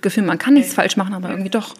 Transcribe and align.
Gefühl, 0.00 0.24
man 0.24 0.38
kann 0.38 0.54
nichts 0.54 0.74
falsch 0.74 0.96
machen, 0.96 1.14
aber 1.14 1.30
irgendwie 1.30 1.50
doch. 1.50 1.74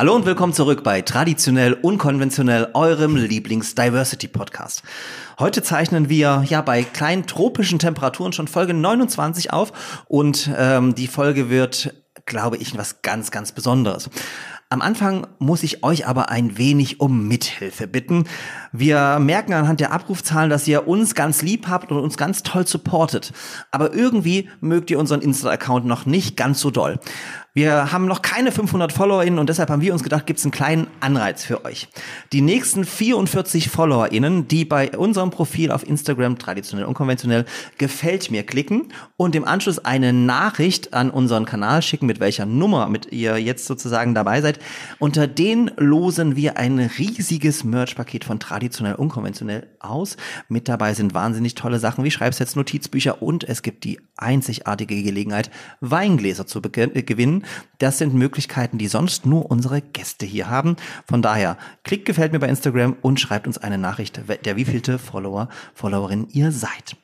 Hallo 0.00 0.14
und 0.14 0.24
willkommen 0.24 0.54
zurück 0.54 0.82
bei 0.82 1.02
Traditionell 1.02 1.74
Unkonventionell, 1.74 2.70
eurem 2.72 3.16
Lieblings-Diversity-Podcast. 3.16 4.82
Heute 5.38 5.62
zeichnen 5.62 6.08
wir 6.08 6.42
ja 6.46 6.62
bei 6.62 6.84
kleinen 6.84 7.26
tropischen 7.26 7.78
Temperaturen 7.78 8.32
schon 8.32 8.48
Folge 8.48 8.72
29 8.72 9.52
auf 9.52 10.04
und 10.08 10.48
ähm, 10.56 10.94
die 10.94 11.06
Folge 11.06 11.50
wird, 11.50 11.92
glaube 12.24 12.56
ich, 12.56 12.78
was 12.78 13.02
ganz, 13.02 13.30
ganz 13.30 13.52
Besonderes. 13.52 14.08
Am 14.72 14.82
Anfang 14.82 15.26
muss 15.40 15.64
ich 15.64 15.82
euch 15.82 16.06
aber 16.06 16.28
ein 16.28 16.56
wenig 16.56 17.00
um 17.00 17.26
Mithilfe 17.26 17.88
bitten. 17.88 18.22
Wir 18.70 19.18
merken 19.18 19.52
anhand 19.52 19.80
der 19.80 19.90
Abrufzahlen, 19.90 20.48
dass 20.48 20.68
ihr 20.68 20.86
uns 20.86 21.16
ganz 21.16 21.42
lieb 21.42 21.66
habt 21.66 21.90
und 21.90 21.98
uns 21.98 22.16
ganz 22.16 22.44
toll 22.44 22.64
supportet. 22.68 23.32
Aber 23.72 23.92
irgendwie 23.92 24.48
mögt 24.60 24.88
ihr 24.92 25.00
unseren 25.00 25.22
Insta-Account 25.22 25.86
noch 25.86 26.06
nicht 26.06 26.36
ganz 26.36 26.60
so 26.60 26.70
doll. 26.70 27.00
Wir 27.52 27.90
haben 27.90 28.06
noch 28.06 28.22
keine 28.22 28.52
500 28.52 28.92
FollowerInnen 28.92 29.40
und 29.40 29.48
deshalb 29.48 29.70
haben 29.70 29.82
wir 29.82 29.92
uns 29.92 30.04
gedacht, 30.04 30.24
gibt 30.24 30.38
es 30.38 30.44
einen 30.44 30.52
kleinen 30.52 30.86
Anreiz 31.00 31.44
für 31.44 31.64
euch. 31.64 31.88
Die 32.32 32.42
nächsten 32.42 32.84
44 32.84 33.68
FollowerInnen, 33.68 34.46
die 34.46 34.64
bei 34.64 34.96
unserem 34.96 35.30
Profil 35.30 35.72
auf 35.72 35.84
Instagram 35.84 36.38
traditionell 36.38 36.86
unkonventionell 36.86 37.44
gefällt 37.76 38.30
mir 38.30 38.44
klicken 38.44 38.92
und 39.16 39.34
im 39.34 39.44
Anschluss 39.44 39.80
eine 39.80 40.12
Nachricht 40.12 40.94
an 40.94 41.10
unseren 41.10 41.44
Kanal 41.44 41.82
schicken, 41.82 42.06
mit 42.06 42.20
welcher 42.20 42.46
Nummer 42.46 42.88
mit 42.88 43.10
ihr 43.10 43.36
jetzt 43.38 43.66
sozusagen 43.66 44.14
dabei 44.14 44.42
seid, 44.42 44.60
unter 45.00 45.26
den 45.26 45.72
losen 45.76 46.36
wir 46.36 46.56
ein 46.56 46.78
riesiges 46.78 47.64
Merch-Paket 47.64 48.24
von 48.24 48.38
traditionell 48.38 48.94
unkonventionell 48.94 49.66
aus. 49.80 50.16
Mit 50.48 50.68
dabei 50.68 50.94
sind 50.94 51.14
wahnsinnig 51.14 51.56
tolle 51.56 51.80
Sachen 51.80 52.04
wie 52.04 52.12
Schreibsets, 52.12 52.54
Notizbücher 52.54 53.20
und 53.20 53.42
es 53.42 53.62
gibt 53.62 53.82
die 53.82 53.98
einzigartige 54.16 55.02
Gelegenheit, 55.02 55.50
Weingläser 55.80 56.46
zu 56.46 56.60
gewinnen 56.60 57.39
das 57.78 57.98
sind 57.98 58.14
Möglichkeiten, 58.14 58.78
die 58.78 58.88
sonst 58.88 59.26
nur 59.26 59.50
unsere 59.50 59.80
Gäste 59.80 60.26
hier 60.26 60.48
haben. 60.48 60.76
Von 61.06 61.22
daher, 61.22 61.56
klickt 61.84 62.06
gefällt 62.06 62.32
mir 62.32 62.38
bei 62.38 62.48
Instagram 62.48 62.96
und 63.02 63.20
schreibt 63.20 63.46
uns 63.46 63.58
eine 63.58 63.78
Nachricht, 63.78 64.20
der 64.44 64.56
wievielte 64.56 64.98
Follower, 64.98 65.48
Followerin 65.74 66.26
ihr 66.30 66.52
seid. 66.52 66.96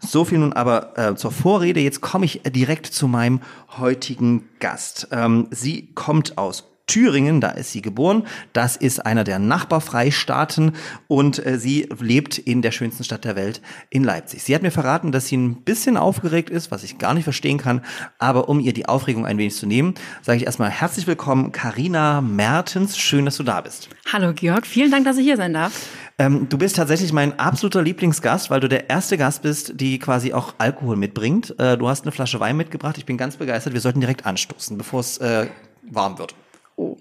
So 0.00 0.24
viel 0.24 0.38
nun 0.38 0.52
aber 0.52 0.96
äh, 0.96 1.16
zur 1.16 1.32
Vorrede. 1.32 1.80
Jetzt 1.80 2.00
komme 2.00 2.24
ich 2.24 2.42
direkt 2.44 2.86
zu 2.86 3.08
meinem 3.08 3.40
heutigen 3.78 4.48
Gast. 4.60 5.08
Ähm, 5.10 5.48
sie 5.50 5.92
kommt 5.94 6.38
aus 6.38 6.67
Thüringen, 6.88 7.40
da 7.40 7.50
ist 7.50 7.70
sie 7.70 7.82
geboren. 7.82 8.24
Das 8.52 8.74
ist 8.74 9.06
einer 9.06 9.22
der 9.22 9.38
Nachbarfreistaaten 9.38 10.72
und 11.06 11.44
äh, 11.46 11.58
sie 11.58 11.88
lebt 12.00 12.38
in 12.38 12.62
der 12.62 12.72
schönsten 12.72 13.04
Stadt 13.04 13.24
der 13.24 13.36
Welt, 13.36 13.62
in 13.90 14.02
Leipzig. 14.02 14.42
Sie 14.42 14.54
hat 14.54 14.62
mir 14.62 14.72
verraten, 14.72 15.12
dass 15.12 15.28
sie 15.28 15.36
ein 15.36 15.62
bisschen 15.62 15.96
aufgeregt 15.96 16.50
ist, 16.50 16.72
was 16.72 16.82
ich 16.82 16.98
gar 16.98 17.14
nicht 17.14 17.24
verstehen 17.24 17.58
kann, 17.58 17.82
aber 18.18 18.48
um 18.48 18.58
ihr 18.58 18.72
die 18.72 18.86
Aufregung 18.86 19.24
ein 19.24 19.38
wenig 19.38 19.54
zu 19.54 19.66
nehmen, 19.66 19.94
sage 20.22 20.38
ich 20.38 20.46
erstmal 20.46 20.70
herzlich 20.70 21.06
willkommen, 21.06 21.52
Karina 21.52 22.20
Mertens. 22.20 22.98
Schön, 22.98 23.24
dass 23.24 23.36
du 23.36 23.44
da 23.44 23.60
bist. 23.60 23.88
Hallo 24.12 24.32
Georg, 24.34 24.66
vielen 24.66 24.90
Dank, 24.90 25.04
dass 25.04 25.18
ich 25.18 25.24
hier 25.24 25.36
sein 25.36 25.52
darf. 25.52 25.88
Ähm, 26.18 26.48
du 26.48 26.58
bist 26.58 26.76
tatsächlich 26.76 27.12
mein 27.12 27.38
absoluter 27.38 27.82
Lieblingsgast, 27.82 28.50
weil 28.50 28.58
du 28.58 28.68
der 28.68 28.90
erste 28.90 29.16
Gast 29.16 29.42
bist, 29.42 29.80
die 29.80 30.00
quasi 30.00 30.32
auch 30.32 30.54
Alkohol 30.58 30.96
mitbringt. 30.96 31.54
Äh, 31.60 31.76
du 31.78 31.88
hast 31.88 32.02
eine 32.02 32.12
Flasche 32.12 32.40
Wein 32.40 32.56
mitgebracht. 32.56 32.98
Ich 32.98 33.06
bin 33.06 33.16
ganz 33.16 33.36
begeistert. 33.36 33.72
Wir 33.72 33.80
sollten 33.80 34.00
direkt 34.00 34.26
anstoßen, 34.26 34.76
bevor 34.76 35.00
es 35.00 35.18
äh, 35.18 35.46
warm 35.82 36.18
wird. 36.18 36.34
Oh. 36.78 36.96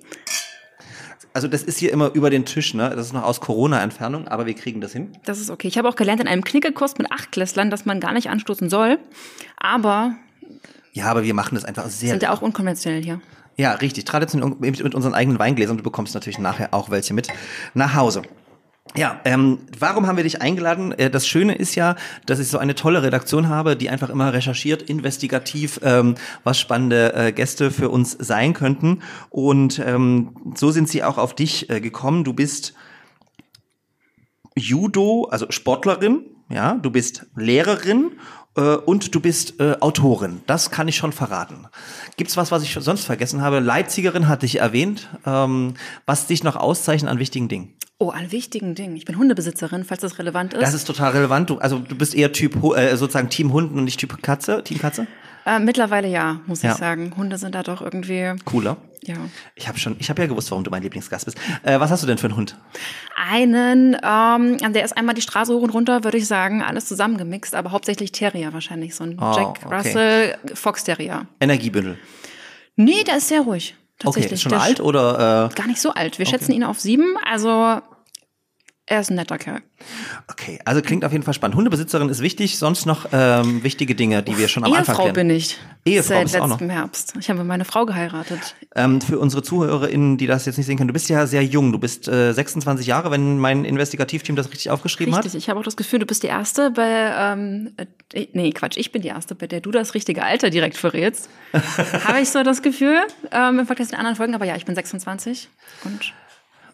Also 1.34 1.48
das 1.48 1.62
ist 1.62 1.78
hier 1.78 1.94
immer 1.94 2.14
über 2.16 2.32
den 2.32 2.46
Tisch, 2.46 2.74
ne? 2.74 2.90
Das 2.90 3.06
ist 3.06 3.14
noch 3.14 3.24
aus 3.24 3.40
Corona-Entfernung, 3.40 4.28
aber 4.28 4.48
wir 4.48 4.56
kriegen 4.56 4.82
das 4.82 4.92
hin. 4.92 5.12
Das 5.24 5.40
ist 5.40 5.52
okay. 5.52 5.68
Ich 5.68 5.78
habe 5.78 5.88
auch 5.88 5.96
gelernt 5.96 6.20
in 6.20 6.28
einem 6.28 6.44
Knickerkurs 6.44 6.98
mit 6.98 7.12
Achtklässlern, 7.12 7.70
dass 7.70 7.86
man 7.86 8.00
gar 8.00 8.12
nicht 8.12 8.30
anstoßen 8.30 8.70
soll. 8.70 8.98
Aber 9.56 10.16
ja, 10.94 11.06
aber 11.06 11.24
wir 11.24 11.36
machen 11.36 11.54
das 11.54 11.64
einfach 11.64 11.88
sehr. 11.90 12.10
Sind 12.10 12.24
ja 12.24 12.34
auch 12.34 12.42
unkonventionell 12.42 13.04
hier. 13.04 13.22
Ja, 13.56 13.74
richtig. 13.74 14.06
Traditionell 14.06 14.56
mit 14.60 14.96
unseren 14.96 15.14
eigenen 15.14 15.38
Weingläsern. 15.38 15.78
Du 15.78 15.84
bekommst 15.84 16.16
natürlich 16.16 16.40
nachher 16.40 16.74
auch 16.74 16.90
welche 16.90 17.14
mit 17.14 17.28
nach 17.76 17.94
Hause. 17.94 18.24
Ja, 18.96 19.20
ähm, 19.26 19.60
warum 19.78 20.08
haben 20.08 20.18
wir 20.18 20.24
dich 20.24 20.42
eingeladen? 20.42 20.92
Äh, 20.92 21.10
das 21.10 21.28
Schöne 21.28 21.56
ist 21.56 21.76
ja, 21.76 21.96
dass 22.26 22.40
ich 22.40 22.48
so 22.48 22.58
eine 22.58 22.74
tolle 22.74 23.04
Redaktion 23.04 23.48
habe, 23.48 23.76
die 23.76 23.90
einfach 23.90 24.10
immer 24.10 24.34
recherchiert, 24.34 24.82
investigativ, 24.82 25.80
ähm, 25.84 26.16
was 26.44 26.60
spannende 26.60 27.14
äh, 27.14 27.32
Gäste 27.32 27.70
für 27.70 27.90
uns 27.90 28.18
sein 28.20 28.54
könnten. 28.54 29.02
Und 29.30 29.80
ähm, 29.80 30.36
so 30.56 30.72
sind 30.72 30.90
sie 30.90 31.04
auch 31.04 31.18
auf 31.18 31.36
dich 31.36 31.70
äh, 31.70 31.80
gekommen. 31.80 32.24
Du 32.24 32.34
bist 32.34 32.74
Judo, 34.56 35.28
also 35.30 35.46
Sportlerin, 35.50 36.26
ja, 36.50 36.76
du 36.76 36.90
bist 36.90 37.28
Lehrerin 37.36 38.12
äh, 38.56 38.62
und 38.62 39.14
du 39.14 39.20
bist 39.20 39.60
äh, 39.60 39.76
Autorin. 39.80 40.42
Das 40.48 40.72
kann 40.72 40.88
ich 40.88 40.98
schon 40.98 41.12
verraten. 41.12 41.68
Gibt's 42.18 42.38
was, 42.38 42.52
was 42.52 42.64
ich 42.64 42.76
sonst 42.80 43.06
vergessen 43.06 43.42
habe? 43.42 43.60
Leipzigerin 43.60 44.28
hatte 44.28 44.46
ich 44.46 44.60
erwähnt. 44.60 45.10
Ähm, 45.26 45.76
was 46.06 46.28
dich 46.28 46.44
noch 46.44 46.56
auszeichnet 46.56 47.12
an 47.12 47.20
wichtigen 47.20 47.48
Dingen? 47.48 47.77
Oh, 48.00 48.10
an 48.10 48.32
wichtigen 48.32 48.76
Dingen. 48.76 48.96
Ich 48.96 49.06
bin 49.06 49.18
Hundebesitzerin, 49.18 49.84
falls 49.84 50.02
das 50.02 50.20
relevant 50.20 50.54
ist. 50.54 50.62
Das 50.62 50.76
ist 50.76 50.86
total 50.86 51.14
relevant. 51.14 51.50
Du, 51.50 51.58
also 51.58 51.80
du 51.80 51.96
bist 51.96 52.14
eher 52.14 52.32
Typ 52.32 52.56
äh, 52.76 52.96
sozusagen 52.96 53.30
Team 53.30 53.52
Hunden 53.52 53.80
und 53.80 53.86
nicht 53.86 54.00
Typ 54.00 54.22
Katze, 54.22 54.64
Team 54.64 54.78
Katze? 54.78 55.08
Äh, 55.48 55.60
mittlerweile 55.60 56.08
ja, 56.08 56.42
muss 56.46 56.62
ja. 56.62 56.72
ich 56.72 56.78
sagen. 56.78 57.14
Hunde 57.18 57.40
sind 57.40 57.56
da 57.56 57.64
doch 57.64 57.82
irgendwie 57.82 58.36
cooler. 58.46 58.78
Ja. 59.04 59.16
Ich 59.56 59.68
habe 59.68 59.80
schon, 59.80 59.96
ich 59.98 60.10
habe 60.10 60.22
ja 60.22 60.28
gewusst, 60.28 60.52
warum 60.52 60.64
du 60.64 60.70
mein 60.70 60.84
Lieblingsgast 60.84 61.26
bist. 61.26 61.38
Äh, 61.64 61.80
was 61.80 61.90
hast 61.90 62.04
du 62.04 62.08
denn 62.08 62.20
für 62.20 62.28
einen 62.28 62.36
Hund? 62.36 62.56
Einen, 63.16 63.98
ähm, 64.04 64.74
der 64.74 64.84
ist 64.84 64.96
einmal 64.96 65.16
die 65.16 65.22
Straße 65.22 65.54
hoch 65.54 65.62
und 65.62 65.70
runter, 65.72 66.04
würde 66.04 66.18
ich 66.18 66.28
sagen, 66.28 66.62
alles 66.62 66.86
zusammengemixt, 66.86 67.56
aber 67.56 67.72
hauptsächlich 67.72 68.12
Terrier 68.12 68.54
wahrscheinlich, 68.54 68.94
so 68.94 69.06
ein 69.06 69.18
oh, 69.20 69.34
Jack 69.36 69.48
okay. 69.66 69.76
Russell 69.76 70.38
Fox 70.54 70.84
Terrier. 70.84 71.26
Energiebündel. 71.40 71.98
Nee, 72.76 73.04
der 73.06 73.18
ist 73.18 73.30
sehr 73.30 73.42
ruhig. 73.42 73.76
Tatsächlich. 74.00 74.34
Okay, 74.34 74.42
schon 74.42 74.52
der 74.52 74.62
alt 74.62 74.80
oder? 74.80 75.50
Äh? 75.52 75.56
Gar 75.56 75.68
nicht 75.68 75.82
so 75.82 75.92
alt. 75.92 76.20
Wir 76.20 76.26
okay. 76.28 76.38
schätzen 76.38 76.52
ihn 76.52 76.64
auf 76.64 76.80
sieben. 76.80 77.16
Also 77.26 77.82
er 78.90 79.02
ist 79.02 79.12
ein 79.12 79.16
netter 79.16 79.38
Kerl. 79.38 79.62
Okay, 80.30 80.60
also 80.64 80.82
klingt 80.82 81.04
auf 81.04 81.12
jeden 81.12 81.26
Fall 81.26 81.34
spannend. 81.34 81.58
Hundebesitzerin 81.58 82.08
ist 82.08 82.22
wichtig, 82.22 82.58
sonst 82.58 82.86
noch 82.86 83.06
ähm, 83.12 83.62
wichtige 83.62 83.96
Dinge, 83.96 84.24
die 84.24 84.38
wir 84.38 84.48
schon 84.48 84.64
am 84.64 84.72
Ehefrau 84.72 84.80
Anfang 84.80 84.98
kennen. 84.98 85.14
bin 85.14 85.30
ich. 85.30 85.58
Ehefrau 85.86 86.26
Seit 86.26 86.42
auch 86.42 86.48
letztem 86.48 86.70
Herbst. 86.70 87.14
Ich 87.20 87.30
habe 87.30 87.44
meine 87.44 87.66
Frau 87.66 87.86
geheiratet. 87.86 88.56
Ähm, 88.76 89.02
für 89.02 89.20
unsere 89.20 89.44
ZuhörerInnen, 89.44 90.18
die 90.18 90.26
das 90.26 90.46
jetzt 90.46 90.56
nicht 90.56 90.68
sehen 90.68 90.78
können, 90.78 90.88
du 90.88 90.94
bist 90.94 91.10
ja 91.10 91.28
sehr 91.28 91.44
jung. 91.44 91.74
Du 91.74 91.80
bist 91.80 92.08
äh, 92.08 92.32
26 92.32 92.88
Jahre, 92.88 93.12
wenn 93.12 93.38
mein 93.38 93.66
Investigativteam 93.66 94.38
das 94.38 94.50
richtig 94.52 94.70
aufgeschrieben 94.70 95.14
richtig. 95.14 95.18
hat. 95.18 95.26
Richtig, 95.26 95.44
ich 95.44 95.50
habe 95.50 95.60
auch 95.60 95.66
das 95.66 95.76
Gefühl, 95.76 96.00
du 96.00 96.06
bist 96.06 96.24
die 96.24 96.28
Erste 96.28 96.72
bei, 96.72 97.14
ähm, 97.18 97.74
äh, 98.14 98.28
nee, 98.32 98.52
Quatsch, 98.52 98.78
ich 98.78 98.94
bin 98.94 99.02
die 99.02 99.10
Erste, 99.10 99.36
bei 99.36 99.48
der 99.48 99.60
du 99.60 99.72
das 99.72 99.96
richtige 99.96 100.24
Alter 100.24 100.50
direkt 100.50 100.78
verrätst. 100.78 101.30
habe 101.52 102.22
ich 102.22 102.30
so 102.30 102.42
das 102.42 102.62
Gefühl, 102.62 103.02
ähm, 103.32 103.60
im 103.60 103.66
Vergleich 103.66 103.90
zu 103.90 103.96
den 103.96 104.00
anderen 104.00 104.16
Folgen. 104.16 104.34
Aber 104.34 104.46
ja, 104.46 104.56
ich 104.56 104.64
bin 104.64 104.76
26 104.76 105.50
und 105.84 106.14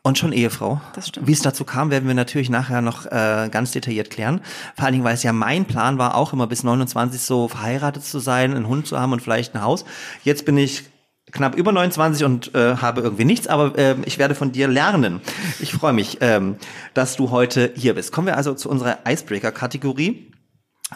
und 0.04 0.18
schon 0.18 0.34
Ehefrau. 0.34 0.82
Das 0.96 1.08
stimmt. 1.08 1.28
Wie 1.28 1.32
es 1.32 1.42
dazu 1.42 1.64
kam, 1.64 1.90
werden 1.90 2.08
wir 2.08 2.14
natürlich 2.14 2.50
nachher 2.50 2.82
noch 2.82 3.06
äh, 3.06 3.50
ganz 3.50 3.72
detailliert 3.72 4.10
klären. 4.10 4.42
Vor 4.76 4.86
allen 4.86 4.94
Dingen, 4.94 5.06
weil 5.06 5.16
es 5.16 5.24
ja 5.24 5.32
mein 5.32 5.66
Plan 5.66 5.98
war, 5.98 6.16
auch 6.16 6.34
immer 6.34 6.46
bis 6.46 6.64
29 6.64 7.22
so 7.22 7.48
verheiratet 7.48 8.04
zu 8.04 8.20
sein, 8.20 8.54
einen 8.54 8.68
Hund 8.68 8.86
zu 8.86 9.00
haben 9.00 9.14
und 9.14 9.22
vielleicht 9.22 9.56
ein 9.56 9.62
Haus. 9.62 9.86
Jetzt 10.24 10.46
bin 10.46 10.58
ich 10.58 10.84
knapp 11.32 11.56
über 11.56 11.72
29 11.72 12.26
und 12.26 12.54
äh, 12.54 12.76
habe 12.76 13.02
irgendwie 13.02 13.26
nichts, 13.26 13.48
aber 13.48 13.78
äh, 13.78 13.96
ich 14.06 14.20
werde 14.20 14.36
von 14.36 14.52
dir 14.52 14.68
lernen. 14.68 15.22
Ich 15.62 15.72
freue 15.72 15.94
mich, 15.94 16.18
ähm, 16.20 16.58
dass 16.94 17.16
du 17.16 17.32
heute 17.32 17.72
hier 17.76 17.96
bist. 17.96 18.12
Kommen 18.12 18.28
wir 18.28 18.38
also 18.38 18.54
zu 18.54 18.70
unserer 18.70 19.00
Icebreaker-Kategorie. 19.08 20.33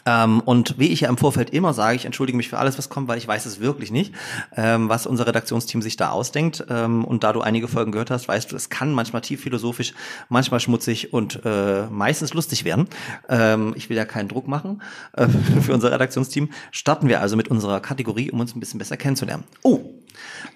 Ähm, 0.06 0.42
und 0.42 0.78
wie 0.78 0.88
ich 0.88 1.02
ja 1.02 1.10
im 1.10 1.18
Vorfeld 1.18 1.50
immer 1.52 1.74
sage, 1.74 1.96
ich 1.96 2.06
entschuldige 2.06 2.38
mich 2.38 2.50
für 2.50 2.58
alles, 2.58 2.78
was 2.78 2.90
kommt, 2.90 3.08
weil 3.08 3.18
ich 3.18 3.28
weiß 3.28 3.46
es 3.46 3.60
wirklich 3.60 3.92
nicht, 3.92 4.14
ähm, 4.56 4.90
was 4.90 5.06
unser 5.06 5.28
Redaktionsteam 5.28 5.82
sich 5.82 5.98
da 5.98 6.10
ausdenkt. 6.10 6.66
Ähm, 6.70 7.06
und 7.06 7.24
da 7.24 7.34
du 7.34 7.42
einige 7.42 7.68
Folgen 7.68 7.92
gehört 7.92 8.12
hast, 8.12 8.28
weißt 8.28 8.52
du, 8.52 8.56
es 8.56 8.70
kann 8.70 8.92
manchmal 8.94 9.22
tief 9.22 9.42
philosophisch, 9.42 9.94
manchmal 10.30 10.60
schmutzig 10.60 11.14
und 11.14 11.42
äh, 11.46 11.88
meistens 11.88 12.34
lustig 12.34 12.66
werden. 12.66 12.88
Ähm, 13.30 13.74
ich 13.76 13.90
will 13.90 13.98
ja 13.98 14.06
keinen 14.06 14.30
Druck 14.30 14.48
machen 14.48 14.82
äh, 15.14 15.28
für 15.62 15.74
unser 15.74 15.92
Redaktionsteam. 15.92 16.50
Starten 16.72 17.08
wir 17.08 17.22
also 17.22 17.36
mit 17.36 17.50
unserer 17.50 17.80
Kategorie, 17.80 18.32
um 18.32 18.40
uns 18.40 18.56
ein 18.56 18.60
bisschen 18.60 18.80
besser 18.80 18.98
kennenzulernen. 18.98 19.44
Oh, 19.64 19.82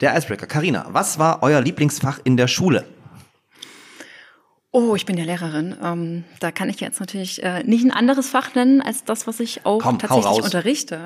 der 0.01 0.17
Icebreaker. 0.17 0.47
Karina, 0.47 0.87
was 0.91 1.19
war 1.19 1.43
euer 1.43 1.61
Lieblingsfach 1.61 2.19
in 2.23 2.37
der 2.37 2.47
Schule? 2.47 2.85
Oh, 4.73 4.95
ich 4.95 5.05
bin 5.05 5.17
ja 5.17 5.25
Lehrerin. 5.25 5.75
Ähm, 5.83 6.23
da 6.39 6.51
kann 6.51 6.69
ich 6.69 6.79
jetzt 6.79 7.01
natürlich 7.01 7.43
äh, 7.43 7.63
nicht 7.63 7.83
ein 7.83 7.91
anderes 7.91 8.29
Fach 8.29 8.55
nennen 8.55 8.81
als 8.81 9.03
das, 9.03 9.27
was 9.27 9.41
ich 9.41 9.65
auch 9.65 9.81
Komm, 9.81 9.99
tatsächlich 9.99 10.43
unterrichte. 10.43 10.99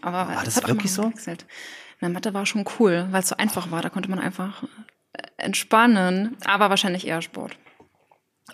Aber 0.00 0.28
war 0.28 0.44
das, 0.44 0.54
das 0.54 0.66
wirklich 0.66 0.92
so? 0.92 1.02
Gewechselt. 1.02 1.44
Na, 2.00 2.08
Mathe 2.08 2.32
war 2.32 2.46
schon 2.46 2.64
cool, 2.78 3.06
weil 3.10 3.20
es 3.20 3.28
so 3.28 3.36
einfach 3.36 3.70
war. 3.70 3.82
Da 3.82 3.90
konnte 3.90 4.08
man 4.08 4.18
einfach 4.18 4.62
äh, 5.12 5.22
entspannen. 5.36 6.36
Aber 6.46 6.70
wahrscheinlich 6.70 7.06
eher 7.06 7.20
Sport. 7.20 7.58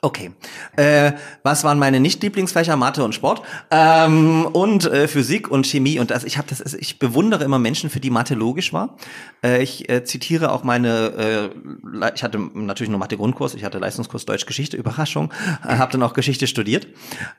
Okay. 0.03 0.33
Äh, 0.77 1.13
was 1.43 1.65
waren 1.65 1.79
meine 1.79 2.01
Nicht-Lieblingsfächer? 2.01 2.77
Mathe 2.77 3.05
und 3.05 3.15
Sport 3.15 3.43
ähm, 3.71 4.47
und 4.47 4.85
äh, 4.85 5.09
Physik 5.09 5.51
und 5.51 5.67
Chemie 5.67 5.99
und 5.99 6.11
das. 6.11 6.25
Ich 6.25 6.39
habe 6.39 6.49
das. 6.49 6.75
Ich 6.75 6.99
bewundere 6.99 7.45
immer 7.45 7.59
Menschen, 7.59 7.91
für 7.91 8.01
die 8.01 8.11
Mathe 8.11 8.35
logisch 8.35 8.73
war. 8.73 8.97
Äh, 9.43 9.63
ich 9.63 9.89
äh, 9.89 10.05
zitiere 10.05 10.53
auch 10.53 10.65
meine. 10.65 11.53
Äh, 11.95 12.11
ich 12.15 12.23
hatte 12.23 12.39
natürlich 12.39 12.91
nur 12.91 12.99
Mathe-Grundkurs. 12.99 13.55
Ich 13.55 13.65
hatte 13.65 13.79
Leistungskurs 13.79 14.27
Deutsch 14.27 14.47
Geschichte. 14.47 14.77
Überraschung. 14.77 15.33
Äh, 15.67 15.77
habe 15.77 15.93
dann 15.93 16.03
auch 16.03 16.15
Geschichte 16.15 16.47
studiert 16.47 16.87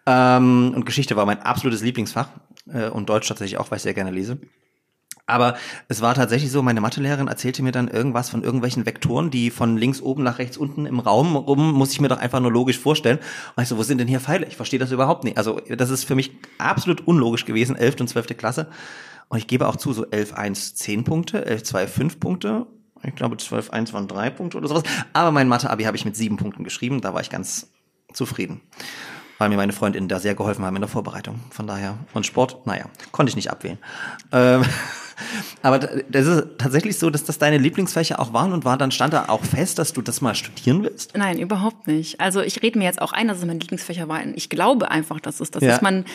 ähm, 0.06 0.74
und 0.75 0.86
Geschichte 0.86 1.15
war 1.15 1.25
mein 1.25 1.42
absolutes 1.42 1.81
Lieblingsfach 1.81 2.30
äh, 2.74 2.89
und 2.89 3.10
Deutsch 3.10 3.27
tatsächlich 3.27 3.57
auch, 3.57 3.71
weil 3.71 3.77
ich 3.77 3.83
sehr 3.83 3.94
gerne 3.94 4.12
lese. 4.12 4.39
Aber 5.27 5.57
es 5.89 6.01
war 6.01 6.15
tatsächlich 6.15 6.51
so, 6.51 6.62
meine 6.62 6.79
Mathelehrerin 6.79 7.27
erzählte 7.27 7.62
mir 7.62 7.74
dann 7.74 7.89
irgendwas 7.89 8.29
von 8.29 8.44
irgendwelchen 8.44 8.85
Vektoren, 8.85 9.29
die 9.29 9.51
von 9.51 9.77
links 9.77 10.01
oben 10.01 10.24
nach 10.24 10.39
rechts 10.39 10.57
unten 10.57 10.85
im 10.85 11.00
Raum 11.00 11.35
rum, 11.35 11.74
muss 11.74 11.91
ich 11.91 12.00
mir 12.00 12.07
doch 12.07 12.18
einfach 12.18 12.39
nur 12.39 12.51
logisch 12.51 12.79
vorstellen. 12.79 13.19
Und 13.56 13.63
ich 13.63 13.69
so, 13.69 13.77
wo 13.77 13.83
sind 13.83 13.97
denn 13.97 14.07
hier 14.07 14.21
Pfeile? 14.21 14.45
Ich 14.47 14.56
verstehe 14.56 14.79
das 14.79 14.91
überhaupt 14.91 15.25
nicht. 15.25 15.38
Also 15.38 15.59
das 15.69 15.89
ist 15.89 16.06
für 16.06 16.15
mich 16.15 16.31
absolut 16.57 17.06
unlogisch 17.06 17.44
gewesen, 17.44 17.75
11. 17.75 18.00
und 18.00 18.07
12. 18.07 18.38
Klasse. 18.38 18.69
Und 19.27 19.38
ich 19.38 19.47
gebe 19.47 19.68
auch 19.68 19.75
zu, 19.75 19.91
so 19.91 20.06
11, 20.06 20.33
1, 20.33 20.75
10 20.75 21.03
Punkte, 21.03 21.45
11, 21.45 21.63
2, 21.63 21.88
5 21.88 22.19
Punkte. 22.21 22.65
Ich 23.03 23.13
glaube, 23.13 23.35
12, 23.35 23.71
1 23.71 23.94
waren 23.94 24.07
3 24.07 24.29
Punkte 24.29 24.57
oder 24.57 24.69
sowas. 24.69 24.83
Aber 25.12 25.31
mein 25.31 25.50
Mathe-Abi 25.50 25.83
habe 25.83 25.97
ich 25.97 26.06
mit 26.06 26.15
7 26.15 26.38
Punkten 26.38 26.63
geschrieben. 26.63 27.01
Da 27.01 27.13
war 27.13 27.19
ich 27.19 27.29
ganz 27.29 27.69
zufrieden 28.13 28.62
weil 29.38 29.50
mir 29.50 29.57
meine 29.57 29.74
Freundinnen 29.74 30.07
da 30.07 30.19
sehr 30.19 30.35
geholfen 30.35 30.65
haben 30.65 30.75
in 30.75 30.81
der 30.81 30.89
Vorbereitung. 30.89 31.39
Von 31.51 31.68
daher. 31.68 31.97
Und 32.13 32.25
Sport, 32.25 32.65
naja, 32.65 32.85
konnte 33.12 33.29
ich 33.29 33.35
nicht 33.35 33.51
abwählen. 33.51 33.77
Ähm, 34.31 34.63
aber 35.61 35.79
das 35.79 36.25
ist 36.25 36.43
tatsächlich 36.57 36.97
so, 36.97 37.09
dass 37.09 37.23
das 37.23 37.37
deine 37.37 37.57
Lieblingsfächer 37.57 38.19
auch 38.19 38.33
waren 38.33 38.53
und 38.53 38.65
war 38.65 38.77
dann 38.77 38.91
stand 38.91 39.13
da 39.13 39.25
auch 39.27 39.43
fest, 39.43 39.79
dass 39.79 39.93
du 39.93 40.01
das 40.01 40.21
mal 40.21 40.35
studieren 40.35 40.83
willst? 40.83 41.17
Nein, 41.17 41.39
überhaupt 41.39 41.87
nicht. 41.87 42.19
Also 42.19 42.41
ich 42.41 42.61
rede 42.61 42.77
mir 42.77 42.85
jetzt 42.85 43.01
auch 43.01 43.13
ein, 43.13 43.27
dass 43.27 43.39
es 43.39 43.45
meine 43.45 43.59
Lieblingsfächer 43.59 44.07
waren. 44.07 44.33
Ich 44.35 44.49
glaube 44.49 44.91
einfach, 44.91 45.19
dass 45.19 45.39
es 45.39 45.51
das 45.51 45.63
ja. 45.63 45.75
ist. 45.75 45.81
Man 45.81 46.05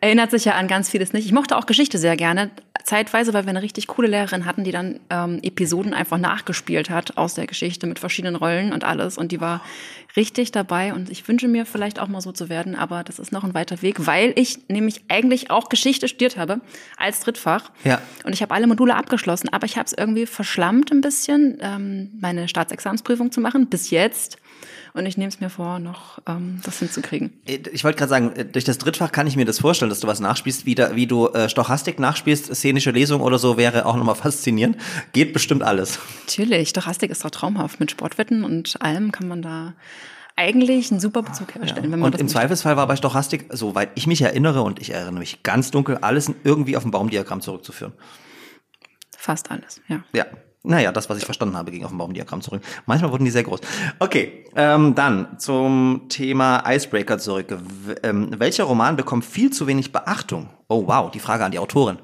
erinnert 0.00 0.30
sich 0.30 0.44
ja 0.44 0.54
an 0.54 0.68
ganz 0.68 0.90
vieles 0.90 1.12
nicht. 1.12 1.26
Ich 1.26 1.32
mochte 1.32 1.56
auch 1.56 1.66
Geschichte 1.66 1.98
sehr 1.98 2.16
gerne. 2.16 2.50
Zeitweise, 2.84 3.34
weil 3.34 3.44
wir 3.44 3.50
eine 3.50 3.62
richtig 3.62 3.86
coole 3.86 4.08
Lehrerin 4.08 4.46
hatten, 4.46 4.64
die 4.64 4.70
dann 4.70 5.00
ähm, 5.10 5.40
Episoden 5.42 5.92
einfach 5.92 6.16
nachgespielt 6.16 6.88
hat 6.88 7.18
aus 7.18 7.34
der 7.34 7.46
Geschichte 7.46 7.86
mit 7.86 7.98
verschiedenen 7.98 8.36
Rollen 8.36 8.72
und 8.72 8.84
alles. 8.84 9.18
Und 9.18 9.32
die 9.32 9.40
war 9.40 9.60
richtig 10.16 10.52
dabei. 10.52 10.94
Und 10.94 11.10
ich 11.10 11.26
wünsche 11.28 11.48
mir 11.48 11.66
vielleicht 11.66 11.98
auch 11.98 12.08
mal 12.08 12.20
so 12.20 12.32
zu 12.32 12.48
werden, 12.48 12.74
aber 12.74 13.04
das 13.04 13.18
ist 13.18 13.32
noch 13.32 13.44
ein 13.44 13.54
weiter 13.54 13.82
Weg, 13.82 14.06
weil 14.06 14.32
ich 14.36 14.58
nämlich 14.68 15.02
eigentlich 15.08 15.50
auch 15.50 15.68
Geschichte 15.68 16.08
studiert 16.08 16.36
habe 16.36 16.60
als 16.96 17.20
Drittfach. 17.20 17.70
Ja. 17.84 18.00
Und 18.24 18.32
ich 18.32 18.40
habe 18.40 18.54
alle 18.54 18.66
Module 18.66 18.94
abgeschlossen, 18.94 19.48
aber 19.50 19.66
ich 19.66 19.76
habe 19.76 19.86
es 19.86 19.92
irgendwie 19.92 20.26
verschlammt 20.26 20.90
ein 20.90 21.00
bisschen, 21.00 21.58
ähm, 21.60 22.10
meine 22.20 22.48
Staatsexamensprüfung 22.48 23.32
zu 23.32 23.40
machen, 23.40 23.66
bis 23.66 23.90
jetzt. 23.90 24.38
Und 24.98 25.06
ich 25.06 25.16
nehme 25.16 25.28
es 25.28 25.38
mir 25.38 25.48
vor, 25.48 25.78
noch 25.78 26.18
ähm, 26.26 26.60
das 26.64 26.80
hinzukriegen. 26.80 27.32
Äh, 27.46 27.60
ich 27.72 27.84
wollte 27.84 27.98
gerade 27.98 28.10
sagen, 28.10 28.32
äh, 28.34 28.44
durch 28.44 28.64
das 28.64 28.78
Drittfach 28.78 29.12
kann 29.12 29.28
ich 29.28 29.36
mir 29.36 29.44
das 29.44 29.60
vorstellen, 29.60 29.90
dass 29.90 30.00
du 30.00 30.08
was 30.08 30.18
nachspielst, 30.18 30.66
wie, 30.66 30.74
da, 30.74 30.96
wie 30.96 31.06
du 31.06 31.28
äh, 31.28 31.48
Stochastik 31.48 32.00
nachspielst, 32.00 32.46
szenische 32.46 32.90
Lesung 32.90 33.20
oder 33.20 33.38
so, 33.38 33.56
wäre 33.56 33.86
auch 33.86 33.94
nochmal 33.94 34.14
faszinierend. 34.16 34.76
Geht 35.12 35.32
bestimmt 35.32 35.62
alles. 35.62 36.00
Natürlich, 36.26 36.70
Stochastik 36.70 37.12
ist 37.12 37.24
doch 37.24 37.30
traumhaft. 37.30 37.78
Mit 37.78 37.92
Sportwetten 37.92 38.42
und 38.42 38.82
allem 38.82 39.12
kann 39.12 39.28
man 39.28 39.40
da 39.40 39.74
eigentlich 40.34 40.90
einen 40.90 40.98
super 40.98 41.22
Bezug 41.22 41.54
herstellen. 41.54 41.96
Ja. 41.96 42.04
und 42.04 42.18
im 42.18 42.26
Zweifelsfall 42.26 42.76
war 42.76 42.88
bei 42.88 42.96
Stochastik, 42.96 43.46
soweit 43.50 43.90
ich 43.94 44.08
mich 44.08 44.22
erinnere, 44.22 44.62
und 44.62 44.80
ich 44.80 44.90
erinnere 44.90 45.20
mich 45.20 45.44
ganz 45.44 45.70
dunkel, 45.70 45.98
alles 45.98 46.28
irgendwie 46.42 46.76
auf 46.76 46.84
ein 46.84 46.90
Baumdiagramm 46.90 47.40
zurückzuführen. 47.40 47.92
Fast 49.16 49.52
alles, 49.52 49.80
ja. 49.86 50.02
Ja, 50.12 50.26
naja, 50.68 50.92
das, 50.92 51.08
was 51.08 51.18
ich 51.18 51.24
verstanden 51.24 51.56
habe, 51.56 51.70
ging 51.70 51.82
auf 51.84 51.90
dem 51.90 51.98
Baumdiagramm 51.98 52.42
zurück. 52.42 52.62
Manchmal 52.86 53.10
wurden 53.10 53.24
die 53.24 53.30
sehr 53.30 53.42
groß. 53.42 53.60
Okay, 53.98 54.44
ähm, 54.54 54.94
dann 54.94 55.38
zum 55.38 56.02
Thema 56.08 56.62
Icebreaker 56.66 57.18
zurück. 57.18 57.46
W 57.50 57.94
ähm, 58.02 58.30
welcher 58.38 58.64
Roman 58.64 58.96
bekommt 58.96 59.24
viel 59.24 59.50
zu 59.50 59.66
wenig 59.66 59.92
Beachtung? 59.92 60.50
Oh 60.68 60.86
wow, 60.86 61.10
die 61.10 61.20
Frage 61.20 61.44
an 61.44 61.52
die 61.52 61.58
Autorin. 61.58 61.98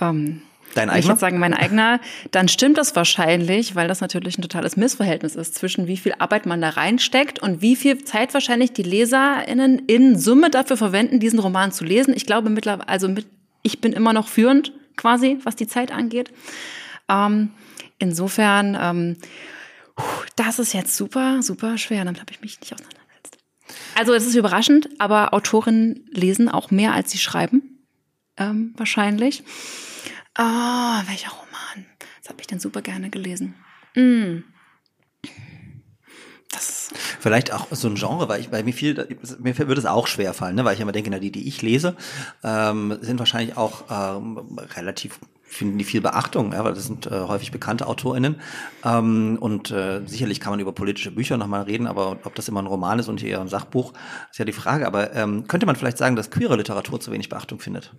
Ähm, 0.00 0.42
Dein 0.74 0.88
eigener? 0.88 1.00
Ich 1.00 1.06
würde 1.08 1.20
sagen, 1.20 1.38
mein 1.38 1.52
eigener. 1.52 2.00
Dann 2.30 2.48
stimmt 2.48 2.78
das 2.78 2.94
wahrscheinlich, 2.96 3.74
weil 3.74 3.88
das 3.88 4.00
natürlich 4.00 4.38
ein 4.38 4.42
totales 4.42 4.76
Missverhältnis 4.76 5.36
ist 5.36 5.54
zwischen 5.54 5.86
wie 5.86 5.96
viel 5.96 6.14
Arbeit 6.18 6.46
man 6.46 6.60
da 6.60 6.70
reinsteckt 6.70 7.40
und 7.40 7.60
wie 7.60 7.76
viel 7.76 8.04
Zeit 8.04 8.32
wahrscheinlich 8.34 8.72
die 8.72 8.82
LeserInnen 8.82 9.80
in 9.86 10.18
Summe 10.18 10.48
dafür 10.50 10.76
verwenden, 10.76 11.20
diesen 11.20 11.38
Roman 11.38 11.72
zu 11.72 11.84
lesen. 11.84 12.14
Ich 12.14 12.24
glaube 12.24 12.50
mittlerweile, 12.50 12.88
also 12.88 13.08
mit, 13.08 13.26
ich 13.62 13.80
bin 13.80 13.92
immer 13.92 14.12
noch 14.12 14.28
führend 14.28 14.72
quasi, 14.96 15.38
was 15.44 15.56
die 15.56 15.66
Zeit 15.66 15.92
angeht. 15.92 16.30
Ähm, 17.08 17.50
insofern, 18.00 18.76
ähm, 18.80 19.16
das 20.36 20.58
ist 20.58 20.72
jetzt 20.72 20.96
super, 20.96 21.42
super 21.42 21.78
schwer. 21.78 22.04
Damit 22.04 22.20
habe 22.20 22.32
ich 22.32 22.40
mich 22.40 22.60
nicht 22.60 22.72
auseinandergesetzt. 22.72 23.38
Also 23.96 24.12
es 24.14 24.26
ist 24.26 24.34
überraschend, 24.34 24.88
aber 24.98 25.32
Autorinnen 25.32 26.08
lesen 26.10 26.48
auch 26.48 26.70
mehr, 26.70 26.92
als 26.92 27.12
sie 27.12 27.18
schreiben. 27.18 27.86
Ähm, 28.36 28.74
wahrscheinlich. 28.76 29.44
Oh, 30.38 30.42
welcher 30.42 31.30
Roman? 31.30 31.86
Das 32.20 32.30
habe 32.30 32.40
ich 32.40 32.46
denn 32.46 32.60
super 32.60 32.82
gerne 32.82 33.10
gelesen. 33.10 33.54
Mm. 33.94 34.44
Das 36.50 36.92
Vielleicht 37.20 37.52
auch 37.52 37.66
so 37.70 37.88
ein 37.88 37.94
Genre, 37.94 38.28
weil 38.28 38.40
ich 38.40 38.48
bei 38.48 38.62
mir 38.62 38.72
viel, 38.72 38.94
mir 39.38 39.56
würde 39.58 39.78
es 39.78 39.86
auch 39.86 40.06
schwer 40.06 40.34
fallen, 40.34 40.56
ne? 40.56 40.64
weil 40.64 40.74
ich 40.74 40.80
immer 40.80 40.92
denke, 40.92 41.10
na, 41.10 41.18
die, 41.18 41.30
die 41.30 41.46
ich 41.46 41.62
lese, 41.62 41.96
ähm, 42.42 42.96
sind 43.02 43.18
wahrscheinlich 43.18 43.56
auch 43.56 43.84
ähm, 43.90 44.58
relativ 44.74 45.20
finden 45.50 45.78
die 45.78 45.84
viel 45.84 46.00
Beachtung, 46.00 46.52
ja, 46.52 46.64
weil 46.64 46.74
das 46.74 46.86
sind 46.86 47.06
äh, 47.06 47.10
häufig 47.10 47.50
bekannte 47.50 47.86
AutorInnen. 47.88 48.36
Ähm, 48.84 49.36
und 49.40 49.70
äh, 49.70 50.00
sicherlich 50.06 50.40
kann 50.40 50.52
man 50.52 50.60
über 50.60 50.72
politische 50.72 51.10
Bücher 51.10 51.36
nochmal 51.36 51.62
reden, 51.62 51.86
aber 51.86 52.18
ob 52.22 52.34
das 52.36 52.48
immer 52.48 52.62
ein 52.62 52.66
Roman 52.66 52.98
ist 53.00 53.08
und 53.08 53.20
hier 53.20 53.40
ein 53.40 53.48
Sachbuch, 53.48 53.92
ist 54.30 54.38
ja 54.38 54.44
die 54.44 54.52
Frage. 54.52 54.86
Aber 54.86 55.14
ähm, 55.14 55.48
könnte 55.48 55.66
man 55.66 55.76
vielleicht 55.76 55.98
sagen, 55.98 56.14
dass 56.14 56.30
queere 56.30 56.56
Literatur 56.56 57.00
zu 57.00 57.10
wenig 57.10 57.28
Beachtung 57.28 57.58
findet? 57.58 57.92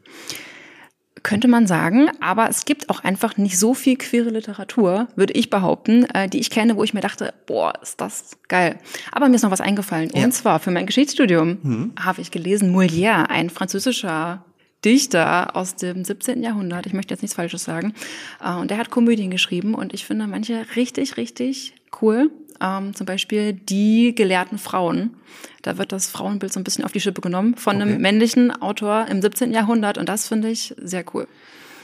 Könnte 1.23 1.47
man 1.47 1.67
sagen, 1.67 2.09
aber 2.19 2.49
es 2.49 2.65
gibt 2.65 2.89
auch 2.89 3.03
einfach 3.03 3.37
nicht 3.37 3.59
so 3.59 3.73
viel 3.73 3.97
queere 3.97 4.29
Literatur, 4.29 5.07
würde 5.15 5.33
ich 5.33 5.49
behaupten, 5.49 6.05
äh, 6.05 6.29
die 6.29 6.39
ich 6.39 6.49
kenne, 6.49 6.77
wo 6.77 6.83
ich 6.83 6.93
mir 6.93 7.01
dachte, 7.01 7.33
boah, 7.45 7.73
ist 7.81 7.99
das 8.01 8.37
geil. 8.47 8.79
Aber 9.11 9.27
mir 9.27 9.35
ist 9.35 9.43
noch 9.43 9.51
was 9.51 9.61
eingefallen. 9.61 10.09
Ja. 10.15 10.23
Und 10.23 10.31
zwar 10.31 10.59
für 10.59 10.71
mein 10.71 10.85
Geschichtsstudium 10.85 11.57
mhm. 11.61 11.93
habe 11.99 12.21
ich 12.21 12.31
gelesen 12.31 12.75
Molière, 12.75 13.25
ein 13.29 13.49
französischer 13.49 14.45
Dichter 14.83 15.55
aus 15.55 15.75
dem 15.75 16.03
17. 16.03 16.43
Jahrhundert. 16.43 16.85
Ich 16.85 16.93
möchte 16.93 17.13
jetzt 17.13 17.21
nichts 17.21 17.35
Falsches 17.35 17.63
sagen. 17.63 17.93
Äh, 18.43 18.53
und 18.55 18.71
der 18.71 18.77
hat 18.77 18.89
Komödien 18.89 19.31
geschrieben 19.31 19.75
und 19.75 19.93
ich 19.93 20.05
finde 20.05 20.27
manche 20.27 20.65
richtig, 20.75 21.17
richtig 21.17 21.73
cool. 22.01 22.31
Ähm, 22.59 22.93
zum 22.93 23.05
Beispiel 23.05 23.53
die 23.53 24.13
gelehrten 24.15 24.57
Frauen. 24.57 25.15
Da 25.61 25.77
wird 25.77 25.91
das 25.91 26.07
Frauenbild 26.07 26.53
so 26.53 26.59
ein 26.59 26.63
bisschen 26.63 26.85
auf 26.85 26.91
die 26.91 27.01
Schippe 27.01 27.21
genommen 27.21 27.55
von 27.55 27.77
okay. 27.77 27.83
einem 27.83 28.01
männlichen 28.01 28.51
Autor 28.51 29.07
im 29.09 29.21
17. 29.21 29.51
Jahrhundert 29.51 29.97
und 29.97 30.09
das 30.09 30.27
finde 30.27 30.49
ich 30.49 30.73
sehr 30.77 31.03
cool. 31.13 31.27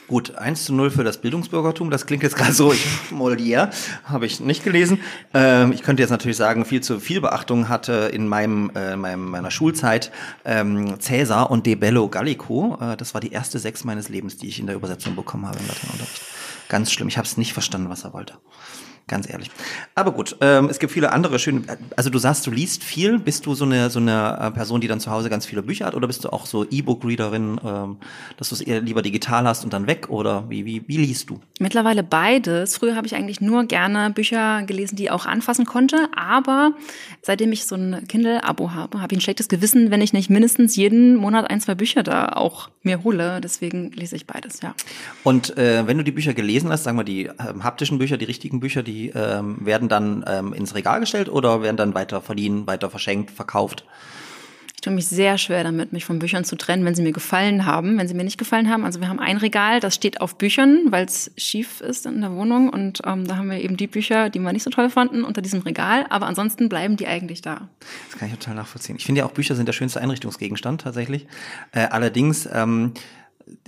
Gut, 0.07 0.36
1 0.36 0.63
zu 0.63 0.74
0 0.74 0.89
für 0.89 1.04
das 1.04 1.18
Bildungsbürgertum. 1.18 1.92
Das 1.92 2.06
klingt 2.06 2.24
jetzt 2.24 2.38
gerade 2.38 2.54
so, 2.54 2.71
ich, 2.71 2.86
Molière 3.12 3.71
habe 4.06 4.25
ich 4.25 4.39
nicht 4.39 4.63
gelesen. 4.63 5.01
Ähm, 5.33 5.74
ich 5.74 5.83
könnte 5.83 6.01
jetzt 6.01 6.12
natürlich 6.12 6.38
sagen, 6.38 6.63
viel 6.63 6.81
zu 6.81 7.01
viel 7.01 7.19
Beachtung 7.19 7.68
hatte 7.68 8.09
in 8.13 8.25
meinem, 8.25 8.71
äh, 8.74 8.95
meinem 8.95 9.30
meiner 9.30 9.51
Schulzeit 9.51 10.12
ähm, 10.45 10.98
Cäsar 11.00 11.52
und 11.52 11.66
De 11.66 11.76
Bello 11.76 12.07
Gallico. 12.07 12.78
Äh, 12.80 12.95
das 12.95 13.14
war 13.14 13.19
die 13.19 13.33
erste 13.33 13.59
Sechs 13.59 13.83
meines 13.83 14.07
Lebens, 14.07 14.37
die 14.37 14.47
ich 14.47 14.59
in 14.59 14.68
der 14.68 14.78
Übersetzung 14.78 15.14
bekommen 15.16 15.45
habe 15.45 15.59
im 15.59 15.68
Lateinunterricht. 15.68 16.21
Ganz 16.69 16.92
schlimm. 16.94 17.09
Ich 17.09 17.18
habe 17.18 17.28
es 17.28 17.35
nicht 17.35 17.52
verstanden, 17.52 17.90
was 17.90 18.06
er 18.06 18.14
wollte. 18.14 18.35
Ganz 19.07 19.30
ehrlich. 19.30 19.49
Aber 19.95 20.11
gut, 20.11 20.35
ähm, 20.42 20.68
es 20.69 20.80
gibt 20.80 20.92
viele 20.92 21.14
andere 21.14 21.40
schöne. 21.40 21.64
Also 21.95 22.09
du 22.09 22.19
sagst, 22.19 22.45
du 22.45 22.52
liest 22.52 22.83
viel. 22.83 23.19
Bist 23.19 23.45
du 23.45 23.56
so 23.56 23.64
eine 23.64 23.90
so 23.90 23.99
eine 23.99 24.37
äh, 24.42 24.52
Person, 24.52 24.81
die 24.81 24.90
dann 24.90 24.99
zu 24.99 25.09
Hause 25.09 25.30
ganz 25.30 25.45
viele 25.45 25.64
Bücher 25.64 25.85
hat, 25.85 25.95
oder 25.95 26.07
bist 26.07 26.26
du 26.26 26.30
auch 26.33 26.45
so 26.45 26.66
E-Book-Readerin, 26.69 27.57
ähm, 27.66 27.97
dass 28.35 28.49
du 28.49 28.56
es 28.56 28.61
eher 28.61 28.81
lieber 28.81 29.02
digital 29.02 29.47
hast 29.47 29.64
und 29.64 29.71
dann 29.71 29.87
weg? 29.87 30.09
Oder 30.09 30.49
wie 30.49 30.66
wie 30.66 30.83
wie 30.87 30.97
liest 30.97 31.30
du? 31.30 31.40
Mittlerweile 31.59 32.04
beides. 32.04 32.76
Früher 32.76 32.97
habe 32.97 33.07
ich 33.07 33.16
eigentlich 33.16 33.40
nur 33.40 33.64
gerne 33.64 34.09
Bücher 34.09 34.64
gelesen, 34.64 34.97
die 34.97 35.04
ich 35.04 35.11
auch 35.11 35.26
anfassen 35.26 35.66
konnte. 35.66 36.09
Aber 36.14 36.73
seitdem 37.21 37.54
ich 37.54 37.64
so 37.64 37.76
ein 37.76 38.06
Kindle-Abo 38.09 38.73
habe, 38.73 39.02
habe 39.02 39.14
ich 39.14 39.19
ein 39.19 39.21
schlechtes 39.21 39.47
Gewissen, 39.47 39.90
wenn 39.90 40.02
ich 40.02 40.11
nicht 40.11 40.30
mindestens 40.30 40.76
jeden 40.76 41.16
Monat 41.16 41.49
ein 41.49 41.61
zwei 41.61 41.76
Bücher 41.76 42.04
da 42.04 42.33
auch 42.33 42.69
mir 42.83 43.06
hole. 43.06 43.40
Deswegen 43.42 43.94
lese 43.94 44.18
ich 44.18 44.28
beides. 44.28 44.61
Ja. 44.61 44.76
Und 45.23 45.57
äh, 45.57 45.87
wenn 45.87 45.97
du 45.97 46.04
die 46.04 46.11
Bücher 46.11 46.33
gelesen 46.33 46.69
hast, 46.71 46.83
sagen 46.83 46.97
wir 46.97 47.06
die 47.06 47.28
äh, 47.28 47.33
haptischen 47.61 47.99
Bücher, 47.99 48.18
die 48.18 48.26
richtigen 48.26 48.59
Bücher, 48.59 48.83
die 48.83 48.96
die 48.97 49.09
ähm, 49.09 49.57
werden 49.61 49.89
dann 49.89 50.23
ähm, 50.27 50.54
ins 50.54 50.75
Regal 50.75 50.99
gestellt 50.99 51.30
oder 51.30 51.61
werden 51.61 51.77
dann 51.77 51.94
weiter 51.94 52.21
verliehen, 52.21 52.68
weiter 52.68 52.89
verschenkt, 52.89 53.31
verkauft? 53.31 53.85
Ich 54.75 54.81
tue 54.81 54.94
mich 54.94 55.07
sehr 55.07 55.39
schwer 55.39 55.63
damit, 55.63 55.92
mich 55.92 56.06
von 56.06 56.19
Büchern 56.19 56.44
zu 56.44 56.56
trennen, 56.56 56.85
wenn 56.85 56.94
sie 56.94 57.01
mir 57.01 57.11
gefallen 57.11 57.66
haben. 57.66 57.97
Wenn 57.97 58.07
sie 58.07 58.13
mir 58.13 58.23
nicht 58.23 58.37
gefallen 58.37 58.69
haben, 58.69 58.85
also 58.85 59.01
wir 59.01 59.09
haben 59.09 59.19
ein 59.19 59.37
Regal, 59.37 59.80
das 59.80 59.95
steht 59.95 60.21
auf 60.21 60.37
Büchern, 60.37 60.92
weil 60.92 61.06
es 61.06 61.31
schief 61.35 61.81
ist 61.81 62.06
in 62.06 62.21
der 62.21 62.31
Wohnung. 62.31 62.69
Und 62.69 63.01
ähm, 63.04 63.27
da 63.27 63.37
haben 63.37 63.49
wir 63.49 63.59
eben 63.59 63.75
die 63.75 63.87
Bücher, 63.87 64.30
die 64.30 64.39
wir 64.39 64.54
nicht 64.54 64.61
so 64.61 64.69
toll 64.69 64.92
fanden, 64.92 65.23
unter 65.23 65.42
diesem 65.42 65.61
Regal. 65.61 66.06
Aber 66.09 66.27
ansonsten 66.27 66.69
bleiben 66.69 66.95
die 66.95 67.07
eigentlich 67.07 67.42
da. 67.42 67.69
Das 68.11 68.19
kann 68.19 68.30
ich 68.30 68.35
total 68.35 68.54
nachvollziehen. 68.54 68.97
Ich 68.97 69.06
finde 69.06 69.19
ja 69.19 69.25
auch 69.25 69.31
Bücher 69.31 69.56
sind 69.56 69.66
der 69.66 69.73
schönste 69.73 69.99
Einrichtungsgegenstand 69.99 70.81
tatsächlich. 70.81 71.25
Äh, 71.71 71.87
allerdings 71.87 72.47
ähm, 72.54 72.94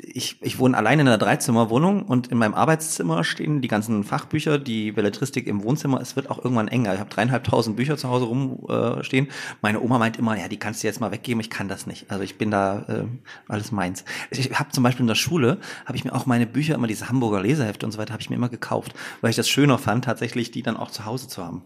ich, 0.01 0.37
ich 0.41 0.59
wohne 0.59 0.75
allein 0.77 0.99
in 0.99 1.07
einer 1.07 1.17
Dreizimmerwohnung 1.17 2.03
und 2.03 2.27
in 2.27 2.37
meinem 2.37 2.53
Arbeitszimmer 2.53 3.23
stehen 3.23 3.61
die 3.61 3.67
ganzen 3.67 4.03
Fachbücher, 4.03 4.59
die 4.59 4.91
Belletristik 4.91 5.47
im 5.47 5.63
Wohnzimmer. 5.63 6.01
Es 6.01 6.15
wird 6.15 6.29
auch 6.29 6.43
irgendwann 6.43 6.67
enger. 6.67 6.93
Ich 6.93 6.99
habe 6.99 7.09
dreieinhalbtausend 7.09 7.75
Bücher 7.75 7.97
zu 7.97 8.09
Hause 8.09 8.25
rumstehen. 8.25 9.27
Äh, 9.27 9.31
Meine 9.61 9.81
Oma 9.81 9.97
meint 9.97 10.17
immer, 10.17 10.37
ja, 10.37 10.47
die 10.47 10.57
kannst 10.57 10.83
du 10.83 10.87
jetzt 10.87 10.99
mal 10.99 11.11
weggeben. 11.11 11.39
Ich 11.39 11.49
kann 11.49 11.67
das 11.67 11.87
nicht. 11.87 12.09
Also 12.11 12.23
ich 12.23 12.37
bin 12.37 12.51
da 12.51 12.85
äh, 12.87 13.05
alles 13.47 13.71
meins. 13.71 14.03
Ich 14.31 14.51
habe 14.57 14.71
zum 14.71 14.83
Beispiel 14.83 15.03
in 15.03 15.07
der 15.07 15.15
Schule, 15.15 15.59
habe 15.85 15.97
ich 15.97 16.03
mir 16.03 16.13
auch 16.13 16.25
meine 16.25 16.47
Bücher, 16.47 16.75
immer 16.75 16.87
diese 16.87 17.09
Hamburger 17.09 17.41
Lesehefte 17.41 17.85
und 17.85 17.91
so 17.91 17.97
weiter, 17.97 18.13
habe 18.13 18.21
ich 18.21 18.29
mir 18.29 18.35
immer 18.35 18.49
gekauft, 18.49 18.93
weil 19.21 19.29
ich 19.29 19.35
das 19.35 19.47
schöner 19.47 19.77
fand, 19.77 20.05
tatsächlich 20.05 20.51
die 20.51 20.63
dann 20.63 20.77
auch 20.77 20.91
zu 20.91 21.05
Hause 21.05 21.27
zu 21.27 21.43
haben. 21.43 21.63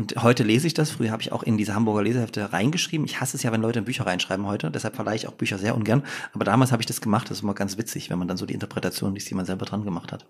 Und 0.00 0.14
heute 0.22 0.44
lese 0.44 0.66
ich 0.66 0.72
das. 0.72 0.92
Früher 0.92 1.10
habe 1.10 1.20
ich 1.20 1.30
auch 1.30 1.42
in 1.42 1.58
diese 1.58 1.74
Hamburger 1.74 2.02
Lesehefte 2.02 2.54
reingeschrieben. 2.54 3.04
Ich 3.04 3.20
hasse 3.20 3.36
es 3.36 3.42
ja, 3.42 3.52
wenn 3.52 3.60
Leute 3.60 3.80
in 3.80 3.84
Bücher 3.84 4.06
reinschreiben 4.06 4.46
heute. 4.46 4.70
Deshalb 4.70 4.96
verleihe 4.96 5.14
ich 5.14 5.28
auch 5.28 5.34
Bücher 5.34 5.58
sehr 5.58 5.74
ungern. 5.74 6.04
Aber 6.32 6.46
damals 6.46 6.72
habe 6.72 6.80
ich 6.80 6.86
das 6.86 7.02
gemacht. 7.02 7.28
Das 7.28 7.36
ist 7.36 7.42
immer 7.42 7.52
ganz 7.52 7.76
witzig, 7.76 8.08
wenn 8.08 8.18
man 8.18 8.26
dann 8.26 8.38
so 8.38 8.46
die 8.46 8.54
Interpretation 8.54 9.14
liest, 9.14 9.28
die 9.28 9.34
man 9.34 9.44
selber 9.44 9.66
dran 9.66 9.84
gemacht 9.84 10.10
hat. 10.10 10.24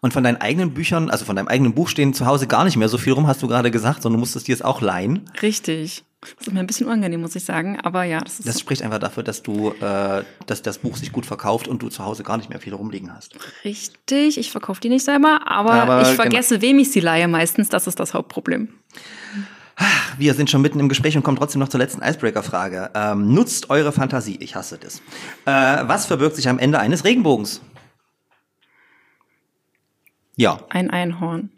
Und 0.00 0.12
von 0.12 0.24
deinen 0.24 0.40
eigenen 0.40 0.74
Büchern, 0.74 1.08
also 1.08 1.24
von 1.24 1.36
deinem 1.36 1.46
eigenen 1.46 1.72
Buch 1.72 1.88
stehen 1.88 2.14
zu 2.14 2.26
Hause 2.26 2.48
gar 2.48 2.64
nicht 2.64 2.76
mehr 2.76 2.88
so 2.88 2.98
viel 2.98 3.12
rum, 3.12 3.28
hast 3.28 3.44
du 3.44 3.46
gerade 3.46 3.70
gesagt, 3.70 4.02
sondern 4.02 4.16
du 4.16 4.20
musstest 4.22 4.48
dir 4.48 4.56
es 4.56 4.62
auch 4.62 4.80
leihen. 4.80 5.30
Richtig. 5.40 6.04
Das 6.38 6.48
ist 6.48 6.52
mir 6.52 6.60
ein 6.60 6.66
bisschen 6.66 6.86
unangenehm, 6.86 7.20
muss 7.20 7.36
ich 7.36 7.44
sagen. 7.44 7.78
Aber 7.80 8.04
ja, 8.04 8.20
das 8.20 8.38
ist. 8.38 8.48
Das 8.48 8.60
spricht 8.60 8.82
einfach 8.82 8.98
dafür, 8.98 9.22
dass 9.22 9.42
du, 9.42 9.70
äh, 9.80 10.22
dass 10.46 10.62
das 10.62 10.78
Buch 10.78 10.96
sich 10.96 11.12
gut 11.12 11.26
verkauft 11.26 11.68
und 11.68 11.82
du 11.82 11.88
zu 11.88 12.04
Hause 12.04 12.22
gar 12.22 12.36
nicht 12.36 12.50
mehr 12.50 12.60
viel 12.60 12.74
rumliegen 12.74 13.14
hast. 13.14 13.36
Richtig, 13.64 14.38
ich 14.38 14.50
verkaufe 14.50 14.80
die 14.80 14.88
nicht 14.88 15.04
selber, 15.04 15.40
aber, 15.46 15.72
aber 15.72 16.02
ich 16.02 16.08
genau. 16.08 16.22
vergesse, 16.22 16.58
genau. 16.58 16.72
wem 16.72 16.78
ich 16.78 16.92
sie 16.92 17.00
leihe 17.00 17.28
meistens. 17.28 17.68
Das 17.68 17.86
ist 17.86 18.00
das 18.00 18.14
Hauptproblem. 18.14 18.68
Wir 20.18 20.34
sind 20.34 20.50
schon 20.50 20.62
mitten 20.62 20.78
im 20.78 20.88
Gespräch 20.88 21.16
und 21.16 21.24
kommen 21.24 21.36
trotzdem 21.36 21.58
noch 21.58 21.68
zur 21.68 21.80
letzten 21.80 22.02
Icebreaker-Frage. 22.02 22.90
Ähm, 22.94 23.34
nutzt 23.34 23.70
eure 23.70 23.92
Fantasie. 23.92 24.36
Ich 24.40 24.54
hasse 24.54 24.78
das. 24.78 25.02
Äh, 25.46 25.88
was 25.88 26.06
verbirgt 26.06 26.36
sich 26.36 26.48
am 26.48 26.58
Ende 26.58 26.78
eines 26.78 27.04
Regenbogens? 27.04 27.60
Ja. 30.36 30.60
Ein 30.68 30.90
Einhorn. 30.90 31.50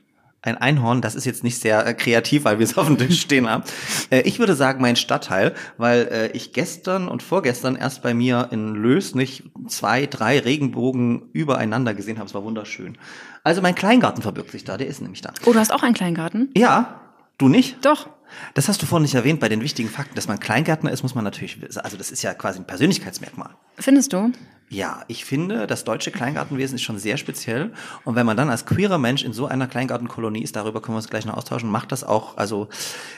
Ein 0.46 0.58
Einhorn, 0.58 1.00
das 1.00 1.14
ist 1.14 1.24
jetzt 1.24 1.42
nicht 1.42 1.60
sehr 1.60 1.86
äh, 1.86 1.94
kreativ, 1.94 2.44
weil 2.44 2.58
wir 2.58 2.64
es 2.64 2.78
auf 2.78 2.86
dem 2.86 2.98
Tisch 2.98 3.20
stehen 3.20 3.48
haben. 3.48 3.64
Äh, 4.10 4.20
ich 4.20 4.38
würde 4.38 4.54
sagen, 4.54 4.80
mein 4.80 4.96
Stadtteil, 4.96 5.54
weil 5.76 6.08
äh, 6.10 6.26
ich 6.36 6.52
gestern 6.52 7.08
und 7.08 7.22
vorgestern 7.22 7.74
erst 7.74 8.02
bei 8.02 8.14
mir 8.14 8.48
in 8.52 8.74
Lösnich 8.74 9.44
zwei, 9.66 10.06
drei 10.06 10.38
Regenbogen 10.38 11.30
übereinander 11.32 11.94
gesehen 11.94 12.18
habe. 12.18 12.28
Es 12.28 12.34
war 12.34 12.44
wunderschön. 12.44 12.96
Also 13.42 13.60
mein 13.60 13.74
Kleingarten 13.74 14.22
verbirgt 14.22 14.52
sich 14.52 14.64
da, 14.64 14.76
der 14.76 14.86
ist 14.86 15.02
nämlich 15.02 15.20
da. 15.20 15.32
Oh, 15.44 15.52
du 15.52 15.58
hast 15.58 15.72
auch 15.72 15.82
einen 15.82 15.94
Kleingarten? 15.94 16.50
Ja. 16.56 17.00
Du 17.38 17.48
nicht? 17.48 17.84
Doch. 17.84 18.08
Das 18.54 18.68
hast 18.68 18.80
du 18.82 18.86
vorhin 18.86 19.02
nicht 19.02 19.14
erwähnt 19.14 19.40
bei 19.40 19.48
den 19.48 19.60
wichtigen 19.60 19.88
Fakten. 19.88 20.14
Dass 20.14 20.28
man 20.28 20.40
Kleingärtner 20.40 20.90
ist, 20.90 21.02
muss 21.02 21.14
man 21.14 21.24
natürlich, 21.24 21.58
also 21.76 21.96
das 21.96 22.10
ist 22.10 22.22
ja 22.22 22.34
quasi 22.34 22.58
ein 22.60 22.66
Persönlichkeitsmerkmal. 22.66 23.50
Findest 23.78 24.12
du? 24.12 24.32
Ja, 24.68 25.04
ich 25.06 25.25
finde, 25.25 25.68
das 25.68 25.85
deutsche 25.85 26.11
Kleingartenwesen 26.11 26.75
ist 26.75 26.82
schon 26.82 26.99
sehr 26.99 27.16
speziell. 27.18 27.73
Und 28.04 28.16
wenn 28.16 28.26
man 28.26 28.37
dann 28.37 28.50
als 28.50 28.66
queerer 28.66 28.99
Mensch 28.99 29.23
in 29.23 29.32
so 29.32 29.46
einer 29.46 29.68
Kleingartenkolonie 29.68 30.42
ist, 30.42 30.56
darüber 30.56 30.82
können 30.82 30.94
wir 30.94 30.99
uns 30.99 31.08
gleich 31.08 31.25
noch 31.25 31.37
austauschen, 31.37 31.70
macht 31.70 31.92
das 31.92 32.02
auch, 32.02 32.37
also 32.37 32.68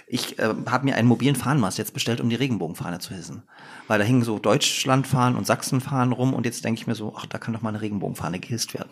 ich 0.06 0.38
äh, 0.38 0.54
habe 0.66 0.84
mir 0.84 0.96
einen 0.96 1.08
mobilen 1.08 1.36
Fahnenmast 1.36 1.78
jetzt 1.78 1.94
bestellt, 1.94 2.20
um 2.20 2.28
die 2.28 2.36
Regenbogenfahne 2.36 2.98
zu 2.98 3.14
hissen. 3.14 3.42
Weil 3.86 3.98
da 3.98 4.04
hingen 4.04 4.24
so 4.24 4.38
Deutschlandfahnen 4.38 5.38
und 5.38 5.46
Sachsenfahnen 5.46 6.12
rum 6.12 6.34
und 6.34 6.44
jetzt 6.44 6.64
denke 6.66 6.82
ich 6.82 6.86
mir 6.86 6.94
so, 6.94 7.14
ach, 7.16 7.24
da 7.24 7.38
kann 7.38 7.54
doch 7.54 7.62
mal 7.62 7.70
eine 7.70 7.80
Regenbogenfahne 7.80 8.40
gehisst 8.40 8.74
werden. 8.74 8.90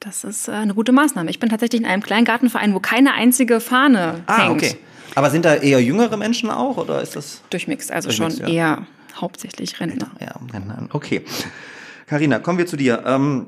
Das 0.00 0.24
ist 0.24 0.48
äh, 0.48 0.52
eine 0.52 0.74
gute 0.74 0.90
Maßnahme. 0.90 1.30
Ich 1.30 1.38
bin 1.38 1.50
tatsächlich 1.50 1.82
in 1.82 1.86
einem 1.86 2.02
Kleingartenverein, 2.02 2.74
wo 2.74 2.80
keine 2.80 3.12
einzige 3.12 3.60
Fahne 3.60 4.24
ah, 4.26 4.48
hängt. 4.48 4.62
okay. 4.62 4.76
Aber 5.14 5.30
sind 5.30 5.44
da 5.44 5.54
eher 5.54 5.80
jüngere 5.82 6.16
Menschen 6.16 6.50
auch 6.50 6.76
oder 6.78 7.00
ist 7.00 7.14
das? 7.16 7.42
Durchmix, 7.50 7.90
also 7.90 8.08
Durchmix, 8.08 8.38
schon 8.38 8.48
ja. 8.48 8.52
eher 8.52 8.86
hauptsächlich 9.20 9.80
Rentner. 9.80 10.10
Ja, 10.20 10.40
Rentner. 10.52 10.88
Okay. 10.92 11.24
Carina, 12.06 12.38
kommen 12.38 12.58
wir 12.58 12.66
zu 12.66 12.76
dir. 12.76 13.04
Ähm, 13.06 13.46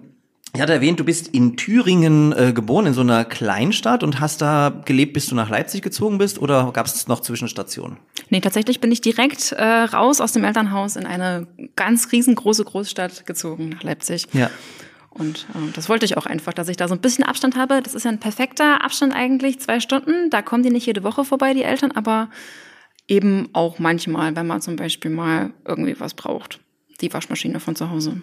ich 0.54 0.60
hatte 0.60 0.74
erwähnt, 0.74 1.00
du 1.00 1.04
bist 1.04 1.28
in 1.28 1.56
Thüringen 1.56 2.32
äh, 2.32 2.52
geboren, 2.52 2.84
in 2.84 2.92
so 2.92 3.00
einer 3.00 3.24
Kleinstadt 3.24 4.02
und 4.02 4.20
hast 4.20 4.42
da 4.42 4.82
gelebt, 4.84 5.14
bis 5.14 5.26
du 5.26 5.34
nach 5.34 5.48
Leipzig 5.48 5.80
gezogen 5.80 6.18
bist 6.18 6.38
oder 6.38 6.70
gab 6.72 6.84
es 6.84 7.08
noch 7.08 7.20
Zwischenstationen? 7.20 7.96
Nee, 8.28 8.40
tatsächlich 8.40 8.78
bin 8.78 8.92
ich 8.92 9.00
direkt 9.00 9.52
äh, 9.52 9.64
raus 9.64 10.20
aus 10.20 10.32
dem 10.32 10.44
Elternhaus 10.44 10.96
in 10.96 11.06
eine 11.06 11.46
ganz 11.74 12.12
riesengroße 12.12 12.64
Großstadt 12.64 13.24
gezogen, 13.24 13.70
nach 13.70 13.82
Leipzig. 13.82 14.26
Ja. 14.34 14.50
Und 15.08 15.46
äh, 15.54 15.72
das 15.74 15.88
wollte 15.88 16.04
ich 16.04 16.18
auch 16.18 16.26
einfach, 16.26 16.52
dass 16.52 16.68
ich 16.68 16.76
da 16.76 16.86
so 16.86 16.94
ein 16.94 17.00
bisschen 17.00 17.24
Abstand 17.24 17.56
habe. 17.56 17.80
Das 17.82 17.94
ist 17.94 18.04
ja 18.04 18.10
ein 18.10 18.20
perfekter 18.20 18.84
Abstand 18.84 19.14
eigentlich, 19.14 19.58
zwei 19.58 19.80
Stunden. 19.80 20.28
Da 20.28 20.42
kommen 20.42 20.62
die 20.62 20.70
nicht 20.70 20.86
jede 20.86 21.02
Woche 21.02 21.24
vorbei, 21.24 21.54
die 21.54 21.62
Eltern, 21.62 21.92
aber 21.92 22.28
eben 23.08 23.48
auch 23.52 23.78
manchmal, 23.78 24.34
wenn 24.36 24.46
man 24.46 24.60
zum 24.60 24.76
Beispiel 24.76 25.10
mal 25.10 25.52
irgendwie 25.66 25.98
was 25.98 26.14
braucht. 26.14 26.60
Die 27.00 27.12
Waschmaschine 27.12 27.60
von 27.60 27.76
zu 27.76 27.90
Hause. 27.90 28.22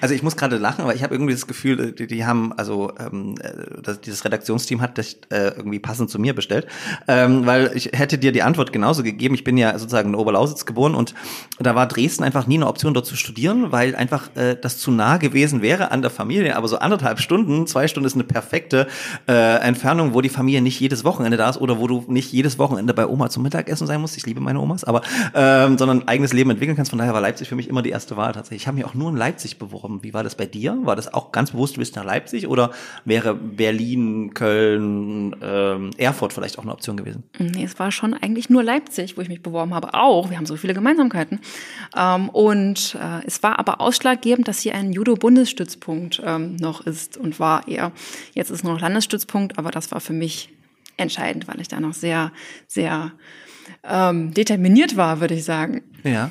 Also 0.00 0.14
ich 0.14 0.22
muss 0.22 0.36
gerade 0.36 0.56
lachen, 0.56 0.82
aber 0.82 0.94
ich 0.94 1.02
habe 1.02 1.14
irgendwie 1.14 1.32
das 1.32 1.46
Gefühl, 1.46 1.80
äh, 1.80 1.92
die, 1.92 2.06
die 2.06 2.24
haben, 2.24 2.52
also 2.54 2.92
ähm, 2.98 3.34
äh, 3.40 3.80
das, 3.82 4.00
dieses 4.00 4.24
Redaktionsteam 4.24 4.80
hat 4.80 4.98
das 4.98 5.14
äh, 5.30 5.52
irgendwie 5.56 5.78
passend 5.78 6.10
zu 6.10 6.18
mir 6.18 6.34
bestellt, 6.34 6.66
ähm, 7.08 7.46
weil 7.46 7.72
ich 7.74 7.90
hätte 7.92 8.18
dir 8.18 8.32
die 8.32 8.42
Antwort 8.42 8.72
genauso 8.72 9.02
gegeben. 9.02 9.34
Ich 9.34 9.44
bin 9.44 9.56
ja 9.56 9.78
sozusagen 9.78 10.10
in 10.10 10.14
Oberlausitz 10.14 10.66
geboren 10.66 10.94
und 10.94 11.14
da 11.58 11.74
war 11.74 11.86
Dresden 11.86 12.24
einfach 12.24 12.46
nie 12.46 12.56
eine 12.56 12.66
Option, 12.66 12.94
dort 12.94 13.06
zu 13.06 13.16
studieren, 13.16 13.72
weil 13.72 13.94
einfach 13.94 14.34
äh, 14.36 14.56
das 14.60 14.78
zu 14.78 14.90
nah 14.90 15.16
gewesen 15.16 15.62
wäre 15.62 15.90
an 15.90 16.02
der 16.02 16.10
Familie. 16.10 16.56
Aber 16.56 16.68
so 16.68 16.78
anderthalb 16.78 17.20
Stunden, 17.20 17.66
zwei 17.66 17.88
Stunden 17.88 18.06
ist 18.06 18.14
eine 18.14 18.24
perfekte 18.24 18.86
äh, 19.28 19.60
Entfernung, 19.60 20.14
wo 20.14 20.20
die 20.20 20.28
Familie 20.28 20.62
nicht 20.62 20.80
jedes 20.80 21.04
Wochenende 21.04 21.36
da 21.36 21.50
ist 21.50 21.60
oder 21.60 21.78
wo 21.78 21.86
du 21.86 22.04
nicht 22.08 22.32
jedes 22.32 22.58
Wochenende 22.58 22.94
bei 22.94 23.06
Oma 23.06 23.30
zum 23.30 23.42
Mittagessen 23.42 23.86
sein 23.86 24.00
musst. 24.00 24.16
Ich 24.16 24.26
liebe 24.26 24.40
meine 24.40 24.60
Omas, 24.60 24.84
aber 24.84 25.02
ähm, 25.34 25.78
sondern 25.78 26.08
eigenes 26.08 26.32
Leben 26.32 26.50
entwickeln 26.50 26.76
kannst. 26.76 26.90
Von 26.90 26.98
daher 26.98 27.14
war 27.14 27.20
Leipzig 27.20 27.48
für 27.48 27.56
mich 27.56 27.68
immer 27.68 27.82
die 27.82 27.90
erste 27.90 28.16
Wahl 28.16 28.32
tatsächlich. 28.32 28.62
Ich 28.62 28.66
habe 28.66 28.76
mich 28.76 28.84
auch 28.84 28.94
nur 28.94 29.10
in 29.10 29.16
Leipzig 29.16 29.58
beworben. 29.58 29.71
Wie 29.72 30.14
war 30.14 30.22
das 30.22 30.34
bei 30.34 30.46
dir? 30.46 30.78
War 30.82 30.96
das 30.96 31.12
auch 31.12 31.32
ganz 31.32 31.52
bewusst, 31.52 31.76
du 31.76 31.80
bist 31.80 31.96
nach 31.96 32.04
Leipzig 32.04 32.46
oder 32.46 32.70
wäre 33.04 33.34
Berlin, 33.34 34.34
Köln, 34.34 35.36
ähm, 35.42 35.90
Erfurt 35.96 36.32
vielleicht 36.32 36.58
auch 36.58 36.62
eine 36.62 36.72
Option 36.72 36.96
gewesen? 36.96 37.22
Nee, 37.38 37.64
es 37.64 37.78
war 37.78 37.90
schon 37.90 38.14
eigentlich 38.14 38.50
nur 38.50 38.62
Leipzig, 38.62 39.16
wo 39.16 39.20
ich 39.20 39.28
mich 39.28 39.42
beworben 39.42 39.74
habe. 39.74 39.94
Auch, 39.94 40.30
wir 40.30 40.36
haben 40.36 40.46
so 40.46 40.56
viele 40.56 40.74
Gemeinsamkeiten. 40.74 41.40
Ähm, 41.96 42.28
und 42.28 42.96
äh, 43.00 43.26
es 43.26 43.42
war 43.42 43.58
aber 43.58 43.80
ausschlaggebend, 43.80 44.48
dass 44.48 44.60
hier 44.60 44.74
ein 44.74 44.92
Judo-Bundesstützpunkt 44.92 46.22
ähm, 46.24 46.56
noch 46.56 46.86
ist 46.86 47.16
und 47.16 47.40
war 47.40 47.66
eher. 47.68 47.92
Jetzt 48.34 48.50
ist 48.50 48.64
nur 48.64 48.74
noch 48.74 48.80
Landesstützpunkt, 48.80 49.58
aber 49.58 49.70
das 49.70 49.90
war 49.92 50.00
für 50.00 50.12
mich 50.12 50.50
entscheidend, 50.96 51.48
weil 51.48 51.60
ich 51.60 51.68
da 51.68 51.80
noch 51.80 51.94
sehr, 51.94 52.32
sehr 52.66 53.12
ähm, 53.84 54.32
determiniert 54.34 54.96
war, 54.96 55.20
würde 55.20 55.34
ich 55.34 55.44
sagen. 55.44 55.82
Ja. 56.04 56.30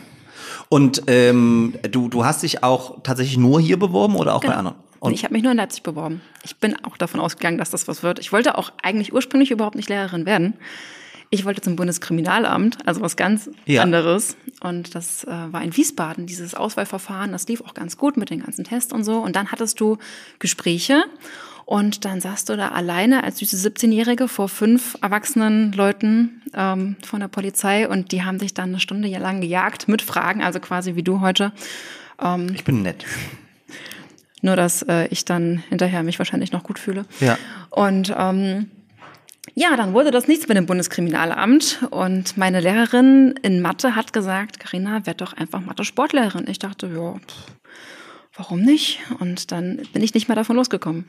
Und 0.70 1.04
ähm, 1.08 1.76
du, 1.92 2.10
du 2.10 2.26
hast 2.26 2.44
dich 2.44 2.64
auch 2.64 3.02
tatsächlich 3.04 3.38
nur 3.38 3.60
hier 3.60 3.78
beworben 3.78 4.16
oder 4.16 4.36
auch 4.36 4.42
genau. 4.42 4.54
bei 4.54 4.58
anderen? 4.58 4.78
Und 5.00 5.14
ich 5.14 5.24
habe 5.24 5.34
mich 5.34 5.42
nur 5.42 5.52
in 5.52 5.58
Leipzig 5.58 5.82
beworben. 5.82 6.22
Ich 6.44 6.58
bin 6.58 6.76
auch 6.86 6.96
davon 6.96 7.20
ausgegangen, 7.20 7.58
dass 7.58 7.72
das 7.72 7.88
was 7.88 8.04
wird. 8.04 8.20
Ich 8.20 8.32
wollte 8.32 8.58
auch 8.58 8.72
eigentlich 8.84 9.14
ursprünglich 9.14 9.50
überhaupt 9.50 9.76
nicht 9.76 9.90
Lehrerin 9.90 10.28
werden. 10.28 10.54
Ich 11.32 11.46
wollte 11.46 11.62
zum 11.62 11.78
Bundeskriminalamt, 11.78 12.86
also 12.86 13.02
was 13.02 13.16
ganz 13.16 13.50
ja. 13.66 13.82
anderes. 13.82 14.36
Und 14.60 14.94
das 14.94 15.24
äh, 15.24 15.30
war 15.30 15.64
in 15.64 15.76
Wiesbaden, 15.76 16.28
dieses 16.28 16.54
Auswahlverfahren. 16.54 17.32
Das 17.32 17.48
lief 17.48 17.62
auch 17.62 17.74
ganz 17.74 17.98
gut 17.98 18.18
mit 18.18 18.30
den 18.30 18.44
ganzen 18.44 18.64
Tests 18.64 18.94
und 18.94 19.04
so. 19.04 19.20
Und 19.20 19.36
dann 19.36 19.52
hattest 19.52 19.80
du 19.80 19.98
Gespräche. 20.40 21.04
Und 21.72 22.04
dann 22.04 22.20
saßt 22.20 22.50
du 22.50 22.58
da 22.58 22.68
alleine 22.68 23.24
als 23.24 23.38
süße 23.38 23.56
17-Jährige 23.56 24.28
vor 24.28 24.50
fünf 24.50 24.98
erwachsenen 25.02 25.72
Leuten 25.72 26.42
ähm, 26.54 26.98
von 27.02 27.22
der 27.22 27.30
Polizei 27.30 27.88
und 27.88 28.12
die 28.12 28.24
haben 28.24 28.40
dich 28.40 28.54
dann 28.54 28.72
eine 28.72 28.82
Stunde 28.82 29.08
lang 29.08 29.40
gejagt 29.40 29.88
mit 29.88 30.02
Fragen, 30.02 30.44
also 30.44 30.60
quasi 30.60 30.98
wie 30.98 31.02
du 31.02 31.22
heute. 31.22 31.54
Ähm, 32.22 32.52
ich 32.54 32.66
bin 32.66 32.82
nett. 32.82 33.06
Nur, 34.42 34.58
dass 34.58 34.82
äh, 34.82 35.08
ich 35.12 35.24
dann 35.24 35.64
hinterher 35.70 36.04
mich 36.04 36.20
wahrscheinlich 36.20 36.52
noch 36.52 36.64
gut 36.64 36.78
fühle. 36.78 37.06
Ja. 37.22 37.38
Und 37.70 38.14
ähm, 38.18 38.70
ja, 39.54 39.78
dann 39.78 39.94
wurde 39.94 40.12
das 40.12 40.28
nichts 40.28 40.50
mit 40.50 40.58
dem 40.58 40.66
Bundeskriminalamt 40.66 41.88
und 41.90 42.36
meine 42.36 42.60
Lehrerin 42.60 43.36
in 43.44 43.62
Mathe 43.62 43.96
hat 43.96 44.12
gesagt, 44.12 44.60
Karina, 44.60 45.06
werd 45.06 45.22
doch 45.22 45.32
einfach 45.32 45.62
Mathe-Sportlehrerin. 45.62 46.50
Ich 46.50 46.60
dachte, 46.60 46.88
ja, 46.88 47.16
warum 48.36 48.60
nicht? 48.60 49.00
Und 49.20 49.54
dann 49.54 49.78
bin 49.94 50.04
ich 50.04 50.14
nicht 50.14 50.28
mehr 50.28 50.36
davon 50.36 50.58
losgekommen. 50.58 51.06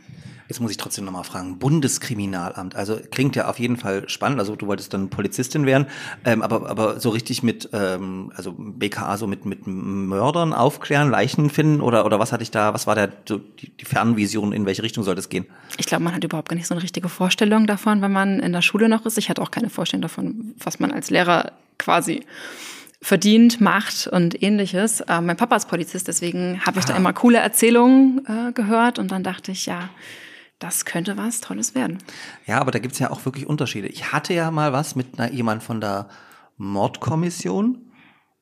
Jetzt 0.49 0.61
muss 0.61 0.71
ich 0.71 0.77
trotzdem 0.77 1.05
nochmal 1.05 1.25
fragen, 1.25 1.59
Bundeskriminalamt, 1.59 2.75
also 2.75 2.99
klingt 3.11 3.37
ja 3.37 3.49
auf 3.49 3.59
jeden 3.59 3.77
Fall 3.77 4.09
spannend, 4.09 4.39
also 4.39 4.57
du 4.57 4.67
wolltest 4.67 4.93
dann 4.93 5.09
Polizistin 5.09 5.67
werden, 5.67 5.87
ähm, 6.25 6.43
aber, 6.43 6.69
aber 6.69 7.01
so 7.01 7.11
richtig 7.11 7.43
mit, 7.43 7.71
ähm, 7.73 8.33
also 8.37 8.53
BKA 8.57 9.17
so 9.17 9.27
mit, 9.27 9.45
mit 9.47 9.67
Mördern 9.67 10.53
aufklären, 10.53 11.11
Leichen 11.11 11.51
finden 11.51 11.81
oder, 11.81 12.05
oder 12.05 12.19
was 12.19 12.33
hatte 12.33 12.43
ich 12.43 12.51
da, 12.51 12.75
was 12.75 12.87
war 12.87 12.95
der, 12.95 13.09
die, 13.09 13.41
die 13.69 13.85
Fernvision, 13.85 14.53
in 14.53 14.67
welche 14.67 14.83
Richtung 14.83 15.05
soll 15.05 15.15
das 15.15 15.29
gehen? 15.29 15.47
Ich 15.79 15.87
glaube, 15.87 16.05
man 16.05 16.15
hat 16.15 16.25
überhaupt 16.25 16.49
gar 16.49 16.57
nicht 16.57 16.67
so 16.67 16.75
eine 16.75 16.83
richtige 16.83 17.09
Vorstellung 17.09 17.67
davon, 17.67 18.03
wenn 18.03 18.13
man 18.13 18.41
in 18.41 18.53
der 18.53 18.63
Schule 18.63 18.89
noch 18.89 19.07
ist. 19.07 19.19
Ich 19.19 19.31
hatte 19.31 19.41
auch 19.43 19.51
keine 19.51 19.71
Vorstellung 19.71 20.03
davon, 20.03 20.55
was 20.59 20.81
man 20.81 20.91
als 20.91 21.11
Lehrer 21.11 21.53
quasi 21.79 22.25
verdient, 23.03 23.61
macht 23.61 24.07
und 24.07 24.43
ähnliches. 24.43 25.01
Äh, 25.01 25.21
mein 25.21 25.37
Papa 25.37 25.57
ist 25.57 25.69
Polizist, 25.69 26.07
deswegen 26.09 26.61
habe 26.65 26.79
ich 26.79 26.85
ah. 26.87 26.89
da 26.89 26.97
immer 26.97 27.13
coole 27.13 27.39
Erzählungen 27.39 28.25
äh, 28.27 28.53
gehört 28.53 28.99
und 28.99 29.11
dann 29.11 29.25
dachte 29.25 29.51
ich, 29.51 29.67
ja, 29.67 29.91
das 30.63 30.85
könnte 30.85 31.17
was 31.17 31.41
Tolles 31.41 31.75
werden. 31.75 31.99
Ja, 32.47 32.61
aber 32.61 32.71
da 32.71 32.79
gibt's 32.79 32.99
ja 32.99 33.11
auch 33.11 33.25
wirklich 33.25 33.47
Unterschiede. 33.47 33.89
Ich 33.89 34.13
hatte 34.13 34.33
ja 34.35 34.51
mal 34.51 34.73
was 34.73 34.95
mit 34.95 35.19
einer, 35.19 35.33
jemand 35.33 35.63
von 35.63 35.81
der 35.81 36.09
Mordkommission 36.57 37.92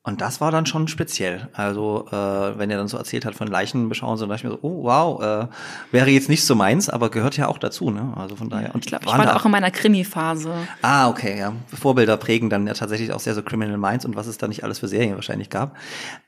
Und 0.03 0.19
das 0.19 0.41
war 0.41 0.49
dann 0.49 0.65
schon 0.65 0.87
speziell. 0.87 1.47
Also, 1.53 2.07
äh, 2.07 2.57
wenn 2.57 2.71
er 2.71 2.77
dann 2.77 2.87
so 2.87 2.97
erzählt 2.97 3.23
hat 3.23 3.35
von 3.35 3.47
Leichenbeschauung, 3.47 4.17
so 4.17 4.25
dachte 4.25 4.37
ich 4.37 4.43
mir 4.45 4.49
so, 4.49 4.59
oh 4.63 4.83
wow, 4.85 5.21
äh, 5.21 5.47
wäre 5.91 6.09
jetzt 6.09 6.27
nicht 6.27 6.43
so 6.43 6.55
meins, 6.55 6.89
aber 6.89 7.11
gehört 7.11 7.37
ja 7.37 7.47
auch 7.47 7.59
dazu, 7.59 7.91
ne? 7.91 8.11
Also 8.15 8.35
von 8.35 8.49
daher. 8.49 8.73
Und 8.73 8.83
ich 8.83 8.89
glaube, 8.89 9.05
ich 9.05 9.11
war 9.11 9.23
da 9.23 9.35
auch 9.35 9.45
in 9.45 9.51
meiner 9.51 9.69
Krimi-Phase. 9.69 10.55
Ah, 10.81 11.07
okay, 11.07 11.37
ja. 11.37 11.53
Vorbilder 11.67 12.17
prägen 12.17 12.49
dann 12.49 12.65
ja 12.65 12.73
tatsächlich 12.73 13.13
auch 13.13 13.19
sehr 13.19 13.35
so 13.35 13.43
Criminal 13.43 13.77
Minds 13.77 14.03
und 14.03 14.15
was 14.15 14.25
es 14.25 14.39
da 14.39 14.47
nicht 14.47 14.63
alles 14.63 14.79
für 14.79 14.87
Serien 14.87 15.13
wahrscheinlich 15.13 15.51
gab. 15.51 15.77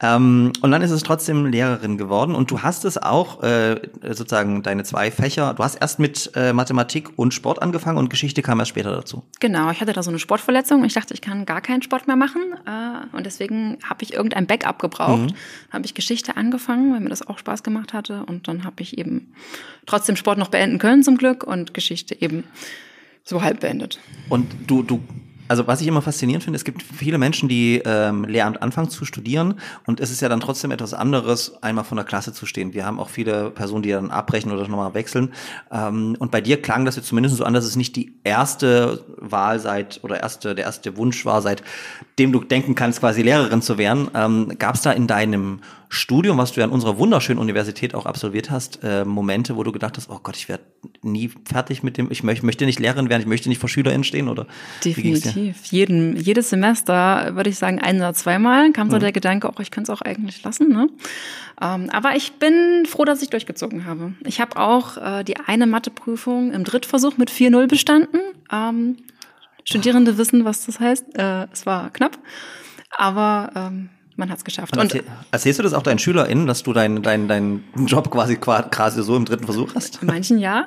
Ähm, 0.02 0.54
und 0.62 0.70
dann 0.70 0.84
ist 0.84 0.92
es 0.92 1.02
trotzdem 1.02 1.48
Lehrerin 1.48 1.98
geworden 1.98 2.36
und 2.36 2.52
du 2.52 2.62
hast 2.62 2.86
es 2.86 3.00
auch, 3.00 3.42
äh, 3.42 3.82
sozusagen 4.04 4.62
deine 4.62 4.84
zwei 4.84 5.10
Fächer, 5.10 5.56
du 5.56 5.64
hast 5.64 5.76
erst 5.78 5.98
mit 5.98 6.32
äh, 6.36 6.54
Mathematik 6.54 7.10
und 7.16 7.34
Sport 7.34 7.60
angefangen 7.64 7.98
und 7.98 8.12
Geschichte 8.12 8.44
kam 8.44 8.60
erst 8.60 8.70
später 8.70 8.92
dazu. 8.92 9.24
Genau, 9.40 9.72
ich 9.72 9.82
hatte 9.82 9.94
da 9.94 10.04
so 10.04 10.12
eine 10.12 10.20
Sportverletzung 10.20 10.82
und 10.82 10.86
ich 10.86 10.94
dachte, 10.94 11.16
ich 11.16 11.22
kann 11.22 11.48
gar 11.48 11.62
keinen 11.62 11.82
Sport 11.82 12.06
mehr 12.06 12.16
machen. 12.16 12.42
Äh, 12.68 13.18
und 13.18 13.26
deswegen 13.26 13.63
habe 13.84 14.04
ich 14.04 14.14
irgendein 14.14 14.48
Backup 14.48 14.80
gebraucht. 14.80 15.32
Mhm. 15.32 15.72
Habe 15.72 15.86
ich 15.86 15.94
Geschichte 15.94 16.38
angefangen, 16.38 16.94
weil 16.94 17.00
mir 17.00 17.10
das 17.10 17.26
auch 17.28 17.38
Spaß 17.38 17.64
gemacht 17.64 17.94
hatte. 17.94 18.26
Und 18.26 18.48
dann 18.48 18.64
habe 18.64 18.82
ich 18.82 18.98
eben 18.98 19.34
trotzdem 19.86 20.16
Sport 20.16 20.38
noch 20.38 20.50
beenden 20.50 20.80
können 20.80 21.04
zum 21.04 21.18
Glück 21.18 21.44
und 21.44 21.74
Geschichte 21.74 22.20
eben 22.20 22.44
so 23.24 23.42
halb 23.42 23.62
beendet. 23.62 24.00
Und 24.30 24.48
du, 24.68 24.84
du 24.84 25.02
also 25.48 25.68
was 25.68 25.82
ich 25.82 25.88
immer 25.88 26.02
faszinierend 26.02 26.44
finde, 26.44 26.58
es 26.58 26.64
gibt 26.64 26.82
viele 26.82 27.18
Menschen, 27.18 27.50
die 27.50 27.82
ähm, 27.86 28.26
Lehramt 28.26 28.62
anfangen 28.62 28.90
zu 28.90 29.06
studieren 29.06 29.56
und 29.86 30.00
es 30.00 30.12
ist 30.12 30.22
ja 30.22 30.30
dann 30.30 30.40
trotzdem 30.40 30.72
etwas 30.72 30.94
anderes, 30.94 31.62
einmal 31.62 31.84
von 31.84 31.96
der 31.96 32.06
Klasse 32.06 32.34
zu 32.34 32.46
stehen. 32.46 32.74
Wir 32.74 32.86
haben 32.86 33.00
auch 33.00 33.10
viele 33.10 33.52
Personen, 33.52 33.84
die 33.84 33.90
dann 33.90 34.12
abbrechen 34.12 34.52
oder 34.52 34.68
nochmal 34.68 34.94
wechseln. 34.94 35.34
Ähm, 35.72 36.16
und 36.20 36.32
bei 36.32 36.42
dir 36.42 36.62
klang 36.62 36.86
das 36.86 36.96
jetzt 36.96 37.08
zumindest 37.08 37.38
so 37.38 37.44
an, 37.44 37.54
dass 37.54 37.66
es 37.66 37.76
nicht 37.76 37.96
die 37.96 38.16
erste 38.24 39.04
Wahl 39.18 39.60
seit 39.60 40.04
oder 40.04 40.20
erste, 40.22 40.56
der 40.56 40.66
erste 40.66 40.98
Wunsch 40.98 41.26
war, 41.26 41.42
seitdem 41.42 42.32
du 42.32 42.44
denken 42.44 42.76
kannst, 42.76 43.00
quasi 43.00 43.22
Lehrerin 43.22 43.62
zu 43.62 43.78
werden. 43.78 44.10
Ähm, 44.14 44.54
Gab 44.60 44.76
es 44.76 44.82
da 44.82 44.92
in 44.92 45.08
deinem 45.08 45.60
Studium, 45.94 46.38
was 46.38 46.52
du 46.52 46.60
ja 46.60 46.66
an 46.66 46.72
unserer 46.72 46.98
wunderschönen 46.98 47.40
Universität 47.40 47.94
auch 47.94 48.06
absolviert 48.06 48.50
hast, 48.50 48.80
äh, 48.84 49.06
Momente, 49.06 49.56
wo 49.56 49.64
du 49.64 49.72
gedacht 49.72 49.96
hast, 49.98 50.10
oh 50.10 50.20
Gott, 50.22 50.36
ich 50.36 50.50
werde 50.50 50.64
nie 51.04 51.30
fertig 51.46 51.84
mit 51.84 51.98
dem, 51.98 52.10
ich 52.12 52.24
möchte, 52.24 52.46
möchte 52.46 52.66
nicht 52.66 52.80
Lehrerin 52.80 53.10
werden, 53.10 53.22
ich 53.22 53.28
möchte 53.28 53.48
nicht 53.48 53.60
vor 53.60 53.70
SchülerInnen 53.70 54.04
stehen 54.04 54.28
oder? 54.28 54.48
Definitiv. 54.84 55.66
Jeden, 55.66 56.18
jedes 56.18 56.50
Semester, 56.50 57.36
würde 57.36 57.50
ich 57.52 57.58
sagen, 57.58 57.80
ein 57.80 57.98
oder 57.98 58.14
zweimal 58.14 58.72
kam 58.72 58.90
so 58.90 58.96
mhm. 58.96 59.02
der 59.02 59.12
Gedanke, 59.12 59.48
auch 59.48 59.54
oh, 59.58 59.62
ich 59.62 59.72
könnte 59.72 59.92
es 59.92 59.98
auch 59.98 60.02
eigentlich 60.02 60.44
lassen. 60.44 60.70
Ne? 60.70 60.90
Ähm, 61.62 61.90
aber 61.92 62.16
ich 62.16 62.34
bin 62.34 62.86
froh, 62.88 63.06
dass 63.06 63.22
ich 63.22 63.30
durchgezogen 63.30 63.86
habe. 63.86 64.14
Ich 64.26 64.42
habe 64.42 64.58
auch 64.58 64.98
äh, 64.98 65.24
die 65.24 65.38
eine 65.38 65.68
Matheprüfung 65.68 66.52
im 66.52 66.64
Drittversuch 66.64 67.18
mit 67.18 67.30
4-0 67.30 67.68
bestanden. 67.68 68.20
Ähm, 68.52 68.98
Studierende 69.64 70.18
wissen, 70.18 70.44
was 70.44 70.66
das 70.66 70.80
heißt. 70.80 71.18
Äh, 71.18 71.48
es 71.54 71.66
war 71.66 71.90
knapp. 71.92 72.18
Aber 72.90 73.52
ähm, 73.56 73.90
man 74.16 74.30
hat 74.30 74.38
es 74.38 74.44
geschafft. 74.44 74.78
Und, 74.78 74.94
und 74.94 75.04
erzählst 75.32 75.60
du 75.60 75.64
das 75.64 75.74
auch 75.74 75.84
deinen 75.84 76.00
SchülerInnen, 76.00 76.48
dass 76.48 76.64
du 76.64 76.74
deinen 76.74 77.02
dein, 77.02 77.28
dein 77.28 77.64
Job 77.86 78.12
quasi 78.12 78.38
quasi 78.38 79.04
so 79.04 79.16
im 79.16 79.26
dritten 79.26 79.46
Versuch 79.46 79.74
hast? 79.76 80.02
In 80.02 80.08
manchen 80.08 80.38
ja. 80.40 80.66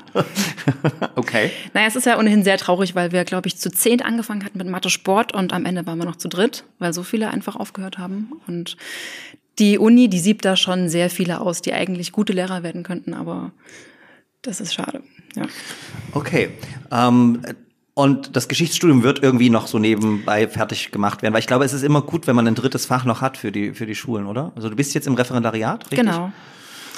okay. 1.16 1.50
Naja, 1.74 1.86
es 1.86 1.96
ist 1.96 2.06
ja 2.06 2.18
ohnehin 2.18 2.42
sehr 2.42 2.58
traurig, 2.58 2.94
weil 2.94 3.12
wir, 3.12 3.24
glaube 3.24 3.48
ich, 3.48 3.56
zu 3.56 3.70
zehn 3.70 4.02
angefangen 4.02 4.44
hatten 4.44 4.58
mit 4.58 4.68
Mathe 4.68 4.90
Sport 4.90 5.34
und 5.34 5.52
am 5.52 5.64
Ende 5.64 5.86
waren 5.86 5.98
wir 5.98 6.04
noch 6.04 6.16
zu 6.16 6.28
dritt, 6.28 6.64
weil 6.78 6.92
so 6.92 7.02
viele 7.02 7.30
einfach 7.30 7.56
aufgehört 7.56 7.98
haben. 7.98 8.32
Und 8.46 8.76
die 9.58 9.78
Uni, 9.78 10.08
die 10.08 10.18
siebt 10.18 10.44
da 10.44 10.56
schon 10.56 10.88
sehr 10.88 11.10
viele 11.10 11.40
aus, 11.40 11.62
die 11.62 11.72
eigentlich 11.72 12.12
gute 12.12 12.32
Lehrer 12.32 12.62
werden 12.62 12.82
könnten, 12.82 13.14
aber 13.14 13.52
das 14.42 14.60
ist 14.60 14.74
schade. 14.74 15.02
Ja. 15.34 15.44
Okay. 16.12 16.50
Ähm, 16.90 17.40
und 17.98 18.36
das 18.36 18.46
Geschichtsstudium 18.48 19.02
wird 19.02 19.22
irgendwie 19.22 19.48
noch 19.48 19.66
so 19.66 19.78
nebenbei 19.78 20.46
fertig 20.48 20.90
gemacht 20.90 21.22
werden, 21.22 21.32
weil 21.32 21.40
ich 21.40 21.46
glaube, 21.46 21.64
es 21.64 21.72
ist 21.72 21.82
immer 21.82 22.02
gut, 22.02 22.26
wenn 22.26 22.36
man 22.36 22.46
ein 22.46 22.54
drittes 22.54 22.84
Fach 22.84 23.06
noch 23.06 23.22
hat 23.22 23.38
für 23.38 23.50
die, 23.50 23.72
für 23.72 23.86
die 23.86 23.94
Schulen, 23.94 24.26
oder? 24.26 24.52
Also 24.54 24.68
du 24.68 24.76
bist 24.76 24.92
jetzt 24.92 25.06
im 25.06 25.14
Referendariat, 25.14 25.90
richtig? 25.90 26.00
Genau. 26.00 26.30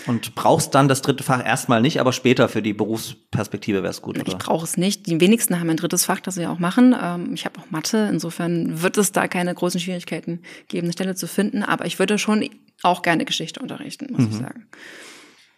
Und 0.06 0.34
brauchst 0.34 0.74
dann 0.74 0.88
das 0.88 1.00
dritte 1.00 1.22
Fach 1.22 1.44
erstmal 1.44 1.80
nicht, 1.80 2.00
aber 2.00 2.12
später 2.12 2.48
für 2.48 2.62
die 2.62 2.72
Berufsperspektive 2.72 3.84
wäre 3.84 3.92
es 3.92 4.02
gut, 4.02 4.18
oder? 4.18 4.26
Ich 4.26 4.38
brauche 4.38 4.64
es 4.64 4.76
nicht. 4.76 5.06
Die 5.06 5.20
wenigsten 5.20 5.60
haben 5.60 5.70
ein 5.70 5.76
drittes 5.76 6.04
Fach, 6.04 6.18
das 6.18 6.34
sie 6.34 6.48
auch 6.48 6.58
machen. 6.58 6.96
Ähm, 7.00 7.32
ich 7.32 7.44
habe 7.44 7.60
auch 7.60 7.70
Mathe, 7.70 8.08
insofern 8.10 8.82
wird 8.82 8.98
es 8.98 9.12
da 9.12 9.28
keine 9.28 9.54
großen 9.54 9.78
Schwierigkeiten 9.78 10.40
geben, 10.66 10.86
eine 10.86 10.92
Stelle 10.94 11.14
zu 11.14 11.28
finden. 11.28 11.62
Aber 11.62 11.86
ich 11.86 12.00
würde 12.00 12.18
schon 12.18 12.48
auch 12.82 13.02
gerne 13.02 13.24
Geschichte 13.24 13.60
unterrichten, 13.60 14.08
muss 14.10 14.22
mhm. 14.22 14.28
ich 14.30 14.36
sagen. 14.36 14.66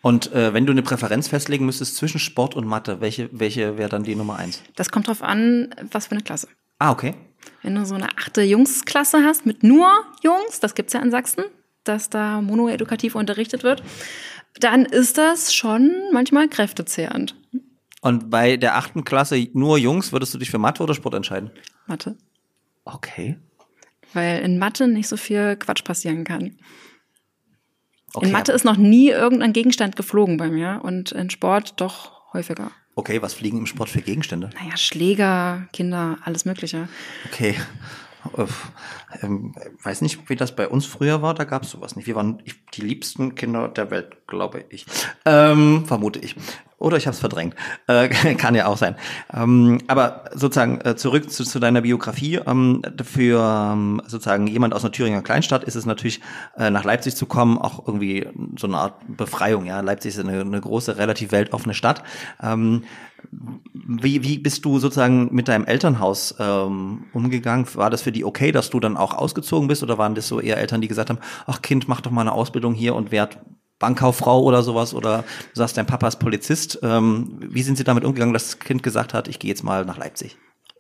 Und 0.03 0.33
äh, 0.33 0.55
wenn 0.55 0.67
du 0.67 0.73
eine 0.73 0.83
Präferenz 0.83 1.29
festlegen 1.29 1.67
müsstest 1.67 1.97
zwischen 1.97 2.19
Sport 2.19 2.55
und 2.55 2.67
Mathe, 2.67 3.01
welche, 3.01 3.29
welche 3.33 3.77
wäre 3.77 3.91
dann 3.91 4.03
die 4.03 4.15
Nummer 4.15 4.37
eins? 4.37 4.63
Das 4.77 4.91
kommt 4.91 5.09
drauf 5.09 5.23
an, 5.23 5.75
was 5.91 6.07
für 6.07 6.13
eine 6.13 6.23
Klasse. 6.23 6.49
Ah, 6.79 6.91
okay. 6.91 7.15
Wenn 7.63 7.75
du 7.75 7.85
so 7.85 7.95
eine 7.95 8.09
achte 8.17 8.43
Jungsklasse 8.43 9.23
hast 9.25 9.45
mit 9.45 9.63
nur 9.63 9.91
Jungs, 10.23 10.61
das 10.61 10.75
gibt's 10.75 10.95
ja 10.95 11.01
in 11.01 11.11
Sachsen, 11.11 11.45
dass 11.85 12.09
da 12.09 12.41
monoedukativ 12.41 13.15
unterrichtet 13.15 13.63
wird, 13.63 13.83
dann 14.59 14.85
ist 14.85 15.19
das 15.19 15.55
schon 15.55 15.93
manchmal 16.13 16.49
kräftezehrend. 16.49 17.35
Und 18.01 18.31
bei 18.31 18.57
der 18.57 18.77
achten 18.77 19.05
Klasse 19.05 19.49
nur 19.53 19.77
Jungs, 19.77 20.13
würdest 20.13 20.33
du 20.33 20.39
dich 20.39 20.51
für 20.51 20.59
Mathe 20.59 20.83
oder 20.83 20.95
Sport 20.95 21.15
entscheiden? 21.15 21.51
Mathe. 21.87 22.17
Okay. 22.85 23.37
Weil 24.15 24.41
in 24.41 24.59
Mathe 24.59 24.89
nicht 24.89 25.09
so 25.09 25.19
viel 25.19 25.57
Quatsch 25.57 25.85
passieren 25.85 26.25
kann. 26.25 26.57
Okay, 28.15 28.27
in 28.27 28.33
Mathe 28.33 28.53
ist 28.53 28.65
noch 28.65 28.77
nie 28.77 29.11
irgendein 29.11 29.53
Gegenstand 29.53 29.97
geflogen 29.97 30.37
bei 30.37 30.49
mir 30.49 30.81
und 30.83 31.13
in 31.13 31.31
Sport 31.31 31.81
doch 31.81 32.33
häufiger. 32.33 32.71
Okay, 32.97 33.23
was 33.23 33.35
fliegen 33.35 33.59
im 33.59 33.67
Sport 33.67 33.89
für 33.89 34.03
Gegenstände? 34.03 34.51
Naja, 34.61 34.77
Schläger, 34.77 35.69
Kinder, 35.73 36.19
alles 36.25 36.45
Mögliche. 36.45 36.89
Okay. 37.31 37.55
Ähm, 39.23 39.55
weiß 39.83 40.03
nicht, 40.03 40.29
wie 40.29 40.37
das 40.37 40.55
bei 40.55 40.69
uns 40.69 40.85
früher 40.85 41.23
war, 41.23 41.33
da 41.35 41.45
gab 41.45 41.63
es 41.63 41.71
sowas 41.71 41.97
nicht. 41.97 42.07
Wir 42.07 42.17
waren 42.17 42.43
die 42.75 42.83
liebsten 42.83 43.35
Kinder 43.35 43.69
der 43.69 43.91
Welt, 43.91 44.27
glaube 44.27 44.65
ich. 44.69 44.85
Ähm, 45.25 45.87
vermute 45.87 46.19
ich. 46.19 46.37
Oder 46.81 46.97
ich 46.97 47.07
habe 47.07 47.15
es 47.15 47.21
verdrängt. 47.21 47.55
Äh, 47.87 48.09
kann 48.37 48.55
ja 48.55 48.67
auch 48.67 48.79
sein. 48.79 48.97
Ähm, 49.33 49.79
aber 49.87 50.25
sozusagen 50.35 50.81
äh, 50.81 50.97
zurück 50.97 51.31
zu, 51.31 51.45
zu, 51.45 51.61
deiner 51.61 51.83
Biografie. 51.83 52.41
Ähm, 52.47 52.83
für 53.05 53.39
ähm, 53.39 54.03
sozusagen 54.07 54.47
jemand 54.47 54.73
aus 54.75 54.83
einer 54.83 54.91
Thüringer 54.91 55.23
Kleinstadt 55.23 55.63
ist 55.63 55.75
es 55.75 55.85
natürlich, 55.85 56.21
äh, 56.57 56.71
nach 56.71 56.85
Leipzig 56.85 57.15
zu 57.17 57.27
kommen, 57.27 57.59
auch 57.59 57.87
irgendwie 57.87 58.27
so 58.59 58.67
eine 58.67 58.79
Art 58.79 58.95
Befreiung. 59.07 59.67
Ja, 59.67 59.81
Leipzig 59.81 60.15
ist 60.15 60.21
eine, 60.21 60.41
eine 60.41 60.61
große, 60.61 60.97
relativ 60.97 61.33
weltoffene 61.33 61.75
Stadt. 61.75 62.03
Ähm, 62.43 62.85
wie, 63.73 64.25
wie 64.25 64.39
bist 64.39 64.65
du 64.65 64.79
sozusagen 64.79 65.35
mit 65.35 65.49
deinem 65.49 65.67
Elternhaus 65.67 66.35
ähm, 66.39 67.05
umgegangen? 67.13 67.67
War 67.75 67.91
das 67.91 68.01
für 68.01 68.13
die 68.13 68.25
okay, 68.25 68.53
dass 68.53 68.71
du 68.71 68.81
dann 68.81 68.97
auch 68.97 69.13
ausgezogen 69.13 69.69
bist 69.69 69.83
oder 69.83 69.99
waren 69.99 70.15
das 70.15 70.29
so 70.29 70.41
eher 70.41 70.57
Eltern, 70.57 70.81
die 70.81 70.89
gesagt 70.89 71.11
haben, 71.11 71.19
ach 71.47 71.61
Kind, 71.61 71.89
mach 71.89 72.01
doch 72.01 72.11
mal 72.11 72.23
eine 72.23 72.33
Ausbildung 72.33 72.73
hier 72.73 72.95
und 72.95 73.13
werd 73.13 73.39
Bankkauffrau 73.81 74.43
oder 74.43 74.63
sowas 74.63 74.95
oder 74.95 75.25
du 75.53 75.59
sagst, 75.59 75.77
dein 75.77 75.87
Papa 75.87 76.07
ist 76.07 76.21
Polizist. 76.21 76.79
Ähm, 76.85 77.39
wie 77.41 77.63
sind 77.63 77.77
sie 77.77 77.85
damit 77.85 78.05
umgegangen, 78.05 78.33
dass 78.33 78.45
das 78.45 78.59
Kind 78.61 78.85
gesagt 78.85 79.13
hat, 79.13 79.27
ich 79.27 79.41
gehe 79.41 79.49
jetzt 79.49 79.65
mal 79.65 79.85
nach 79.85 79.99
Leipzig? 79.99 80.37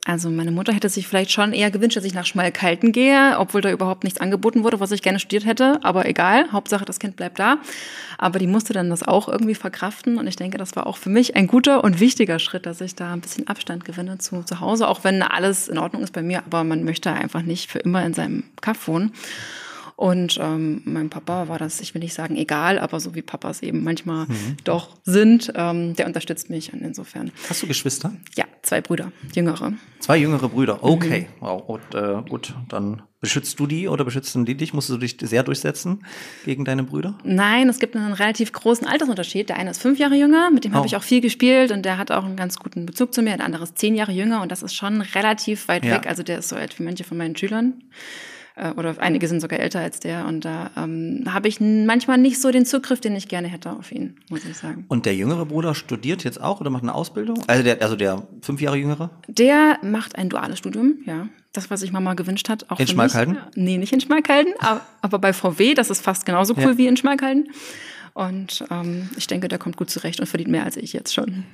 Also 0.06 0.30
meine 0.30 0.50
Mutter 0.50 0.72
hätte 0.72 0.88
sich 0.88 1.06
vielleicht 1.06 1.30
schon 1.30 1.52
eher 1.52 1.70
gewünscht, 1.70 1.96
dass 1.96 2.04
ich 2.04 2.14
nach 2.14 2.24
Schmalkalden 2.24 2.90
gehe, 2.90 3.36
obwohl 3.38 3.60
da 3.60 3.70
überhaupt 3.70 4.02
nichts 4.02 4.18
angeboten 4.18 4.64
wurde, 4.64 4.80
was 4.80 4.92
ich 4.92 5.02
gerne 5.02 5.18
studiert 5.18 5.44
hätte. 5.44 5.78
Aber 5.82 6.06
egal, 6.06 6.50
Hauptsache 6.52 6.86
das 6.86 6.98
Kind 6.98 7.16
bleibt 7.16 7.38
da. 7.38 7.58
Aber 8.16 8.38
die 8.38 8.46
musste 8.46 8.72
dann 8.72 8.88
das 8.88 9.02
auch 9.02 9.28
irgendwie 9.28 9.54
verkraften. 9.54 10.16
Und 10.16 10.26
ich 10.26 10.36
denke, 10.36 10.56
das 10.56 10.74
war 10.74 10.86
auch 10.86 10.96
für 10.96 11.10
mich 11.10 11.36
ein 11.36 11.46
guter 11.46 11.84
und 11.84 12.00
wichtiger 12.00 12.38
Schritt, 12.38 12.64
dass 12.64 12.80
ich 12.80 12.94
da 12.94 13.12
ein 13.12 13.20
bisschen 13.20 13.46
Abstand 13.46 13.84
gewinne 13.84 14.16
zu, 14.16 14.42
zu 14.42 14.60
Hause, 14.60 14.88
auch 14.88 15.04
wenn 15.04 15.22
alles 15.22 15.68
in 15.68 15.76
Ordnung 15.76 16.02
ist 16.02 16.14
bei 16.14 16.22
mir. 16.22 16.42
Aber 16.46 16.64
man 16.64 16.82
möchte 16.82 17.12
einfach 17.12 17.42
nicht 17.42 17.70
für 17.70 17.80
immer 17.80 18.02
in 18.02 18.14
seinem 18.14 18.44
Kaff 18.62 18.88
wohnen. 18.88 19.12
Und 20.00 20.38
ähm, 20.40 20.80
meinem 20.86 21.10
Papa 21.10 21.48
war 21.48 21.58
das, 21.58 21.82
ich 21.82 21.92
will 21.92 22.00
nicht 22.00 22.14
sagen 22.14 22.34
egal, 22.34 22.78
aber 22.78 23.00
so 23.00 23.14
wie 23.14 23.20
Papas 23.20 23.60
eben 23.60 23.84
manchmal 23.84 24.24
mhm. 24.24 24.56
doch 24.64 24.96
sind, 25.04 25.52
ähm, 25.54 25.94
der 25.94 26.06
unterstützt 26.06 26.48
mich 26.48 26.72
und 26.72 26.80
insofern. 26.80 27.32
Hast 27.50 27.62
du 27.62 27.66
Geschwister? 27.66 28.10
Ja, 28.34 28.46
zwei 28.62 28.80
Brüder, 28.80 29.12
jüngere. 29.34 29.74
Zwei 29.98 30.16
jüngere 30.16 30.48
Brüder, 30.48 30.82
okay. 30.82 31.28
Mhm. 31.38 31.44
Wow. 31.44 31.68
Und, 31.68 31.94
äh, 31.94 32.22
gut, 32.26 32.54
dann 32.70 33.02
beschützt 33.20 33.60
du 33.60 33.66
die 33.66 33.88
oder 33.88 34.06
beschützen 34.06 34.46
die 34.46 34.54
dich? 34.54 34.72
Musst 34.72 34.88
du 34.88 34.96
dich 34.96 35.18
sehr 35.20 35.42
durchsetzen 35.42 36.02
gegen 36.46 36.64
deine 36.64 36.82
Brüder? 36.82 37.18
Nein, 37.22 37.68
es 37.68 37.78
gibt 37.78 37.94
einen 37.94 38.14
relativ 38.14 38.54
großen 38.54 38.86
Altersunterschied. 38.86 39.50
Der 39.50 39.58
eine 39.58 39.72
ist 39.72 39.82
fünf 39.82 39.98
Jahre 39.98 40.14
jünger, 40.14 40.50
mit 40.50 40.64
dem 40.64 40.72
oh. 40.72 40.76
habe 40.76 40.86
ich 40.86 40.96
auch 40.96 41.02
viel 41.02 41.20
gespielt 41.20 41.72
und 41.72 41.84
der 41.84 41.98
hat 41.98 42.10
auch 42.10 42.24
einen 42.24 42.36
ganz 42.36 42.58
guten 42.58 42.86
Bezug 42.86 43.12
zu 43.12 43.20
mir. 43.20 43.36
Der 43.36 43.44
andere 43.44 43.64
ist 43.64 43.76
zehn 43.76 43.94
Jahre 43.94 44.12
jünger 44.12 44.40
und 44.40 44.50
das 44.50 44.62
ist 44.62 44.74
schon 44.74 45.02
relativ 45.02 45.68
weit 45.68 45.84
ja. 45.84 45.96
weg. 45.96 46.06
Also 46.06 46.22
der 46.22 46.38
ist 46.38 46.48
so 46.48 46.56
alt 46.56 46.78
wie 46.78 46.84
manche 46.84 47.04
von 47.04 47.18
meinen 47.18 47.36
Schülern. 47.36 47.74
Äh, 48.60 48.72
oder 48.76 48.94
einige 48.98 49.26
sind 49.26 49.40
sogar 49.40 49.58
älter 49.58 49.80
als 49.80 50.00
der 50.00 50.26
und 50.26 50.44
da 50.44 50.70
ähm, 50.76 51.24
habe 51.28 51.48
ich 51.48 51.60
manchmal 51.60 52.18
nicht 52.18 52.40
so 52.40 52.50
den 52.50 52.66
Zugriff, 52.66 53.00
den 53.00 53.16
ich 53.16 53.28
gerne 53.28 53.48
hätte 53.48 53.72
auf 53.72 53.90
ihn, 53.90 54.16
muss 54.28 54.44
ich 54.44 54.56
sagen. 54.56 54.84
Und 54.88 55.06
der 55.06 55.14
jüngere 55.14 55.46
Bruder 55.46 55.74
studiert 55.74 56.24
jetzt 56.24 56.40
auch 56.40 56.60
oder 56.60 56.68
macht 56.70 56.82
eine 56.82 56.94
Ausbildung? 56.94 57.42
Also 57.46 57.62
der, 57.62 57.80
also 57.80 57.96
der 57.96 58.22
fünf 58.42 58.60
Jahre 58.60 58.76
jüngere? 58.76 59.10
Der 59.28 59.78
macht 59.82 60.16
ein 60.16 60.28
duales 60.28 60.58
Studium, 60.58 60.98
ja. 61.06 61.28
Das, 61.52 61.68
was 61.68 61.80
sich 61.80 61.90
Mama 61.90 62.14
gewünscht 62.14 62.48
hat. 62.48 62.70
Auch 62.70 62.78
in 62.78 62.86
Schmalkalden? 62.86 63.38
Nee, 63.56 63.76
nicht 63.76 63.92
in 63.92 64.00
Schmalkalden, 64.00 64.52
aber, 64.60 64.82
aber 65.00 65.18
bei 65.18 65.32
VW, 65.32 65.74
das 65.74 65.90
ist 65.90 66.00
fast 66.00 66.24
genauso 66.24 66.54
cool 66.56 66.62
ja. 66.72 66.78
wie 66.78 66.86
in 66.86 66.96
Schmalkalden. 66.96 67.48
Und 68.14 68.64
ähm, 68.70 69.08
ich 69.16 69.26
denke, 69.26 69.48
der 69.48 69.58
kommt 69.58 69.76
gut 69.76 69.90
zurecht 69.90 70.20
und 70.20 70.26
verdient 70.26 70.50
mehr 70.50 70.64
als 70.64 70.76
ich 70.76 70.92
jetzt 70.92 71.14
schon. 71.14 71.44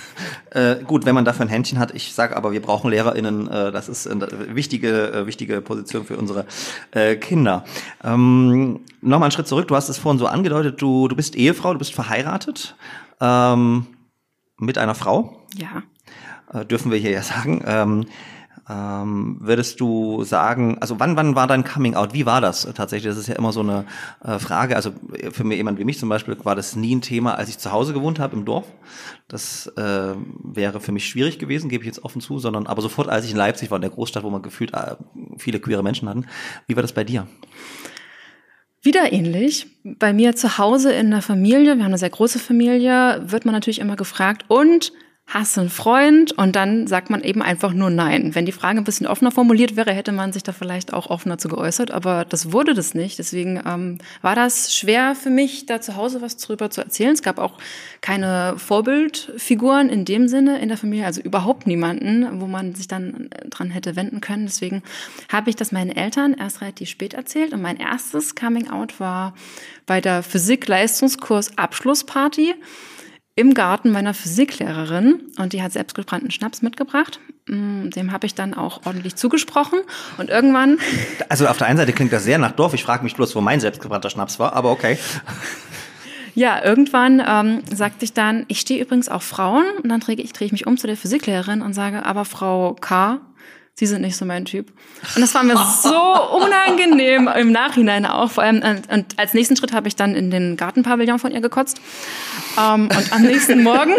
äh, 0.50 0.76
gut, 0.84 1.04
wenn 1.04 1.14
man 1.14 1.24
dafür 1.24 1.46
ein 1.46 1.48
Händchen 1.48 1.78
hat. 1.78 1.94
Ich 1.94 2.14
sage 2.14 2.36
aber, 2.36 2.52
wir 2.52 2.62
brauchen 2.62 2.90
LehrerInnen. 2.90 3.48
Äh, 3.48 3.72
das 3.72 3.88
ist 3.88 4.06
eine 4.06 4.28
wichtige, 4.54 5.12
äh, 5.12 5.26
wichtige 5.26 5.60
Position 5.60 6.04
für 6.04 6.16
unsere 6.16 6.46
äh, 6.92 7.16
Kinder. 7.16 7.64
Ähm, 8.02 8.80
Nochmal 9.00 9.26
einen 9.26 9.32
Schritt 9.32 9.46
zurück. 9.46 9.68
Du 9.68 9.76
hast 9.76 9.88
es 9.88 9.98
vorhin 9.98 10.18
so 10.18 10.26
angedeutet. 10.26 10.80
Du, 10.82 11.06
du 11.08 11.14
bist 11.14 11.36
Ehefrau, 11.36 11.72
du 11.72 11.78
bist 11.78 11.94
verheiratet 11.94 12.74
ähm, 13.20 13.86
mit 14.58 14.78
einer 14.78 14.94
Frau. 14.94 15.46
Ja. 15.56 15.82
Äh, 16.52 16.64
dürfen 16.64 16.90
wir 16.90 16.98
hier 16.98 17.10
ja 17.10 17.22
sagen. 17.22 17.62
Ähm, 17.66 18.06
ähm, 18.68 19.36
würdest 19.40 19.80
du 19.80 20.24
sagen, 20.24 20.78
also 20.80 20.98
wann, 20.98 21.16
wann 21.16 21.36
war 21.36 21.46
dein 21.46 21.62
Coming 21.62 21.94
Out? 21.94 22.14
Wie 22.14 22.26
war 22.26 22.40
das 22.40 22.68
tatsächlich? 22.74 23.08
Das 23.08 23.18
ist 23.18 23.28
ja 23.28 23.36
immer 23.36 23.52
so 23.52 23.60
eine 23.60 23.84
äh, 24.24 24.38
Frage. 24.38 24.74
Also 24.74 24.92
für 25.30 25.44
mir 25.44 25.56
jemand 25.56 25.78
wie 25.78 25.84
mich 25.84 25.98
zum 25.98 26.08
Beispiel 26.08 26.36
war 26.44 26.56
das 26.56 26.74
nie 26.74 26.96
ein 26.96 27.00
Thema, 27.00 27.36
als 27.36 27.48
ich 27.48 27.58
zu 27.58 27.70
Hause 27.70 27.92
gewohnt 27.92 28.18
habe 28.18 28.34
im 28.34 28.44
Dorf. 28.44 28.66
Das 29.28 29.68
äh, 29.76 30.14
wäre 30.42 30.80
für 30.80 30.92
mich 30.92 31.06
schwierig 31.06 31.38
gewesen, 31.38 31.68
gebe 31.68 31.84
ich 31.84 31.86
jetzt 31.86 32.04
offen 32.04 32.20
zu, 32.20 32.38
sondern 32.38 32.66
aber 32.66 32.82
sofort, 32.82 33.08
als 33.08 33.24
ich 33.24 33.30
in 33.30 33.36
Leipzig 33.36 33.70
war, 33.70 33.76
in 33.76 33.82
der 33.82 33.90
Großstadt, 33.90 34.24
wo 34.24 34.30
man 34.30 34.42
gefühlt 34.42 34.74
äh, 34.74 34.96
viele 35.36 35.60
queere 35.60 35.84
Menschen 35.84 36.08
hatten. 36.08 36.26
Wie 36.66 36.74
war 36.74 36.82
das 36.82 36.92
bei 36.92 37.04
dir? 37.04 37.28
Wieder 38.82 39.12
ähnlich. 39.12 39.66
Bei 39.84 40.12
mir 40.12 40.34
zu 40.36 40.58
Hause 40.58 40.92
in 40.92 41.10
der 41.10 41.22
Familie, 41.22 41.76
wir 41.76 41.84
haben 41.84 41.90
eine 41.90 41.98
sehr 41.98 42.10
große 42.10 42.38
Familie, 42.38 43.22
wird 43.26 43.44
man 43.44 43.52
natürlich 43.52 43.80
immer 43.80 43.96
gefragt, 43.96 44.44
und 44.48 44.92
hast 45.26 45.56
du 45.56 45.60
einen 45.60 45.70
Freund? 45.70 46.32
Und 46.32 46.54
dann 46.54 46.86
sagt 46.86 47.10
man 47.10 47.22
eben 47.22 47.42
einfach 47.42 47.72
nur 47.72 47.90
nein. 47.90 48.34
Wenn 48.34 48.46
die 48.46 48.52
Frage 48.52 48.78
ein 48.78 48.84
bisschen 48.84 49.08
offener 49.08 49.32
formuliert 49.32 49.74
wäre, 49.74 49.92
hätte 49.92 50.12
man 50.12 50.32
sich 50.32 50.44
da 50.44 50.52
vielleicht 50.52 50.92
auch 50.92 51.10
offener 51.10 51.36
zu 51.36 51.48
geäußert, 51.48 51.90
aber 51.90 52.24
das 52.24 52.52
wurde 52.52 52.74
das 52.74 52.94
nicht. 52.94 53.18
Deswegen 53.18 53.60
ähm, 53.66 53.98
war 54.22 54.36
das 54.36 54.74
schwer 54.74 55.16
für 55.16 55.30
mich, 55.30 55.66
da 55.66 55.80
zu 55.80 55.96
Hause 55.96 56.22
was 56.22 56.36
drüber 56.36 56.70
zu 56.70 56.80
erzählen. 56.80 57.12
Es 57.12 57.22
gab 57.22 57.38
auch 57.38 57.58
keine 58.00 58.54
Vorbildfiguren 58.56 59.88
in 59.88 60.04
dem 60.04 60.28
Sinne 60.28 60.60
in 60.60 60.68
der 60.68 60.78
Familie, 60.78 61.06
also 61.06 61.20
überhaupt 61.20 61.66
niemanden, 61.66 62.40
wo 62.40 62.46
man 62.46 62.76
sich 62.76 62.86
dann 62.86 63.28
dran 63.50 63.70
hätte 63.70 63.96
wenden 63.96 64.20
können. 64.20 64.46
Deswegen 64.46 64.82
habe 65.30 65.50
ich 65.50 65.56
das 65.56 65.72
meinen 65.72 65.90
Eltern 65.90 66.34
erst 66.34 66.60
relativ 66.60 66.88
spät 66.88 67.14
erzählt. 67.14 67.52
Und 67.52 67.62
mein 67.62 67.78
erstes 67.78 68.36
Coming 68.36 68.70
Out 68.70 69.00
war 69.00 69.34
bei 69.86 70.00
der 70.00 70.22
Physik-Leistungskurs 70.22 71.58
Abschlussparty 71.58 72.54
im 73.36 73.52
Garten 73.52 73.92
meiner 73.92 74.14
Physiklehrerin 74.14 75.20
und 75.38 75.52
die 75.52 75.62
hat 75.62 75.72
selbstgebrannten 75.72 76.30
Schnaps 76.30 76.62
mitgebracht. 76.62 77.20
Mm, 77.46 77.90
dem 77.90 78.10
habe 78.10 78.26
ich 78.26 78.34
dann 78.34 78.54
auch 78.54 78.86
ordentlich 78.86 79.14
zugesprochen 79.14 79.78
und 80.18 80.30
irgendwann. 80.30 80.78
Also 81.28 81.46
auf 81.46 81.58
der 81.58 81.66
einen 81.66 81.76
Seite 81.76 81.92
klingt 81.92 82.12
das 82.12 82.24
sehr 82.24 82.38
nach 82.38 82.52
Dorf. 82.52 82.72
Ich 82.72 82.82
frage 82.82 83.04
mich 83.04 83.14
bloß, 83.14 83.36
wo 83.36 83.40
mein 83.40 83.60
selbstgebrannter 83.60 84.10
Schnaps 84.10 84.38
war, 84.38 84.54
aber 84.54 84.70
okay. 84.70 84.98
Ja, 86.34 86.62
irgendwann 86.62 87.22
ähm, 87.26 87.62
sagte 87.74 88.04
ich 88.04 88.12
dann, 88.12 88.44
ich 88.48 88.60
stehe 88.60 88.82
übrigens 88.82 89.08
auf 89.08 89.22
Frauen 89.22 89.64
und 89.82 89.88
dann 89.88 90.00
drehe 90.00 90.16
ich, 90.16 90.34
dreh 90.34 90.44
ich 90.44 90.52
mich 90.52 90.66
um 90.66 90.76
zu 90.76 90.86
der 90.86 90.98
Physiklehrerin 90.98 91.62
und 91.62 91.72
sage, 91.72 92.04
aber 92.04 92.26
Frau 92.26 92.74
K., 92.74 93.20
Sie 93.78 93.84
sind 93.84 94.00
nicht 94.00 94.16
so 94.16 94.24
mein 94.24 94.46
Typ. 94.46 94.72
Und 95.14 95.20
das 95.20 95.34
war 95.34 95.42
mir 95.42 95.54
so 95.82 95.94
unangenehm 96.34 97.28
im 97.28 97.52
Nachhinein 97.52 98.06
auch. 98.06 98.30
Vor 98.30 98.42
allem, 98.42 98.62
und 98.90 99.18
als 99.18 99.34
nächsten 99.34 99.54
Schritt 99.54 99.74
habe 99.74 99.86
ich 99.86 99.94
dann 99.94 100.14
in 100.14 100.30
den 100.30 100.56
Gartenpavillon 100.56 101.18
von 101.18 101.30
ihr 101.30 101.42
gekotzt. 101.42 101.78
Um, 102.56 102.62
ähm, 102.62 102.88
und 102.96 103.12
am 103.12 103.20
nächsten 103.20 103.62
Morgen. 103.62 103.92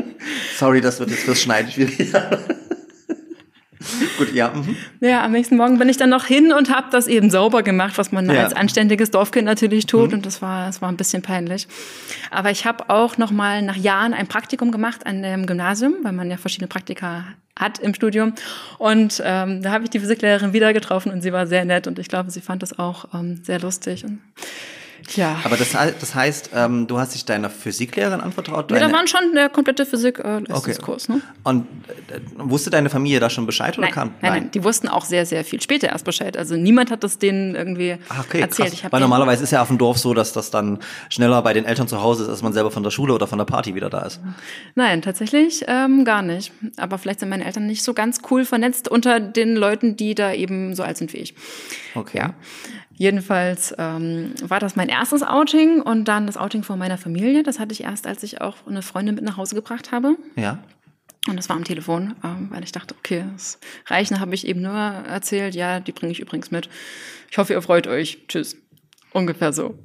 Sorry, 0.56 0.80
das 0.80 1.00
wird 1.00 1.10
jetzt 1.10 1.24
fürs 1.24 1.42
Schneiden 1.42 1.72
schwierig. 1.72 2.12
Gut, 4.16 4.32
ja. 4.32 4.52
Mhm. 4.54 4.76
Ja, 5.00 5.24
am 5.24 5.32
nächsten 5.32 5.56
Morgen 5.56 5.78
bin 5.78 5.88
ich 5.88 5.96
dann 5.96 6.10
noch 6.10 6.26
hin 6.26 6.52
und 6.52 6.72
habe 6.72 6.86
das 6.92 7.08
eben 7.08 7.28
sauber 7.28 7.64
gemacht, 7.64 7.98
was 7.98 8.12
man 8.12 8.30
ja. 8.30 8.44
als 8.44 8.54
anständiges 8.54 9.10
Dorfkind 9.10 9.44
natürlich 9.44 9.86
tut. 9.86 10.10
Mhm. 10.10 10.18
Und 10.18 10.26
das 10.26 10.40
war, 10.40 10.66
das 10.66 10.80
war 10.80 10.88
ein 10.88 10.96
bisschen 10.96 11.22
peinlich. 11.22 11.66
Aber 12.30 12.52
ich 12.52 12.64
habe 12.64 12.90
auch 12.90 13.18
noch 13.18 13.32
mal 13.32 13.62
nach 13.62 13.76
Jahren 13.76 14.14
ein 14.14 14.28
Praktikum 14.28 14.70
gemacht 14.70 15.04
an 15.04 15.22
dem 15.22 15.46
Gymnasium, 15.46 15.96
weil 16.02 16.12
man 16.12 16.30
ja 16.30 16.36
verschiedene 16.36 16.68
Praktika 16.68 17.24
hat 17.58 17.78
im 17.78 17.94
Studium. 17.94 18.34
Und 18.78 19.22
ähm, 19.24 19.62
da 19.62 19.72
habe 19.72 19.84
ich 19.84 19.90
die 19.90 20.00
Physiklehrerin 20.00 20.52
wieder 20.52 20.72
getroffen 20.72 21.10
und 21.12 21.22
sie 21.22 21.32
war 21.32 21.46
sehr 21.46 21.64
nett 21.64 21.86
und 21.86 21.98
ich 21.98 22.08
glaube, 22.08 22.30
sie 22.30 22.40
fand 22.40 22.62
das 22.62 22.78
auch 22.78 23.06
ähm, 23.14 23.40
sehr 23.42 23.60
lustig. 23.60 24.04
Und 24.04 24.20
ja. 25.14 25.40
Aber 25.44 25.56
das, 25.56 25.72
das 25.72 26.14
heißt, 26.14 26.50
ähm, 26.54 26.86
du 26.86 26.98
hast 26.98 27.14
dich 27.14 27.24
deiner 27.24 27.50
Physiklehrerin 27.50 28.20
anvertraut? 28.20 28.70
Ja, 28.70 28.80
da 28.80 28.92
waren 28.92 29.06
schon 29.06 29.34
der 29.34 29.48
komplette 29.48 29.86
Physik-Leistungskurs. 29.86 31.08
Äh, 31.08 31.12
okay. 31.12 31.22
ne? 31.22 31.34
Und 31.44 31.66
äh, 32.08 32.20
wusste 32.36 32.70
deine 32.70 32.90
Familie 32.90 33.20
da 33.20 33.30
schon 33.30 33.46
Bescheid 33.46 33.76
oder 33.78 33.86
nein, 33.86 33.94
kam? 33.94 34.14
Nein, 34.20 34.32
nein, 34.32 34.50
die 34.50 34.64
wussten 34.64 34.88
auch 34.88 35.04
sehr, 35.04 35.26
sehr 35.26 35.44
viel 35.44 35.60
später 35.60 35.88
erst 35.88 36.04
Bescheid. 36.04 36.36
Also 36.36 36.56
niemand 36.56 36.90
hat 36.90 37.04
das 37.04 37.18
denen 37.18 37.54
irgendwie 37.54 37.96
Ach, 38.08 38.24
okay, 38.24 38.40
erzählt. 38.40 38.72
Ich 38.72 38.90
Weil 38.90 39.00
normalerweise 39.00 39.44
ist 39.44 39.50
ja 39.50 39.62
auf 39.62 39.68
dem 39.68 39.78
Dorf 39.78 39.98
so, 39.98 40.14
dass 40.14 40.32
das 40.32 40.50
dann 40.50 40.78
schneller 41.08 41.42
bei 41.42 41.52
den 41.52 41.64
Eltern 41.64 41.88
zu 41.88 42.02
Hause 42.02 42.24
ist, 42.24 42.28
als 42.28 42.42
man 42.42 42.52
selber 42.52 42.70
von 42.70 42.82
der 42.82 42.90
Schule 42.90 43.14
oder 43.14 43.26
von 43.26 43.38
der 43.38 43.44
Party 43.44 43.74
wieder 43.74 43.90
da 43.90 44.00
ist. 44.00 44.20
Nein, 44.74 45.02
tatsächlich 45.02 45.64
ähm, 45.68 46.04
gar 46.04 46.22
nicht. 46.22 46.52
Aber 46.76 46.98
vielleicht 46.98 47.20
sind 47.20 47.28
meine 47.28 47.44
Eltern 47.44 47.66
nicht 47.66 47.82
so 47.82 47.94
ganz 47.94 48.20
cool 48.30 48.44
vernetzt 48.44 48.88
unter 48.88 49.20
den 49.20 49.56
Leuten, 49.56 49.96
die 49.96 50.14
da 50.14 50.32
eben 50.32 50.74
so 50.74 50.82
alt 50.82 50.96
sind 50.96 51.12
wie 51.12 51.18
ich. 51.18 51.34
Okay. 51.94 52.18
Ja. 52.18 52.34
Jedenfalls 52.98 53.74
ähm, 53.76 54.32
war 54.42 54.58
das 54.58 54.74
mein 54.74 54.88
erstes 54.88 55.22
Outing 55.22 55.82
und 55.82 56.06
dann 56.06 56.26
das 56.26 56.38
Outing 56.38 56.62
von 56.62 56.78
meiner 56.78 56.96
Familie. 56.96 57.42
Das 57.42 57.58
hatte 57.58 57.72
ich 57.72 57.84
erst, 57.84 58.06
als 58.06 58.22
ich 58.22 58.40
auch 58.40 58.56
eine 58.66 58.80
Freundin 58.80 59.14
mit 59.14 59.24
nach 59.24 59.36
Hause 59.36 59.54
gebracht 59.54 59.92
habe. 59.92 60.16
Ja. 60.34 60.58
Und 61.28 61.36
das 61.36 61.48
war 61.48 61.56
am 61.56 61.64
Telefon, 61.64 62.14
ähm, 62.24 62.48
weil 62.50 62.64
ich 62.64 62.72
dachte, 62.72 62.94
okay, 62.98 63.24
das 63.32 63.58
reicht. 63.86 64.12
Dann 64.12 64.20
habe 64.20 64.34
ich 64.34 64.46
eben 64.46 64.62
nur 64.62 64.72
erzählt, 64.72 65.54
ja, 65.54 65.80
die 65.80 65.92
bringe 65.92 66.12
ich 66.12 66.20
übrigens 66.20 66.50
mit. 66.50 66.70
Ich 67.30 67.36
hoffe, 67.36 67.52
ihr 67.52 67.60
freut 67.60 67.86
euch. 67.86 68.26
Tschüss. 68.28 68.56
Ungefähr 69.12 69.52
so. 69.52 69.78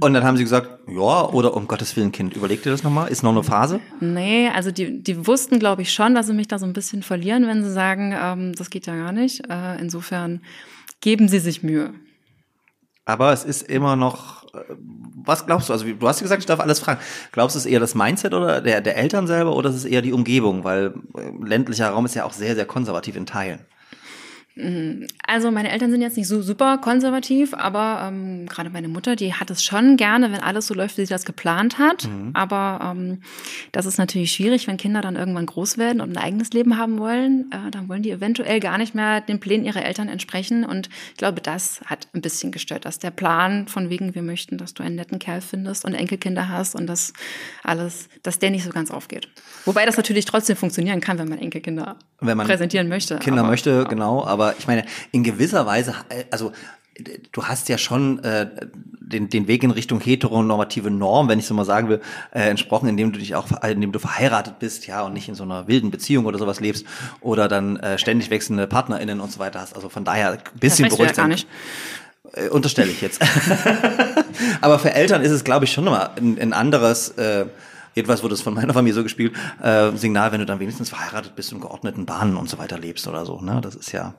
Und 0.00 0.14
dann 0.14 0.22
haben 0.22 0.36
sie 0.36 0.44
gesagt, 0.44 0.88
ja, 0.88 1.28
oder 1.28 1.56
um 1.56 1.66
Gottes 1.66 1.96
Willen, 1.96 2.12
Kind, 2.12 2.36
überleg 2.36 2.62
dir 2.62 2.70
das 2.70 2.84
nochmal, 2.84 3.08
ist 3.08 3.24
noch 3.24 3.32
eine 3.32 3.42
Phase? 3.42 3.80
Nee, 4.00 4.48
also 4.48 4.70
die, 4.70 5.02
die 5.02 5.26
wussten, 5.26 5.58
glaube 5.58 5.82
ich, 5.82 5.92
schon, 5.92 6.14
dass 6.14 6.28
sie 6.28 6.34
mich 6.34 6.46
da 6.46 6.60
so 6.60 6.66
ein 6.66 6.72
bisschen 6.72 7.02
verlieren, 7.02 7.48
wenn 7.48 7.64
sie 7.64 7.72
sagen, 7.72 8.14
ähm, 8.16 8.54
das 8.54 8.70
geht 8.70 8.86
ja 8.86 8.94
gar 8.94 9.10
nicht. 9.10 9.50
Äh, 9.50 9.80
insofern 9.80 10.40
geben 11.00 11.28
Sie 11.28 11.38
sich 11.38 11.62
Mühe. 11.62 11.94
Aber 13.04 13.32
es 13.32 13.44
ist 13.44 13.62
immer 13.62 13.96
noch, 13.96 14.44
äh, 14.54 14.58
was 15.24 15.46
glaubst 15.46 15.68
du? 15.68 15.72
Also 15.72 15.86
du 15.86 16.08
hast 16.08 16.20
gesagt, 16.20 16.40
ich 16.42 16.46
darf 16.46 16.60
alles 16.60 16.80
fragen. 16.80 17.00
Glaubst 17.32 17.56
du, 17.56 17.58
es 17.58 17.64
ist 17.64 17.70
eher 17.70 17.80
das 17.80 17.94
Mindset 17.94 18.34
oder 18.34 18.60
der, 18.60 18.80
der 18.80 18.96
Eltern 18.96 19.26
selber 19.26 19.56
oder 19.56 19.70
ist 19.70 19.76
es 19.76 19.84
eher 19.84 20.02
die 20.02 20.12
Umgebung? 20.12 20.64
Weil 20.64 20.94
äh, 21.16 21.30
ländlicher 21.42 21.88
Raum 21.88 22.04
ist 22.04 22.14
ja 22.14 22.24
auch 22.24 22.32
sehr, 22.32 22.54
sehr 22.54 22.66
konservativ 22.66 23.16
in 23.16 23.26
Teilen. 23.26 23.64
Also 25.26 25.50
meine 25.50 25.70
Eltern 25.70 25.90
sind 25.90 26.00
jetzt 26.00 26.16
nicht 26.16 26.26
so 26.26 26.42
super 26.42 26.78
konservativ, 26.78 27.54
aber 27.54 28.08
ähm, 28.08 28.46
gerade 28.46 28.70
meine 28.70 28.88
Mutter, 28.88 29.14
die 29.14 29.34
hat 29.34 29.50
es 29.50 29.62
schon 29.62 29.96
gerne, 29.96 30.32
wenn 30.32 30.40
alles 30.40 30.66
so 30.66 30.74
läuft, 30.74 30.98
wie 30.98 31.06
sie 31.06 31.12
das 31.12 31.24
geplant 31.24 31.78
hat. 31.78 32.04
Mhm. 32.04 32.30
Aber 32.34 32.80
ähm, 32.82 33.20
das 33.72 33.86
ist 33.86 33.98
natürlich 33.98 34.32
schwierig, 34.32 34.66
wenn 34.66 34.76
Kinder 34.76 35.00
dann 35.00 35.16
irgendwann 35.16 35.46
groß 35.46 35.78
werden 35.78 36.00
und 36.00 36.10
ein 36.10 36.16
eigenes 36.16 36.52
Leben 36.52 36.76
haben 36.76 36.98
wollen. 36.98 37.50
Äh, 37.52 37.70
dann 37.70 37.88
wollen 37.88 38.02
die 38.02 38.10
eventuell 38.10 38.58
gar 38.60 38.78
nicht 38.78 38.94
mehr 38.94 39.20
den 39.20 39.38
Plänen 39.38 39.64
ihrer 39.64 39.84
Eltern 39.84 40.08
entsprechen. 40.08 40.64
Und 40.64 40.88
ich 41.10 41.18
glaube, 41.18 41.40
das 41.40 41.80
hat 41.86 42.08
ein 42.14 42.20
bisschen 42.20 42.50
gestört, 42.50 42.84
dass 42.84 42.98
der 42.98 43.10
Plan 43.10 43.68
von 43.68 43.90
wegen, 43.90 44.14
wir 44.14 44.22
möchten, 44.22 44.58
dass 44.58 44.74
du 44.74 44.82
einen 44.82 44.96
netten 44.96 45.18
Kerl 45.18 45.40
findest 45.40 45.84
und 45.84 45.94
Enkelkinder 45.94 46.48
hast 46.48 46.74
und 46.74 46.86
das 46.86 47.12
alles, 47.62 48.08
dass 48.22 48.38
der 48.38 48.50
nicht 48.50 48.64
so 48.64 48.70
ganz 48.70 48.90
aufgeht. 48.90 49.28
Wobei 49.64 49.86
das 49.86 49.96
natürlich 49.96 50.24
trotzdem 50.24 50.56
funktionieren 50.56 51.00
kann, 51.00 51.18
wenn 51.18 51.28
man 51.28 51.38
Enkelkinder 51.38 51.96
wenn 52.20 52.36
man 52.36 52.46
präsentieren 52.46 52.88
möchte. 52.88 53.18
Kinder 53.18 53.42
aber, 53.42 53.50
möchte, 53.50 53.84
genau, 53.84 54.24
aber 54.24 54.47
ich 54.58 54.66
meine, 54.66 54.84
in 55.12 55.24
gewisser 55.24 55.66
Weise, 55.66 55.94
äh, 56.08 56.24
also 56.30 56.52
du 57.32 57.44
hast 57.44 57.68
ja 57.68 57.78
schon 57.78 58.22
äh, 58.24 58.48
den, 59.00 59.28
den 59.28 59.46
Weg 59.46 59.62
in 59.62 59.70
Richtung 59.70 60.00
heteronormative 60.00 60.90
Norm, 60.90 61.28
wenn 61.28 61.38
ich 61.38 61.46
so 61.46 61.54
mal 61.54 61.64
sagen 61.64 61.88
will, 61.88 62.00
äh, 62.32 62.48
entsprochen, 62.48 62.88
indem 62.88 63.12
du 63.12 63.18
dich 63.18 63.34
auch, 63.34 63.46
indem 63.62 63.92
du 63.92 63.98
verheiratet 63.98 64.58
bist, 64.58 64.86
ja, 64.86 65.02
und 65.02 65.12
nicht 65.12 65.28
in 65.28 65.34
so 65.34 65.44
einer 65.44 65.68
wilden 65.68 65.90
Beziehung 65.90 66.26
oder 66.26 66.38
sowas 66.38 66.60
lebst 66.60 66.84
oder 67.20 67.48
dann 67.48 67.76
äh, 67.76 67.98
ständig 67.98 68.30
wechselnde 68.30 68.66
PartnerInnen 68.66 69.20
und 69.20 69.32
so 69.32 69.38
weiter 69.38 69.60
hast. 69.60 69.76
Also 69.76 69.88
von 69.88 70.04
daher 70.04 70.32
ein 70.32 70.38
bisschen 70.58 70.88
beruhigt. 70.88 71.16
Ja 71.16 71.22
gar 71.22 71.28
nicht. 71.28 71.46
Äh, 72.32 72.48
unterstelle 72.48 72.90
ich 72.90 73.00
jetzt. 73.00 73.22
Aber 74.60 74.78
für 74.78 74.92
Eltern 74.92 75.22
ist 75.22 75.32
es, 75.32 75.44
glaube 75.44 75.64
ich, 75.64 75.72
schon 75.72 75.84
nochmal 75.84 76.10
ein, 76.16 76.38
ein 76.38 76.52
anderes 76.52 77.10
äh, 77.10 77.46
Jedenfalls 77.98 78.22
wurde 78.22 78.34
es 78.34 78.42
von 78.42 78.54
meiner 78.54 78.72
Familie 78.72 78.94
so 78.94 79.02
gespielt, 79.02 79.34
äh, 79.60 79.90
Signal, 79.96 80.30
wenn 80.30 80.38
du 80.38 80.46
dann 80.46 80.60
wenigstens 80.60 80.88
verheiratet 80.88 81.34
bist 81.34 81.52
und 81.52 81.60
geordneten 81.60 82.06
Bahnen 82.06 82.36
und 82.36 82.48
so 82.48 82.56
weiter 82.56 82.78
lebst 82.78 83.08
oder 83.08 83.26
so. 83.26 83.40
Ne? 83.40 83.60
Das 83.60 83.74
ist 83.74 83.90
ja 83.90 84.14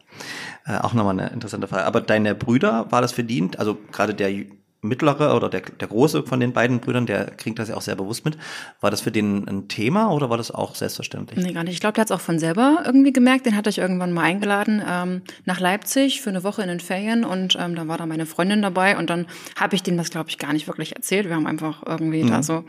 äh, 0.65 0.79
auch 0.79 0.93
nochmal 0.93 1.17
eine 1.17 1.29
interessante 1.29 1.65
Frage. 1.69 1.85
Aber 1.85 2.01
deine 2.01 2.35
Brüder, 2.35 2.87
war 2.89 3.01
das 3.01 3.13
verdient? 3.13 3.57
Also 3.57 3.77
gerade 3.93 4.13
der 4.13 4.33
mittlere 4.81 5.35
oder 5.35 5.49
der, 5.49 5.61
der 5.61 5.87
große 5.87 6.23
von 6.23 6.39
den 6.39 6.53
beiden 6.53 6.79
Brüdern, 6.79 7.05
der 7.05 7.25
kriegt 7.31 7.59
das 7.59 7.69
ja 7.69 7.75
auch 7.75 7.81
sehr 7.81 7.95
bewusst 7.95 8.23
mit. 8.23 8.37
War 8.79 8.91
das 8.91 9.01
für 9.01 9.11
den 9.11 9.47
ein 9.47 9.67
Thema 9.67 10.11
oder 10.11 10.29
war 10.29 10.37
das 10.37 10.51
auch 10.51 10.75
selbstverständlich? 10.75 11.43
Nee, 11.43 11.53
gar 11.53 11.63
nicht. 11.63 11.73
Ich 11.73 11.79
glaube, 11.81 11.93
der 11.93 12.03
hat 12.03 12.11
es 12.11 12.15
auch 12.15 12.21
von 12.21 12.39
selber 12.39 12.83
irgendwie 12.85 13.11
gemerkt. 13.11 13.45
Den 13.45 13.55
hatte 13.55 13.69
ich 13.69 13.77
irgendwann 13.77 14.13
mal 14.13 14.23
eingeladen 14.23 14.81
ähm, 14.87 15.21
nach 15.45 15.59
Leipzig 15.59 16.21
für 16.21 16.29
eine 16.29 16.43
Woche 16.43 16.61
in 16.61 16.69
den 16.69 16.79
Ferien 16.79 17.25
und 17.25 17.57
ähm, 17.59 17.75
da 17.75 17.87
war 17.87 17.97
da 17.97 18.05
meine 18.05 18.25
Freundin 18.25 18.61
dabei 18.61 18.97
und 18.97 19.09
dann 19.09 19.27
habe 19.59 19.75
ich 19.75 19.83
dem 19.83 19.97
das, 19.97 20.09
glaube 20.09 20.29
ich, 20.29 20.37
gar 20.37 20.53
nicht 20.53 20.67
wirklich 20.67 20.95
erzählt. 20.95 21.27
Wir 21.27 21.35
haben 21.35 21.47
einfach 21.47 21.83
irgendwie 21.85 22.23
mhm. 22.23 22.29
da 22.29 22.43
so 22.43 22.63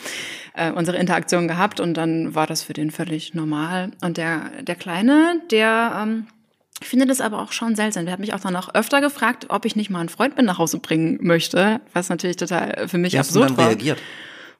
äh, 0.55 0.73
unsere 0.73 0.97
Interaktion 0.97 1.47
gehabt 1.47 1.79
und 1.79 1.95
dann 1.95 2.35
war 2.35 2.47
das 2.47 2.63
für 2.63 2.73
den 2.73 2.91
völlig 2.91 3.35
normal. 3.35 3.93
Und 4.03 4.17
der, 4.17 4.51
der 4.63 4.75
Kleine, 4.75 5.41
der 5.51 6.01
ähm, 6.03 6.27
Ich 6.81 6.89
finde 6.89 7.07
das 7.07 7.21
aber 7.21 7.41
auch 7.41 7.53
schon 7.53 7.77
seltsam. 7.77 8.05
Der 8.07 8.13
hat 8.13 8.21
mich 8.21 8.33
auch 8.33 8.41
dann 8.41 8.57
auch 8.57 8.75
öfter 8.75 9.01
gefragt, 9.01 9.47
ob 9.51 9.65
ich 9.67 9.77
nicht 9.77 9.91
mal 9.91 10.01
einen 10.01 10.09
Freund 10.09 10.37
mit 10.37 10.47
nach 10.47 10.59
Hause 10.59 10.79
bringen 10.79 11.19
möchte, 11.21 11.81
was 11.93 12.09
natürlich 12.09 12.37
total 12.37 12.89
für 12.89 12.99
mich 12.99 13.13
Wie 13.13 13.19
absurd 13.19 13.45
hast 13.45 13.51
du 13.51 13.55
dann 13.55 13.65
war. 13.65 13.69
reagiert? 13.69 13.99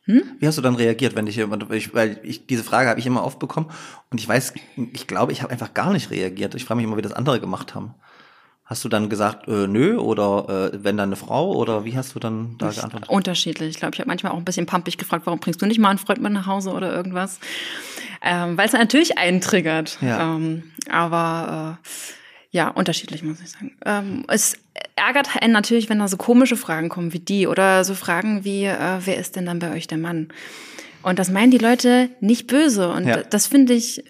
Hm? 0.05 0.23
Wie 0.39 0.47
hast 0.47 0.59
du 0.59 0.63
dann 0.63 0.75
reagiert, 0.75 1.15
wenn 1.15 1.27
ich, 1.27 1.39
ich 1.39 1.95
weil 1.95 2.21
ich 2.23 2.47
diese 2.47 2.65
Frage 2.65 2.89
habe 2.89 3.01
ich 3.01 3.07
immer 3.07 3.25
oft 3.25 3.39
bekommen 3.39 3.71
und 4.11 4.21
ich 4.21 4.29
weiß, 4.29 4.55
ich 4.93 5.07
glaube, 5.07 5.33
ich 5.33 5.43
habe 5.43 5.53
einfach 5.53 5.75
gar 5.75 5.93
nicht 5.93 6.11
reagiert. 6.11 6.55
Ich 6.55 6.65
frage 6.65 6.77
mich 6.77 6.87
immer, 6.87 6.97
wie 6.97 7.03
das 7.03 7.13
andere 7.13 7.41
gemacht 7.41 7.75
haben. 7.75 7.95
Hast 8.65 8.85
du 8.85 8.89
dann 8.89 9.09
gesagt, 9.09 9.49
äh, 9.49 9.67
nö, 9.67 9.97
oder 9.97 10.73
äh, 10.73 10.85
wenn 10.85 10.97
dann 10.97 11.09
eine 11.09 11.17
Frau, 11.17 11.57
oder 11.57 11.85
wie 11.85 11.97
hast 11.97 12.15
du 12.15 12.21
dann 12.21 12.57
da 12.57 12.71
geantwortet? 12.71 13.09
Unterschiedlich. 13.11 13.71
Ich 13.71 13.77
glaube, 13.79 13.95
ich 13.95 14.01
habe 14.01 14.07
manchmal 14.09 14.31
auch 14.33 14.37
ein 14.37 14.45
bisschen 14.45 14.67
pampig 14.67 14.97
gefragt, 14.97 15.27
warum 15.27 15.41
bringst 15.41 15.61
du 15.61 15.67
nicht 15.67 15.81
mal 15.81 15.89
einen 15.89 15.99
Freund 15.99 16.21
mit 16.21 16.33
nach 16.33 16.47
Hause 16.47 16.71
oder 16.71 16.95
irgendwas? 16.95 17.41
Ähm, 18.23 18.57
Weil 18.57 18.67
es 18.67 18.73
natürlich 18.73 19.19
einen 19.19 19.41
triggert. 19.41 19.99
Ja. 20.01 20.37
Ähm, 20.37 20.70
aber 20.89 21.79
äh, 21.83 21.89
ja, 22.53 22.69
unterschiedlich, 22.69 23.23
muss 23.23 23.41
ich 23.41 23.51
sagen. 23.51 23.77
Ähm, 23.85 24.25
es 24.29 24.57
ärgert 24.97 25.41
einen 25.41 25.53
natürlich, 25.53 25.89
wenn 25.89 25.99
da 25.99 26.09
so 26.09 26.17
komische 26.17 26.57
Fragen 26.57 26.89
kommen 26.89 27.13
wie 27.13 27.21
die 27.21 27.47
oder 27.47 27.85
so 27.85 27.95
Fragen 27.95 28.45
wie, 28.45 28.65
äh, 28.65 28.99
wer 29.05 29.19
ist 29.19 29.37
denn 29.37 29.47
dann 29.47 29.59
bei 29.61 29.73
euch 29.73 29.87
der 29.87 29.99
Mann? 29.99 30.29
Und 31.03 31.19
das 31.19 31.31
meinen 31.31 31.51
die 31.51 31.59
Leute 31.59 32.11
nicht 32.21 32.47
böse. 32.47 32.89
Und 32.91 33.07
Ja. 33.07 33.23
das 33.23 33.47
finde 33.47 33.73
ich 33.75 34.05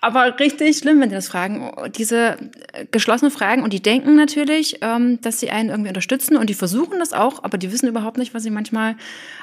aber 0.00 0.40
richtig 0.40 0.76
schlimm, 0.78 1.00
wenn 1.00 1.10
die 1.10 1.14
das 1.14 1.28
fragen. 1.28 1.70
Diese 1.96 2.36
äh, 2.72 2.86
geschlossene 2.90 3.30
Fragen 3.30 3.62
und 3.62 3.72
die 3.72 3.82
denken 3.82 4.16
natürlich, 4.16 4.78
ähm, 4.80 5.20
dass 5.20 5.38
sie 5.38 5.50
einen 5.50 5.68
irgendwie 5.68 5.88
unterstützen 5.90 6.36
und 6.36 6.50
die 6.50 6.54
versuchen 6.54 6.98
das 6.98 7.12
auch, 7.12 7.44
aber 7.44 7.56
die 7.56 7.70
wissen 7.70 7.88
überhaupt 7.88 8.18
nicht, 8.18 8.34
was 8.34 8.42
sie 8.42 8.50
manchmal 8.50 8.96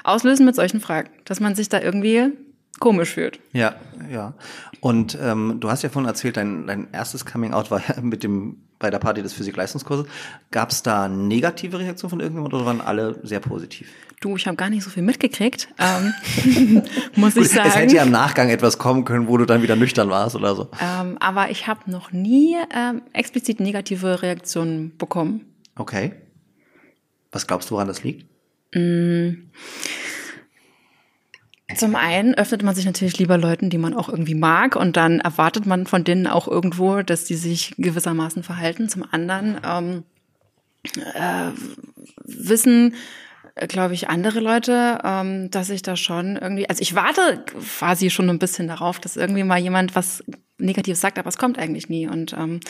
auslösen 0.03 0.45
mit 0.45 0.55
solchen 0.55 0.81
Fragen. 0.81 1.09
Dass 1.23 1.39
man 1.39 1.55
sich 1.55 1.69
da 1.69 1.79
irgendwie 1.79 2.31
komisch 2.79 3.13
fühlt. 3.13 3.39
Ja, 3.53 3.75
ja. 4.11 4.33
Und 4.79 5.17
ähm, 5.21 5.57
du 5.59 5.69
hast 5.69 5.83
ja 5.83 5.89
vorhin 5.89 6.07
erzählt, 6.07 6.37
dein, 6.37 6.67
dein 6.67 6.87
erstes 6.91 7.25
Coming 7.25 7.53
Out 7.53 7.71
war 7.71 7.81
mit 8.01 8.23
dem 8.23 8.57
bei 8.79 8.89
der 8.89 8.99
Party 8.99 9.21
des 9.21 9.33
Physik-Leistungskurses. 9.33 10.05
Gab 10.51 10.71
es 10.71 10.81
da 10.83 11.09
negative 11.09 11.79
Reaktionen 11.79 12.09
von 12.11 12.19
irgendjemand 12.21 12.53
oder 12.53 12.65
waren 12.65 12.79
alle 12.79 13.19
sehr 13.23 13.41
positiv? 13.41 13.89
Du, 14.21 14.37
ich 14.37 14.47
habe 14.47 14.55
gar 14.55 14.69
nicht 14.69 14.83
so 14.83 14.89
viel 14.89 15.03
mitgekriegt, 15.03 15.67
ähm, 15.77 16.13
muss 17.15 17.35
ich 17.35 17.43
Gut, 17.43 17.51
sagen. 17.51 17.67
es 17.69 17.75
hätte 17.75 17.95
ja 17.95 18.03
im 18.03 18.11
Nachgang 18.11 18.49
etwas 18.49 18.77
kommen 18.77 19.03
können, 19.03 19.27
wo 19.27 19.35
du 19.37 19.45
dann 19.45 19.61
wieder 19.63 19.75
nüchtern 19.75 20.09
warst 20.09 20.35
oder 20.35 20.55
so. 20.55 20.69
ähm, 20.81 21.17
aber 21.19 21.51
ich 21.51 21.67
habe 21.67 21.91
noch 21.91 22.13
nie 22.13 22.55
ähm, 22.73 23.01
explizit 23.11 23.59
negative 23.59 24.21
Reaktionen 24.21 24.97
bekommen. 24.97 25.45
Okay. 25.75 26.13
Was 27.31 27.47
glaubst 27.47 27.69
du, 27.69 27.75
woran 27.75 27.87
das 27.87 28.03
liegt? 28.03 28.25
Zum 31.75 31.95
einen 31.95 32.33
öffnet 32.33 32.63
man 32.63 32.73
sich 32.73 32.85
natürlich 32.85 33.19
lieber 33.19 33.37
Leuten, 33.37 33.69
die 33.69 33.77
man 33.77 33.93
auch 33.93 34.09
irgendwie 34.09 34.35
mag, 34.35 34.75
und 34.75 34.97
dann 34.97 35.19
erwartet 35.19 35.65
man 35.65 35.85
von 35.85 36.03
denen 36.03 36.27
auch 36.27 36.47
irgendwo, 36.47 37.01
dass 37.03 37.25
die 37.25 37.35
sich 37.35 37.75
gewissermaßen 37.77 38.43
verhalten. 38.43 38.89
Zum 38.89 39.05
anderen 39.09 39.59
ähm, 39.63 40.03
äh, 41.13 41.51
wissen, 42.25 42.95
glaube 43.67 43.93
ich, 43.93 44.09
andere 44.09 44.39
Leute, 44.39 44.99
ähm, 45.03 45.51
dass 45.51 45.69
ich 45.69 45.81
da 45.81 45.95
schon 45.95 46.37
irgendwie, 46.37 46.67
also 46.67 46.81
ich 46.81 46.95
warte 46.95 47.43
quasi 47.45 48.09
schon 48.09 48.29
ein 48.29 48.39
bisschen 48.39 48.67
darauf, 48.67 48.99
dass 48.99 49.17
irgendwie 49.17 49.43
mal 49.43 49.59
jemand 49.59 49.95
was 49.95 50.23
Negatives 50.57 51.01
sagt, 51.01 51.19
aber 51.19 51.29
es 51.29 51.37
kommt 51.37 51.59
eigentlich 51.59 51.89
nie. 51.89 52.07
Und 52.07 52.33
ähm, 52.33 52.61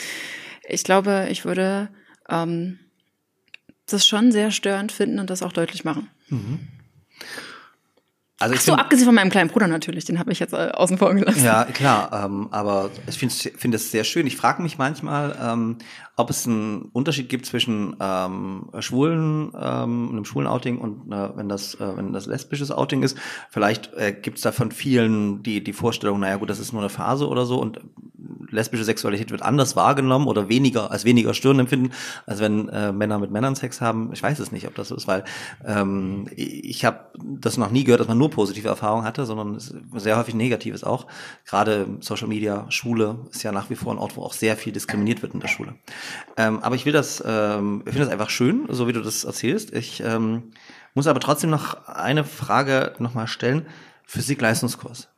ich 0.68 0.84
glaube, 0.84 1.28
ich 1.30 1.44
würde 1.44 1.88
ähm, 2.28 2.78
das 3.86 4.06
schon 4.06 4.30
sehr 4.32 4.50
störend 4.50 4.92
finden 4.92 5.18
und 5.18 5.30
das 5.30 5.42
auch 5.42 5.52
deutlich 5.52 5.84
machen. 5.84 6.08
Also 8.40 8.54
ich 8.54 8.62
So, 8.62 8.72
find- 8.72 8.80
abgesehen 8.80 9.04
von 9.06 9.14
meinem 9.14 9.30
kleinen 9.30 9.50
Bruder 9.50 9.66
natürlich, 9.68 10.06
den 10.06 10.18
habe 10.18 10.32
ich 10.32 10.38
jetzt 10.40 10.54
äh, 10.54 10.70
außen 10.72 10.96
vor 10.98 11.14
gelassen. 11.14 11.44
Ja, 11.44 11.64
klar, 11.66 12.24
ähm, 12.24 12.48
aber 12.50 12.90
ich 13.06 13.18
finde 13.18 13.34
find 13.34 13.74
es 13.74 13.90
sehr 13.90 14.02
schön. 14.02 14.26
Ich 14.26 14.36
frage 14.36 14.62
mich 14.62 14.78
manchmal, 14.78 15.36
ähm, 15.40 15.76
ob 16.16 16.30
es 16.30 16.46
einen 16.46 16.88
Unterschied 16.92 17.28
gibt 17.28 17.44
zwischen 17.44 17.96
ähm, 18.00 18.70
schwulen, 18.80 19.52
ähm, 19.54 20.08
einem 20.12 20.24
schwulen 20.24 20.46
Outing 20.48 20.78
und 20.78 21.12
äh, 21.12 21.36
wenn 21.36 21.48
das 21.50 21.74
äh, 21.74 21.96
wenn 21.96 22.12
das 22.14 22.24
lesbisches 22.26 22.70
Outing 22.70 23.02
ist. 23.02 23.16
Vielleicht 23.50 23.92
äh, 23.94 24.12
gibt 24.12 24.38
es 24.38 24.42
da 24.42 24.52
von 24.52 24.72
vielen 24.72 25.42
die 25.42 25.62
die 25.62 25.72
Vorstellung, 25.74 26.20
naja 26.20 26.36
gut, 26.36 26.48
das 26.48 26.58
ist 26.60 26.72
nur 26.72 26.80
eine 26.80 26.88
Phase 26.90 27.28
oder 27.28 27.44
so 27.44 27.60
und 27.60 27.80
lesbische 28.50 28.84
Sexualität 28.84 29.30
wird 29.30 29.42
anders 29.42 29.76
wahrgenommen 29.76 30.26
oder 30.26 30.48
weniger 30.48 30.90
als 30.90 31.04
weniger 31.04 31.34
störend 31.34 31.60
empfinden, 31.60 31.92
als 32.26 32.40
wenn 32.40 32.68
äh, 32.68 32.92
Männer 32.92 33.18
mit 33.18 33.30
Männern 33.30 33.54
Sex 33.54 33.80
haben. 33.80 34.10
Ich 34.12 34.22
weiß 34.22 34.38
es 34.38 34.52
nicht, 34.52 34.66
ob 34.66 34.74
das 34.74 34.88
so 34.88 34.96
ist, 34.96 35.06
weil 35.06 35.24
ähm, 35.64 36.28
ich 36.34 36.84
habe 36.84 37.10
das 37.18 37.56
noch 37.56 37.70
nie 37.70 37.84
gehört, 37.84 38.00
dass 38.00 38.08
man 38.08 38.18
nur 38.18 38.30
positive 38.30 38.68
Erfahrungen 38.68 39.04
hatte, 39.04 39.26
sondern 39.26 39.58
sehr 39.58 40.16
häufig 40.16 40.34
Negatives 40.34 40.84
auch. 40.84 41.06
Gerade 41.46 41.86
Social 42.00 42.28
Media, 42.28 42.66
Schule 42.70 43.18
ist 43.30 43.42
ja 43.42 43.52
nach 43.52 43.70
wie 43.70 43.76
vor 43.76 43.92
ein 43.92 43.98
Ort, 43.98 44.16
wo 44.16 44.22
auch 44.22 44.32
sehr 44.32 44.56
viel 44.56 44.72
diskriminiert 44.72 45.22
wird 45.22 45.34
in 45.34 45.40
der 45.40 45.48
Schule. 45.48 45.74
Ähm, 46.36 46.60
aber 46.60 46.74
ich 46.74 46.86
will 46.86 46.92
das, 46.92 47.22
ähm, 47.26 47.82
ich 47.84 47.92
finde 47.92 48.04
das 48.04 48.12
einfach 48.12 48.30
schön, 48.30 48.66
so 48.68 48.88
wie 48.88 48.92
du 48.92 49.00
das 49.00 49.24
erzählst. 49.24 49.72
Ich 49.72 50.02
ähm, 50.04 50.52
muss 50.94 51.06
aber 51.06 51.20
trotzdem 51.20 51.50
noch 51.50 51.86
eine 51.86 52.24
Frage 52.24 52.94
nochmal 52.98 53.26
stellen. 53.26 53.66
Physik-Leistungskurs. 54.06 55.08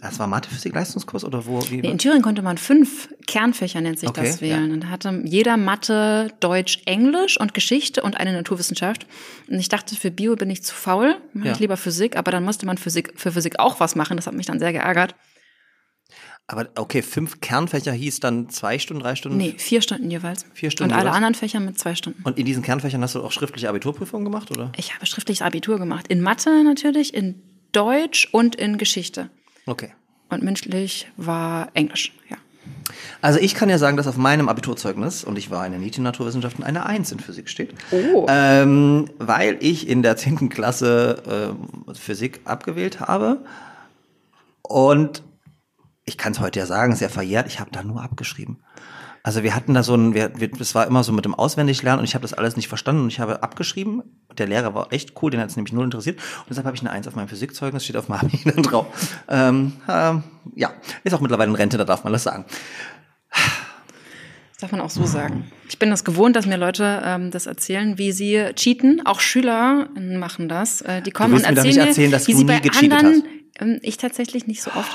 Das 0.00 0.20
war 0.20 0.28
Mathe-Physik-Leistungskurs 0.28 1.24
oder 1.24 1.44
wo? 1.46 1.60
Wie? 1.70 1.80
Nee, 1.80 1.90
in 1.90 1.98
Thüringen 1.98 2.22
konnte 2.22 2.40
man 2.40 2.56
fünf 2.56 3.08
Kernfächer, 3.26 3.80
nennt 3.80 3.98
sich 3.98 4.08
Okay, 4.08 4.26
das, 4.26 4.40
wählen. 4.40 4.70
Und 4.70 4.84
da 4.84 4.88
hatte 4.90 5.22
jeder 5.24 5.56
Mathe, 5.56 6.32
Deutsch, 6.38 6.80
Englisch 6.84 7.38
und 7.38 7.52
Geschichte 7.52 8.02
und 8.04 8.16
eine 8.16 8.32
Naturwissenschaft. 8.32 9.06
Und 9.48 9.58
ich 9.58 9.68
dachte, 9.68 9.96
für 9.96 10.12
Bio 10.12 10.36
bin 10.36 10.50
ich 10.50 10.62
zu 10.62 10.72
faul, 10.72 11.16
mache 11.32 11.48
Ja. 11.48 11.52
ich 11.54 11.58
lieber 11.58 11.76
Physik, 11.76 12.16
aber 12.16 12.30
dann 12.30 12.44
musste 12.44 12.64
man 12.64 12.78
Physik, 12.78 13.12
für 13.16 13.32
Physik 13.32 13.58
auch 13.58 13.80
was 13.80 13.96
machen. 13.96 14.16
Das 14.16 14.28
hat 14.28 14.34
mich 14.34 14.46
dann 14.46 14.60
sehr 14.60 14.72
geärgert. 14.72 15.16
Aber 16.46 16.68
okay, 16.76 17.02
fünf 17.02 17.40
Kernfächer 17.40 17.92
hieß 17.92 18.20
dann 18.20 18.48
zwei 18.48 18.78
Stunden, 18.78 19.02
drei 19.02 19.16
Stunden? 19.16 19.36
Nee, 19.36 19.54
vier 19.58 19.82
Stunden 19.82 20.10
jeweils. 20.10 20.46
Vier 20.54 20.70
Stunden 20.70 20.94
Und 20.94 20.98
alle 20.98 21.10
anderen 21.10 21.34
Fächer 21.34 21.60
mit 21.60 21.78
zwei 21.78 21.94
Stunden. 21.96 22.22
Und 22.22 22.38
in 22.38 22.46
diesen 22.46 22.62
Kernfächern 22.62 23.02
hast 23.02 23.16
du 23.16 23.22
auch 23.22 23.32
schriftliche 23.32 23.68
Abiturprüfungen 23.68 24.24
gemacht, 24.24 24.50
oder? 24.52 24.72
Ich 24.76 24.94
habe 24.94 25.04
schriftliches 25.04 25.42
Abitur 25.42 25.78
gemacht. 25.78 26.06
In 26.08 26.22
Mathe 26.22 26.62
natürlich, 26.64 27.12
in 27.12 27.42
Deutsch 27.72 28.28
und 28.32 28.54
in 28.54 28.78
Geschichte. 28.78 29.28
Okay. 29.68 29.90
Und 30.30 30.42
mündlich 30.42 31.08
war 31.16 31.68
Englisch, 31.74 32.14
ja. 32.30 32.38
Also 33.20 33.38
ich 33.38 33.54
kann 33.54 33.68
ja 33.68 33.76
sagen, 33.76 33.96
dass 33.98 34.06
auf 34.06 34.16
meinem 34.16 34.48
Abiturzeugnis, 34.48 35.24
und 35.24 35.36
ich 35.36 35.50
war 35.50 35.66
in 35.66 35.72
den 35.72 35.82
NITI 35.82 36.00
Naturwissenschaften, 36.00 36.64
eine 36.64 36.86
Eins 36.86 37.12
in 37.12 37.20
Physik 37.20 37.50
steht. 37.50 37.74
Oh. 37.90 38.26
Ähm, 38.28 39.10
weil 39.18 39.58
ich 39.60 39.88
in 39.88 40.02
der 40.02 40.16
10. 40.16 40.48
Klasse 40.48 41.22
ähm, 41.28 41.94
Physik 41.94 42.40
abgewählt 42.44 43.00
habe. 43.00 43.44
Und 44.62 45.22
ich 46.06 46.16
kann 46.16 46.32
es 46.32 46.40
heute 46.40 46.60
ja 46.60 46.66
sagen, 46.66 46.96
sehr 46.96 47.10
verjährt, 47.10 47.46
ich 47.46 47.60
habe 47.60 47.70
da 47.70 47.82
nur 47.82 48.02
abgeschrieben. 48.02 48.60
Also 49.28 49.42
wir 49.42 49.54
hatten 49.54 49.74
da 49.74 49.82
so 49.82 49.94
ein, 49.94 50.14
wir, 50.14 50.40
wir, 50.40 50.48
das 50.48 50.74
war 50.74 50.86
immer 50.86 51.04
so 51.04 51.12
mit 51.12 51.26
dem 51.26 51.34
Auswendiglernen 51.34 51.98
und 51.98 52.06
ich 52.06 52.14
habe 52.14 52.22
das 52.22 52.32
alles 52.32 52.56
nicht 52.56 52.66
verstanden 52.66 53.02
und 53.02 53.08
ich 53.08 53.20
habe 53.20 53.42
abgeschrieben. 53.42 54.02
Der 54.38 54.46
Lehrer 54.46 54.72
war 54.72 54.90
echt 54.90 55.20
cool, 55.20 55.30
den 55.30 55.38
hat 55.38 55.50
es 55.50 55.56
nämlich 55.56 55.74
null 55.74 55.84
interessiert. 55.84 56.16
Und 56.16 56.46
deshalb 56.48 56.64
habe 56.64 56.74
ich 56.74 56.80
eine 56.80 56.90
Eins 56.90 57.06
auf 57.06 57.14
meinem 57.14 57.28
Physikzeugnis, 57.28 57.84
steht 57.84 57.98
auf 57.98 58.08
meinem 58.08 58.20
Abi 58.22 58.40
dann 58.46 58.62
drauf. 58.62 58.86
Ähm, 59.28 59.74
ähm, 59.86 60.22
ja, 60.54 60.72
ist 61.04 61.12
auch 61.12 61.20
mittlerweile 61.20 61.50
in 61.50 61.56
Rente, 61.56 61.76
da 61.76 61.84
darf 61.84 62.04
man 62.04 62.14
das 62.14 62.22
sagen. 62.22 62.46
Das 63.30 64.60
darf 64.60 64.72
man 64.72 64.80
auch 64.80 64.88
so 64.88 65.04
sagen. 65.04 65.52
Ich 65.68 65.78
bin 65.78 65.90
das 65.90 66.04
gewohnt, 66.04 66.34
dass 66.34 66.46
mir 66.46 66.56
Leute 66.56 67.02
ähm, 67.04 67.30
das 67.30 67.44
erzählen, 67.44 67.98
wie 67.98 68.12
sie 68.12 68.46
cheaten. 68.54 69.04
Auch 69.04 69.20
Schüler 69.20 69.90
machen 69.94 70.48
das. 70.48 70.80
Äh, 70.80 71.02
die 71.02 71.10
kommen 71.10 71.34
und 71.34 71.42
mir 71.42 71.48
erzählen, 71.48 71.66
nicht 71.66 71.76
erzählen, 71.76 72.10
dass 72.10 72.28
wie 72.28 72.32
du 72.32 72.38
sie 72.38 72.44
nie 72.44 72.60
bei 72.62 72.94
anderen. 72.94 73.24
Ähm, 73.60 73.78
ich 73.82 73.98
tatsächlich 73.98 74.46
nicht 74.46 74.62
so 74.62 74.70
oft. 74.70 74.90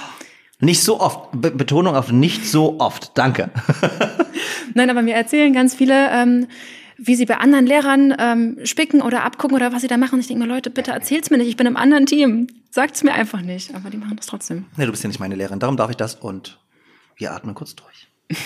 Nicht 0.63 0.81
so 0.81 0.99
oft. 0.99 1.29
Be 1.33 1.51
Betonung 1.51 1.95
auf 1.95 2.11
nicht 2.11 2.45
so 2.45 2.79
oft. 2.79 3.11
Danke. 3.17 3.49
Nein, 4.73 4.89
aber 4.89 5.01
mir 5.01 5.13
erzählen 5.13 5.53
ganz 5.53 5.75
viele, 5.75 6.09
ähm, 6.11 6.47
wie 6.97 7.15
sie 7.15 7.25
bei 7.25 7.37
anderen 7.37 7.65
Lehrern 7.65 8.15
ähm, 8.17 8.57
spicken 8.63 9.01
oder 9.01 9.23
abgucken 9.23 9.55
oder 9.55 9.73
was 9.73 9.81
sie 9.81 9.87
da 9.87 9.97
machen. 9.97 10.15
Und 10.15 10.21
ich 10.21 10.27
denke 10.27 10.43
mir, 10.43 10.49
Leute, 10.49 10.69
bitte 10.69 10.91
erzählt's 10.91 11.29
mir 11.29 11.37
nicht. 11.37 11.49
Ich 11.49 11.57
bin 11.57 11.67
im 11.67 11.75
anderen 11.75 12.05
Team. 12.05 12.47
Sagt's 12.71 13.03
mir 13.03 13.13
einfach 13.13 13.41
nicht. 13.41 13.75
Aber 13.75 13.89
die 13.89 13.97
machen 13.97 14.15
das 14.15 14.27
trotzdem. 14.27 14.65
Nee, 14.77 14.85
du 14.85 14.91
bist 14.91 15.03
ja 15.03 15.09
nicht 15.09 15.19
meine 15.19 15.35
Lehrerin, 15.35 15.59
darum 15.59 15.75
darf 15.75 15.89
ich 15.89 15.97
das 15.97 16.15
und 16.15 16.59
wir 17.17 17.33
atmen 17.33 17.55
kurz 17.55 17.75
durch. 17.75 18.07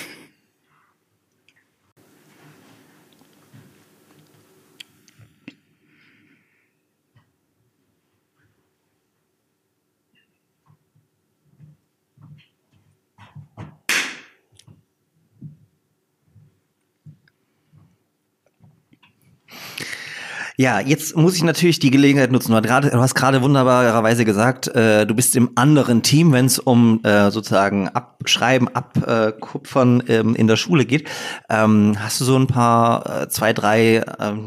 Ja, 20.59 20.79
jetzt 20.79 21.15
muss 21.15 21.35
ich 21.35 21.43
natürlich 21.43 21.77
die 21.77 21.91
Gelegenheit 21.91 22.31
nutzen. 22.31 22.51
Du, 22.51 22.69
hast 22.71 23.13
gerade 23.13 23.43
wunderbarerweise 23.43 24.25
gesagt, 24.25 24.67
äh, 24.69 25.05
du 25.05 25.13
bist 25.13 25.35
im 25.35 25.51
anderen 25.53 26.01
Team, 26.01 26.31
wenn 26.31 26.47
es 26.47 26.57
um 26.57 26.99
äh, 27.03 27.29
sozusagen 27.29 27.89
Abschreiben, 27.89 28.67
Abkupfern 28.67 30.01
ähm, 30.07 30.33
in 30.33 30.47
der 30.47 30.55
Schule 30.55 30.85
geht. 30.85 31.07
Ähm, 31.47 31.95
hast 31.99 32.19
du 32.21 32.25
so 32.25 32.35
ein 32.39 32.47
paar, 32.47 33.21
äh, 33.21 33.29
zwei, 33.29 33.53
drei, 33.53 33.97
äh, 33.97 34.03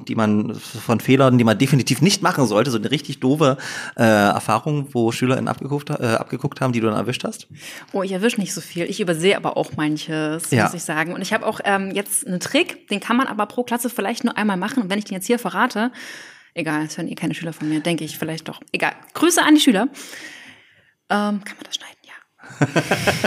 die 0.09 0.17
man 0.17 0.57
von 0.57 0.99
Fehlern, 0.99 1.39
die 1.39 1.45
man 1.45 1.59
definitiv 1.59 2.03
nicht 2.03 2.23
machen 2.23 2.45
sollte, 2.45 2.73
so 2.73 2.79
eine 2.79 2.91
richtig 2.91 3.21
doofe 3.21 3.57
äh, 3.97 4.03
Erfahrung, 4.03 4.89
wo 4.91 5.13
SchülerInnen 5.13 5.47
abgeguckt, 5.47 5.91
äh, 5.91 6.07
abgeguckt 6.07 6.61
haben, 6.61 6.73
die 6.73 6.81
du 6.81 6.89
dann 6.89 6.97
erwischt 6.97 7.23
hast? 7.23 7.47
Oh, 7.93 8.03
ich 8.03 8.11
erwische 8.11 8.41
nicht 8.41 8.53
so 8.53 8.61
viel. 8.61 8.87
Ich 8.87 8.99
übersehe 8.99 9.37
aber 9.37 9.57
auch 9.57 9.77
manches, 9.77 10.51
ja. 10.51 10.65
muss 10.65 10.75
ich 10.75 10.83
sagen. 10.83 11.13
Und 11.13 11.23
ich 11.23 11.33
habe 11.33 11.47
auch 11.47 11.61
ähm, 11.65 11.93
jetzt 11.93 12.27
einen 12.27 12.41
Trick, 12.41 12.89
den 12.89 12.99
kann 12.99 13.17
man 13.17 13.29
aber 13.29 13.47
pro 13.47 13.63
Klasse 13.63 13.89
vielleicht 13.89 14.25
nur 14.25 14.37
einmal 14.37 14.57
machen. 14.57 14.83
Und 14.83 14.91
wenn 14.91 14.99
ich 14.99 15.05
den 15.05 15.15
jetzt 15.15 15.27
hier 15.29 15.39
verrate, 15.39 15.93
Egal, 16.55 16.85
es 16.85 16.99
hören 16.99 17.09
eh 17.09 17.15
keine 17.15 17.35
Schüler 17.35 17.53
von 17.53 17.69
mir, 17.69 17.81
denke 17.81 18.05
ich 18.05 18.19
vielleicht 18.19 18.49
doch. 18.49 18.61
Egal. 18.73 18.93
Grüße 19.15 19.43
an 19.43 19.55
die 19.55 19.61
Schüler. 19.61 19.89
Ähm, 21.09 21.43
kann 21.45 21.57
man 21.57 21.65
das 21.65 21.77
schneiden? 21.77 21.97
Ja. 22.03 23.25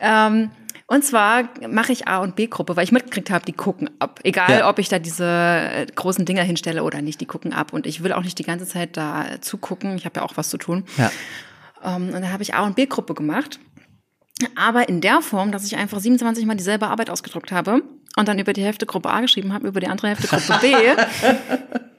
ähm, 0.28 0.50
und 0.86 1.04
zwar 1.04 1.48
mache 1.68 1.92
ich 1.92 2.08
A- 2.08 2.18
und 2.18 2.36
B-Gruppe, 2.36 2.76
weil 2.76 2.84
ich 2.84 2.92
mitgekriegt 2.92 3.30
habe, 3.30 3.44
die 3.44 3.52
gucken 3.52 3.90
ab. 3.98 4.20
Egal, 4.24 4.50
ja. 4.50 4.68
ob 4.68 4.78
ich 4.78 4.88
da 4.88 4.98
diese 4.98 5.24
äh, 5.24 5.86
großen 5.86 6.24
Dinger 6.24 6.42
hinstelle 6.42 6.82
oder 6.82 7.00
nicht, 7.00 7.20
die 7.20 7.26
gucken 7.26 7.52
ab. 7.52 7.72
Und 7.72 7.86
ich 7.86 8.02
will 8.02 8.12
auch 8.12 8.22
nicht 8.22 8.38
die 8.38 8.44
ganze 8.44 8.66
Zeit 8.66 8.96
da 8.96 9.40
zugucken. 9.40 9.96
Ich 9.96 10.04
habe 10.04 10.20
ja 10.20 10.26
auch 10.26 10.36
was 10.36 10.50
zu 10.50 10.58
tun. 10.58 10.84
Ja. 10.98 11.10
Ähm, 11.82 12.08
und 12.08 12.12
dann 12.12 12.32
habe 12.32 12.42
ich 12.42 12.54
A- 12.54 12.64
und 12.64 12.76
B-Gruppe 12.76 13.14
gemacht. 13.14 13.58
Aber 14.56 14.88
in 14.88 15.00
der 15.00 15.22
Form, 15.22 15.52
dass 15.52 15.64
ich 15.64 15.76
einfach 15.76 16.00
27 16.00 16.46
Mal 16.46 16.56
dieselbe 16.56 16.88
Arbeit 16.88 17.10
ausgedruckt 17.10 17.52
habe 17.52 17.82
und 18.16 18.28
dann 18.28 18.38
über 18.38 18.52
die 18.52 18.62
Hälfte 18.62 18.86
Gruppe 18.86 19.10
A 19.10 19.20
geschrieben 19.20 19.52
habe, 19.52 19.68
über 19.68 19.80
die 19.80 19.88
andere 19.88 20.08
Hälfte 20.08 20.28
Gruppe 20.28 20.58
B. 20.60 20.74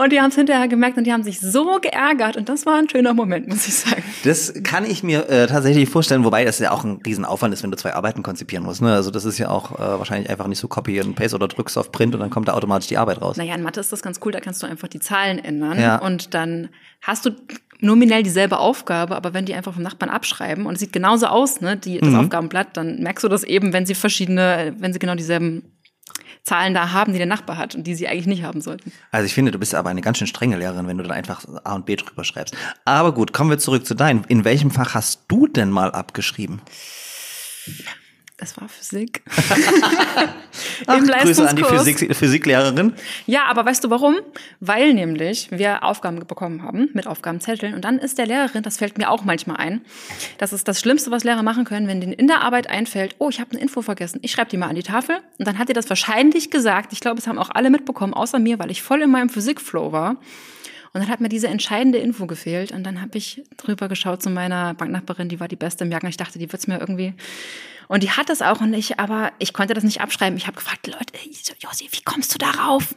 Und 0.00 0.12
die 0.12 0.20
haben 0.20 0.30
es 0.30 0.34
hinterher 0.34 0.66
gemerkt 0.66 0.96
und 0.96 1.04
die 1.04 1.12
haben 1.12 1.22
sich 1.22 1.40
so 1.40 1.78
geärgert. 1.78 2.38
Und 2.38 2.48
das 2.48 2.64
war 2.64 2.78
ein 2.78 2.88
schöner 2.88 3.12
Moment, 3.12 3.48
muss 3.48 3.68
ich 3.68 3.74
sagen. 3.74 4.02
Das 4.24 4.54
kann 4.62 4.86
ich 4.86 5.02
mir 5.02 5.28
äh, 5.28 5.46
tatsächlich 5.46 5.90
vorstellen, 5.90 6.24
wobei 6.24 6.42
das 6.42 6.58
ja 6.58 6.70
auch 6.70 6.84
ein 6.84 7.02
Riesenaufwand 7.04 7.52
ist, 7.52 7.62
wenn 7.62 7.70
du 7.70 7.76
zwei 7.76 7.92
Arbeiten 7.92 8.22
konzipieren 8.22 8.64
musst. 8.64 8.80
Ne? 8.80 8.94
Also 8.94 9.10
das 9.10 9.26
ist 9.26 9.36
ja 9.36 9.50
auch 9.50 9.72
äh, 9.72 9.78
wahrscheinlich 9.78 10.30
einfach 10.30 10.46
nicht 10.46 10.58
so 10.58 10.68
Copy 10.68 11.02
und 11.02 11.16
Paste 11.16 11.36
oder 11.36 11.48
drückst 11.48 11.76
auf 11.76 11.92
Print 11.92 12.14
und 12.14 12.20
dann 12.20 12.30
kommt 12.30 12.48
da 12.48 12.54
automatisch 12.54 12.88
die 12.88 12.96
Arbeit 12.96 13.20
raus. 13.20 13.36
Naja, 13.36 13.54
in 13.54 13.62
Mathe 13.62 13.80
ist 13.80 13.92
das 13.92 14.00
ganz 14.00 14.20
cool, 14.24 14.32
da 14.32 14.40
kannst 14.40 14.62
du 14.62 14.66
einfach 14.66 14.88
die 14.88 15.00
Zahlen 15.00 15.38
ändern. 15.38 15.78
Ja. 15.78 15.96
Und 15.96 16.32
dann 16.32 16.70
hast 17.02 17.26
du 17.26 17.32
nominell 17.80 18.22
dieselbe 18.22 18.58
Aufgabe, 18.58 19.16
aber 19.16 19.34
wenn 19.34 19.46
die 19.46 19.54
einfach 19.54 19.74
vom 19.74 19.82
Nachbarn 19.82 20.10
abschreiben 20.10 20.66
und 20.66 20.74
es 20.74 20.80
sieht 20.80 20.92
genauso 20.92 21.26
aus, 21.26 21.60
ne, 21.60 21.76
die, 21.76 21.98
das 21.98 22.10
mhm. 22.10 22.16
Aufgabenblatt, 22.16 22.76
dann 22.76 23.02
merkst 23.02 23.24
du 23.24 23.28
das 23.28 23.44
eben, 23.44 23.72
wenn 23.72 23.86
sie 23.86 23.94
verschiedene, 23.94 24.74
wenn 24.78 24.92
sie 24.92 24.98
genau 24.98 25.14
dieselben 25.14 25.62
Zahlen 26.42 26.74
da 26.74 26.92
haben, 26.92 27.12
die 27.12 27.18
der 27.18 27.26
Nachbar 27.26 27.58
hat 27.58 27.74
und 27.74 27.86
die 27.86 27.94
sie 27.94 28.08
eigentlich 28.08 28.26
nicht 28.26 28.42
haben 28.42 28.60
sollten. 28.60 28.92
Also 29.10 29.26
ich 29.26 29.34
finde, 29.34 29.50
du 29.50 29.58
bist 29.58 29.74
aber 29.74 29.90
eine 29.90 30.00
ganz 30.00 30.18
schön 30.18 30.26
strenge 30.26 30.56
Lehrerin, 30.56 30.86
wenn 30.86 30.96
du 30.96 31.02
dann 31.02 31.12
einfach 31.12 31.44
A 31.64 31.74
und 31.74 31.86
B 31.86 31.96
drüber 31.96 32.24
schreibst. 32.24 32.56
Aber 32.84 33.12
gut, 33.12 33.32
kommen 33.32 33.50
wir 33.50 33.58
zurück 33.58 33.86
zu 33.86 33.94
deinem. 33.94 34.24
In 34.28 34.44
welchem 34.44 34.70
Fach 34.70 34.94
hast 34.94 35.24
du 35.28 35.46
denn 35.46 35.70
mal 35.70 35.90
abgeschrieben? 35.92 36.62
Das 38.40 38.58
war 38.58 38.70
Physik. 38.70 39.22
Ach, 40.86 40.96
Im 40.96 41.06
Grüße 41.06 41.46
an 41.46 41.56
die 41.56 41.62
Physik 41.62 42.16
Physiklehrerin. 42.16 42.94
Ja, 43.26 43.44
aber 43.44 43.66
weißt 43.66 43.84
du 43.84 43.90
warum? 43.90 44.16
Weil 44.60 44.94
nämlich 44.94 45.50
wir 45.50 45.84
Aufgaben 45.84 46.18
bekommen 46.26 46.62
haben 46.62 46.88
mit 46.94 47.06
Aufgabenzetteln 47.06 47.74
und 47.74 47.84
dann 47.84 47.98
ist 47.98 48.16
der 48.16 48.24
Lehrerin, 48.24 48.62
das 48.62 48.78
fällt 48.78 48.96
mir 48.96 49.10
auch 49.10 49.24
manchmal 49.24 49.58
ein, 49.58 49.82
das 50.38 50.54
ist 50.54 50.66
das 50.68 50.80
Schlimmste, 50.80 51.10
was 51.10 51.22
Lehrer 51.22 51.42
machen 51.42 51.66
können, 51.66 51.86
wenn 51.86 52.00
denen 52.00 52.14
in 52.14 52.28
der 52.28 52.40
Arbeit 52.40 52.70
einfällt, 52.70 53.14
oh, 53.18 53.28
ich 53.28 53.40
habe 53.40 53.50
eine 53.50 53.60
Info 53.60 53.82
vergessen, 53.82 54.20
ich 54.22 54.32
schreibe 54.32 54.48
die 54.48 54.56
mal 54.56 54.68
an 54.68 54.76
die 54.76 54.82
Tafel 54.82 55.16
und 55.36 55.46
dann 55.46 55.58
hat 55.58 55.68
ihr 55.68 55.74
das 55.74 55.90
wahrscheinlich 55.90 56.50
gesagt. 56.50 56.94
Ich 56.94 57.00
glaube, 57.00 57.18
es 57.18 57.26
haben 57.26 57.38
auch 57.38 57.50
alle 57.52 57.68
mitbekommen, 57.68 58.14
außer 58.14 58.38
mir, 58.38 58.58
weil 58.58 58.70
ich 58.70 58.82
voll 58.82 59.02
in 59.02 59.10
meinem 59.10 59.28
Physikflow 59.28 59.92
war. 59.92 60.16
Und 60.92 61.02
dann 61.02 61.08
hat 61.08 61.20
mir 61.20 61.28
diese 61.28 61.46
entscheidende 61.46 61.98
Info 61.98 62.26
gefehlt. 62.26 62.72
Und 62.72 62.82
dann 62.82 63.00
habe 63.00 63.16
ich 63.16 63.44
drüber 63.56 63.86
geschaut 63.86 64.24
zu 64.24 64.28
meiner 64.28 64.74
Banknachbarin, 64.74 65.28
die 65.28 65.38
war 65.38 65.46
die 65.46 65.54
beste 65.54 65.84
im 65.84 65.92
Jahrgang. 65.92 66.10
Ich 66.10 66.16
dachte, 66.16 66.40
die 66.40 66.50
wird's 66.50 66.66
mir 66.66 66.80
irgendwie 66.80 67.14
und 67.90 68.04
die 68.04 68.12
hat 68.12 68.28
das 68.28 68.40
auch 68.40 68.60
nicht, 68.60 69.00
aber 69.00 69.32
ich 69.40 69.52
konnte 69.52 69.74
das 69.74 69.82
nicht 69.82 70.00
abschreiben. 70.00 70.36
Ich 70.36 70.46
habe 70.46 70.54
gefragt, 70.54 70.86
Leute, 70.86 71.12
Josi, 71.58 71.88
wie 71.90 72.02
kommst 72.04 72.32
du 72.32 72.38
darauf? 72.38 72.94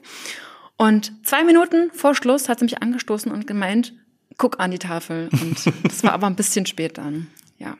Und 0.77 1.11
zwei 1.25 1.43
Minuten 1.43 1.89
vor 1.93 2.13
Schluss 2.13 2.47
hat 2.47 2.59
sie 2.59 2.65
mich 2.65 2.79
angestoßen 2.79 3.31
und 3.31 3.47
gemeint, 3.47 3.93
guck 4.37 4.59
an 4.59 4.69
die 4.69 4.77
Tafel. 4.77 5.29
Und 5.31 5.57
das 5.83 6.03
war 6.03 6.13
aber 6.13 6.27
ein 6.27 6.35
bisschen 6.35 6.67
spät 6.67 6.99
dann. 6.99 7.25
Ja. 7.57 7.75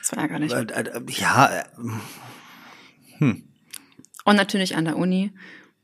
Das 0.00 0.10
war 0.16 0.24
ja 0.24 0.26
gar 0.26 0.40
nicht. 0.40 0.52
Äh, 0.52 0.62
äh, 0.62 1.00
ja. 1.10 1.60
Äh, 1.60 1.64
hm. 3.18 3.44
Und 4.24 4.34
natürlich 4.34 4.74
an 4.74 4.84
der 4.84 4.96
Uni. 4.96 5.32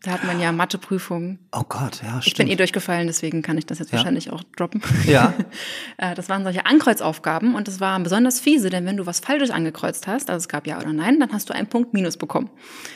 Da 0.02 0.12
hat 0.12 0.24
man 0.24 0.38
ja 0.38 0.52
Matheprüfungen. 0.52 1.38
Oh 1.52 1.62
Gott, 1.68 2.02
ja, 2.02 2.20
stimmt. 2.20 2.26
Ich 2.26 2.34
bin 2.34 2.48
eh 2.48 2.56
durchgefallen, 2.56 3.06
deswegen 3.06 3.42
kann 3.42 3.56
ich 3.58 3.66
das 3.66 3.78
jetzt 3.78 3.90
ja. 3.90 3.98
wahrscheinlich 3.98 4.30
auch 4.30 4.42
droppen. 4.56 4.82
Ja. 5.06 5.34
Äh, 5.98 6.14
das 6.14 6.28
waren 6.28 6.44
solche 6.44 6.66
Ankreuzaufgaben 6.66 7.54
und 7.54 7.68
das 7.68 7.80
waren 7.80 8.02
besonders 8.02 8.38
fiese, 8.38 8.68
denn 8.68 8.84
wenn 8.84 8.98
du 8.98 9.06
was 9.06 9.20
Falsches 9.20 9.50
angekreuzt 9.50 10.06
hast, 10.06 10.28
also 10.28 10.42
es 10.44 10.48
gab 10.48 10.66
Ja 10.66 10.78
oder 10.78 10.92
Nein, 10.92 11.18
dann 11.20 11.32
hast 11.32 11.48
du 11.48 11.54
einen 11.54 11.68
Punkt 11.68 11.94
Minus 11.94 12.18
bekommen. 12.18 12.50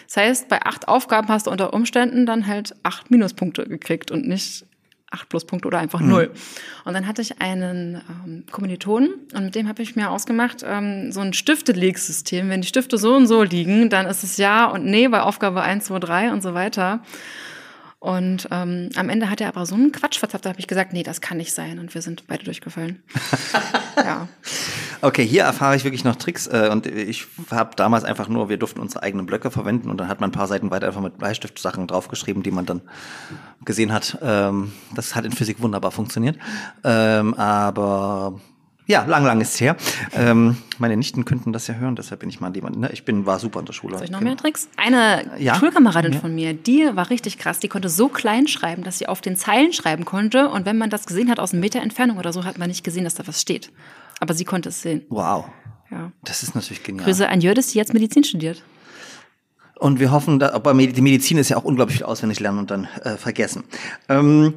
Das 0.06 0.18
heißt, 0.18 0.48
bei 0.48 0.60
acht 0.60 0.86
Aufgaben 0.86 1.28
hast 1.28 1.46
du 1.46 1.50
unter 1.50 1.72
Umständen 1.72 2.26
dann 2.26 2.46
halt 2.46 2.74
acht 2.82 3.10
Minuspunkte 3.10 3.66
gekriegt 3.66 4.10
und 4.10 4.28
nicht 4.28 4.66
acht 5.10 5.28
Pluspunkte 5.28 5.66
oder 5.66 5.78
einfach 5.78 6.00
null. 6.00 6.28
Mhm. 6.28 6.86
Und 6.86 6.94
dann 6.94 7.06
hatte 7.06 7.22
ich 7.22 7.40
einen 7.40 8.00
ähm, 8.24 8.44
Kommilitonen 8.50 9.14
und 9.34 9.44
mit 9.44 9.54
dem 9.54 9.68
habe 9.68 9.82
ich 9.82 9.96
mir 9.96 10.10
ausgemacht, 10.10 10.64
ähm, 10.64 11.12
so 11.12 11.20
ein 11.20 11.32
Stiftelegssystem. 11.32 12.48
Wenn 12.48 12.62
die 12.62 12.68
Stifte 12.68 12.96
so 12.96 13.14
und 13.14 13.26
so 13.26 13.42
liegen, 13.42 13.90
dann 13.90 14.06
ist 14.06 14.22
es 14.22 14.36
ja 14.36 14.66
und 14.66 14.84
nee 14.84 15.08
bei 15.08 15.20
Aufgabe 15.20 15.62
eins, 15.62 15.86
zwei, 15.86 15.98
drei 15.98 16.32
und 16.32 16.42
so 16.42 16.54
weiter. 16.54 17.00
Und 18.00 18.48
ähm, 18.50 18.88
am 18.96 19.10
Ende 19.10 19.28
hat 19.28 19.42
er 19.42 19.48
aber 19.48 19.66
so 19.66 19.74
einen 19.74 19.92
Quatsch 19.92 20.18
verzapft, 20.18 20.46
da 20.46 20.50
habe 20.50 20.58
ich 20.58 20.66
gesagt, 20.66 20.94
nee, 20.94 21.02
das 21.02 21.20
kann 21.20 21.36
nicht 21.36 21.52
sein. 21.52 21.78
Und 21.78 21.92
wir 21.94 22.00
sind 22.00 22.26
beide 22.26 22.44
durchgefallen. 22.44 23.02
ja. 23.96 24.26
Okay, 25.02 25.26
hier 25.26 25.42
erfahre 25.42 25.76
ich 25.76 25.84
wirklich 25.84 26.04
noch 26.04 26.16
Tricks. 26.16 26.46
Äh, 26.46 26.68
und 26.70 26.86
ich 26.86 27.26
habe 27.50 27.74
damals 27.76 28.04
einfach 28.04 28.28
nur, 28.28 28.48
wir 28.48 28.56
durften 28.56 28.80
unsere 28.80 29.02
eigenen 29.02 29.26
Blöcke 29.26 29.50
verwenden 29.50 29.90
und 29.90 29.98
dann 29.98 30.08
hat 30.08 30.20
man 30.20 30.30
ein 30.30 30.32
paar 30.32 30.46
Seiten 30.46 30.70
weiter 30.70 30.86
einfach 30.86 31.00
mit 31.00 31.18
Bleistift 31.18 31.58
Sachen 31.58 31.86
draufgeschrieben, 31.86 32.42
die 32.42 32.50
man 32.50 32.66
dann 32.66 32.82
gesehen 33.64 33.92
hat. 33.92 34.18
Ähm, 34.22 34.72
das 34.94 35.14
hat 35.14 35.24
in 35.24 35.32
Physik 35.32 35.60
wunderbar 35.60 35.90
funktioniert. 35.90 36.36
Ähm, 36.84 37.34
aber 37.34 38.40
ja, 38.90 39.04
lang, 39.04 39.24
lang 39.24 39.40
ist 39.40 39.54
es 39.54 39.60
her. 39.60 39.76
Ähm, 40.14 40.56
meine 40.78 40.96
Nichten 40.96 41.24
könnten 41.24 41.52
das 41.52 41.68
ja 41.68 41.74
hören, 41.74 41.94
deshalb 41.94 42.20
bin 42.20 42.28
ich 42.28 42.40
mal 42.40 42.52
jemand. 42.52 42.76
Ne? 42.76 42.90
Ich 42.92 43.04
bin, 43.04 43.24
war 43.24 43.38
super 43.38 43.60
in 43.60 43.66
der 43.66 43.72
Schule. 43.72 43.96
Soll 43.96 44.06
ich 44.06 44.10
noch 44.10 44.18
genau. 44.18 44.32
mehr 44.32 44.36
Tricks? 44.36 44.68
Eine 44.76 45.30
ja? 45.38 45.54
Schulkameradin 45.54 46.14
ja. 46.14 46.18
von 46.18 46.34
mir, 46.34 46.54
die 46.54 46.90
war 46.94 47.08
richtig 47.08 47.38
krass. 47.38 47.60
Die 47.60 47.68
konnte 47.68 47.88
so 47.88 48.08
klein 48.08 48.48
schreiben, 48.48 48.82
dass 48.82 48.98
sie 48.98 49.06
auf 49.06 49.20
den 49.20 49.36
Zeilen 49.36 49.72
schreiben 49.72 50.04
konnte. 50.04 50.48
Und 50.48 50.66
wenn 50.66 50.76
man 50.76 50.90
das 50.90 51.06
gesehen 51.06 51.30
hat 51.30 51.38
aus 51.38 51.52
einem 51.52 51.60
Meter 51.60 51.80
Entfernung 51.80 52.18
oder 52.18 52.32
so, 52.32 52.44
hat 52.44 52.58
man 52.58 52.68
nicht 52.68 52.82
gesehen, 52.82 53.04
dass 53.04 53.14
da 53.14 53.26
was 53.28 53.40
steht. 53.40 53.70
Aber 54.20 54.34
sie 54.34 54.44
konnte 54.44 54.68
es 54.68 54.80
sehen. 54.82 55.02
Wow. 55.08 55.46
Ja. 55.90 56.12
Das 56.22 56.42
ist 56.42 56.54
natürlich 56.54 56.82
genial. 56.84 57.04
Grüße 57.04 57.28
an 57.28 57.40
Jördis, 57.40 57.68
die 57.68 57.78
jetzt 57.78 57.92
Medizin 57.92 58.22
studiert. 58.22 58.62
Und 59.78 59.98
wir 59.98 60.12
hoffen, 60.12 60.38
da, 60.38 60.52
aber 60.52 60.74
die 60.74 61.00
Medizin 61.00 61.38
ist 61.38 61.48
ja 61.48 61.56
auch 61.56 61.64
unglaublich 61.64 61.98
viel 61.98 62.06
auswendig 62.06 62.38
lernen 62.38 62.58
und 62.58 62.70
dann 62.70 62.84
äh, 63.02 63.16
vergessen. 63.16 63.64
Ähm, 64.10 64.54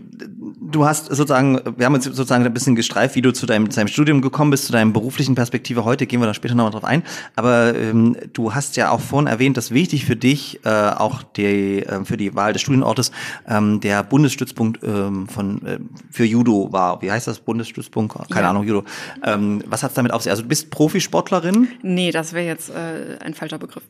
du 0.00 0.84
hast 0.84 1.06
sozusagen, 1.06 1.60
wir 1.76 1.86
haben 1.86 1.94
uns 1.94 2.04
sozusagen 2.04 2.44
ein 2.44 2.52
bisschen 2.52 2.74
gestreift, 2.74 3.14
wie 3.14 3.22
du 3.22 3.32
zu 3.32 3.46
deinem, 3.46 3.70
zu 3.70 3.76
deinem 3.76 3.88
Studium 3.88 4.20
gekommen 4.20 4.50
bist, 4.50 4.66
zu 4.66 4.72
deinem 4.72 4.92
beruflichen 4.92 5.34
Perspektive 5.34 5.84
heute, 5.84 6.06
gehen 6.06 6.20
wir 6.20 6.26
da 6.26 6.34
später 6.34 6.54
nochmal 6.54 6.72
drauf 6.72 6.84
ein. 6.84 7.02
Aber 7.36 7.74
ähm, 7.74 8.16
du 8.32 8.54
hast 8.54 8.76
ja 8.76 8.90
auch 8.90 9.00
vorhin 9.00 9.26
erwähnt, 9.26 9.56
dass 9.56 9.70
wichtig 9.70 10.04
für 10.04 10.16
dich, 10.16 10.60
äh, 10.64 10.68
auch 10.68 11.22
die, 11.22 11.82
äh, 11.82 12.04
für 12.04 12.16
die 12.16 12.34
Wahl 12.34 12.52
des 12.52 12.62
Studienortes, 12.62 13.12
ähm, 13.48 13.80
der 13.80 14.02
Bundesstützpunkt 14.02 14.82
ähm, 14.82 15.28
von, 15.28 15.64
äh, 15.66 15.78
für 16.10 16.24
Judo 16.24 16.72
war. 16.72 17.00
Wie 17.02 17.10
heißt 17.10 17.26
das 17.26 17.40
Bundesstützpunkt? 17.40 18.14
Keine 18.30 18.42
ja. 18.42 18.50
Ahnung, 18.50 18.64
Judo. 18.64 18.84
Ähm, 19.22 19.62
was 19.66 19.82
hat's 19.82 19.94
damit 19.94 20.12
auf 20.12 20.22
sich? 20.22 20.30
Also 20.30 20.42
du 20.42 20.48
bist 20.48 20.70
Profisportlerin? 20.70 21.68
Nee, 21.82 22.10
das 22.10 22.32
wäre 22.32 22.46
jetzt 22.46 22.70
äh, 22.70 23.18
ein 23.20 23.34
falscher 23.34 23.58
Begriff. 23.58 23.84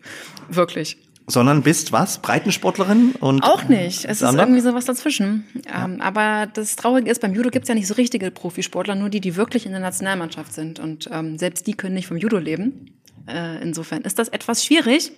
Wirklich 0.48 0.98
sondern 1.26 1.62
bist 1.62 1.92
was? 1.92 2.18
Breitensportlerin? 2.18 3.12
Und 3.20 3.42
Auch 3.42 3.64
nicht. 3.64 4.04
Es 4.04 4.20
ist 4.20 4.34
irgendwie 4.34 4.60
sowas 4.60 4.84
dazwischen. 4.84 5.44
Ja. 5.66 5.84
Ähm, 5.84 6.00
aber 6.00 6.46
das 6.52 6.76
Traurige 6.76 7.10
ist, 7.10 7.20
beim 7.20 7.34
Judo 7.34 7.50
gibt's 7.50 7.68
ja 7.68 7.74
nicht 7.74 7.86
so 7.86 7.94
richtige 7.94 8.30
Profisportler, 8.30 8.94
nur 8.94 9.08
die, 9.08 9.20
die 9.20 9.36
wirklich 9.36 9.66
in 9.66 9.72
der 9.72 9.80
Nationalmannschaft 9.80 10.52
sind. 10.52 10.80
Und 10.80 11.08
ähm, 11.10 11.38
selbst 11.38 11.66
die 11.66 11.74
können 11.74 11.94
nicht 11.94 12.06
vom 12.06 12.16
Judo 12.16 12.38
leben. 12.38 12.94
Äh, 13.26 13.62
insofern 13.62 14.02
ist 14.02 14.18
das 14.18 14.28
etwas 14.28 14.64
schwierig. 14.64 15.12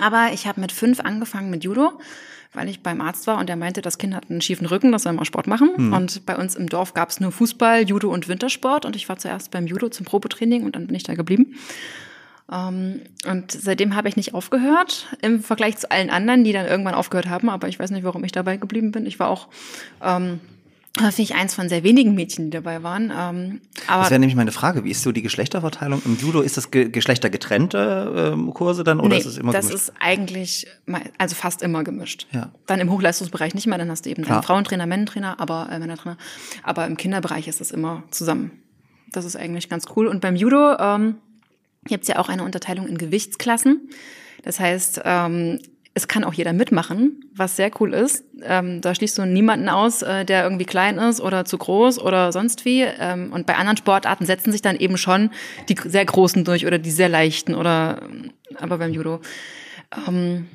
Aber 0.00 0.30
ich 0.32 0.46
habe 0.46 0.60
mit 0.60 0.72
fünf 0.72 1.00
angefangen 1.00 1.50
mit 1.50 1.64
Judo, 1.64 1.92
weil 2.52 2.68
ich 2.68 2.82
beim 2.82 3.00
Arzt 3.00 3.26
war 3.26 3.38
und 3.38 3.48
der 3.48 3.56
meinte, 3.56 3.80
das 3.80 3.98
Kind 3.98 4.14
hat 4.14 4.30
einen 4.30 4.40
schiefen 4.40 4.66
Rücken, 4.66 4.92
das 4.92 5.04
soll 5.04 5.12
mal 5.12 5.24
Sport 5.24 5.46
machen. 5.46 5.70
Hm. 5.76 5.92
Und 5.92 6.26
bei 6.26 6.36
uns 6.36 6.56
im 6.56 6.68
Dorf 6.68 6.94
gab's 6.94 7.20
nur 7.20 7.32
Fußball, 7.32 7.88
Judo 7.88 8.12
und 8.12 8.28
Wintersport. 8.28 8.84
Und 8.84 8.96
ich 8.96 9.08
war 9.08 9.18
zuerst 9.18 9.50
beim 9.50 9.66
Judo 9.66 9.88
zum 9.88 10.04
Probetraining 10.04 10.64
und 10.64 10.74
dann 10.74 10.86
bin 10.86 10.96
ich 10.96 11.04
da 11.04 11.14
geblieben. 11.14 11.54
Ähm, 12.50 13.02
und 13.26 13.52
seitdem 13.52 13.94
habe 13.94 14.08
ich 14.08 14.16
nicht 14.16 14.34
aufgehört, 14.34 15.06
im 15.22 15.42
Vergleich 15.42 15.76
zu 15.76 15.90
allen 15.90 16.10
anderen, 16.10 16.44
die 16.44 16.52
dann 16.52 16.66
irgendwann 16.66 16.94
aufgehört 16.94 17.28
haben. 17.28 17.50
Aber 17.50 17.68
ich 17.68 17.78
weiß 17.78 17.90
nicht, 17.90 18.04
warum 18.04 18.24
ich 18.24 18.32
dabei 18.32 18.56
geblieben 18.56 18.92
bin. 18.92 19.06
Ich 19.06 19.18
war 19.18 19.28
auch 19.28 19.48
ähm, 20.02 20.40
Das 21.00 21.18
ich 21.18 21.34
eins 21.34 21.54
von 21.54 21.68
sehr 21.68 21.84
wenigen 21.84 22.14
Mädchen, 22.14 22.46
die 22.46 22.50
dabei 22.50 22.82
waren. 22.82 23.12
Ähm, 23.14 23.60
aber 23.86 24.02
das 24.02 24.10
wäre 24.10 24.18
nämlich 24.18 24.36
meine 24.36 24.52
Frage. 24.52 24.84
Wie 24.84 24.90
ist 24.90 25.02
so 25.02 25.12
die 25.12 25.22
Geschlechterverteilung 25.22 26.02
im 26.04 26.16
Judo? 26.16 26.40
Ist 26.40 26.56
das 26.56 26.70
ge 26.70 26.88
geschlechtergetrennte 26.88 28.32
ähm, 28.34 28.52
Kurse 28.54 28.82
dann 28.82 28.98
oder 28.98 29.10
nee, 29.10 29.18
ist 29.18 29.26
es 29.26 29.38
immer 29.38 29.52
das 29.52 29.68
gemischt? 29.68 29.88
ist 29.88 29.92
eigentlich, 30.00 30.66
also 31.18 31.34
fast 31.34 31.62
immer 31.62 31.84
gemischt. 31.84 32.26
Ja. 32.32 32.50
Dann 32.66 32.80
im 32.80 32.90
Hochleistungsbereich 32.90 33.54
nicht 33.54 33.66
mehr, 33.66 33.78
dann 33.78 33.90
hast 33.90 34.06
du 34.06 34.10
eben 34.10 34.24
einen 34.24 34.42
Frauentrainer, 34.42 34.86
Männertrainer, 34.86 35.38
aber 35.38 35.68
äh, 35.70 35.78
Männertrainer. 35.78 36.16
Aber 36.62 36.86
im 36.86 36.96
Kinderbereich 36.96 37.46
ist 37.46 37.60
das 37.60 37.70
immer 37.70 38.02
zusammen. 38.10 38.50
Das 39.12 39.24
ist 39.24 39.36
eigentlich 39.36 39.68
ganz 39.68 39.84
cool. 39.96 40.06
Und 40.06 40.20
beim 40.20 40.36
Judo 40.36 40.76
ähm, 40.78 41.16
gibt 41.84 42.02
es 42.02 42.08
ja 42.08 42.18
auch 42.18 42.28
eine 42.28 42.44
Unterteilung 42.44 42.86
in 42.86 42.98
Gewichtsklassen. 42.98 43.90
Das 44.42 44.60
heißt, 44.60 45.02
ähm, 45.04 45.58
es 45.94 46.06
kann 46.06 46.22
auch 46.22 46.32
jeder 46.32 46.52
mitmachen, 46.52 47.24
was 47.34 47.56
sehr 47.56 47.70
cool 47.80 47.92
ist. 47.92 48.24
Ähm, 48.42 48.80
da 48.80 48.94
schließt 48.94 49.18
du 49.18 49.26
niemanden 49.26 49.68
aus, 49.68 50.02
äh, 50.02 50.24
der 50.24 50.44
irgendwie 50.44 50.64
klein 50.64 50.96
ist 50.98 51.20
oder 51.20 51.44
zu 51.44 51.58
groß 51.58 51.98
oder 51.98 52.30
sonst 52.30 52.64
wie. 52.64 52.82
Ähm, 52.82 53.32
und 53.32 53.46
bei 53.46 53.56
anderen 53.56 53.76
Sportarten 53.76 54.24
setzen 54.24 54.52
sich 54.52 54.62
dann 54.62 54.76
eben 54.76 54.96
schon 54.96 55.30
die 55.68 55.76
sehr 55.84 56.04
großen 56.04 56.44
durch 56.44 56.66
oder 56.66 56.78
die 56.78 56.92
sehr 56.92 57.08
leichten 57.08 57.54
oder 57.54 58.02
aber 58.56 58.78
beim 58.78 58.92
Judo 58.92 59.20
ähm, 60.06 60.46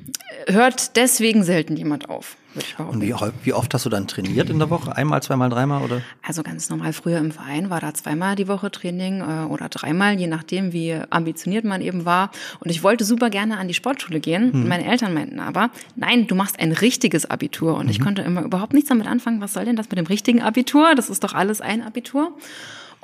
hört 0.46 0.96
deswegen 0.96 1.44
selten 1.44 1.76
jemand 1.76 2.08
auf. 2.08 2.36
Und 2.78 3.00
wie, 3.00 3.14
wie, 3.42 3.52
oft 3.52 3.72
hast 3.74 3.84
du 3.84 3.90
dann 3.90 4.06
trainiert 4.06 4.50
in 4.50 4.58
der 4.58 4.70
Woche? 4.70 4.96
Einmal, 4.96 5.22
zweimal, 5.22 5.50
dreimal 5.50 5.82
oder? 5.82 6.02
Also 6.22 6.42
ganz 6.42 6.70
normal 6.70 6.92
früher 6.92 7.18
im 7.18 7.32
Verein 7.32 7.70
war 7.70 7.80
da 7.80 7.94
zweimal 7.94 8.36
die 8.36 8.48
Woche 8.48 8.70
Training 8.70 9.20
äh, 9.20 9.46
oder 9.46 9.68
dreimal, 9.68 10.18
je 10.18 10.26
nachdem, 10.26 10.72
wie 10.72 10.98
ambitioniert 11.10 11.64
man 11.64 11.80
eben 11.80 12.04
war. 12.04 12.30
Und 12.60 12.70
ich 12.70 12.82
wollte 12.82 13.04
super 13.04 13.30
gerne 13.30 13.58
an 13.58 13.68
die 13.68 13.74
Sportschule 13.74 14.20
gehen. 14.20 14.50
Mhm. 14.52 14.68
Meine 14.68 14.86
Eltern 14.86 15.14
meinten 15.14 15.40
aber, 15.40 15.70
nein, 15.96 16.26
du 16.26 16.34
machst 16.34 16.60
ein 16.60 16.72
richtiges 16.72 17.28
Abitur. 17.28 17.74
Und 17.74 17.86
mhm. 17.86 17.90
ich 17.90 18.00
konnte 18.00 18.22
immer 18.22 18.42
überhaupt 18.42 18.72
nichts 18.72 18.88
damit 18.88 19.06
anfangen. 19.06 19.40
Was 19.40 19.52
soll 19.52 19.64
denn 19.64 19.76
das 19.76 19.88
mit 19.90 19.98
dem 19.98 20.06
richtigen 20.06 20.42
Abitur? 20.42 20.94
Das 20.94 21.10
ist 21.10 21.24
doch 21.24 21.34
alles 21.34 21.60
ein 21.60 21.82
Abitur. 21.82 22.32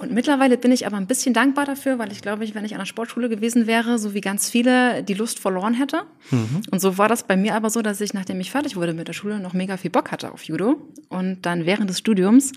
Und 0.01 0.13
mittlerweile 0.13 0.57
bin 0.57 0.73
ich 0.73 0.87
aber 0.87 0.97
ein 0.97 1.07
bisschen 1.07 1.35
dankbar 1.35 1.67
dafür, 1.67 1.99
weil 1.99 2.11
ich 2.11 2.23
glaube, 2.23 2.43
ich, 2.43 2.55
wenn 2.55 2.65
ich 2.65 2.73
an 2.73 2.79
der 2.79 2.87
Sportschule 2.87 3.29
gewesen 3.29 3.67
wäre, 3.67 3.99
so 3.99 4.15
wie 4.15 4.23
ganz 4.23 4.49
viele, 4.49 5.03
die 5.03 5.13
Lust 5.13 5.39
verloren 5.39 5.75
hätte. 5.75 6.05
Mhm. 6.31 6.63
Und 6.71 6.81
so 6.81 6.97
war 6.97 7.07
das 7.07 7.25
bei 7.25 7.37
mir 7.37 7.55
aber 7.55 7.69
so, 7.69 7.83
dass 7.83 8.01
ich, 8.01 8.15
nachdem 8.15 8.41
ich 8.41 8.51
fertig 8.51 8.77
wurde 8.77 8.95
mit 8.95 9.09
der 9.09 9.13
Schule, 9.13 9.41
noch 9.41 9.53
mega 9.53 9.77
viel 9.77 9.91
Bock 9.91 10.11
hatte 10.11 10.33
auf 10.33 10.45
Judo 10.45 10.81
und 11.11 11.43
dann 11.43 11.67
während 11.67 11.91
des 11.91 11.99
Studiums 11.99 12.53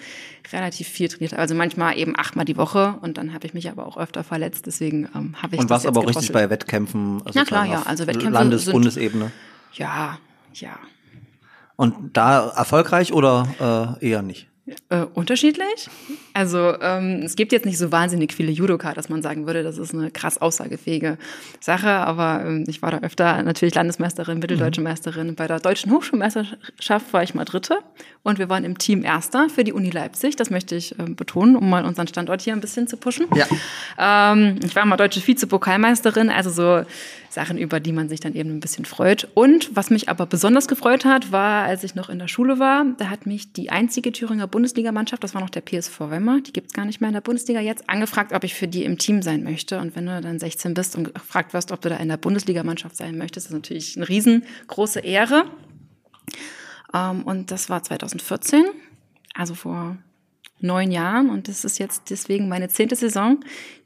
relativ 0.54 0.88
viel 0.88 1.10
trainiert. 1.10 1.34
Also 1.34 1.54
manchmal 1.54 1.98
eben 1.98 2.18
achtmal 2.18 2.46
die 2.46 2.56
Woche 2.56 2.96
und 3.02 3.18
dann 3.18 3.34
habe 3.34 3.46
ich 3.46 3.54
mich 3.54 3.70
aber 3.70 3.88
auch 3.88 3.98
öfter 3.98 4.24
verletzt. 4.24 4.66
Deswegen 4.66 5.10
ähm, 5.14 5.36
habe 5.44 5.56
ich 5.56 5.62
Und 5.62 5.70
warst 5.70 5.86
aber 5.86 6.00
auch 6.00 6.08
richtig 6.08 6.32
bei 6.32 6.50
Wettkämpfen? 6.50 7.24
Also 7.26 7.38
Na 7.38 7.44
klar, 7.44 7.66
ja. 7.66 7.84
Also 7.84 8.08
Wettkämpfe 8.08 8.32
Landes-, 8.32 8.64
sind, 8.64 8.72
Bundesebene? 8.72 9.34
Ja, 9.74 10.18
ja. 10.54 10.80
Und 11.76 12.16
da 12.16 12.48
erfolgreich 12.56 13.12
oder 13.12 13.98
äh, 14.00 14.08
eher 14.08 14.22
nicht? 14.22 14.48
Äh, 14.88 15.04
unterschiedlich. 15.14 15.90
Also 16.34 16.80
ähm, 16.80 17.22
es 17.24 17.36
gibt 17.36 17.52
jetzt 17.52 17.66
nicht 17.66 17.78
so 17.78 17.92
wahnsinnig 17.92 18.32
viele 18.32 18.50
Judoka, 18.50 18.94
dass 18.94 19.10
man 19.10 19.22
sagen 19.22 19.46
würde, 19.46 19.62
das 19.62 19.78
ist 19.78 19.94
eine 19.94 20.10
krass 20.10 20.38
aussagefähige 20.38 21.18
Sache. 21.60 21.90
Aber 21.90 22.46
ähm, 22.46 22.64
ich 22.68 22.82
war 22.82 22.92
da 22.92 23.00
öfter 23.00 23.44
natürlich 23.44 23.76
Landesmeisterin, 23.76 24.40
mitteldeutsche 24.40 24.80
mhm. 24.80 24.86
Meisterin. 24.88 25.36
Bei 25.36 25.48
der 25.48 25.60
deutschen 25.60 25.92
Hochschulmeisterschaft 25.92 27.12
war 27.12 27.24
ich 27.24 27.36
mal 27.36 27.44
Dritte 27.44 27.80
und 28.24 28.40
wir 28.40 28.48
waren 28.48 28.64
im 28.64 28.78
Team 28.78 29.04
Erster 29.04 29.50
für 29.50 29.66
die 29.66 29.74
Uni 29.74 29.90
Leipzig. 29.90 30.38
Das 30.38 30.50
möchte 30.50 30.76
ich 30.76 30.98
äh, 30.98 31.10
betonen, 31.10 31.58
um 31.58 31.70
mal 31.70 31.84
unseren 31.84 32.08
Standort 32.08 32.42
hier 32.42 32.54
ein 32.54 32.62
bisschen 32.62 32.88
zu 32.88 32.96
pushen. 32.96 33.26
Ja. 33.36 34.32
Ähm, 34.32 34.60
ich 34.64 34.74
war 34.78 34.86
mal 34.86 34.96
deutsche 34.96 35.26
Vizepokalmeisterin, 35.28 36.30
also 36.30 36.50
so 36.50 36.86
Sachen, 37.34 37.58
über 37.58 37.80
die 37.80 37.92
man 37.92 38.10
sich 38.10 38.20
dann 38.20 38.34
eben 38.34 38.52
ein 38.52 38.60
bisschen 38.60 38.86
freut. 38.86 39.28
Und 39.34 39.76
was 39.76 39.90
mich 39.90 40.10
aber 40.10 40.26
besonders 40.26 40.68
gefreut 40.68 41.06
hat, 41.06 41.32
war, 41.32 41.66
als 41.66 41.84
ich 41.84 41.96
noch 41.96 42.10
in 42.10 42.20
der 42.20 42.28
Schule 42.28 42.60
war, 42.60 42.86
da 42.98 43.10
hat 43.10 43.26
mich 43.26 43.54
die 43.54 43.70
einzige 43.70 44.12
Thüringer 44.12 44.48
Bundesligamannschaft, 44.48 45.24
das 45.24 45.34
war 45.34 45.42
noch 45.42 45.50
der 45.50 45.62
PSV 45.62 46.00
Weimar, 46.00 46.42
die 46.42 46.54
gibt's 46.54 46.74
gar 46.74 46.86
nicht 46.86 47.02
mehr 47.02 47.10
in 47.10 47.14
der 47.14 47.22
Bundesliga 47.22 47.60
jetzt, 47.60 47.90
angefragt, 47.90 48.34
ob 48.34 48.44
ich 48.44 48.54
für 48.54 48.68
die 48.68 48.84
im 48.84 48.98
Team 48.98 49.22
sein 49.22 49.44
möchte. 49.44 49.80
Und 49.80 49.96
wenn 49.96 50.06
du 50.06 50.22
dann 50.22 50.40
16 50.40 50.74
bist 50.74 50.96
und 50.96 51.14
gefragt 51.14 51.54
wirst, 51.54 51.72
ob 51.72 51.82
du 51.82 51.90
da 51.90 51.98
in 51.98 52.10
der 52.10 52.18
Bundesligamannschaft 52.18 52.96
sein 52.96 53.18
möchtest, 53.18 53.48
ist 53.48 53.54
natürlich 53.54 53.98
eine 53.98 54.08
riesengroße 54.08 55.00
Ehre. 55.00 55.46
Ähm, 56.94 57.24
und 57.24 57.52
das 57.52 57.70
war 57.70 57.84
2014, 57.84 58.64
also 59.34 59.56
vor 59.56 59.98
neun 60.60 60.92
Jahren. 60.92 61.30
Und 61.30 61.48
das 61.48 61.66
ist 61.66 61.80
jetzt 61.80 62.10
deswegen 62.10 62.48
meine 62.48 62.70
zehnte 62.70 62.96
Saison, 62.96 63.40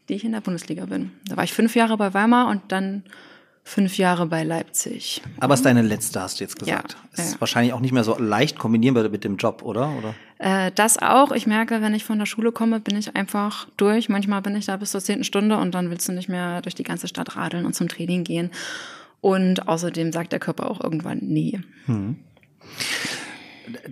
die 0.10 0.14
ich 0.14 0.24
in 0.24 0.32
der 0.32 0.42
Bundesliga 0.42 0.86
bin. 0.86 1.12
Da 1.26 1.38
war 1.38 1.44
ich 1.44 1.54
fünf 1.54 1.76
Jahre 1.76 1.98
bei 1.98 2.14
Weimar 2.14 2.48
und 2.48 2.72
dann 2.72 3.04
fünf 3.68 3.98
Jahre 3.98 4.26
bei 4.26 4.44
Leipzig. 4.44 5.22
Aber 5.40 5.54
es 5.54 5.60
ist 5.60 5.66
deine 5.66 5.82
letzte, 5.82 6.22
hast 6.22 6.40
du 6.40 6.44
jetzt 6.46 6.58
gesagt. 6.58 6.98
Ja, 7.16 7.24
ist 7.24 7.34
ja. 7.34 7.42
wahrscheinlich 7.42 7.74
auch 7.74 7.82
nicht 7.82 7.92
mehr 7.92 8.04
so 8.04 8.18
leicht 8.18 8.58
kombinierbar 8.58 9.10
mit 9.10 9.24
dem 9.24 9.36
Job, 9.36 9.62
oder? 9.62 9.92
oder? 9.98 10.16
Äh, 10.40 10.72
das 10.74 10.98
auch. 10.98 11.32
Ich 11.32 11.48
merke, 11.48 11.82
wenn 11.82 11.94
ich 11.94 12.06
von 12.06 12.18
der 12.18 12.26
Schule 12.26 12.52
komme, 12.52 12.80
bin 12.80 12.98
ich 12.98 13.16
einfach 13.16 13.68
durch. 13.76 14.08
Manchmal 14.08 14.42
bin 14.42 14.56
ich 14.56 14.66
da 14.66 14.78
bis 14.78 14.92
zur 14.92 15.02
zehnten 15.02 15.26
Stunde 15.26 15.58
und 15.58 15.76
dann 15.76 15.90
willst 15.90 16.08
du 16.08 16.14
nicht 16.14 16.30
mehr 16.30 16.62
durch 16.62 16.76
die 16.76 16.84
ganze 16.84 17.08
Stadt 17.08 17.36
radeln 17.36 17.66
und 17.66 17.76
zum 17.76 17.90
Training 17.90 18.24
gehen. 18.24 18.52
Und 19.20 19.68
außerdem 19.68 20.14
sagt 20.14 20.32
der 20.32 20.40
Körper 20.40 20.72
auch 20.72 20.82
irgendwann 20.82 21.20
nee. 21.22 21.60
Hm 21.88 22.18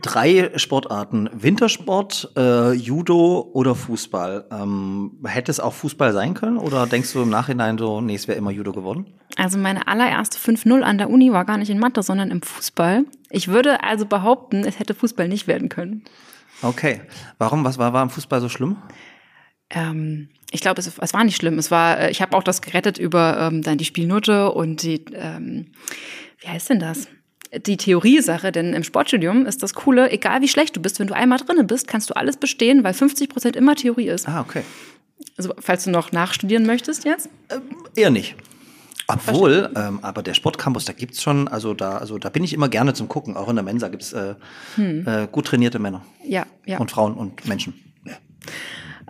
drei 0.01 0.51
Sportarten. 0.55 1.29
Wintersport, 1.33 2.31
äh, 2.37 2.73
Judo 2.73 3.49
oder 3.53 3.75
Fußball. 3.75 4.45
Ähm, 4.51 5.19
hätte 5.25 5.51
es 5.51 5.59
auch 5.59 5.73
Fußball 5.73 6.13
sein 6.13 6.33
können 6.33 6.57
oder 6.57 6.87
denkst 6.87 7.13
du 7.13 7.21
im 7.21 7.29
Nachhinein 7.29 7.77
so, 7.77 8.01
nee, 8.01 8.15
es 8.15 8.27
wäre 8.27 8.37
immer 8.37 8.51
Judo 8.51 8.71
geworden? 8.71 9.05
Also 9.37 9.57
meine 9.57 9.87
allererste 9.87 10.37
5-0 10.37 10.81
an 10.81 10.97
der 10.97 11.09
Uni 11.09 11.31
war 11.31 11.45
gar 11.45 11.57
nicht 11.57 11.69
in 11.69 11.79
Mathe, 11.79 12.03
sondern 12.03 12.31
im 12.31 12.41
Fußball. 12.41 13.05
Ich 13.29 13.47
würde 13.47 13.83
also 13.83 14.05
behaupten, 14.05 14.63
es 14.63 14.79
hätte 14.79 14.93
Fußball 14.93 15.27
nicht 15.27 15.47
werden 15.47 15.69
können. 15.69 16.03
Okay. 16.61 17.01
Warum? 17.37 17.63
Was 17.65 17.77
war, 17.77 17.93
war 17.93 18.03
im 18.03 18.09
Fußball 18.09 18.41
so 18.41 18.49
schlimm? 18.49 18.77
Ähm, 19.69 20.29
ich 20.51 20.61
glaube, 20.61 20.79
es, 20.79 20.97
es, 20.97 21.13
war 21.13 21.23
nicht 21.23 21.35
schlimm. 21.35 21.57
Es 21.57 21.71
war, 21.71 21.99
äh, 21.99 22.11
ich 22.11 22.21
habe 22.21 22.35
auch 22.37 22.43
das 22.43 22.61
gerettet 22.61 22.97
über 22.97 23.37
ähm, 23.39 23.61
dann 23.61 23.77
die 23.77 23.85
Spielnote 23.85 24.51
und 24.51 24.83
die, 24.83 25.03
ähm, 25.13 25.71
wie 26.39 26.47
heißt 26.47 26.69
denn 26.69 26.79
das? 26.79 27.07
Die 27.59 27.77
Theoriesache, 27.77 28.51
denn 28.51 28.73
im 28.73 28.83
Sportstudium 28.83 29.45
ist 29.45 29.63
das 29.63 29.73
Coole, 29.73 30.11
egal 30.11 30.41
wie 30.41 30.47
schlecht 30.47 30.75
du 30.75 30.81
bist, 30.81 30.99
wenn 30.99 31.07
du 31.07 31.15
einmal 31.15 31.39
drinne 31.39 31.63
bist, 31.63 31.87
kannst 31.87 32.09
du 32.09 32.15
alles 32.15 32.37
bestehen, 32.37 32.83
weil 32.83 32.93
50 32.93 33.29
Prozent 33.29 33.55
immer 33.55 33.75
Theorie 33.75 34.07
ist. 34.07 34.27
Ah, 34.27 34.41
okay. 34.41 34.63
Also, 35.37 35.53
falls 35.59 35.83
du 35.83 35.91
noch 35.91 36.11
nachstudieren 36.11 36.65
möchtest 36.65 37.05
jetzt? 37.05 37.29
Ähm, 37.49 37.61
eher 37.95 38.09
nicht. 38.09 38.35
Obwohl, 39.07 39.69
ähm, 39.75 39.99
aber 40.01 40.23
der 40.23 40.33
Sportcampus, 40.33 40.85
da 40.85 40.93
gibt's 40.93 41.21
schon, 41.21 41.47
also 41.47 41.73
da, 41.73 41.97
also 41.97 42.17
da 42.17 42.29
bin 42.29 42.43
ich 42.43 42.53
immer 42.53 42.69
gerne 42.69 42.93
zum 42.93 43.07
Gucken. 43.07 43.37
Auch 43.37 43.49
in 43.49 43.55
der 43.55 43.63
Mensa 43.63 43.87
gibt's 43.87 44.13
äh, 44.13 44.35
hm. 44.75 45.07
äh, 45.07 45.27
gut 45.31 45.45
trainierte 45.45 45.77
Männer. 45.77 46.03
Ja, 46.23 46.45
ja. 46.65 46.79
Und 46.79 46.89
Frauen 46.89 47.13
und 47.13 47.47
Menschen. 47.47 47.73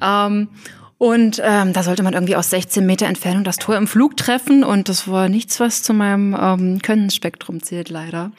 Ähm, 0.01 0.49
und 0.97 1.41
ähm, 1.43 1.73
da 1.73 1.83
sollte 1.83 2.03
man 2.03 2.13
irgendwie 2.13 2.35
aus 2.35 2.49
16 2.49 2.85
Meter 2.85 3.07
Entfernung 3.07 3.43
das 3.43 3.57
Tor 3.57 3.75
im 3.75 3.87
Flug 3.87 4.15
treffen. 4.15 4.63
Und 4.63 4.87
das 4.87 5.07
war 5.09 5.27
nichts, 5.27 5.59
was 5.59 5.83
zu 5.83 5.93
meinem 5.93 6.35
ähm, 6.39 6.81
Könnensspektrum 6.81 7.61
zählt, 7.61 7.89
leider. 7.89 8.31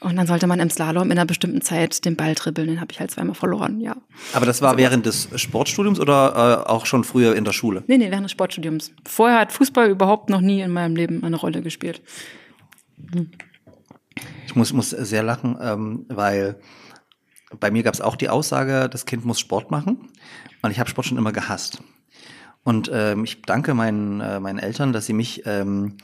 Und 0.00 0.16
dann 0.16 0.26
sollte 0.26 0.46
man 0.46 0.60
im 0.60 0.70
Slalom 0.70 1.10
in 1.10 1.18
einer 1.18 1.26
bestimmten 1.26 1.60
Zeit 1.60 2.04
den 2.04 2.16
Ball 2.16 2.34
dribbeln. 2.34 2.68
Den 2.68 2.80
habe 2.80 2.92
ich 2.92 3.00
halt 3.00 3.10
zweimal 3.10 3.34
verloren, 3.34 3.80
ja. 3.80 3.96
Aber 4.32 4.46
das 4.46 4.62
war 4.62 4.70
also, 4.70 4.78
während 4.78 5.06
des 5.06 5.28
Sportstudiums 5.34 5.98
oder 5.98 6.64
äh, 6.64 6.70
auch 6.70 6.86
schon 6.86 7.04
früher 7.04 7.34
in 7.34 7.44
der 7.44 7.52
Schule? 7.52 7.82
Nee, 7.88 7.98
nee, 7.98 8.10
während 8.10 8.24
des 8.24 8.32
Sportstudiums. 8.32 8.92
Vorher 9.04 9.40
hat 9.40 9.52
Fußball 9.52 9.90
überhaupt 9.90 10.30
noch 10.30 10.40
nie 10.40 10.60
in 10.60 10.70
meinem 10.70 10.94
Leben 10.94 11.22
eine 11.24 11.36
Rolle 11.36 11.62
gespielt. 11.62 12.00
Hm. 13.12 13.30
Ich 14.46 14.54
muss, 14.54 14.72
muss 14.72 14.90
sehr 14.90 15.22
lachen, 15.22 15.58
ähm, 15.60 16.06
weil 16.08 16.58
bei 17.60 17.70
mir 17.70 17.82
gab 17.82 17.92
es 17.92 18.00
auch 18.00 18.16
die 18.16 18.28
Aussage, 18.28 18.88
das 18.88 19.04
Kind 19.04 19.24
muss 19.24 19.40
Sport 19.40 19.70
machen. 19.70 20.08
Und 20.66 20.72
ich 20.72 20.80
habe 20.80 20.90
Sport 20.90 21.06
schon 21.06 21.18
immer 21.18 21.32
gehasst. 21.32 21.80
Und 22.64 22.90
ähm, 22.92 23.24
ich 23.24 23.42
danke 23.42 23.74
meinen, 23.74 24.20
äh, 24.20 24.40
meinen 24.40 24.58
Eltern, 24.58 24.92
dass 24.92 25.06
sie 25.06 25.12
mich, 25.12 25.46
ähm, 25.46 25.96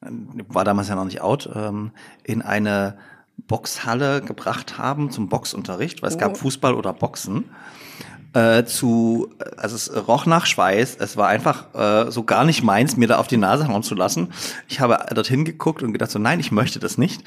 war 0.00 0.64
damals 0.64 0.88
ja 0.88 0.96
noch 0.96 1.04
nicht 1.04 1.20
out, 1.20 1.48
ähm, 1.54 1.92
in 2.24 2.42
eine 2.42 2.98
Boxhalle 3.36 4.20
gebracht 4.20 4.76
haben 4.76 5.12
zum 5.12 5.28
Boxunterricht, 5.28 6.02
weil 6.02 6.10
es 6.10 6.18
gab 6.18 6.32
oh. 6.32 6.34
Fußball 6.34 6.74
oder 6.74 6.92
Boxen 6.92 7.44
äh, 8.34 8.64
zu, 8.64 9.30
also 9.56 9.76
es 9.76 10.08
roch 10.08 10.26
nach 10.26 10.46
Schweiß. 10.46 10.96
Es 11.00 11.16
war 11.16 11.28
einfach 11.28 11.74
äh, 11.74 12.10
so 12.10 12.24
gar 12.24 12.44
nicht 12.44 12.62
meins, 12.62 12.96
mir 12.96 13.08
da 13.08 13.18
auf 13.18 13.26
die 13.26 13.36
Nase 13.36 13.68
hauen 13.68 13.82
zu 13.82 13.94
lassen. 13.94 14.32
Ich 14.68 14.80
habe 14.80 14.98
dorthin 15.14 15.44
geguckt 15.44 15.82
und 15.82 15.92
gedacht 15.92 16.10
so, 16.10 16.18
nein, 16.18 16.40
ich 16.40 16.52
möchte 16.52 16.78
das 16.78 16.98
nicht. 16.98 17.22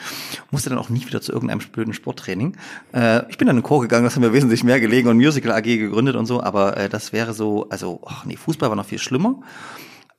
Musste 0.52 0.70
dann 0.70 0.78
auch 0.78 0.90
nicht 0.90 1.08
wieder 1.08 1.22
zu 1.22 1.32
irgendeinem 1.32 1.60
blöden 1.60 1.94
Sporttraining. 1.94 2.56
Äh, 2.94 3.30
ich 3.30 3.38
bin 3.38 3.48
dann 3.48 3.58
in 3.58 3.62
den 3.62 3.68
Chor 3.68 3.82
gegangen, 3.82 4.04
das 4.04 4.16
haben 4.16 4.22
mir 4.22 4.34
wesentlich 4.34 4.64
mehr 4.64 4.80
gelegen 4.80 5.10
und 5.10 5.18
Musical 5.18 5.52
AG 5.52 5.64
gegründet 5.64 6.16
und 6.16 6.26
so, 6.26 6.42
aber 6.42 6.78
äh, 6.78 6.90
das 6.90 7.14
wäre 7.14 7.34
so, 7.34 7.68
also, 7.70 8.02
ach 8.06 8.26
nee, 8.26 8.38
Fußball 8.38 8.70
war 8.70 8.76
noch 8.76 8.86
viel 8.86 9.00
schlimmer. 9.00 9.42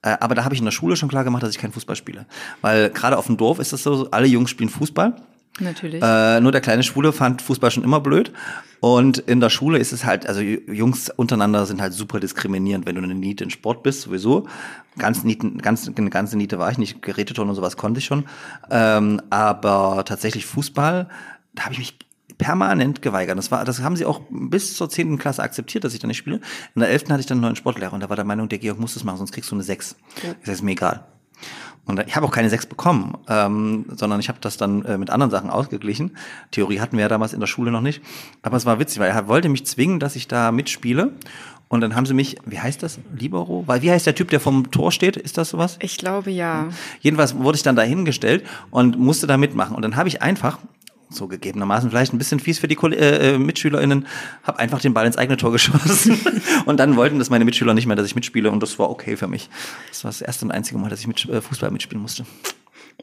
Äh, 0.02 0.16
aber 0.20 0.34
da 0.34 0.44
habe 0.44 0.54
ich 0.54 0.60
in 0.60 0.64
der 0.64 0.72
Schule 0.72 0.96
schon 0.96 1.08
klar 1.08 1.24
gemacht, 1.24 1.42
dass 1.42 1.50
ich 1.50 1.58
keinen 1.58 1.72
Fußball 1.72 1.96
spiele. 1.96 2.26
Weil 2.60 2.90
gerade 2.90 3.16
auf 3.16 3.26
dem 3.26 3.36
Dorf 3.36 3.58
ist 3.60 3.72
es 3.72 3.82
so, 3.82 4.08
alle 4.10 4.26
Jungs 4.26 4.50
spielen 4.50 4.68
Fußball. 4.68 5.14
Natürlich. 5.60 6.02
Äh, 6.02 6.40
nur 6.40 6.50
der 6.50 6.60
kleine 6.60 6.82
Schwule 6.82 7.12
fand 7.12 7.42
Fußball 7.42 7.70
schon 7.70 7.84
immer 7.84 8.00
blöd. 8.00 8.32
Und 8.80 9.18
in 9.18 9.40
der 9.40 9.50
Schule 9.50 9.78
ist 9.78 9.92
es 9.92 10.04
halt, 10.04 10.26
also 10.26 10.40
Jungs 10.40 11.08
untereinander 11.10 11.66
sind 11.66 11.80
halt 11.80 11.92
super 11.92 12.18
diskriminierend, 12.18 12.86
wenn 12.86 12.96
du 12.96 13.02
eine 13.02 13.14
Niete 13.14 13.44
in 13.44 13.50
Sport 13.50 13.82
bist, 13.82 14.00
sowieso. 14.02 14.48
Ganz 14.98 15.22
Nieten, 15.22 15.58
ganz, 15.58 15.86
eine 15.86 16.10
ganze 16.10 16.36
Niete 16.36 16.58
war 16.58 16.70
ich 16.70 16.78
nicht, 16.78 17.00
Geräteton 17.02 17.48
und 17.48 17.54
sowas 17.54 17.76
konnte 17.76 17.98
ich 17.98 18.06
schon. 18.06 18.24
Ähm, 18.70 19.22
aber 19.30 20.04
tatsächlich 20.04 20.46
Fußball, 20.46 21.08
da 21.54 21.62
habe 21.62 21.74
ich 21.74 21.78
mich 21.78 21.98
permanent 22.38 23.02
geweigert. 23.02 23.38
Das 23.38 23.50
war, 23.50 23.64
das 23.64 23.82
haben 23.82 23.94
sie 23.94 24.04
auch 24.04 24.22
bis 24.30 24.74
zur 24.74 24.88
zehnten 24.88 25.18
Klasse 25.18 25.42
akzeptiert, 25.42 25.84
dass 25.84 25.94
ich 25.94 26.00
da 26.00 26.08
nicht 26.08 26.16
spiele. 26.16 26.40
In 26.74 26.80
der 26.80 26.88
elften 26.88 27.12
hatte 27.12 27.20
ich 27.20 27.26
dann 27.26 27.36
einen 27.36 27.42
neuen 27.42 27.56
Sportlehrer 27.56 27.92
und 27.92 28.00
da 28.00 28.08
war 28.08 28.16
der 28.16 28.24
Meinung, 28.24 28.48
der 28.48 28.58
Georg 28.58 28.80
muss 28.80 28.94
das 28.94 29.04
machen, 29.04 29.18
sonst 29.18 29.32
kriegst 29.32 29.50
du 29.50 29.54
eine 29.54 29.62
sechs. 29.62 29.96
Ja. 30.22 30.30
Ich 30.40 30.46
sage, 30.46 30.52
ist 30.52 30.62
mir 30.62 30.72
egal. 30.72 31.06
Und 31.84 31.98
ich 32.06 32.14
habe 32.14 32.26
auch 32.26 32.30
keine 32.30 32.48
sechs 32.48 32.64
bekommen, 32.64 33.18
ähm, 33.28 33.86
sondern 33.88 34.20
ich 34.20 34.28
habe 34.28 34.38
das 34.40 34.56
dann 34.56 34.84
äh, 34.84 34.98
mit 34.98 35.10
anderen 35.10 35.30
Sachen 35.30 35.50
ausgeglichen. 35.50 36.16
Theorie 36.52 36.80
hatten 36.80 36.96
wir 36.96 37.02
ja 37.02 37.08
damals 37.08 37.32
in 37.32 37.40
der 37.40 37.48
Schule 37.48 37.72
noch 37.72 37.80
nicht. 37.80 38.02
Aber 38.42 38.56
es 38.56 38.66
war 38.66 38.78
witzig, 38.78 39.00
weil 39.00 39.10
er 39.10 39.26
wollte 39.26 39.48
mich 39.48 39.66
zwingen, 39.66 39.98
dass 39.98 40.14
ich 40.14 40.28
da 40.28 40.52
mitspiele. 40.52 41.12
Und 41.68 41.80
dann 41.80 41.96
haben 41.96 42.06
sie 42.06 42.14
mich, 42.14 42.36
wie 42.44 42.60
heißt 42.60 42.82
das? 42.82 43.00
Libero? 43.18 43.64
Weil 43.66 43.82
wie 43.82 43.90
heißt 43.90 44.06
der 44.06 44.14
Typ, 44.14 44.28
der 44.28 44.40
vom 44.40 44.70
Tor 44.70 44.92
steht? 44.92 45.16
Ist 45.16 45.38
das 45.38 45.48
sowas? 45.48 45.78
Ich 45.80 45.96
glaube 45.96 46.30
ja. 46.30 46.68
Jedenfalls 47.00 47.36
wurde 47.36 47.56
ich 47.56 47.62
dann 47.62 47.76
da 47.76 47.82
hingestellt 47.82 48.44
und 48.70 48.98
musste 48.98 49.26
da 49.26 49.36
mitmachen. 49.36 49.74
Und 49.74 49.82
dann 49.82 49.96
habe 49.96 50.08
ich 50.08 50.22
einfach 50.22 50.58
so 51.14 51.28
gegebenermaßen 51.28 51.90
vielleicht 51.90 52.12
ein 52.12 52.18
bisschen 52.18 52.40
fies 52.40 52.58
für 52.58 52.68
die 52.68 52.76
äh, 52.76 53.34
äh 53.34 53.38
MitschülerInnen, 53.38 54.06
habe 54.42 54.58
einfach 54.58 54.80
den 54.80 54.94
Ball 54.94 55.06
ins 55.06 55.16
eigene 55.16 55.36
Tor 55.36 55.52
geschossen. 55.52 56.18
und 56.66 56.78
dann 56.78 56.96
wollten 56.96 57.18
das 57.18 57.30
meine 57.30 57.44
Mitschüler 57.44 57.74
nicht 57.74 57.86
mehr, 57.86 57.96
dass 57.96 58.06
ich 58.06 58.14
mitspiele 58.14 58.50
und 58.50 58.62
das 58.62 58.78
war 58.78 58.90
okay 58.90 59.16
für 59.16 59.28
mich. 59.28 59.48
Das 59.88 60.04
war 60.04 60.10
das 60.10 60.20
erste 60.20 60.44
und 60.44 60.50
einzige 60.50 60.78
Mal, 60.78 60.90
dass 60.90 61.00
ich 61.00 61.06
mit 61.06 61.28
äh, 61.28 61.40
Fußball 61.40 61.70
mitspielen 61.70 62.02
musste. 62.02 62.24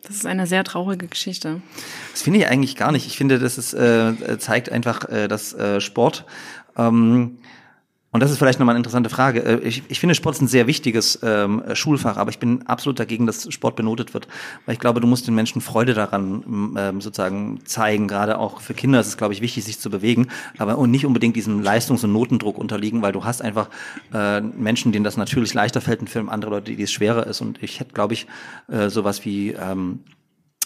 Das 0.04 0.16
ist 0.16 0.26
eine 0.26 0.48
sehr 0.48 0.64
traurige 0.64 1.08
Geschichte. 1.08 1.62
Das 2.12 2.22
finde 2.22 2.40
ich 2.40 2.48
eigentlich 2.48 2.76
gar 2.76 2.92
nicht. 2.92 3.06
Ich 3.08 3.18
finde, 3.18 3.40
das 3.40 3.58
ist, 3.58 3.74
äh, 3.74 4.38
zeigt 4.40 4.72
einfach, 4.72 5.10
äh, 5.10 5.28
dass 5.28 5.54
äh, 5.54 5.82
Sport 5.82 6.26
ähm, 6.78 7.40
und 8.12 8.22
das 8.22 8.32
ist 8.32 8.40
vielleicht 8.40 8.60
nochmal 8.60 8.74
eine 8.74 8.80
interessante 8.80 9.10
Frage. 9.10 9.42
Äh, 9.42 9.60
ich, 9.60 9.84
ich 9.88 10.00
finde, 10.00 10.16
Sport 10.16 10.36
ist 10.36 10.42
ein 10.42 10.48
sehr 10.48 10.66
wichtiges 10.66 11.20
ähm, 11.22 11.64
Schulfach, 11.74 12.18
aber 12.18 12.32
ich 12.32 12.40
bin 12.40 12.66
absolut 12.66 13.00
dagegen, 13.00 13.28
dass 13.28 13.52
Sport 13.54 13.76
benotet 13.76 14.14
wird. 14.16 14.28
Weil 14.66 14.74
ich 14.74 14.80
glaube, 14.80 15.00
du 15.00 15.06
musst 15.06 15.28
den 15.28 15.36
Menschen 15.36 15.62
Freude 15.62 15.94
daran 15.94 16.76
ähm, 16.78 17.02
sozusagen 17.02 17.60
zeigen. 17.66 18.08
Gerade 18.08 18.40
auch 18.40 18.62
für 18.62 18.74
Kinder 18.74 19.00
ist 19.00 19.08
es, 19.08 19.18
glaube 19.18 19.34
ich, 19.34 19.42
wichtig, 19.42 19.64
sich 19.64 19.80
zu 19.80 19.92
bewegen, 19.92 20.28
aber 20.58 20.78
und 20.80 20.90
nicht 20.90 21.06
unbedingt 21.06 21.36
diesem 21.36 21.62
Leistungs- 21.62 22.04
und 22.04 22.12
Notendruck 22.12 22.58
unterliegen, 22.58 23.02
weil 23.02 23.12
du 23.12 23.26
hast 23.26 23.42
einfach 23.42 23.70
äh, 24.12 24.42
Menschen, 24.42 24.92
denen 24.92 25.04
das 25.04 25.18
natürlich 25.18 25.54
leichter 25.54 25.82
fällt, 25.82 26.00
und 26.00 26.10
für 26.10 26.20
andere 26.30 26.52
Leute, 26.52 26.76
die 26.76 26.82
es 26.82 26.92
schwerer 26.92 27.28
ist. 27.28 27.42
Und 27.42 27.62
ich 27.62 27.80
hätte, 27.80 27.94
glaube 27.94 28.16
ich, 28.16 28.26
äh, 28.70 28.90
sowas 28.90 29.24
wie 29.24 29.52
ähm, 29.52 30.00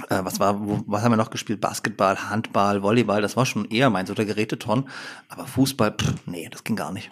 äh, 0.10 0.20
was 0.24 0.40
war, 0.40 0.60
was 0.88 1.04
haben 1.04 1.12
wir 1.12 1.18
noch 1.18 1.30
gespielt? 1.30 1.60
Basketball, 1.60 2.30
Handball, 2.30 2.82
Volleyball, 2.82 3.22
das 3.22 3.36
war 3.36 3.46
schon 3.46 3.70
eher 3.70 3.90
meins 3.90 4.10
oder 4.10 4.24
Geräteton. 4.26 4.88
Aber 5.30 5.46
Fußball, 5.46 5.92
pff, 5.92 6.26
nee, 6.26 6.48
das 6.50 6.64
ging 6.64 6.76
gar 6.76 6.94
nicht. 6.94 7.12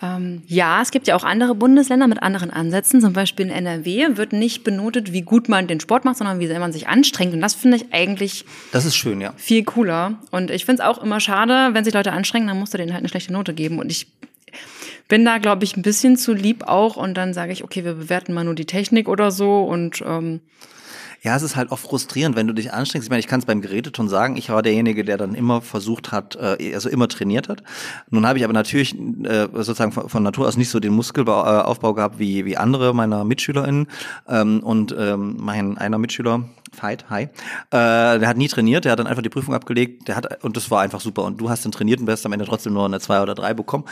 Ähm, 0.00 0.42
ja, 0.46 0.80
es 0.80 0.90
gibt 0.90 1.08
ja 1.08 1.16
auch 1.16 1.24
andere 1.24 1.54
Bundesländer 1.54 2.06
mit 2.06 2.22
anderen 2.22 2.50
Ansätzen. 2.50 3.00
Zum 3.00 3.12
Beispiel 3.12 3.46
in 3.46 3.52
NRW 3.52 4.16
wird 4.16 4.32
nicht 4.32 4.62
benotet, 4.62 5.12
wie 5.12 5.22
gut 5.22 5.48
man 5.48 5.66
den 5.66 5.80
Sport 5.80 6.04
macht, 6.04 6.18
sondern 6.18 6.38
wie 6.38 6.46
sehr 6.46 6.60
man 6.60 6.72
sich 6.72 6.86
anstrengt. 6.86 7.34
Und 7.34 7.40
das 7.40 7.54
finde 7.54 7.78
ich 7.78 7.92
eigentlich. 7.92 8.44
Das 8.70 8.84
ist 8.84 8.96
schön, 8.96 9.20
ja. 9.20 9.32
Viel 9.36 9.64
cooler. 9.64 10.18
Und 10.30 10.50
ich 10.50 10.64
finde 10.64 10.82
es 10.82 10.88
auch 10.88 11.02
immer 11.02 11.20
schade, 11.20 11.70
wenn 11.72 11.84
sich 11.84 11.94
Leute 11.94 12.12
anstrengen, 12.12 12.46
dann 12.46 12.58
musst 12.58 12.74
du 12.74 12.78
denen 12.78 12.92
halt 12.92 13.00
eine 13.00 13.08
schlechte 13.08 13.32
Note 13.32 13.54
geben. 13.54 13.78
Und 13.78 13.90
ich 13.90 14.06
bin 15.08 15.24
da, 15.24 15.38
glaube 15.38 15.64
ich, 15.64 15.76
ein 15.76 15.82
bisschen 15.82 16.16
zu 16.16 16.32
lieb 16.32 16.64
auch. 16.68 16.96
Und 16.96 17.14
dann 17.14 17.34
sage 17.34 17.52
ich, 17.52 17.64
okay, 17.64 17.84
wir 17.84 17.94
bewerten 17.94 18.34
mal 18.34 18.44
nur 18.44 18.54
die 18.54 18.66
Technik 18.66 19.08
oder 19.08 19.32
so. 19.32 19.64
Und 19.64 20.02
ähm, 20.06 20.40
ja, 21.28 21.36
es 21.36 21.42
ist 21.42 21.56
halt 21.56 21.70
oft 21.72 21.84
frustrierend, 21.84 22.36
wenn 22.36 22.46
du 22.46 22.54
dich 22.54 22.72
anstrengst. 22.72 23.06
Ich 23.06 23.10
meine, 23.10 23.20
ich 23.20 23.26
kann 23.26 23.40
es 23.40 23.44
beim 23.44 23.60
Geräteton 23.60 24.08
sagen, 24.08 24.38
ich 24.38 24.48
war 24.48 24.62
derjenige, 24.62 25.04
der 25.04 25.18
dann 25.18 25.34
immer 25.34 25.60
versucht 25.60 26.10
hat, 26.10 26.36
äh, 26.36 26.72
also 26.72 26.88
immer 26.88 27.06
trainiert 27.06 27.50
hat. 27.50 27.62
Nun 28.08 28.26
habe 28.26 28.38
ich 28.38 28.44
aber 28.44 28.54
natürlich 28.54 28.98
äh, 28.98 29.46
sozusagen 29.52 29.92
von, 29.92 30.22
Natur 30.22 30.48
aus 30.48 30.56
nicht 30.56 30.70
so 30.70 30.80
den 30.80 30.94
Muskelaufbau 30.94 31.92
gehabt 31.92 32.18
wie, 32.18 32.46
wie 32.46 32.56
andere 32.56 32.94
meiner 32.94 33.24
MitschülerInnen. 33.24 33.88
Ähm, 34.26 34.60
und 34.60 34.96
ähm, 34.98 35.36
mein 35.38 35.76
einer 35.76 35.98
Mitschüler, 35.98 36.44
Fight, 36.72 37.10
hi, 37.10 37.24
äh, 37.24 37.28
der 37.70 38.26
hat 38.26 38.38
nie 38.38 38.48
trainiert, 38.48 38.86
der 38.86 38.92
hat 38.92 38.98
dann 38.98 39.06
einfach 39.06 39.22
die 39.22 39.28
Prüfung 39.28 39.54
abgelegt, 39.54 40.08
der 40.08 40.16
hat, 40.16 40.42
und 40.42 40.56
das 40.56 40.70
war 40.70 40.80
einfach 40.80 41.02
super. 41.02 41.24
Und 41.24 41.38
du 41.38 41.50
hast 41.50 41.62
dann 41.62 41.72
trainiert 41.72 42.00
und 42.00 42.06
wirst 42.06 42.24
am 42.24 42.32
Ende 42.32 42.46
trotzdem 42.46 42.72
nur 42.72 42.86
eine 42.86 43.00
zwei 43.00 43.20
oder 43.20 43.34
drei 43.34 43.52
bekommen. 43.52 43.84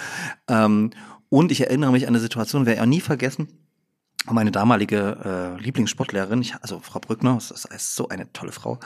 Ähm, 0.48 0.90
und 1.28 1.52
ich 1.52 1.60
erinnere 1.60 1.92
mich 1.92 2.04
an 2.04 2.14
eine 2.14 2.20
Situation, 2.20 2.64
werde 2.64 2.76
ich 2.76 2.82
auch 2.82 2.86
nie 2.86 3.02
vergessen 3.02 3.48
meine 4.34 4.50
damalige 4.50 5.56
äh, 5.58 5.62
Lieblingssportlehrerin, 5.62 6.40
ich, 6.40 6.54
also 6.60 6.80
Frau 6.80 7.00
Brückner, 7.00 7.34
das 7.34 7.64
ist 7.64 7.94
so 7.94 8.08
eine 8.08 8.32
tolle 8.32 8.52
Frau, 8.52 8.78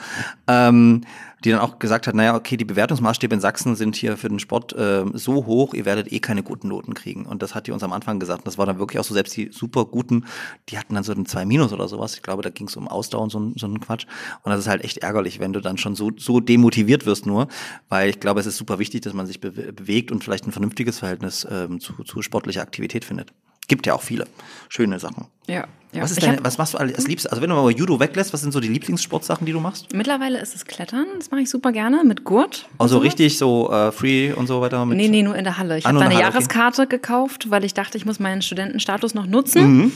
ähm, 0.46 1.02
die 1.44 1.50
dann 1.50 1.60
auch 1.60 1.78
gesagt 1.78 2.06
hat, 2.06 2.14
naja, 2.14 2.34
okay, 2.34 2.56
die 2.56 2.64
Bewertungsmaßstäbe 2.64 3.34
in 3.34 3.40
Sachsen 3.40 3.76
sind 3.76 3.96
hier 3.96 4.16
für 4.16 4.28
den 4.28 4.38
Sport 4.38 4.74
äh, 4.74 5.04
so 5.14 5.46
hoch, 5.46 5.74
ihr 5.74 5.84
werdet 5.84 6.12
eh 6.12 6.20
keine 6.20 6.42
guten 6.42 6.68
Noten 6.68 6.94
kriegen. 6.94 7.24
Und 7.24 7.42
das 7.42 7.54
hat 7.54 7.66
die 7.66 7.72
uns 7.72 7.82
am 7.82 7.92
Anfang 7.92 8.20
gesagt. 8.20 8.40
Und 8.40 8.46
das 8.46 8.58
war 8.58 8.66
dann 8.66 8.78
wirklich 8.78 8.98
auch 8.98 9.04
so, 9.04 9.14
selbst 9.14 9.36
die 9.36 9.50
super 9.52 9.86
guten, 9.86 10.26
die 10.68 10.78
hatten 10.78 10.94
dann 10.94 11.04
so 11.04 11.12
ein 11.12 11.26
2 11.26 11.44
Minus 11.46 11.72
oder 11.72 11.88
sowas. 11.88 12.14
Ich 12.14 12.22
glaube, 12.22 12.42
da 12.42 12.50
ging 12.50 12.68
es 12.68 12.76
um 12.76 12.88
Ausdauer 12.88 13.22
und 13.22 13.30
so, 13.30 13.52
so 13.56 13.66
einen 13.66 13.80
Quatsch. 13.80 14.06
Und 14.42 14.50
das 14.50 14.60
ist 14.60 14.68
halt 14.68 14.84
echt 14.84 14.98
ärgerlich, 14.98 15.40
wenn 15.40 15.52
du 15.52 15.60
dann 15.60 15.78
schon 15.78 15.94
so, 15.94 16.10
so 16.16 16.40
demotiviert 16.40 17.06
wirst 17.06 17.26
nur, 17.26 17.48
weil 17.88 18.10
ich 18.10 18.20
glaube, 18.20 18.40
es 18.40 18.46
ist 18.46 18.56
super 18.56 18.78
wichtig, 18.78 19.02
dass 19.02 19.14
man 19.14 19.26
sich 19.26 19.40
be 19.40 19.50
bewegt 19.50 20.12
und 20.12 20.22
vielleicht 20.22 20.46
ein 20.46 20.52
vernünftiges 20.52 20.98
Verhältnis 20.98 21.46
ähm, 21.50 21.80
zu, 21.80 22.04
zu 22.04 22.22
sportlicher 22.22 22.62
Aktivität 22.62 23.04
findet. 23.04 23.32
Gibt 23.70 23.86
ja 23.86 23.94
auch 23.94 24.02
viele 24.02 24.26
schöne 24.68 24.98
Sachen. 24.98 25.26
Ja. 25.46 25.64
ja. 25.92 26.02
Was, 26.02 26.10
ist 26.10 26.20
deine, 26.24 26.42
was 26.42 26.58
machst 26.58 26.74
du 26.74 26.78
als 26.78 27.06
Liebstes? 27.06 27.30
Also 27.30 27.40
wenn 27.40 27.50
du 27.50 27.54
mal 27.54 27.70
Judo 27.70 28.00
weglässt, 28.00 28.32
was 28.32 28.40
sind 28.40 28.50
so 28.50 28.58
die 28.58 28.66
Lieblingssportsachen, 28.66 29.46
die 29.46 29.52
du 29.52 29.60
machst? 29.60 29.94
Mittlerweile 29.94 30.40
ist 30.40 30.56
es 30.56 30.64
Klettern. 30.64 31.06
Das 31.16 31.30
mache 31.30 31.42
ich 31.42 31.50
super 31.50 31.70
gerne 31.70 32.02
mit 32.02 32.24
Gurt. 32.24 32.66
Also 32.78 32.96
so. 32.96 32.98
richtig 33.00 33.38
so 33.38 33.70
äh, 33.70 33.92
Free 33.92 34.32
und 34.32 34.48
so 34.48 34.60
weiter? 34.60 34.84
Mit 34.86 34.98
nee, 34.98 35.06
nee, 35.06 35.22
nur 35.22 35.36
in 35.36 35.44
der 35.44 35.56
Halle. 35.56 35.78
Ich 35.78 35.86
ah, 35.86 35.90
habe 35.90 36.00
da 36.00 36.06
eine 36.06 36.16
Halle, 36.16 36.24
Jahreskarte 36.24 36.82
okay. 36.82 36.96
gekauft, 36.96 37.48
weil 37.48 37.62
ich 37.62 37.72
dachte, 37.72 37.96
ich 37.96 38.04
muss 38.04 38.18
meinen 38.18 38.42
Studentenstatus 38.42 39.14
noch 39.14 39.26
nutzen. 39.26 39.76
Mhm. 39.76 39.92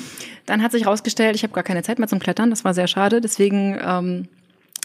Dann 0.47 0.62
hat 0.62 0.70
sich 0.70 0.85
herausgestellt, 0.85 1.35
ich 1.35 1.43
habe 1.43 1.53
gar 1.53 1.64
keine 1.64 1.83
Zeit 1.83 1.99
mehr 1.99 2.07
zum 2.07 2.20
Klettern. 2.20 2.51
Das 2.51 2.64
war 2.64 2.75
sehr 2.75 2.87
schade. 2.87 3.20
Deswegen 3.20 3.77
ähm, 3.85 4.29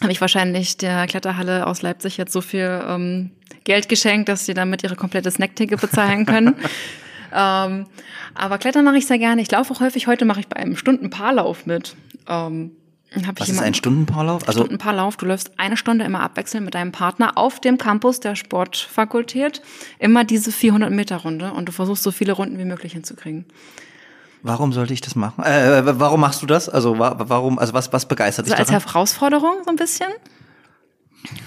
habe 0.02 0.12
ich 0.12 0.20
wahrscheinlich 0.20 0.78
der 0.78 1.06
Kletterhalle 1.06 1.68
aus 1.68 1.84
Leipzig 1.84 2.18
jetzt 2.18 2.34
so 2.34 2.42
viel 2.42 2.82
ähm, 2.88 3.30
Geld 3.66 3.88
geschenkt, 3.88 4.30
dass 4.30 4.48
sie 4.48 4.56
damit 4.56 4.82
ihre 4.82 4.96
komplette 4.96 5.30
Snackticket 5.30 5.80
bezahlen 5.80 6.26
können. 6.26 6.56
Ähm, 7.34 7.86
aber 8.34 8.58
Klettern 8.58 8.86
mache 8.86 8.98
ich 8.98 9.08
sehr 9.08 9.20
gerne. 9.20 9.42
Ich 9.42 9.52
laufe 9.52 9.74
auch 9.74 9.80
häufig. 9.80 10.08
Heute 10.08 10.26
mache 10.26 10.40
ich 10.42 10.48
bei 10.48 10.58
einem 10.58 10.76
Stundenpaarlauf 10.76 11.66
mit. 11.66 11.96
Ähm, 12.28 12.72
hab 13.26 13.40
Was 13.40 13.50
ist 13.50 13.62
ein 13.62 13.74
Stundenpaarlauf? 13.74 14.48
Also 14.48 14.60
Stundenpaarlauf. 14.60 15.18
Du 15.18 15.26
läufst 15.26 15.60
eine 15.60 15.78
Stunde 15.78 16.06
immer 16.06 16.22
abwechselnd 16.22 16.66
mit 16.66 16.76
deinem 16.76 16.92
Partner 16.92 17.38
auf 17.38 17.60
dem 17.60 17.78
Campus 17.78 18.20
der 18.20 18.36
Sportfakultät. 18.36 19.62
Immer 19.98 20.24
diese 20.24 20.52
400 20.52 20.92
Meter 20.92 21.18
Runde 21.18 21.52
und 21.54 21.68
du 21.68 21.72
versuchst 21.72 22.04
so 22.04 22.12
viele 22.12 22.34
Runden 22.34 22.60
wie 22.60 22.66
möglich 22.66 22.94
hinzukriegen. 22.94 23.46
Warum 24.42 24.72
sollte 24.72 24.94
ich 24.94 25.02
das 25.02 25.16
machen? 25.16 25.44
Äh, 25.44 26.00
warum 26.00 26.22
machst 26.22 26.42
du 26.42 26.46
das? 26.46 26.70
Also 26.70 26.98
warum? 27.00 27.60
Also 27.60 27.74
was 27.74 27.92
was 27.92 28.08
begeistert 28.08 28.46
dich 28.46 28.56
also 28.56 28.74
als 28.74 28.86
Herausforderung 28.86 29.64
so 29.66 29.70
ein 29.70 29.76
bisschen? 29.76 30.08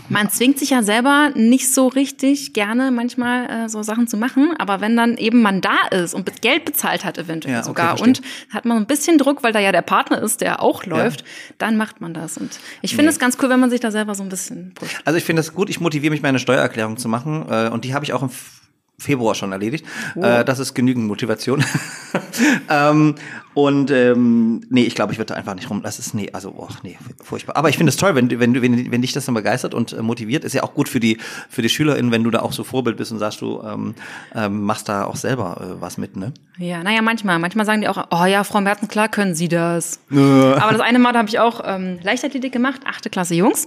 Man 0.09 0.29
zwingt 0.31 0.59
sich 0.59 0.71
ja 0.71 0.83
selber 0.83 1.31
nicht 1.35 1.73
so 1.73 1.89
richtig 1.89 2.53
gerne 2.53 2.91
manchmal 2.91 3.65
äh, 3.65 3.69
so 3.69 3.83
Sachen 3.83 4.07
zu 4.07 4.17
machen, 4.17 4.55
aber 4.59 4.81
wenn 4.81 4.97
dann 4.97 5.17
eben 5.17 5.41
man 5.41 5.61
da 5.61 5.89
ist 5.91 6.15
und 6.15 6.43
Geld 6.43 6.65
bezahlt 6.65 7.05
hat 7.05 7.17
eventuell 7.19 7.55
ja, 7.55 7.63
sogar 7.63 7.95
okay, 7.95 8.03
und 8.03 8.23
hat 8.51 8.65
man 8.65 8.77
ein 8.77 8.87
bisschen 8.87 9.17
Druck, 9.17 9.43
weil 9.43 9.53
da 9.53 9.61
ja 9.61 9.73
der 9.73 9.83
Partner 9.83 10.21
ist, 10.21 10.41
der 10.41 10.63
auch 10.63 10.85
läuft, 10.85 11.23
ja. 11.23 11.27
dann 11.59 11.77
macht 11.77 12.01
man 12.01 12.13
das. 12.13 12.37
Und 12.37 12.59
ich 12.83 12.95
finde 12.95 13.11
es 13.11 13.17
nee. 13.17 13.21
ganz 13.21 13.39
cool, 13.43 13.49
wenn 13.49 13.61
man 13.61 13.71
sich 13.71 13.81
da 13.81 13.91
selber 13.91 14.15
so 14.15 14.23
ein 14.23 14.29
bisschen 14.29 14.73
pusht. 14.75 15.01
Also 15.05 15.17
ich 15.17 15.25
finde 15.25 15.41
es 15.41 15.55
gut, 15.55 15.71
ich 15.71 15.81
motiviere 15.81 16.11
mich, 16.11 16.23
meine 16.23 16.39
Steuererklärung 16.39 16.99
zu 16.99 17.09
machen 17.09 17.47
äh, 17.49 17.69
und 17.69 17.85
die 17.85 17.95
habe 17.95 18.05
ich 18.05 18.13
auch 18.13 18.23
im 18.23 18.31
Februar 19.03 19.35
schon 19.35 19.53
erledigt. 19.53 19.85
Oh. 20.15 20.23
Äh, 20.23 20.45
das 20.45 20.59
ist 20.59 20.75
genügend 20.75 21.07
Motivation. 21.07 21.65
ähm, 22.71 23.15
und 23.55 23.91
ähm, 23.91 24.63
nee, 24.71 24.85
ich 24.85 24.95
glaube, 24.95 25.13
ich 25.13 25.19
würde 25.19 25.35
einfach 25.35 25.55
nicht 25.55 25.69
rum. 25.69 25.83
Das 25.83 25.99
ist 25.99 26.15
nee, 26.15 26.31
also 26.33 26.55
oh, 26.57 26.69
nee, 26.83 26.97
furchtbar. 27.23 27.57
Aber 27.57 27.69
ich 27.69 27.77
finde 27.77 27.91
es 27.91 27.97
toll, 27.97 28.15
wenn, 28.15 28.31
wenn, 28.31 28.63
wenn, 28.63 28.91
wenn 28.91 29.03
dich 29.03 29.13
das 29.13 29.27
dann 29.27 29.35
begeistert 29.35 29.75
und 29.75 29.93
äh, 29.93 30.01
motiviert, 30.01 30.45
ist 30.45 30.55
ja 30.55 30.63
auch 30.63 30.73
gut 30.73 30.89
für 30.89 31.01
die 31.01 31.19
für 31.51 31.61
die 31.61 31.69
SchülerInnen, 31.69 32.11
wenn 32.13 32.25
du 32.25 32.31
da 32.31 32.41
auch 32.41 32.53
so 32.53 32.65
Vorbild 32.65 32.97
bist 32.97 33.13
und 33.13 33.19
sagst, 33.19 33.43
du 33.43 33.61
ähm, 33.63 33.95
ähm, 34.35 34.63
machst 34.63 34.89
da 34.89 35.05
auch 35.05 35.17
selber 35.17 35.61
äh, 35.61 35.81
was 35.81 35.99
mit, 35.99 36.17
ne? 36.17 36.33
Ja, 36.59 36.83
naja, 36.83 37.03
manchmal. 37.03 37.39
Manchmal 37.39 37.67
sagen 37.67 37.83
die 37.83 37.89
auch, 37.89 38.07
oh 38.11 38.25
ja, 38.25 38.45
Frau 38.45 38.61
Mertens, 38.61 38.89
klar 38.91 39.09
können 39.09 39.35
Sie 39.35 39.49
das. 39.49 40.01
Aber 40.11 40.73
das 40.73 40.81
eine 40.81 40.99
Mal, 40.99 41.13
da 41.13 41.21
habe 41.21 41.29
ich 41.29 41.39
auch 41.39 41.63
ähm, 41.65 41.99
Leichtathletik 42.03 42.53
gemacht, 42.53 42.83
achte 42.87 43.11
Klasse 43.11 43.35
Jungs. 43.35 43.67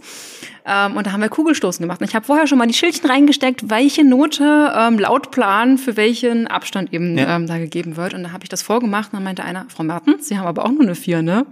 Ähm, 0.68 0.98
und 0.98 1.06
da 1.06 1.12
haben 1.12 1.22
wir 1.22 1.30
Kugelstoßen 1.30 1.82
gemacht. 1.82 2.02
Und 2.02 2.08
ich 2.08 2.16
habe 2.16 2.26
vorher 2.26 2.48
schon 2.48 2.58
mal 2.58 2.68
die 2.68 2.74
Schildchen 2.74 3.10
reingesteckt, 3.10 3.70
welche 3.70 4.04
Note 4.04 4.74
ähm, 4.76 4.98
laut 4.98 5.25
Plan 5.32 5.78
für 5.78 5.98
welchen 5.98 6.48
Abstand 6.48 6.94
eben 6.94 7.18
ja. 7.18 7.36
ähm, 7.36 7.48
da 7.48 7.58
gegeben 7.58 7.98
wird. 7.98 8.14
Und 8.14 8.24
da 8.24 8.32
habe 8.32 8.44
ich 8.44 8.50
das 8.50 8.62
vorgemacht 8.62 9.12
und 9.12 9.18
dann 9.18 9.24
meinte 9.24 9.44
einer, 9.44 9.66
Frau 9.70 9.84
Mertens, 9.84 10.28
Sie 10.28 10.38
haben 10.38 10.48
aber 10.48 10.66
auch 10.66 10.72
nur 10.72 10.82
eine 10.82 10.96
vier, 10.96 11.22
ne? 11.22 11.46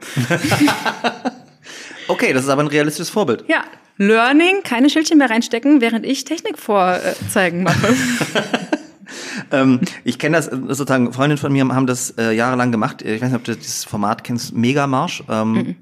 okay, 2.07 2.33
das 2.33 2.43
ist 2.43 2.49
aber 2.49 2.61
ein 2.61 2.67
realistisches 2.67 3.09
Vorbild. 3.09 3.45
Ja, 3.47 3.63
Learning, 3.97 4.63
keine 4.63 4.89
Schildchen 4.89 5.17
mehr 5.17 5.29
reinstecken, 5.29 5.81
während 5.81 6.05
ich 6.05 6.23
Technik 6.25 6.57
vorzeigen 6.57 7.63
mache. 7.63 7.95
ähm, 9.51 9.81
ich 10.03 10.17
kenne 10.17 10.37
das 10.37 10.45
sozusagen, 10.45 11.13
Freundinnen 11.13 11.37
von 11.37 11.53
mir 11.53 11.67
haben 11.67 11.87
das 11.87 12.11
äh, 12.17 12.31
jahrelang 12.31 12.71
gemacht. 12.71 13.01
Ich 13.01 13.21
weiß 13.21 13.29
nicht, 13.29 13.37
ob 13.37 13.43
du 13.43 13.55
dieses 13.55 13.83
Format 13.83 14.23
kennst, 14.23 14.53
Megamarsch. 14.55 15.23
Ähm, 15.29 15.53
mhm 15.53 15.75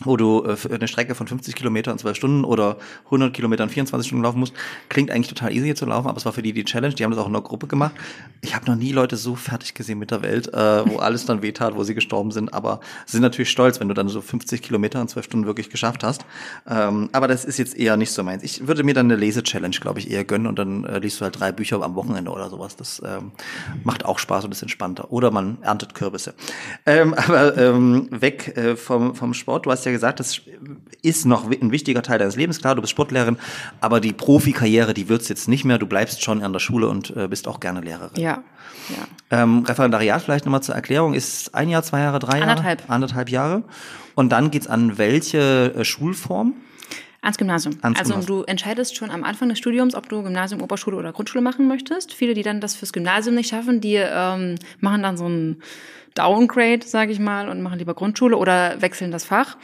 wo 0.00 0.16
du 0.16 0.44
äh, 0.44 0.74
eine 0.74 0.88
Strecke 0.88 1.14
von 1.14 1.28
50 1.28 1.54
Kilometern 1.54 1.92
in 1.92 1.98
12 1.98 2.16
Stunden 2.16 2.44
oder 2.44 2.78
100 3.06 3.32
Kilometern 3.32 3.68
24 3.68 4.08
Stunden 4.08 4.24
laufen 4.24 4.40
musst, 4.40 4.52
klingt 4.88 5.10
eigentlich 5.10 5.28
total 5.28 5.52
easy 5.52 5.74
zu 5.74 5.86
laufen, 5.86 6.08
aber 6.08 6.16
es 6.16 6.24
war 6.24 6.32
für 6.32 6.42
die 6.42 6.52
die 6.52 6.64
Challenge, 6.64 6.94
die 6.94 7.04
haben 7.04 7.12
das 7.12 7.20
auch 7.20 7.28
in 7.28 7.32
der 7.32 7.42
Gruppe 7.42 7.68
gemacht. 7.68 7.92
Ich 8.40 8.56
habe 8.56 8.66
noch 8.66 8.76
nie 8.76 8.90
Leute 8.90 9.16
so 9.16 9.36
fertig 9.36 9.74
gesehen 9.74 9.98
mit 9.98 10.10
der 10.10 10.22
Welt, 10.22 10.52
äh, 10.52 10.88
wo 10.88 10.96
alles 10.98 11.26
dann 11.26 11.42
wehtat, 11.42 11.76
wo 11.76 11.84
sie 11.84 11.94
gestorben 11.94 12.32
sind, 12.32 12.52
aber 12.52 12.80
sind 13.06 13.22
natürlich 13.22 13.50
stolz, 13.50 13.78
wenn 13.78 13.88
du 13.88 13.94
dann 13.94 14.08
so 14.08 14.20
50 14.20 14.62
Kilometer 14.62 15.00
in 15.00 15.06
12 15.06 15.26
Stunden 15.26 15.46
wirklich 15.46 15.70
geschafft 15.70 16.02
hast. 16.02 16.26
Ähm, 16.68 17.08
aber 17.12 17.28
das 17.28 17.44
ist 17.44 17.58
jetzt 17.58 17.76
eher 17.76 17.96
nicht 17.96 18.10
so 18.10 18.24
meins. 18.24 18.42
Ich 18.42 18.66
würde 18.66 18.82
mir 18.82 18.94
dann 18.94 19.06
eine 19.06 19.16
Lese-Challenge, 19.16 19.76
glaube 19.80 20.00
ich, 20.00 20.10
eher 20.10 20.24
gönnen 20.24 20.48
und 20.48 20.58
dann 20.58 20.84
äh, 20.84 20.98
liest 20.98 21.20
du 21.20 21.24
halt 21.24 21.38
drei 21.38 21.52
Bücher 21.52 21.80
am 21.82 21.94
Wochenende 21.94 22.32
oder 22.32 22.50
sowas. 22.50 22.74
Das 22.76 23.00
ähm, 23.04 23.30
macht 23.84 24.04
auch 24.04 24.18
Spaß 24.18 24.44
und 24.44 24.52
ist 24.52 24.62
entspannter. 24.62 25.12
Oder 25.12 25.30
man 25.30 25.58
erntet 25.62 25.94
Kürbisse. 25.94 26.34
Ähm, 26.84 27.14
aber 27.16 27.56
ähm, 27.56 28.08
weg 28.10 28.56
äh, 28.56 28.76
vom, 28.76 29.14
vom 29.14 29.34
Sport, 29.34 29.66
du 29.66 29.70
hast 29.70 29.83
ja 29.84 29.92
gesagt, 29.92 30.20
das 30.20 30.40
ist 31.02 31.26
noch 31.26 31.50
ein 31.50 31.70
wichtiger 31.70 32.02
Teil 32.02 32.18
deines 32.18 32.36
Lebens. 32.36 32.60
Klar, 32.60 32.74
du 32.74 32.80
bist 32.80 32.90
Sportlehrerin, 32.90 33.36
aber 33.80 34.00
die 34.00 34.12
Profikarriere, 34.12 34.94
die 34.94 35.08
wird's 35.08 35.28
jetzt 35.28 35.48
nicht 35.48 35.64
mehr. 35.64 35.78
Du 35.78 35.86
bleibst 35.86 36.22
schon 36.22 36.42
an 36.42 36.52
der 36.52 36.60
Schule 36.60 36.88
und 36.88 37.14
äh, 37.16 37.28
bist 37.28 37.48
auch 37.48 37.60
gerne 37.60 37.80
Lehrerin. 37.80 38.20
Ja. 38.20 38.42
ja. 38.90 39.42
Ähm, 39.42 39.64
Referendariat 39.64 40.22
vielleicht 40.22 40.44
nochmal 40.44 40.62
zur 40.62 40.74
Erklärung 40.74 41.14
ist 41.14 41.54
ein 41.54 41.68
Jahr, 41.68 41.82
zwei 41.82 42.00
Jahre, 42.00 42.18
drei 42.18 42.38
Jahre? 42.38 42.50
Anderthalb. 42.50 42.90
Anderthalb 42.90 43.28
Jahre. 43.28 43.62
Und 44.14 44.30
dann 44.30 44.50
geht's 44.50 44.66
an 44.66 44.98
welche 44.98 45.74
äh, 45.74 45.84
Schulform? 45.84 46.54
Ans 47.24 47.38
Gymnasium. 47.38 47.76
Ans 47.80 47.98
also 47.98 48.12
Gymnasium. 48.12 48.40
du 48.40 48.44
entscheidest 48.44 48.96
schon 48.96 49.10
am 49.10 49.24
Anfang 49.24 49.48
des 49.48 49.58
Studiums, 49.58 49.94
ob 49.94 50.08
du 50.10 50.22
Gymnasium, 50.22 50.60
Oberschule 50.62 50.96
oder 50.96 51.12
Grundschule 51.12 51.42
machen 51.42 51.66
möchtest. 51.66 52.12
Viele, 52.12 52.34
die 52.34 52.42
dann 52.42 52.60
das 52.60 52.74
fürs 52.74 52.92
Gymnasium 52.92 53.34
nicht 53.34 53.48
schaffen, 53.48 53.80
die 53.80 53.94
ähm, 53.96 54.56
machen 54.80 55.02
dann 55.02 55.16
so 55.16 55.26
ein 55.26 55.62
Downgrade, 56.14 56.86
sage 56.86 57.12
ich 57.12 57.18
mal, 57.18 57.48
und 57.48 57.62
machen 57.62 57.78
lieber 57.78 57.94
Grundschule 57.94 58.36
oder 58.36 58.80
wechseln 58.80 59.10
das 59.10 59.24
Fach. 59.24 59.56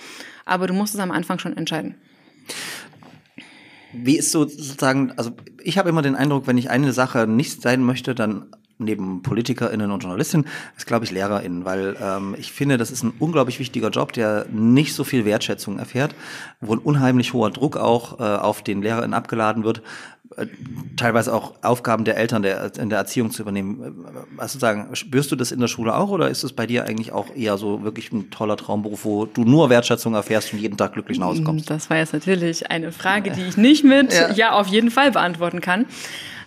Aber 0.44 0.66
du 0.66 0.74
musst 0.74 0.94
es 0.94 1.00
am 1.00 1.10
Anfang 1.10 1.38
schon 1.38 1.56
entscheiden. 1.56 1.94
Wie 3.92 4.16
ist 4.16 4.30
so 4.30 4.46
sozusagen, 4.46 5.12
also 5.16 5.32
ich 5.62 5.78
habe 5.78 5.88
immer 5.88 6.02
den 6.02 6.14
Eindruck, 6.14 6.46
wenn 6.46 6.58
ich 6.58 6.70
eine 6.70 6.92
Sache 6.92 7.26
nicht 7.26 7.62
sein 7.62 7.82
möchte, 7.82 8.14
dann 8.14 8.46
neben 8.80 9.22
PolitikerInnen 9.22 9.90
und 9.90 10.00
Journalistinnen 10.00 10.46
ist, 10.76 10.86
glaube 10.86 11.04
ich, 11.04 11.10
LehrerInnen, 11.10 11.64
weil 11.64 11.96
ähm, 12.00 12.34
ich 12.38 12.50
finde, 12.50 12.78
das 12.78 12.90
ist 12.90 13.02
ein 13.02 13.12
unglaublich 13.18 13.58
wichtiger 13.58 13.90
Job, 13.90 14.12
der 14.12 14.46
nicht 14.50 14.94
so 14.94 15.04
viel 15.04 15.24
Wertschätzung 15.24 15.78
erfährt, 15.78 16.14
wo 16.60 16.72
ein 16.72 16.78
unheimlich 16.78 17.32
hoher 17.34 17.50
Druck 17.50 17.76
auch 17.76 18.18
äh, 18.18 18.22
auf 18.22 18.62
den 18.62 18.82
LehrerInnen 18.82 19.14
abgeladen 19.14 19.64
wird, 19.64 19.82
teilweise 20.96 21.34
auch 21.34 21.54
Aufgaben 21.62 22.04
der 22.04 22.16
Eltern 22.16 22.42
der, 22.42 22.72
in 22.78 22.88
der 22.88 22.98
Erziehung 22.98 23.30
zu 23.30 23.42
übernehmen. 23.42 24.06
Also 24.36 24.58
sagen, 24.58 24.94
spürst 24.94 25.32
du 25.32 25.36
das 25.36 25.50
in 25.50 25.60
der 25.60 25.66
Schule 25.66 25.94
auch 25.94 26.10
oder 26.10 26.28
ist 26.28 26.44
es 26.44 26.52
bei 26.52 26.66
dir 26.66 26.84
eigentlich 26.84 27.12
auch 27.12 27.34
eher 27.34 27.58
so 27.58 27.82
wirklich 27.82 28.12
ein 28.12 28.30
toller 28.30 28.56
Traumberuf, 28.56 29.04
wo 29.04 29.26
du 29.26 29.44
nur 29.44 29.70
Wertschätzung 29.70 30.14
erfährst 30.14 30.52
und 30.52 30.60
jeden 30.60 30.76
Tag 30.76 30.92
glücklich 30.92 31.18
nach 31.18 31.26
Hause 31.26 31.42
kommst? 31.42 31.68
Das 31.68 31.90
war 31.90 31.96
jetzt 31.96 32.12
natürlich 32.12 32.70
eine 32.70 32.92
Frage, 32.92 33.32
die 33.32 33.42
ich 33.42 33.56
nicht 33.56 33.84
mit 33.84 34.12
ja, 34.14 34.30
ja 34.32 34.52
auf 34.52 34.68
jeden 34.68 34.90
Fall 34.90 35.10
beantworten 35.10 35.60
kann. 35.60 35.86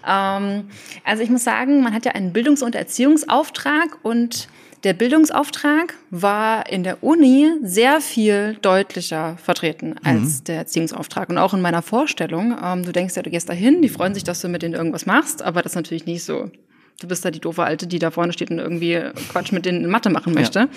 Ähm, 0.07 0.65
also 1.03 1.21
ich 1.21 1.29
muss 1.29 1.43
sagen, 1.43 1.84
man 1.84 1.93
hat 1.93 2.05
ja 2.05 2.13
einen 2.13 2.31
Bildungs- 2.31 2.63
und 2.63 2.75
Erziehungsauftrag 2.75 3.99
und 4.01 4.47
der 4.84 4.93
Bildungsauftrag 4.93 5.93
war 6.09 6.69
in 6.69 6.84
der 6.84 7.03
Uni 7.03 7.51
sehr 7.61 8.01
viel 8.01 8.57
deutlicher 8.61 9.38
vertreten 9.38 9.95
als 10.03 10.39
mhm. 10.39 10.43
der 10.45 10.57
Erziehungsauftrag. 10.57 11.29
Und 11.29 11.38
auch 11.38 11.53
in 11.53 11.61
meiner 11.61 11.81
Vorstellung, 11.81 12.57
ähm, 12.61 12.84
du 12.84 12.91
denkst 12.91 13.15
ja, 13.15 13.21
du 13.21 13.29
gehst 13.29 13.47
dahin, 13.47 13.81
die 13.81 13.89
freuen 13.89 14.13
sich, 14.13 14.23
dass 14.23 14.41
du 14.41 14.49
mit 14.49 14.61
denen 14.61 14.73
irgendwas 14.73 15.05
machst, 15.05 15.41
aber 15.41 15.61
das 15.61 15.71
ist 15.71 15.75
natürlich 15.77 16.05
nicht 16.05 16.23
so. 16.23 16.51
Du 16.99 17.07
bist 17.07 17.25
da 17.25 17.31
die 17.31 17.39
doofe 17.39 17.63
Alte, 17.63 17.88
die 17.88 17.99
da 17.99 18.11
vorne 18.11 18.34
steht 18.34 18.51
und 18.51 18.59
irgendwie 18.59 19.01
Quatsch 19.29 19.51
mit 19.51 19.65
denen 19.65 19.84
in 19.84 19.89
Mathe 19.89 20.09
machen 20.09 20.34
möchte. 20.34 20.69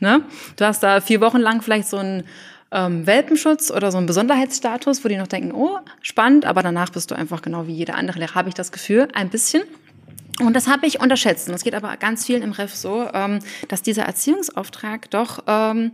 Ja. 0.00 0.18
Ne? 0.18 0.24
Du 0.56 0.64
hast 0.64 0.82
da 0.82 1.00
vier 1.00 1.20
Wochen 1.20 1.38
lang 1.38 1.62
vielleicht 1.62 1.88
so 1.88 1.98
ein 1.98 2.24
ähm, 2.72 3.06
Welpenschutz 3.06 3.70
oder 3.70 3.90
so 3.90 3.98
einen 3.98 4.06
Besonderheitsstatus, 4.06 5.04
wo 5.04 5.08
die 5.08 5.16
noch 5.16 5.26
denken, 5.26 5.52
oh, 5.52 5.78
spannend, 6.02 6.44
aber 6.44 6.62
danach 6.62 6.90
bist 6.90 7.10
du 7.10 7.14
einfach 7.14 7.42
genau 7.42 7.66
wie 7.66 7.72
jeder 7.72 7.94
andere 7.94 8.18
Lehrer, 8.18 8.34
habe 8.34 8.48
ich 8.48 8.54
das 8.54 8.72
Gefühl, 8.72 9.08
ein 9.12 9.28
bisschen. 9.28 9.62
Und 10.40 10.54
das 10.54 10.68
habe 10.68 10.86
ich 10.86 11.00
unterschätzt. 11.00 11.48
Und 11.48 11.54
es 11.54 11.64
geht 11.64 11.74
aber 11.74 11.96
ganz 11.96 12.26
vielen 12.26 12.42
im 12.42 12.52
Ref 12.52 12.74
so, 12.74 13.08
ähm, 13.12 13.40
dass 13.68 13.82
dieser 13.82 14.04
Erziehungsauftrag 14.04 15.10
doch 15.10 15.44
ähm, 15.46 15.92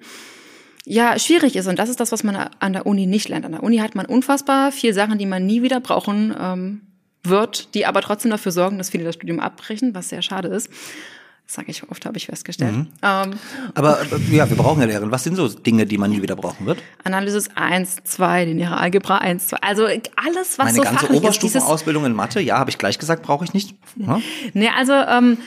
ja 0.84 1.18
schwierig 1.18 1.56
ist. 1.56 1.66
Und 1.66 1.78
das 1.78 1.88
ist 1.88 2.00
das, 2.00 2.12
was 2.12 2.24
man 2.24 2.36
an 2.36 2.72
der 2.72 2.86
Uni 2.86 3.06
nicht 3.06 3.28
lernt. 3.28 3.44
An 3.44 3.52
der 3.52 3.62
Uni 3.62 3.78
hat 3.78 3.94
man 3.94 4.06
unfassbar 4.06 4.72
viel 4.72 4.94
Sachen, 4.94 5.18
die 5.18 5.26
man 5.26 5.46
nie 5.46 5.62
wieder 5.62 5.80
brauchen 5.80 6.34
ähm, 6.38 6.80
wird, 7.24 7.74
die 7.74 7.86
aber 7.86 8.00
trotzdem 8.02 8.30
dafür 8.30 8.52
sorgen, 8.52 8.78
dass 8.78 8.90
viele 8.90 9.04
das 9.04 9.16
Studium 9.16 9.40
abbrechen, 9.40 9.94
was 9.94 10.08
sehr 10.08 10.22
schade 10.22 10.48
ist. 10.48 10.70
Das 11.46 11.54
sage 11.54 11.70
ich 11.70 11.88
oft, 11.88 12.04
habe 12.04 12.16
ich 12.16 12.26
festgestellt. 12.26 12.74
Mhm. 12.74 12.88
Ähm, 13.02 13.34
Aber 13.74 13.98
ja, 14.32 14.50
wir 14.50 14.56
brauchen 14.56 14.80
ja 14.80 14.86
Lehrerin. 14.86 15.12
Was 15.12 15.22
sind 15.22 15.36
so 15.36 15.48
Dinge, 15.48 15.86
die 15.86 15.96
man 15.96 16.10
nie 16.10 16.20
wieder 16.20 16.34
brauchen 16.34 16.66
wird? 16.66 16.78
Analysis 17.04 17.48
1, 17.54 17.98
2, 18.02 18.46
lineare 18.46 18.78
Algebra 18.78 19.18
1, 19.18 19.48
2. 19.48 19.56
Also 19.58 19.84
alles, 19.84 20.58
was 20.58 20.66
Meine 20.66 20.76
so 20.76 20.82
ganze 20.82 21.12
Oberstufenausbildung 21.12 22.04
in 22.04 22.14
Mathe, 22.14 22.40
ja, 22.40 22.58
habe 22.58 22.70
ich 22.70 22.78
gleich 22.78 22.98
gesagt, 22.98 23.22
brauche 23.22 23.44
ich 23.44 23.54
nicht. 23.54 23.76
Ja? 23.94 24.20
Nee, 24.54 24.70
also 24.76 24.92
ähm, 24.92 25.38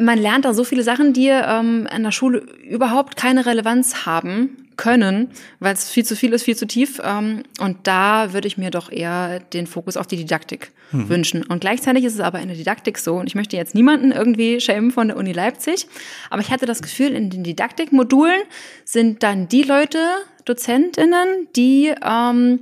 man 0.00 0.18
lernt 0.18 0.44
da 0.44 0.52
so 0.52 0.64
viele 0.64 0.82
Sachen, 0.82 1.12
die 1.12 1.28
ähm, 1.28 1.88
in 1.94 2.02
der 2.02 2.10
Schule 2.10 2.38
überhaupt 2.38 3.16
keine 3.16 3.46
Relevanz 3.46 4.04
haben 4.04 4.65
können, 4.76 5.30
weil 5.58 5.74
es 5.74 5.90
viel 5.90 6.04
zu 6.04 6.16
viel 6.16 6.32
ist, 6.32 6.44
viel 6.44 6.56
zu 6.56 6.66
tief. 6.66 7.00
Ähm, 7.02 7.42
und 7.60 7.78
da 7.86 8.32
würde 8.32 8.48
ich 8.48 8.58
mir 8.58 8.70
doch 8.70 8.90
eher 8.90 9.40
den 9.40 9.66
Fokus 9.66 9.96
auf 9.96 10.06
die 10.06 10.16
Didaktik 10.16 10.72
hm. 10.90 11.08
wünschen. 11.08 11.44
Und 11.44 11.60
gleichzeitig 11.60 12.04
ist 12.04 12.14
es 12.14 12.20
aber 12.20 12.40
in 12.40 12.48
der 12.48 12.56
Didaktik 12.56 12.98
so, 12.98 13.16
und 13.16 13.26
ich 13.26 13.34
möchte 13.34 13.56
jetzt 13.56 13.74
niemanden 13.74 14.12
irgendwie 14.12 14.60
schämen 14.60 14.90
von 14.90 15.08
der 15.08 15.16
Uni 15.16 15.32
Leipzig, 15.32 15.86
aber 16.30 16.40
ich 16.40 16.50
hatte 16.50 16.66
das 16.66 16.82
Gefühl, 16.82 17.12
in 17.12 17.30
den 17.30 17.44
Didaktikmodulen 17.44 18.40
sind 18.84 19.22
dann 19.22 19.48
die 19.48 19.62
Leute, 19.62 19.98
DozentInnen, 20.44 21.48
die 21.56 21.92
ähm, 22.04 22.60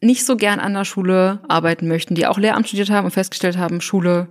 nicht 0.00 0.24
so 0.24 0.36
gern 0.36 0.60
an 0.60 0.74
der 0.74 0.84
Schule 0.84 1.40
arbeiten 1.48 1.86
möchten, 1.86 2.14
die 2.14 2.26
auch 2.26 2.38
Lehramt 2.38 2.66
studiert 2.66 2.90
haben 2.90 3.04
und 3.04 3.10
festgestellt 3.10 3.58
haben, 3.58 3.80
Schule 3.80 4.28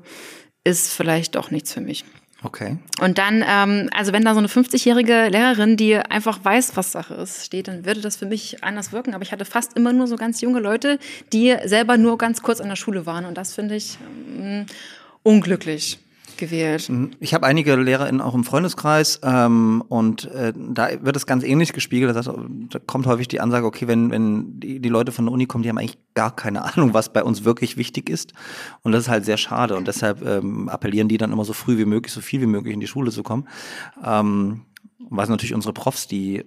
ist 0.63 0.93
vielleicht 0.93 1.35
doch 1.35 1.51
nichts 1.51 1.73
für 1.73 1.81
mich. 1.81 2.03
Okay. 2.41 2.77
Und 3.01 3.17
dann, 3.17 3.43
ähm, 3.45 3.89
also 3.93 4.13
wenn 4.13 4.23
da 4.23 4.33
so 4.33 4.39
eine 4.39 4.47
50-jährige 4.47 5.27
Lehrerin, 5.27 5.75
die 5.75 5.97
einfach 5.97 6.43
weiß, 6.43 6.77
was 6.77 6.93
Sache 6.93 7.15
ist, 7.15 7.45
steht, 7.45 7.67
dann 7.67 7.85
würde 7.85 7.99
das 7.99 8.15
für 8.15 8.25
mich 8.25 8.63
anders 8.63 8.93
wirken. 8.93 9.13
Aber 9.13 9.23
ich 9.23 9.31
hatte 9.31 9.43
fast 9.43 9.75
immer 9.75 9.91
nur 9.91 10.07
so 10.07 10.15
ganz 10.15 10.39
junge 10.39 10.59
Leute, 10.59 10.99
die 11.33 11.55
selber 11.65 11.97
nur 11.97 12.17
ganz 12.17 12.41
kurz 12.41 12.61
an 12.61 12.69
der 12.69 12.77
Schule 12.77 13.05
waren. 13.05 13.25
Und 13.25 13.37
das 13.37 13.53
finde 13.53 13.75
ich 13.75 13.97
ähm, 14.37 14.65
unglücklich 15.23 15.99
gewählt. 16.39 16.89
Mhm. 16.89 17.11
Ich 17.19 17.33
habe 17.33 17.45
einige 17.45 17.75
LehrerInnen 17.75 18.21
auch 18.21 18.33
im 18.33 18.43
Freundeskreis 18.43 19.19
ähm, 19.23 19.83
und 19.87 20.25
äh, 20.31 20.53
da 20.55 20.89
wird 21.01 21.15
es 21.15 21.25
ganz 21.25 21.43
ähnlich 21.43 21.73
gespiegelt. 21.73 22.15
Das 22.15 22.27
heißt, 22.27 22.37
da 22.69 22.79
kommt 22.79 23.05
häufig 23.05 23.27
die 23.27 23.39
Ansage, 23.39 23.65
okay, 23.65 23.87
wenn, 23.87 24.09
wenn 24.09 24.59
die, 24.59 24.79
die 24.79 24.89
Leute 24.89 25.11
von 25.11 25.25
der 25.25 25.33
Uni 25.33 25.45
kommen, 25.45 25.63
die 25.63 25.69
haben 25.69 25.77
eigentlich 25.77 25.99
gar 26.15 26.35
keine 26.35 26.63
Ahnung, 26.63 26.93
was 26.93 27.13
bei 27.13 27.23
uns 27.23 27.45
wirklich 27.45 27.77
wichtig 27.77 28.09
ist. 28.09 28.33
Und 28.81 28.93
das 28.93 29.03
ist 29.03 29.09
halt 29.09 29.25
sehr 29.25 29.37
schade. 29.37 29.75
Und 29.75 29.87
deshalb 29.87 30.25
ähm, 30.25 30.69
appellieren 30.69 31.07
die 31.07 31.17
dann 31.17 31.31
immer 31.31 31.45
so 31.45 31.53
früh 31.53 31.77
wie 31.77 31.85
möglich, 31.85 32.11
so 32.11 32.21
viel 32.21 32.41
wie 32.41 32.47
möglich 32.47 32.73
in 32.73 32.79
die 32.79 32.87
Schule 32.87 33.11
zu 33.11 33.21
kommen. 33.23 33.47
Ähm, 34.03 34.61
was 35.09 35.29
natürlich 35.29 35.53
unsere 35.53 35.73
Profs, 35.73 36.07
die 36.07 36.43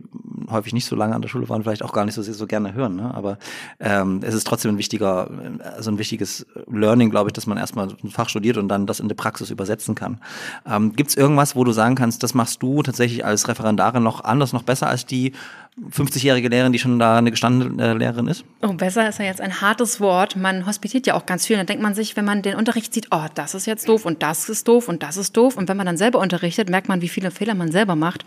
häufig 0.51 0.73
nicht 0.73 0.87
so 0.87 0.97
lange 0.97 1.15
an 1.15 1.23
der 1.23 1.29
Schule 1.29 1.49
waren, 1.49 1.63
vielleicht 1.63 1.83
auch 1.83 1.93
gar 1.93 2.05
nicht 2.05 2.15
so, 2.15 2.23
so 2.23 2.47
gerne 2.47 2.75
hören. 2.75 2.97
Ne? 2.97 3.13
Aber 3.15 3.39
ähm, 3.81 4.21
es 4.23 4.35
ist 4.35 4.47
trotzdem 4.47 4.75
ein 4.75 4.79
wichtiger, 4.79 5.31
also 5.77 5.91
ein 5.91 5.99
wichtiges 5.99 6.47
Learning, 6.71 7.11
glaube 7.11 7.31
ich, 7.31 7.33
dass 7.33 7.47
man 7.47 7.59
erstmal 7.59 7.89
ein 7.89 8.11
Fach 8.11 8.29
studiert 8.29 8.57
und 8.57 8.69
dann 8.69 8.87
das 8.87 9.01
in 9.01 9.09
die 9.09 9.15
Praxis 9.15 9.51
übersetzen 9.51 9.95
kann. 9.95 10.19
Ähm, 10.67 10.95
Gibt 10.95 11.11
es 11.11 11.17
irgendwas, 11.17 11.57
wo 11.57 11.65
du 11.65 11.73
sagen 11.73 11.95
kannst, 11.95 12.23
das 12.23 12.35
machst 12.35 12.63
du 12.63 12.83
tatsächlich 12.83 13.25
als 13.25 13.49
Referendarin 13.49 14.03
noch 14.03 14.25
anders, 14.25 14.53
noch 14.53 14.63
besser 14.63 14.89
als 14.89 15.07
die 15.07 15.33
50-jährige 15.81 16.49
Lehrerin, 16.49 16.73
die 16.73 16.79
schon 16.79 16.99
da 16.99 17.17
eine 17.17 17.31
gestandene 17.31 17.83
äh, 17.83 17.95
Lehrerin 17.95 18.27
ist? 18.27 18.45
Oh, 18.61 18.75
besser 18.75 19.09
ist 19.09 19.19
ja 19.19 19.25
jetzt 19.25 19.41
ein 19.41 19.63
hartes 19.63 20.01
Wort. 20.01 20.37
Man 20.37 20.67
hospitiert 20.67 21.07
ja 21.07 21.15
auch 21.15 21.25
ganz 21.25 21.47
viel. 21.47 21.57
Da 21.57 21.65
denkt 21.65 21.83
man 21.83 21.95
sich, 21.95 22.17
wenn 22.17 22.27
man 22.27 22.43
den 22.43 22.57
Unterricht 22.57 22.93
sieht, 22.93 23.09
oh, 23.11 23.25
das 23.35 23.55
ist 23.55 23.67
jetzt 23.67 23.89
doof 23.89 24.05
und 24.05 24.23
das 24.23 24.49
ist 24.51 24.69
doof 24.69 24.89
und 24.89 25.03
das 25.03 25.17
ist 25.17 25.37
doof. 25.37 25.57
Und 25.57 25.69
wenn 25.69 25.77
man 25.77 25.87
dann 25.87 25.97
selber 25.97 26.19
unterrichtet, 26.19 26.69
merkt 26.69 26.89
man, 26.89 27.01
wie 27.01 27.09
viele 27.09 27.31
Fehler 27.31 27.55
man 27.55 27.73
selber 27.73 27.97
macht. 27.97 28.25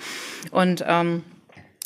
Und 0.52 0.84
ähm, 0.88 1.22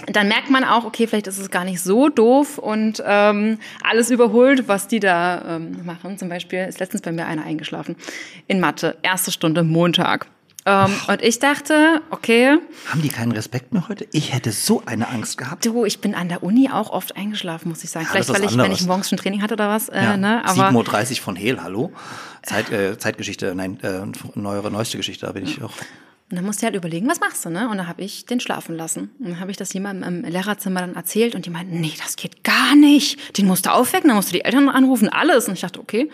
dann 0.07 0.29
merkt 0.29 0.49
man 0.49 0.63
auch, 0.63 0.85
okay, 0.85 1.07
vielleicht 1.07 1.27
ist 1.27 1.39
es 1.39 1.51
gar 1.51 1.65
nicht 1.65 1.81
so 1.81 2.07
doof 2.07 2.57
und 2.57 3.03
ähm, 3.05 3.57
alles 3.83 4.09
überholt, 4.11 4.69
was 4.69 4.87
die 4.87 5.01
da 5.01 5.57
ähm, 5.57 5.85
machen. 5.85 6.17
Zum 6.17 6.29
Beispiel 6.29 6.59
ist 6.59 6.79
letztens 6.79 7.01
bei 7.01 7.11
mir 7.11 7.25
einer 7.25 7.43
eingeschlafen 7.43 7.97
in 8.47 8.61
Mathe, 8.61 8.97
erste 9.01 9.31
Stunde 9.31 9.63
Montag. 9.63 10.27
Ähm, 10.65 10.91
und 11.07 11.21
ich 11.21 11.39
dachte, 11.39 12.01
okay. 12.09 12.57
Haben 12.87 13.01
die 13.01 13.09
keinen 13.09 13.31
Respekt 13.31 13.73
mehr 13.73 13.87
heute? 13.87 14.07
Ich 14.11 14.33
hätte 14.33 14.51
so 14.51 14.83
eine 14.85 15.07
Angst 15.07 15.37
gehabt. 15.37 15.65
Du, 15.65 15.85
ich 15.85 16.01
bin 16.01 16.15
an 16.15 16.29
der 16.29 16.43
Uni 16.43 16.69
auch 16.69 16.89
oft 16.91 17.15
eingeschlafen, 17.15 17.69
muss 17.69 17.83
ich 17.83 17.89
sagen. 17.89 18.05
Ja, 18.05 18.11
Vielleicht, 18.11 18.29
weil 18.29 18.43
ich, 18.43 18.57
wenn 18.57 18.71
ich 18.71 18.85
morgens 18.85 19.09
schon 19.09 19.17
Training 19.17 19.41
hatte 19.41 19.53
oder 19.53 19.69
was. 19.69 19.89
Äh, 19.89 20.03
ja. 20.03 20.17
ne? 20.17 20.43
7.30 20.45 21.11
Uhr 21.11 21.17
von 21.17 21.35
Hehl, 21.35 21.61
hallo? 21.63 21.91
Zeit, 22.43 22.71
äh, 22.71 22.97
Zeitgeschichte, 22.97 23.53
nein, 23.55 23.79
äh, 23.81 24.01
neuere, 24.35 24.71
neueste 24.71 24.97
Geschichte, 24.97 25.25
da 25.25 25.31
bin 25.31 25.45
ich 25.45 25.61
auch. 25.61 25.73
Und 26.29 26.35
dann 26.35 26.45
musst 26.45 26.61
du 26.61 26.65
halt 26.65 26.75
überlegen, 26.75 27.07
was 27.07 27.19
machst 27.19 27.43
du, 27.43 27.49
ne? 27.49 27.69
Und 27.69 27.77
dann 27.77 27.87
habe 27.87 28.03
ich 28.03 28.25
den 28.27 28.39
schlafen 28.39 28.75
lassen. 28.75 29.09
Und 29.17 29.29
dann 29.29 29.39
habe 29.39 29.49
ich 29.49 29.57
das 29.57 29.73
jemandem 29.73 30.23
im 30.23 30.31
Lehrerzimmer 30.31 30.81
dann 30.81 30.95
erzählt 30.95 31.33
und 31.33 31.47
die 31.47 31.49
meinten, 31.49 31.79
nee, 31.81 31.93
das 31.97 32.17
geht 32.17 32.43
gar 32.43 32.75
nicht. 32.75 33.37
Den 33.37 33.47
musst 33.47 33.65
du 33.65 33.71
aufwecken, 33.71 34.09
dann 34.09 34.15
musst 34.15 34.29
du 34.29 34.33
die 34.33 34.45
Eltern 34.45 34.69
anrufen, 34.69 35.09
alles. 35.09 35.47
Und 35.47 35.55
ich 35.55 35.61
dachte, 35.61 35.79
okay, 35.79 36.11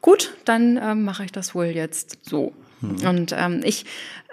gut, 0.00 0.34
dann 0.44 0.78
ähm, 0.80 1.02
mache 1.02 1.24
ich 1.24 1.32
das 1.32 1.54
wohl 1.54 1.66
jetzt 1.66 2.18
so. 2.22 2.52
Mhm. 2.80 3.06
Und 3.06 3.34
ähm, 3.36 3.60
ich 3.64 3.84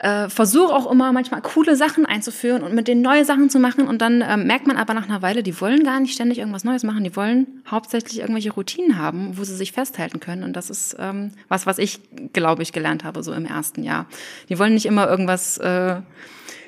äh, 0.02 0.30
versuche 0.30 0.74
auch 0.74 0.90
immer 0.92 1.12
manchmal 1.12 1.42
coole 1.42 1.76
Sachen 1.76 2.06
einzuführen 2.06 2.64
und 2.64 2.74
mit 2.74 2.88
denen 2.88 3.02
neue 3.02 3.26
Sachen 3.26 3.50
zu 3.50 3.60
machen. 3.60 3.88
Und 3.88 4.02
dann 4.02 4.24
ähm, 4.28 4.48
merkt 4.48 4.68
man 4.68 4.78
aber 4.78 4.94
nach 4.94 5.08
einer 5.08 5.22
Weile, 5.22 5.44
die 5.44 5.60
wollen 5.60 5.84
gar 5.84 6.00
nicht 6.00 6.14
ständig 6.14 6.40
irgendwas 6.40 6.64
Neues 6.64 6.84
machen. 6.84 7.04
Die 7.04 7.16
wollen 7.16 7.64
hauptsächlich 7.70 8.20
irgendwelche 8.20 8.52
Routinen 8.52 8.98
haben, 8.98 9.38
wo 9.38 9.44
sie 9.44 9.56
sich 9.56 9.72
festhalten 9.72 10.20
können. 10.20 10.44
Und 10.44 10.54
das 10.54 10.70
ist 10.70 10.96
ähm, 11.00 11.32
was, 11.48 11.66
was 11.66 11.78
ich, 11.78 12.00
glaube 12.34 12.64
ich, 12.64 12.74
gelernt 12.74 13.04
habe, 13.04 13.24
so 13.24 13.34
im 13.34 13.46
ersten 13.46 13.84
Jahr. 13.84 14.06
Die 14.50 14.60
wollen 14.60 14.74
nicht 14.74 14.86
immer 14.86 15.10
irgendwas 15.10 15.58
äh, 15.58 16.02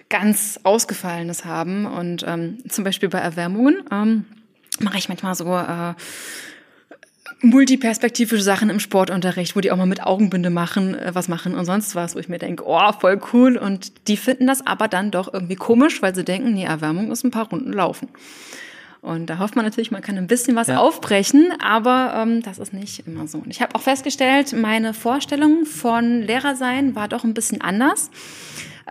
ganz 0.09 0.59
Ausgefallenes 0.63 1.45
haben. 1.45 1.85
Und 1.85 2.25
ähm, 2.27 2.57
zum 2.67 2.83
Beispiel 2.83 3.09
bei 3.09 3.19
Erwärmungen 3.19 3.83
ähm, 3.91 4.25
mache 4.79 4.97
ich 4.97 5.09
manchmal 5.09 5.35
so 5.35 5.55
äh, 5.55 5.93
multiperspektivische 7.41 8.43
Sachen 8.43 8.69
im 8.69 8.79
Sportunterricht, 8.79 9.55
wo 9.55 9.61
die 9.61 9.71
auch 9.71 9.77
mal 9.77 9.85
mit 9.85 10.03
Augenbinde 10.03 10.49
machen, 10.49 10.95
äh, 10.95 11.11
was 11.13 11.27
machen 11.27 11.55
und 11.55 11.65
sonst 11.65 11.95
was, 11.95 12.15
wo 12.15 12.19
ich 12.19 12.29
mir 12.29 12.39
denke, 12.39 12.63
oh, 12.65 12.91
voll 12.99 13.19
cool. 13.33 13.57
Und 13.57 14.07
die 14.07 14.17
finden 14.17 14.47
das 14.47 14.65
aber 14.65 14.87
dann 14.87 15.11
doch 15.11 15.33
irgendwie 15.33 15.55
komisch, 15.55 16.01
weil 16.01 16.13
sie 16.15 16.23
denken, 16.23 16.53
nee, 16.53 16.65
Erwärmung 16.65 17.11
ist 17.11 17.23
ein 17.23 17.31
paar 17.31 17.49
Runden 17.49 17.73
laufen. 17.73 18.09
Und 19.01 19.27
da 19.27 19.39
hofft 19.39 19.55
man 19.55 19.63
natürlich, 19.63 19.91
man 19.91 20.01
kann 20.01 20.17
ein 20.17 20.27
bisschen 20.27 20.57
was 20.57 20.67
ja. 20.67 20.77
aufbrechen, 20.77 21.53
aber 21.63 22.13
ähm, 22.17 22.41
das 22.41 22.59
ist 22.59 22.73
nicht 22.73 23.07
immer 23.07 23.27
so. 23.27 23.37
Und 23.37 23.49
ich 23.49 23.61
habe 23.61 23.73
auch 23.75 23.81
festgestellt, 23.81 24.51
meine 24.51 24.93
Vorstellung 24.93 25.65
von 25.65 26.21
Lehrersein 26.21 26.95
war 26.95 27.07
doch 27.07 27.23
ein 27.23 27.33
bisschen 27.33 27.61
anders. 27.61 28.11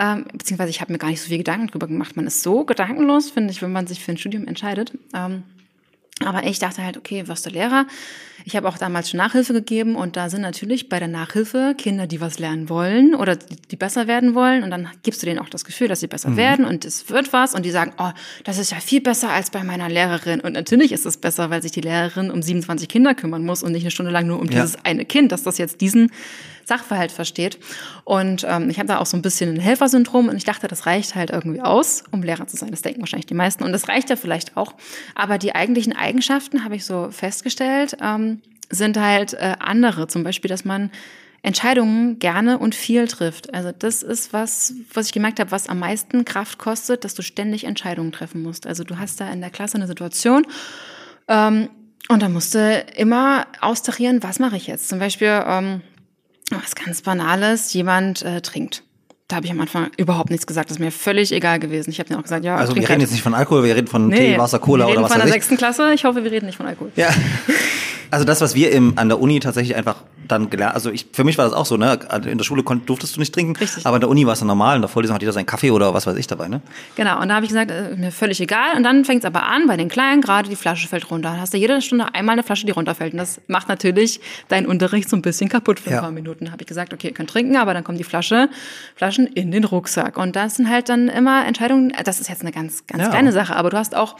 Ähm, 0.00 0.24
beziehungsweise 0.32 0.70
ich 0.70 0.80
habe 0.80 0.92
mir 0.92 0.98
gar 0.98 1.08
nicht 1.08 1.20
so 1.20 1.28
viel 1.28 1.38
Gedanken 1.38 1.66
drüber 1.66 1.88
gemacht. 1.88 2.16
Man 2.16 2.26
ist 2.26 2.42
so 2.42 2.64
gedankenlos, 2.64 3.30
finde 3.30 3.50
ich, 3.50 3.60
wenn 3.60 3.72
man 3.72 3.86
sich 3.86 4.02
für 4.02 4.12
ein 4.12 4.16
Studium 4.16 4.46
entscheidet. 4.46 4.92
Ähm, 5.12 5.42
aber 6.24 6.44
ich 6.44 6.58
dachte 6.58 6.82
halt, 6.84 6.96
okay, 6.96 7.28
wirst 7.28 7.46
du 7.46 7.50
Lehrer? 7.50 7.86
Ich 8.44 8.56
habe 8.56 8.68
auch 8.68 8.78
damals 8.78 9.10
schon 9.10 9.18
Nachhilfe 9.18 9.52
gegeben 9.52 9.94
und 9.94 10.16
da 10.16 10.30
sind 10.30 10.40
natürlich 10.40 10.88
bei 10.88 10.98
der 10.98 11.08
Nachhilfe 11.08 11.74
Kinder, 11.76 12.06
die 12.06 12.20
was 12.20 12.38
lernen 12.38 12.68
wollen 12.68 13.14
oder 13.14 13.36
die 13.36 13.76
besser 13.76 14.06
werden 14.06 14.34
wollen 14.34 14.62
und 14.62 14.70
dann 14.70 14.88
gibst 15.02 15.22
du 15.22 15.26
denen 15.26 15.38
auch 15.38 15.48
das 15.48 15.64
Gefühl, 15.64 15.88
dass 15.88 16.00
sie 16.00 16.06
besser 16.06 16.30
mhm. 16.30 16.36
werden 16.36 16.64
und 16.64 16.84
es 16.84 17.10
wird 17.10 17.32
was 17.32 17.54
und 17.54 17.64
die 17.64 17.70
sagen, 17.70 17.92
oh, 17.98 18.10
das 18.44 18.58
ist 18.58 18.70
ja 18.70 18.78
viel 18.78 19.00
besser 19.00 19.30
als 19.30 19.50
bei 19.50 19.62
meiner 19.64 19.88
Lehrerin 19.88 20.40
und 20.40 20.54
natürlich 20.54 20.92
ist 20.92 21.04
es 21.04 21.18
besser, 21.18 21.50
weil 21.50 21.62
sich 21.62 21.72
die 21.72 21.80
Lehrerin 21.80 22.30
um 22.30 22.42
27 22.42 22.88
Kinder 22.88 23.14
kümmern 23.14 23.44
muss 23.44 23.62
und 23.62 23.72
nicht 23.72 23.82
eine 23.82 23.90
Stunde 23.90 24.12
lang 24.12 24.26
nur 24.26 24.40
um 24.40 24.46
ja. 24.46 24.62
dieses 24.62 24.84
eine 24.84 25.04
Kind, 25.04 25.30
dass 25.32 25.42
das 25.42 25.58
jetzt 25.58 25.80
diesen 25.80 26.10
Sachverhalt 26.68 27.10
versteht. 27.10 27.58
Und 28.04 28.46
ähm, 28.48 28.70
ich 28.70 28.78
habe 28.78 28.88
da 28.88 28.98
auch 28.98 29.06
so 29.06 29.16
ein 29.16 29.22
bisschen 29.22 29.54
ein 29.54 29.60
Helfersyndrom 29.60 30.28
und 30.28 30.36
ich 30.36 30.44
dachte, 30.44 30.68
das 30.68 30.86
reicht 30.86 31.14
halt 31.14 31.30
irgendwie 31.30 31.60
aus, 31.60 32.04
um 32.10 32.22
Lehrer 32.22 32.46
zu 32.46 32.56
sein. 32.56 32.70
Das 32.70 32.82
denken 32.82 33.00
wahrscheinlich 33.00 33.26
die 33.26 33.34
meisten 33.34 33.64
und 33.64 33.72
das 33.72 33.88
reicht 33.88 34.10
ja 34.10 34.16
vielleicht 34.16 34.56
auch. 34.56 34.74
Aber 35.14 35.38
die 35.38 35.54
eigentlichen 35.54 35.96
Eigenschaften, 35.96 36.64
habe 36.64 36.76
ich 36.76 36.84
so 36.84 37.08
festgestellt, 37.10 37.96
ähm, 38.02 38.40
sind 38.70 38.98
halt 38.98 39.34
äh, 39.34 39.56
andere. 39.58 40.06
Zum 40.06 40.22
Beispiel, 40.22 40.48
dass 40.48 40.64
man 40.64 40.90
Entscheidungen 41.42 42.18
gerne 42.18 42.58
und 42.58 42.74
viel 42.74 43.06
trifft. 43.06 43.54
Also 43.54 43.72
das 43.76 44.02
ist 44.02 44.32
was, 44.32 44.74
was 44.92 45.06
ich 45.06 45.12
gemerkt 45.12 45.40
habe, 45.40 45.50
was 45.50 45.68
am 45.68 45.78
meisten 45.78 46.24
Kraft 46.24 46.58
kostet, 46.58 47.04
dass 47.04 47.14
du 47.14 47.22
ständig 47.22 47.64
Entscheidungen 47.64 48.12
treffen 48.12 48.42
musst. 48.42 48.66
Also 48.66 48.84
du 48.84 48.98
hast 48.98 49.20
da 49.20 49.30
in 49.30 49.40
der 49.40 49.50
Klasse 49.50 49.76
eine 49.76 49.86
Situation 49.86 50.46
ähm, 51.28 51.70
und 52.08 52.22
da 52.22 52.28
musst 52.28 52.54
du 52.54 52.84
immer 52.96 53.46
austarieren, 53.60 54.22
was 54.22 54.40
mache 54.40 54.56
ich 54.56 54.66
jetzt. 54.66 54.88
Zum 54.88 54.98
Beispiel 54.98 55.42
ähm, 55.46 55.82
was 56.50 56.74
ganz 56.74 57.02
Banales, 57.02 57.72
jemand 57.72 58.22
äh, 58.22 58.40
trinkt. 58.40 58.82
Da 59.28 59.36
habe 59.36 59.46
ich 59.46 59.52
am 59.52 59.60
Anfang 59.60 59.90
überhaupt 59.98 60.30
nichts 60.30 60.46
gesagt. 60.46 60.70
Das 60.70 60.78
ist 60.78 60.80
mir 60.80 60.90
völlig 60.90 61.32
egal 61.32 61.58
gewesen. 61.58 61.90
Ich 61.90 61.98
habe 61.98 62.08
dann 62.08 62.18
auch 62.18 62.22
gesagt, 62.22 62.44
ja. 62.44 62.56
Also 62.56 62.74
wir 62.74 62.80
reden 62.80 62.92
halt. 62.92 63.00
jetzt 63.02 63.12
nicht 63.12 63.22
von 63.22 63.34
Alkohol, 63.34 63.62
wir 63.62 63.76
reden 63.76 63.86
von 63.86 64.08
nee, 64.08 64.32
Tee, 64.32 64.38
Wasser, 64.38 64.58
Cola 64.58 64.86
oder 64.86 64.94
was 64.94 64.96
Wir 64.96 65.04
reden 65.04 65.12
von 65.12 65.20
der 65.20 65.32
sechsten 65.32 65.56
Klasse. 65.58 65.92
Ich 65.92 66.04
hoffe, 66.04 66.24
wir 66.24 66.30
reden 66.30 66.46
nicht 66.46 66.56
von 66.56 66.66
Alkohol. 66.66 66.92
Ja. 66.96 67.10
Also 68.10 68.24
das, 68.24 68.40
was 68.40 68.54
wir 68.54 68.72
im, 68.72 68.94
an 68.96 69.08
der 69.08 69.20
Uni 69.20 69.40
tatsächlich 69.40 69.76
einfach 69.76 69.96
dann 70.26 70.50
gelernt, 70.50 70.74
also 70.74 70.90
ich, 70.90 71.06
für 71.12 71.24
mich 71.24 71.38
war 71.38 71.46
das 71.46 71.54
auch 71.54 71.66
so, 71.66 71.76
ne? 71.76 71.98
In 72.26 72.38
der 72.38 72.44
Schule 72.44 72.62
konnt, 72.62 72.88
durftest 72.88 73.16
du 73.16 73.20
nicht 73.20 73.34
trinken, 73.34 73.56
Richtig. 73.56 73.86
aber 73.86 73.96
in 73.96 74.00
der 74.00 74.10
Uni 74.10 74.26
war 74.26 74.34
es 74.34 74.42
normal, 74.42 74.76
in 74.76 74.82
der 74.82 74.88
Vorlesung 74.88 75.14
hat 75.14 75.22
jeder 75.22 75.32
seinen 75.32 75.46
Kaffee 75.46 75.70
oder 75.70 75.94
was 75.94 76.06
weiß 76.06 76.16
ich 76.16 76.26
dabei, 76.26 76.48
ne? 76.48 76.60
Genau, 76.96 77.20
und 77.20 77.28
da 77.28 77.36
habe 77.36 77.44
ich 77.44 77.50
gesagt, 77.50 77.70
äh, 77.70 77.96
mir 77.96 78.12
völlig 78.12 78.40
egal. 78.40 78.76
Und 78.76 78.82
dann 78.82 79.04
fängt 79.04 79.20
es 79.20 79.24
aber 79.24 79.44
an, 79.44 79.66
bei 79.66 79.76
den 79.76 79.88
Kleinen, 79.88 80.20
gerade 80.20 80.48
die 80.48 80.56
Flasche 80.56 80.88
fällt 80.88 81.10
runter. 81.10 81.30
Dann 81.30 81.40
hast 81.40 81.54
du 81.54 81.58
jede 81.58 81.80
Stunde 81.80 82.14
einmal 82.14 82.34
eine 82.34 82.42
Flasche, 82.42 82.66
die 82.66 82.72
runterfällt. 82.72 83.12
Und 83.12 83.18
das 83.18 83.40
macht 83.46 83.68
natürlich 83.68 84.20
deinen 84.48 84.66
Unterricht 84.66 85.08
so 85.08 85.16
ein 85.16 85.22
bisschen 85.22 85.48
kaputt 85.48 85.80
für 85.80 85.90
ein 85.90 86.00
paar 86.00 86.10
Minuten. 86.10 86.50
habe 86.52 86.62
ich 86.62 86.66
gesagt, 86.66 86.92
okay, 86.92 87.08
ihr 87.08 87.14
könnt 87.14 87.30
trinken, 87.30 87.56
aber 87.56 87.74
dann 87.74 87.84
kommen 87.84 87.98
die 87.98 88.04
Flasche, 88.04 88.48
Flaschen 88.96 89.26
in 89.26 89.50
den 89.50 89.64
Rucksack. 89.64 90.16
Und 90.16 90.36
das 90.36 90.56
sind 90.56 90.68
halt 90.68 90.88
dann 90.88 91.08
immer 91.08 91.46
Entscheidungen, 91.46 91.92
das 92.04 92.20
ist 92.20 92.28
jetzt 92.28 92.42
eine 92.42 92.52
ganz, 92.52 92.86
ganz 92.86 93.04
ja. 93.04 93.08
kleine 93.08 93.32
Sache, 93.32 93.56
aber 93.56 93.70
du 93.70 93.76
hast 93.76 93.94
auch 93.94 94.16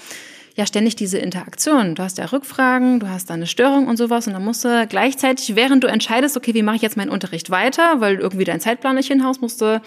ja 0.58 0.66
ständig 0.66 0.96
diese 0.96 1.18
Interaktion. 1.18 1.94
Du 1.94 2.02
hast 2.02 2.18
ja 2.18 2.26
Rückfragen, 2.26 2.98
du 2.98 3.08
hast 3.08 3.30
da 3.30 3.34
eine 3.34 3.46
Störung 3.46 3.86
und 3.86 3.96
sowas 3.96 4.26
und 4.26 4.32
dann 4.32 4.44
musst 4.44 4.64
du 4.64 4.86
gleichzeitig, 4.88 5.54
während 5.54 5.84
du 5.84 5.88
entscheidest, 5.88 6.36
okay, 6.36 6.52
wie 6.52 6.62
mache 6.64 6.76
ich 6.76 6.82
jetzt 6.82 6.96
meinen 6.96 7.10
Unterricht 7.10 7.50
weiter, 7.50 8.00
weil 8.00 8.16
irgendwie 8.16 8.44
dein 8.44 8.60
Zeitplan 8.60 8.96
nicht 8.96 9.06
hinhaust, 9.06 9.40
musst 9.40 9.60
du 9.60 9.80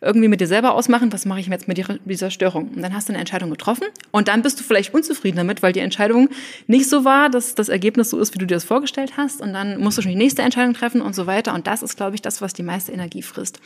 irgendwie 0.00 0.28
mit 0.28 0.40
dir 0.40 0.46
selber 0.46 0.74
ausmachen, 0.74 1.12
was 1.12 1.26
mache 1.26 1.40
ich 1.40 1.48
jetzt 1.48 1.68
mit 1.68 1.82
dieser 2.04 2.30
Störung. 2.30 2.68
Und 2.68 2.82
dann 2.82 2.94
hast 2.94 3.08
du 3.08 3.12
eine 3.12 3.20
Entscheidung 3.20 3.50
getroffen 3.50 3.86
und 4.10 4.28
dann 4.28 4.42
bist 4.42 4.60
du 4.60 4.64
vielleicht 4.64 4.94
unzufrieden 4.94 5.36
damit, 5.36 5.62
weil 5.62 5.72
die 5.72 5.80
Entscheidung 5.80 6.28
nicht 6.66 6.88
so 6.88 7.04
war, 7.04 7.30
dass 7.30 7.54
das 7.54 7.68
Ergebnis 7.68 8.10
so 8.10 8.18
ist, 8.18 8.34
wie 8.34 8.38
du 8.38 8.46
dir 8.46 8.54
das 8.54 8.64
vorgestellt 8.64 9.14
hast 9.16 9.40
und 9.40 9.52
dann 9.52 9.80
musst 9.80 9.98
du 9.98 10.02
schon 10.02 10.12
die 10.12 10.18
nächste 10.18 10.42
Entscheidung 10.42 10.74
treffen 10.74 11.00
und 11.00 11.14
so 11.14 11.26
weiter 11.26 11.54
und 11.54 11.66
das 11.66 11.82
ist, 11.82 11.96
glaube 11.96 12.14
ich, 12.14 12.22
das, 12.22 12.40
was 12.40 12.52
die 12.52 12.62
meiste 12.62 12.92
Energie 12.92 13.22
frisst. 13.22 13.60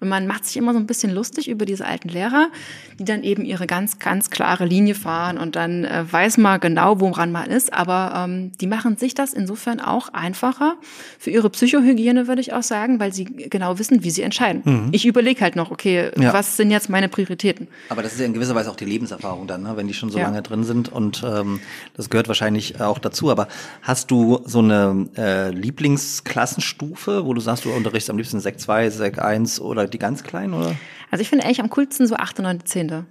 Und 0.00 0.08
man 0.08 0.26
macht 0.26 0.44
sich 0.44 0.56
immer 0.56 0.72
so 0.72 0.78
ein 0.78 0.86
bisschen 0.86 1.12
lustig 1.12 1.48
über 1.48 1.64
diese 1.64 1.84
alten 1.84 2.08
Lehrer, 2.08 2.48
die 2.98 3.04
dann 3.04 3.24
eben 3.24 3.44
ihre 3.44 3.66
ganz, 3.66 3.98
ganz 3.98 4.30
klare 4.30 4.64
Linie 4.64 4.94
fahren 4.94 5.38
und 5.38 5.56
dann 5.56 5.84
äh, 5.84 6.04
weiß 6.10 6.38
man 6.38 6.60
genau, 6.60 7.00
woran 7.00 7.32
man 7.32 7.50
ist, 7.50 7.72
aber 7.72 8.12
ähm, 8.16 8.52
die 8.60 8.66
machen 8.66 8.96
sich 8.96 9.14
das 9.14 9.32
insofern 9.32 9.80
auch 9.80 10.10
einfacher 10.10 10.76
für 11.18 11.30
ihre 11.30 11.50
Psychohygiene, 11.50 12.28
würde 12.28 12.40
ich 12.40 12.52
auch 12.52 12.62
sagen, 12.62 13.00
weil 13.00 13.12
sie 13.12 13.24
genau 13.24 13.78
wissen, 13.78 14.04
wie 14.04 14.10
sie 14.10 14.22
entscheiden. 14.22 14.62
Mhm. 14.64 14.88
Ich 14.92 15.06
überlege 15.06 15.40
halt 15.40 15.56
noch, 15.56 15.71
okay, 15.72 16.10
ja. 16.16 16.32
was 16.32 16.56
sind 16.56 16.70
jetzt 16.70 16.88
meine 16.88 17.08
Prioritäten? 17.08 17.68
Aber 17.88 18.02
das 18.02 18.12
ist 18.12 18.20
ja 18.20 18.26
in 18.26 18.32
gewisser 18.32 18.54
Weise 18.54 18.70
auch 18.70 18.76
die 18.76 18.84
Lebenserfahrung 18.84 19.46
dann, 19.46 19.62
ne? 19.62 19.76
wenn 19.76 19.88
die 19.88 19.94
schon 19.94 20.10
so 20.10 20.18
ja. 20.18 20.24
lange 20.24 20.42
drin 20.42 20.64
sind 20.64 20.90
und 20.90 21.24
ähm, 21.26 21.60
das 21.94 22.10
gehört 22.10 22.28
wahrscheinlich 22.28 22.80
auch 22.80 22.98
dazu. 22.98 23.30
Aber 23.30 23.48
hast 23.82 24.10
du 24.10 24.40
so 24.44 24.60
eine 24.60 25.08
äh, 25.16 25.50
Lieblingsklassenstufe, 25.50 27.24
wo 27.26 27.34
du 27.34 27.40
sagst, 27.40 27.64
du 27.64 27.70
unterrichtest 27.70 28.10
am 28.10 28.18
liebsten 28.18 28.40
Sek 28.40 28.60
2, 28.60 28.90
Sek 28.90 29.18
1 29.18 29.60
oder 29.60 29.86
die 29.86 29.98
ganz 29.98 30.22
kleinen, 30.22 30.54
oder? 30.54 30.76
Also 31.10 31.22
ich 31.22 31.28
finde 31.28 31.44
eigentlich 31.44 31.60
am 31.60 31.70
coolsten 31.70 32.06
so 32.06 32.16
8., 32.16 32.38
9., 32.40 32.64
10 32.64 33.06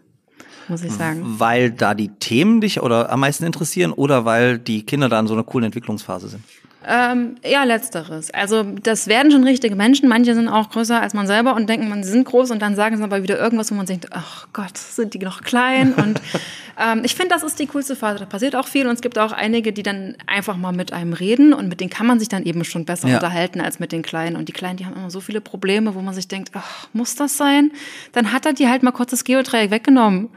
muss 0.67 0.83
ich 0.83 0.91
sagen. 0.91 1.23
Weil 1.23 1.71
da 1.71 1.93
die 1.93 2.09
Themen 2.09 2.61
dich 2.61 2.81
oder 2.81 3.11
am 3.11 3.19
meisten 3.19 3.43
interessieren 3.43 3.91
oder 3.91 4.25
weil 4.25 4.57
die 4.57 4.85
Kinder 4.85 5.09
da 5.09 5.19
in 5.19 5.27
so 5.27 5.33
einer 5.33 5.43
coolen 5.43 5.65
Entwicklungsphase 5.65 6.29
sind? 6.29 6.43
Ähm, 6.87 7.35
ja, 7.45 7.63
letzteres. 7.63 8.31
Also 8.31 8.63
das 8.63 9.07
werden 9.07 9.31
schon 9.31 9.43
richtige 9.43 9.75
Menschen. 9.75 10.09
Manche 10.09 10.33
sind 10.33 10.47
auch 10.47 10.69
größer 10.71 10.99
als 10.99 11.13
man 11.13 11.27
selber 11.27 11.55
und 11.55 11.69
denken, 11.69 11.87
man 11.89 12.03
sind 12.03 12.25
groß 12.25 12.49
und 12.49 12.61
dann 12.61 12.75
sagen 12.75 12.97
sie 12.97 13.03
aber 13.03 13.21
wieder 13.21 13.37
irgendwas, 13.37 13.71
wo 13.71 13.75
man 13.75 13.85
denkt, 13.85 14.07
ach 14.11 14.47
Gott, 14.51 14.77
sind 14.77 15.13
die 15.13 15.19
noch 15.19 15.41
klein? 15.41 15.93
Und 16.01 16.21
ähm, 16.79 17.01
ich 17.03 17.15
finde, 17.15 17.29
das 17.29 17.43
ist 17.43 17.59
die 17.59 17.67
coolste 17.67 17.95
Phase. 17.95 18.19
Da 18.19 18.25
passiert 18.25 18.55
auch 18.55 18.67
viel 18.67 18.87
und 18.87 18.93
es 18.93 19.01
gibt 19.01 19.19
auch 19.19 19.31
einige, 19.31 19.71
die 19.73 19.83
dann 19.83 20.15
einfach 20.25 20.57
mal 20.57 20.71
mit 20.71 20.93
einem 20.93 21.13
reden 21.13 21.53
und 21.53 21.67
mit 21.67 21.79
denen 21.79 21.89
kann 21.89 22.07
man 22.07 22.19
sich 22.19 22.29
dann 22.29 22.43
eben 22.43 22.63
schon 22.63 22.85
besser 22.85 23.07
ja. 23.07 23.15
unterhalten 23.15 23.61
als 23.61 23.79
mit 23.79 23.91
den 23.91 24.01
Kleinen. 24.01 24.35
Und 24.35 24.47
die 24.49 24.53
Kleinen, 24.53 24.77
die 24.77 24.85
haben 24.85 24.95
immer 24.95 25.11
so 25.11 25.19
viele 25.19 25.41
Probleme, 25.41 25.93
wo 25.93 26.01
man 26.01 26.13
sich 26.13 26.27
denkt, 26.27 26.51
ach, 26.53 26.87
muss 26.93 27.15
das 27.15 27.37
sein? 27.37 27.71
Dann 28.13 28.31
hat 28.31 28.45
er 28.45 28.53
die 28.53 28.67
halt 28.67 28.83
mal 28.83 28.91
kurz 28.91 29.11
das 29.11 29.23
Geodreieck 29.23 29.69
weggenommen 29.69 30.29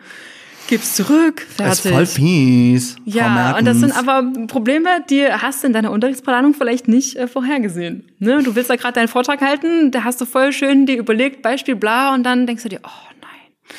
gib's 0.74 0.96
zurück, 0.96 1.42
fertig. 1.42 1.56
Das 1.56 1.84
ist 1.84 1.92
voll 1.92 2.06
fies. 2.06 2.96
Ja, 3.04 3.56
und 3.56 3.64
das 3.64 3.78
sind 3.78 3.96
aber 3.96 4.24
Probleme, 4.48 4.88
die 5.08 5.24
hast 5.24 5.62
du 5.62 5.68
in 5.68 5.72
deiner 5.72 5.92
Unterrichtsplanung 5.92 6.52
vielleicht 6.52 6.88
nicht 6.88 7.14
äh, 7.14 7.28
vorhergesehen. 7.28 8.10
Ne? 8.18 8.42
Du 8.42 8.56
willst 8.56 8.70
da 8.70 8.76
gerade 8.76 8.94
deinen 8.94 9.06
Vortrag 9.06 9.40
halten, 9.40 9.92
da 9.92 10.02
hast 10.02 10.20
du 10.20 10.24
voll 10.24 10.52
schön 10.52 10.84
dir 10.84 10.98
überlegt, 10.98 11.42
Beispiel 11.42 11.76
bla, 11.76 12.12
und 12.12 12.24
dann 12.24 12.48
denkst 12.48 12.64
du 12.64 12.68
dir, 12.68 12.80
oh 12.82 13.08
nein. 13.20 13.78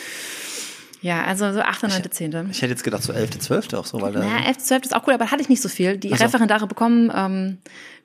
Ja, 1.01 1.25
also 1.25 1.51
so 1.51 1.59
8., 1.59 1.83
9., 1.83 1.91
10. 2.09 2.49
Ich 2.51 2.61
hätte 2.61 2.71
jetzt 2.71 2.85
gedacht 2.85 3.03
so 3.03 3.11
11., 3.11 3.39
12. 3.39 3.73
auch 3.73 3.85
so, 3.85 4.01
weil. 4.01 4.13
Ja, 4.13 4.45
11., 4.47 4.57
12. 4.59 4.83
ist 4.85 4.95
auch 4.95 5.05
cool, 5.05 5.15
aber 5.15 5.25
da 5.25 5.31
hatte 5.31 5.41
ich 5.41 5.49
nicht 5.49 5.61
so 5.61 5.67
viel. 5.67 5.97
Die 5.97 6.09
so. 6.09 6.15
Referendare 6.15 6.65
bekommen 6.65 7.11
ähm, 7.13 7.57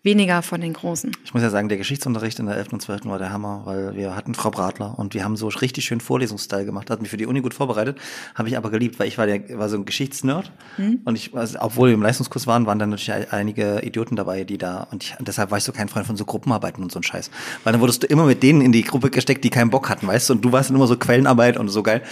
weniger 0.03 0.43
von 0.43 0.61
den 0.61 0.73
Großen. 0.73 1.13
Ich 1.25 1.35
muss 1.35 1.43
ja 1.43 1.51
sagen, 1.51 1.69
der 1.69 1.77
Geschichtsunterricht 1.77 2.39
in 2.39 2.47
der 2.47 2.57
11. 2.57 2.73
und 2.73 2.81
12. 2.81 3.05
war 3.05 3.19
der 3.19 3.33
Hammer, 3.33 3.63
weil 3.65 3.95
wir 3.95 4.17
hatten 4.17 4.35
Frau 4.35 4.51
Bratler 4.51 4.99
und 4.99 5.13
wir 5.13 5.25
haben 5.25 5.37
so 5.37 5.49
richtig 5.49 5.85
schön 5.85 6.01
Vorlesungsstyle 6.01 6.65
gemacht, 6.65 6.89
hat 6.89 7.03
mich 7.03 7.11
für 7.11 7.19
die 7.19 7.27
Uni 7.27 7.41
gut 7.41 7.53
vorbereitet, 7.53 7.99
habe 8.35 8.49
ich 8.49 8.57
aber 8.57 8.71
geliebt, 8.71 8.99
weil 8.99 9.09
ich 9.09 9.19
war 9.19 9.27
der 9.27 9.59
war 9.59 9.69
so 9.69 9.77
ein 9.77 9.85
Geschichtsnerd 9.85 10.53
hm? 10.77 11.01
und 11.05 11.17
ich 11.17 11.35
also, 11.35 11.59
obwohl 11.61 11.89
wir 11.89 11.95
im 11.95 12.03
Leistungskurs 12.03 12.47
waren, 12.47 12.65
waren 12.65 12.79
dann 12.79 12.91
natürlich 12.91 13.31
einige 13.31 13.81
Idioten 13.83 14.17
dabei, 14.17 14.45
die 14.45 14.57
da 14.57 14.87
und 14.91 15.05
ich, 15.05 15.15
deshalb 15.21 15.51
war 15.51 15.59
ich 15.59 15.65
so 15.65 15.73
kein 15.73 15.89
Freund 15.89 16.07
von 16.07 16.17
so 16.17 16.25
Gruppenarbeiten 16.25 16.83
und 16.83 16.91
so 16.91 16.99
ein 16.99 17.03
Scheiß, 17.03 17.31
weil 17.65 17.73
dann 17.73 17.83
wurdest 17.83 18.03
du 18.03 18.07
immer 18.07 18.25
mit 18.25 18.43
denen 18.43 18.63
in 18.63 18.73
die 18.73 18.83
Gruppe 18.83 19.11
gesteckt, 19.11 19.45
die 19.45 19.51
keinen 19.51 19.71
Bock 19.71 19.91
hatten, 19.91 20.07
weißt 20.07 20.31
du, 20.31 20.35
und 20.35 20.45
du 20.45 20.53
warst 20.53 20.71
dann 20.71 20.77
immer 20.77 20.87
so 20.87 20.97
Quellenarbeit 20.97 21.59
und 21.59 21.69
so 21.69 21.83
geil. 21.83 22.03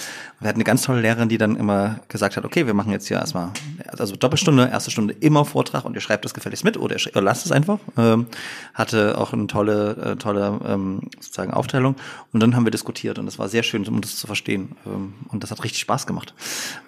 Wir 0.40 0.48
hatten 0.48 0.58
eine 0.58 0.64
ganz 0.64 0.82
tolle 0.82 1.00
Lehrerin, 1.00 1.28
die 1.28 1.38
dann 1.38 1.56
immer 1.56 2.00
gesagt 2.08 2.36
hat, 2.36 2.44
okay, 2.44 2.66
wir 2.66 2.74
machen 2.74 2.92
jetzt 2.92 3.08
hier 3.08 3.16
erstmal 3.16 3.50
also 3.96 4.14
Doppelstunde, 4.14 4.68
erste 4.70 4.90
Stunde 4.90 5.14
immer 5.20 5.44
Vortrag 5.44 5.84
und 5.84 5.94
ihr 5.94 6.00
schreibt 6.00 6.24
das 6.24 6.34
gefälligst 6.34 6.64
mit 6.64 6.76
oder 6.76 6.96
ihr 6.96 7.22
lasst 7.22 7.46
es 7.46 7.52
einfach. 7.52 7.77
Ähm, 7.96 8.26
hatte 8.74 9.18
auch 9.18 9.32
eine 9.32 9.46
tolle, 9.46 9.96
äh, 9.96 10.16
tolle 10.16 10.60
ähm, 10.64 11.08
sozusagen 11.20 11.52
Aufteilung. 11.52 11.96
Und 12.32 12.40
dann 12.40 12.54
haben 12.54 12.64
wir 12.64 12.70
diskutiert 12.70 13.18
und 13.18 13.26
das 13.26 13.38
war 13.38 13.48
sehr 13.48 13.62
schön, 13.62 13.86
um 13.88 14.00
das 14.00 14.16
zu 14.16 14.26
verstehen. 14.26 14.76
Ähm, 14.86 15.14
und 15.28 15.42
das 15.42 15.50
hat 15.50 15.64
richtig 15.64 15.80
Spaß 15.80 16.06
gemacht. 16.06 16.34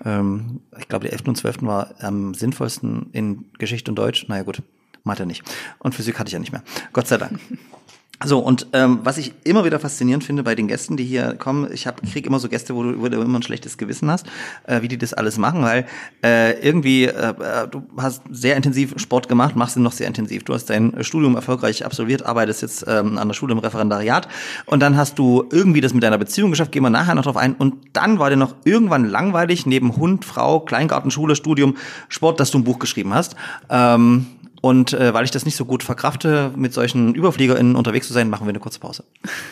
Ähm, 0.05 0.61
ich 0.79 0.89
glaube, 0.89 1.05
der 1.05 1.13
11. 1.13 1.29
und 1.29 1.37
12. 1.37 1.63
war 1.63 1.95
am 2.01 2.35
sinnvollsten 2.35 3.11
in 3.13 3.47
Geschichte 3.59 3.91
und 3.91 3.97
Deutsch. 3.97 4.27
Naja 4.29 4.43
gut, 4.43 4.63
Mathe 5.05 5.27
nicht. 5.27 5.43
Und 5.79 5.95
Physik 5.95 6.19
hatte 6.19 6.29
ich 6.29 6.35
ja 6.35 6.39
nicht 6.39 6.53
mehr. 6.53 6.63
Gott 6.93 7.07
sei 7.07 7.17
Dank. 7.17 7.41
So, 8.23 8.39
und 8.41 8.67
ähm, 8.75 9.01
was 9.03 9.17
ich 9.17 9.33
immer 9.45 9.65
wieder 9.65 9.81
faszinierend 9.81 10.25
finde 10.25 10.43
bei 10.43 10.55
den 10.55 10.69
Gästen, 10.69 10.99
die 10.99 11.05
hier 11.05 11.37
kommen, 11.37 11.71
ich 11.73 11.87
hab, 11.87 12.03
krieg 12.03 12.27
immer 12.27 12.39
so 12.39 12.51
Gäste, 12.51 12.75
wo 12.75 12.83
du, 12.83 13.01
wo 13.01 13.09
du 13.09 13.19
immer 13.19 13.39
ein 13.39 13.43
schlechtes 13.43 13.79
Gewissen 13.79 14.11
hast, 14.11 14.27
äh, 14.67 14.83
wie 14.83 14.89
die 14.89 14.99
das 14.99 15.15
alles 15.15 15.39
machen, 15.39 15.63
weil 15.63 15.87
äh, 16.23 16.61
irgendwie, 16.61 17.05
äh, 17.05 17.35
du 17.71 17.83
hast 17.97 18.23
sehr 18.31 18.57
intensiv 18.57 18.93
Sport 18.97 19.29
gemacht, 19.31 19.57
machst 19.57 19.79
ihn 19.79 19.83
noch 19.83 19.93
sehr 19.93 20.07
intensiv. 20.07 20.45
Du 20.45 20.53
hast 20.53 20.69
dein 20.69 21.03
Studium 21.03 21.35
erfolgreich 21.35 21.87
absolviert, 21.87 22.27
arbeitest 22.27 22.61
jetzt 22.61 22.85
ähm, 22.87 23.17
an 23.17 23.27
der 23.27 23.35
Schule 23.35 23.53
im 23.53 23.59
Referendariat 23.59 24.29
und 24.67 24.81
dann 24.81 24.99
hast 24.99 25.19
du 25.19 25.45
irgendwie 25.51 25.81
das 25.81 25.95
mit 25.95 26.03
deiner 26.03 26.19
Beziehung 26.19 26.51
geschafft, 26.51 26.73
gehen 26.73 26.83
wir 26.83 26.91
nachher 26.91 27.15
noch 27.15 27.25
drauf 27.25 27.39
ein. 27.39 27.55
Und 27.55 27.75
dann 27.95 28.19
war 28.19 28.29
dir 28.29 28.37
noch 28.37 28.55
irgendwann 28.65 29.09
langweilig, 29.09 29.65
neben 29.65 29.97
Hund, 29.97 30.27
Frau, 30.27 30.61
Kleingarten, 30.61 31.11
Schule, 31.11 31.37
Studium, 31.37 31.79
Sport, 32.11 32.39
dass 32.39 32.51
du 32.51 32.59
ein 32.59 32.65
Buch 32.65 32.79
geschrieben 32.79 33.15
hast. 33.15 33.35
Ähm, 33.71 34.27
und 34.61 34.93
äh, 34.93 35.15
weil 35.15 35.25
ich 35.25 35.31
das 35.31 35.45
nicht 35.45 35.57
so 35.57 35.65
gut 35.65 35.83
verkrafte, 35.83 36.53
mit 36.55 36.75
solchen 36.75 37.15
ÜberfliegerInnen 37.15 37.77
unterwegs 37.77 38.07
zu 38.07 38.13
sein, 38.13 38.29
machen 38.29 38.47
wir 38.47 38.51
eine 38.51 38.61
kurze 38.61 38.81
Pause. 38.81 39.05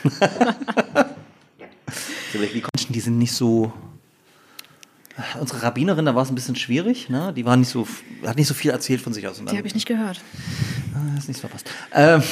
Wie 2.32 2.38
Menschen, 2.38 2.92
die 2.92 3.00
sind 3.00 3.18
nicht 3.18 3.32
so. 3.32 3.72
Unsere 5.40 5.64
Rabbinerin, 5.64 6.04
da 6.04 6.14
war 6.14 6.22
es 6.22 6.30
ein 6.30 6.36
bisschen 6.36 6.54
schwierig, 6.54 7.08
ne? 7.08 7.32
Die 7.34 7.44
war 7.44 7.56
nicht 7.56 7.70
so, 7.70 7.88
hat 8.24 8.36
nicht 8.36 8.46
so 8.46 8.54
viel 8.54 8.70
erzählt 8.70 9.00
von 9.00 9.12
sich 9.12 9.26
aus. 9.26 9.42
Die 9.42 9.56
habe 9.56 9.66
ich 9.66 9.74
nicht 9.74 9.86
gehört. 9.86 10.20
Ah, 10.94 11.18
ist 11.18 11.26
nicht 11.26 11.38
so 11.38 11.48
verpasst. 11.48 11.68
Ähm, 11.92 12.22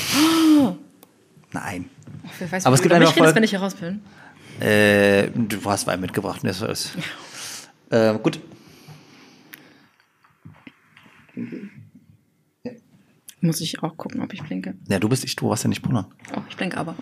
oh. 0.61 0.77
Nein. 1.53 1.91
Ach, 2.25 2.53
weiß, 2.53 2.67
Aber 2.67 2.75
es 2.75 2.83
gibt 2.83 2.95
eine 2.95 3.07
Folge. 3.09 3.35
wenn 3.35 3.43
ich 3.43 3.51
hier 3.51 3.59
raus 3.59 3.75
bin. 3.75 4.03
Äh, 4.61 5.31
du 5.35 5.65
hast 5.65 5.87
Wein 5.89 6.01
mitgebracht. 6.01 6.45
Ne? 6.45 6.53
Ja. 7.91 8.13
Äh, 8.13 8.19
gut. 8.19 8.39
Muss 13.47 13.61
ich 13.61 13.81
auch 13.81 13.97
gucken, 13.97 14.23
ob 14.23 14.33
ich 14.33 14.43
blinke. 14.43 14.75
Ja, 14.89 14.99
du 14.99 15.09
bist 15.09 15.25
ich, 15.25 15.37
du 15.37 15.49
warst 15.49 15.63
ja 15.63 15.69
nicht 15.69 15.81
pullern. 15.81 16.07
Oh, 16.37 16.41
ich 16.49 16.57
blinke 16.57 16.77
aber. 16.77 16.97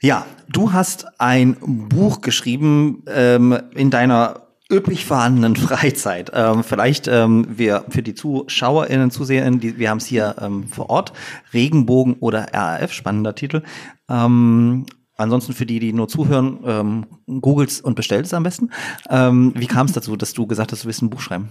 Ja, 0.00 0.24
du 0.48 0.72
hast 0.72 1.20
ein 1.20 1.56
Buch 1.88 2.20
geschrieben 2.20 3.02
ähm, 3.08 3.58
in 3.74 3.90
deiner 3.90 4.46
üblich 4.70 5.04
vorhandenen 5.04 5.56
Freizeit. 5.56 6.30
Ähm, 6.32 6.62
vielleicht 6.62 7.08
ähm, 7.08 7.46
wir 7.50 7.84
für 7.88 8.04
die 8.04 8.14
ZuschauerInnen, 8.14 9.10
ZuseherInnen, 9.10 9.58
die, 9.58 9.78
wir 9.78 9.90
haben 9.90 9.98
es 9.98 10.06
hier 10.06 10.36
ähm, 10.40 10.68
vor 10.68 10.90
Ort, 10.90 11.12
Regenbogen 11.52 12.14
oder 12.20 12.54
RAF, 12.54 12.92
spannender 12.92 13.34
Titel. 13.34 13.62
Ähm, 14.08 14.86
Ansonsten 15.22 15.52
für 15.52 15.66
die, 15.66 15.78
die 15.78 15.92
nur 15.92 16.08
zuhören, 16.08 16.58
ähm, 16.64 17.06
googelt's 17.40 17.80
und 17.80 17.94
bestellt 17.94 18.26
es 18.26 18.34
am 18.34 18.42
besten. 18.42 18.70
Ähm, 19.08 19.52
wie 19.56 19.66
kam 19.66 19.86
es 19.86 19.92
dazu, 19.92 20.16
dass 20.16 20.32
du 20.32 20.46
gesagt 20.46 20.72
hast, 20.72 20.82
du 20.82 20.86
willst 20.86 21.02
ein 21.02 21.10
Buch 21.10 21.20
schreiben? 21.20 21.48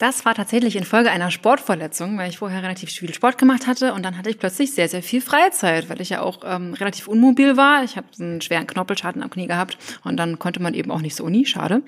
Das 0.00 0.24
war 0.24 0.34
tatsächlich 0.34 0.76
infolge 0.76 1.10
einer 1.10 1.30
Sportverletzung, 1.30 2.16
weil 2.16 2.30
ich 2.30 2.38
vorher 2.38 2.62
relativ 2.62 2.88
viel 2.88 3.12
Sport 3.12 3.36
gemacht 3.36 3.66
hatte 3.66 3.92
und 3.92 4.02
dann 4.02 4.16
hatte 4.16 4.30
ich 4.30 4.38
plötzlich 4.38 4.72
sehr, 4.72 4.88
sehr 4.88 5.02
viel 5.02 5.20
Freizeit, 5.20 5.90
weil 5.90 6.00
ich 6.00 6.08
ja 6.08 6.22
auch 6.22 6.40
ähm, 6.42 6.72
relativ 6.72 7.06
unmobil 7.06 7.58
war. 7.58 7.84
Ich 7.84 7.98
habe 7.98 8.06
einen 8.18 8.40
schweren 8.40 8.66
Knorpelschaden 8.66 9.22
am 9.22 9.28
Knie 9.28 9.46
gehabt 9.46 9.76
und 10.02 10.16
dann 10.16 10.38
konnte 10.38 10.62
man 10.62 10.72
eben 10.72 10.90
auch 10.90 11.02
nicht 11.02 11.14
so 11.14 11.24
Uni, 11.24 11.44
schade. 11.44 11.82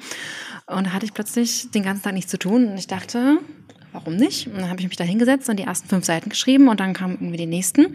Und 0.67 0.89
da 0.89 0.93
hatte 0.93 1.07
ich 1.07 1.15
plötzlich 1.15 1.71
den 1.71 1.85
ganzen 1.85 2.03
Tag 2.03 2.13
nichts 2.13 2.31
zu 2.31 2.39
tun 2.39 2.69
und 2.69 2.77
ich 2.77 2.87
dachte, 2.87 3.39
warum 3.93 4.17
nicht? 4.17 4.47
Und 4.47 4.59
dann 4.59 4.69
habe 4.69 4.81
ich 4.81 4.89
mich 4.89 4.97
da 4.97 5.05
hingesetzt 5.05 5.49
und 5.49 5.59
die 5.59 5.65
ersten 5.65 5.89
fünf 5.89 6.05
Seiten 6.05 6.31
geschrieben 6.31 6.69
und 6.69 6.81
dann 6.81 6.93
kamen 6.93 7.19
irgendwie 7.21 7.37
die 7.37 7.47
nächsten. 7.47 7.95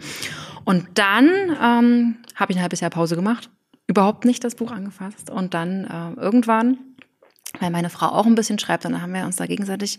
Und 0.64 0.86
dann 0.94 1.28
ähm, 1.62 2.16
habe 2.34 2.52
ich 2.52 2.58
ein 2.58 2.62
halbes 2.62 2.80
Jahr 2.80 2.90
Pause 2.90 3.16
gemacht, 3.16 3.50
überhaupt 3.86 4.24
nicht 4.24 4.44
das 4.44 4.54
Buch 4.54 4.70
angefasst. 4.70 5.30
Und 5.30 5.54
dann 5.54 5.84
äh, 5.84 6.20
irgendwann, 6.20 6.78
weil 7.60 7.70
meine 7.70 7.90
Frau 7.90 8.06
auch 8.06 8.26
ein 8.26 8.34
bisschen 8.34 8.58
schreibt, 8.58 8.84
und 8.86 8.92
dann 8.92 9.02
haben 9.02 9.14
wir 9.14 9.24
uns 9.24 9.36
da 9.36 9.46
gegenseitig 9.46 9.98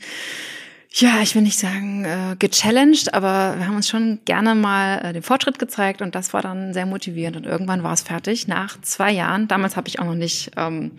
ja, 0.91 1.22
ich 1.22 1.36
will 1.36 1.43
nicht 1.43 1.60
sagen 1.60 2.04
äh, 2.04 2.36
gechallenged, 2.39 3.14
aber 3.14 3.56
wir 3.58 3.68
haben 3.68 3.76
uns 3.76 3.88
schon 3.88 4.20
gerne 4.26 4.56
mal 4.56 5.00
äh, 5.06 5.14
den 5.14 5.22
Fortschritt 5.22 5.60
gezeigt 5.60 6.02
und 6.02 6.16
das 6.16 6.34
war 6.34 6.41
dann 6.41 6.74
sehr 6.74 6.88
motivierend 6.88 7.38
und 7.38 7.45
irgendwann 7.45 7.84
war 7.84 7.93
es 7.93 8.02
fertig 8.02 8.47
nach 8.47 8.82
zwei 8.82 9.12
Jahren. 9.12 9.47
Damals 9.47 9.78
habe 9.78 9.88
ich 9.88 10.00
auch 10.00 10.06
noch 10.06 10.16
nicht 10.16 10.52
ähm, 10.58 10.91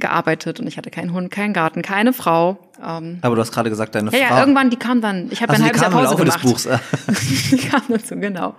gearbeitet 0.00 0.60
und 0.60 0.66
ich 0.66 0.76
hatte 0.76 0.90
keinen 0.90 1.12
Hund, 1.12 1.30
keinen 1.30 1.52
Garten, 1.52 1.82
keine 1.82 2.12
Frau. 2.12 2.58
Ähm, 2.84 3.18
Aber 3.22 3.36
du 3.36 3.40
hast 3.40 3.52
gerade 3.52 3.70
gesagt, 3.70 3.94
deine 3.94 4.10
ja, 4.10 4.26
Frau. 4.26 4.34
Ja, 4.34 4.40
irgendwann, 4.40 4.70
die 4.70 4.76
kam 4.76 5.00
dann, 5.00 5.28
ich 5.30 5.42
habe 5.42 5.52
also 5.52 5.62
ein 5.62 5.66
halbes 5.66 5.82
Jahr 5.82 5.90
Pause 5.90 6.16
gemacht. 6.16 6.42
Des 6.42 6.50
Buchs. 6.50 6.68
die 7.50 7.56
kam 7.56 7.82
dazu, 7.88 8.16
genau. 8.16 8.54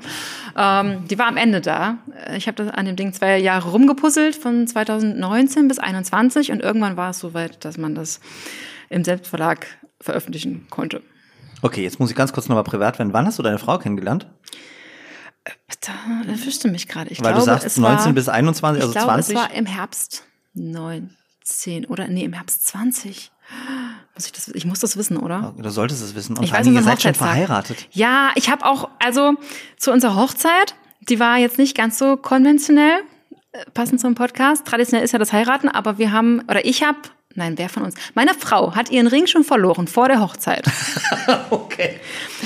Ähm, 0.57 1.07
die 1.07 1.17
war 1.17 1.27
am 1.27 1.37
Ende 1.37 1.61
da. 1.61 1.97
Ich 2.35 2.47
habe 2.47 2.73
an 2.73 2.85
dem 2.85 2.95
Ding 2.95 3.13
zwei 3.13 3.37
Jahre 3.37 3.69
rumgepuzzelt, 3.69 4.35
von 4.35 4.67
2019 4.67 5.67
bis 5.67 5.77
2021 5.77 6.51
und 6.51 6.61
irgendwann 6.61 6.97
war 6.97 7.09
es 7.09 7.19
soweit, 7.19 7.65
dass 7.65 7.77
man 7.77 7.95
das 7.95 8.19
im 8.89 9.03
Selbstverlag 9.03 9.65
veröffentlichen 9.99 10.67
konnte. 10.69 11.01
Okay, 11.61 11.83
jetzt 11.83 11.99
muss 11.99 12.09
ich 12.09 12.15
ganz 12.15 12.33
kurz 12.33 12.49
nochmal 12.49 12.63
privat 12.63 12.99
werden. 12.99 13.13
Wann 13.13 13.25
hast 13.25 13.39
du 13.39 13.43
deine 13.43 13.59
Frau 13.59 13.77
kennengelernt? 13.77 14.27
Da 15.81 15.93
erwischte 16.27 16.67
mich 16.67 16.87
gerade. 16.87 17.09
Ich 17.09 17.19
Weil 17.19 17.33
glaube, 17.33 17.39
du 17.39 17.59
sagst 17.59 17.77
19 17.77 18.05
war, 18.05 18.13
bis 18.13 18.29
21, 18.29 18.81
also 18.81 18.93
ich 18.93 18.97
glaube, 18.97 19.13
20? 19.13 19.35
Es 19.35 19.41
war 19.41 19.53
im 19.53 19.65
Herbst 19.65 20.23
9. 20.53 21.15
10 21.43 21.85
oder 21.85 22.07
nee, 22.07 22.23
im 22.23 22.33
Herbst 22.33 22.67
20. 22.67 23.31
Muss 24.15 24.25
ich, 24.25 24.31
das, 24.31 24.47
ich 24.49 24.65
muss 24.65 24.79
das 24.79 24.97
wissen, 24.97 25.17
oder? 25.17 25.53
Du 25.57 25.69
solltest 25.69 26.01
es 26.03 26.15
wissen. 26.15 26.37
Und 26.37 26.43
ich 26.43 26.51
weiß, 26.51 26.67
ihr 26.67 26.83
seid 26.83 27.01
schon 27.01 27.13
verheiratet. 27.13 27.87
Ja, 27.91 28.31
ich 28.35 28.49
habe 28.49 28.65
auch, 28.65 28.89
also 28.99 29.33
zu 29.77 29.91
unserer 29.91 30.15
Hochzeit, 30.15 30.75
die 31.01 31.19
war 31.19 31.37
jetzt 31.37 31.57
nicht 31.57 31.75
ganz 31.75 31.97
so 31.97 32.17
konventionell, 32.17 32.99
äh, 33.51 33.65
passend 33.73 33.99
zum 33.99 34.15
Podcast. 34.15 34.65
Traditionell 34.65 35.03
ist 35.03 35.11
ja 35.11 35.19
das 35.19 35.33
Heiraten, 35.33 35.69
aber 35.69 35.97
wir 35.97 36.11
haben, 36.11 36.41
oder 36.41 36.65
ich 36.65 36.83
habe, 36.83 36.97
nein, 37.35 37.57
wer 37.57 37.69
von 37.69 37.83
uns? 37.83 37.95
Meine 38.13 38.33
Frau 38.33 38.75
hat 38.75 38.91
ihren 38.91 39.07
Ring 39.07 39.27
schon 39.27 39.43
verloren 39.43 39.87
vor 39.87 40.07
der 40.07 40.21
Hochzeit. 40.21 40.65
okay. 41.49 41.99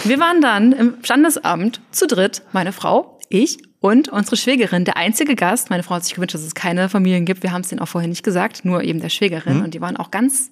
Wir 0.03 0.19
waren 0.19 0.41
dann 0.41 0.71
im 0.71 0.97
Standesamt 1.03 1.81
zu 1.91 2.07
dritt, 2.07 2.43
meine 2.53 2.71
Frau, 2.71 3.19
ich 3.29 3.57
und 3.85 4.09
unsere 4.09 4.35
Schwägerin, 4.35 4.83
der 4.83 4.97
einzige 4.97 5.35
Gast, 5.35 5.69
meine 5.69 5.83
Frau 5.83 5.93
hat 5.93 6.05
sich 6.05 6.15
gewünscht, 6.15 6.33
dass 6.33 6.41
es 6.41 6.55
keine 6.55 6.89
Familien 6.89 7.23
gibt. 7.23 7.43
Wir 7.43 7.51
haben 7.51 7.61
es 7.61 7.67
denen 7.67 7.81
auch 7.81 7.87
vorher 7.87 8.07
nicht 8.07 8.23
gesagt, 8.23 8.65
nur 8.65 8.81
eben 8.81 8.99
der 8.99 9.09
Schwägerin. 9.09 9.57
Mhm. 9.57 9.63
Und 9.65 9.75
die 9.75 9.81
waren 9.81 9.95
auch 9.95 10.09
ganz 10.09 10.49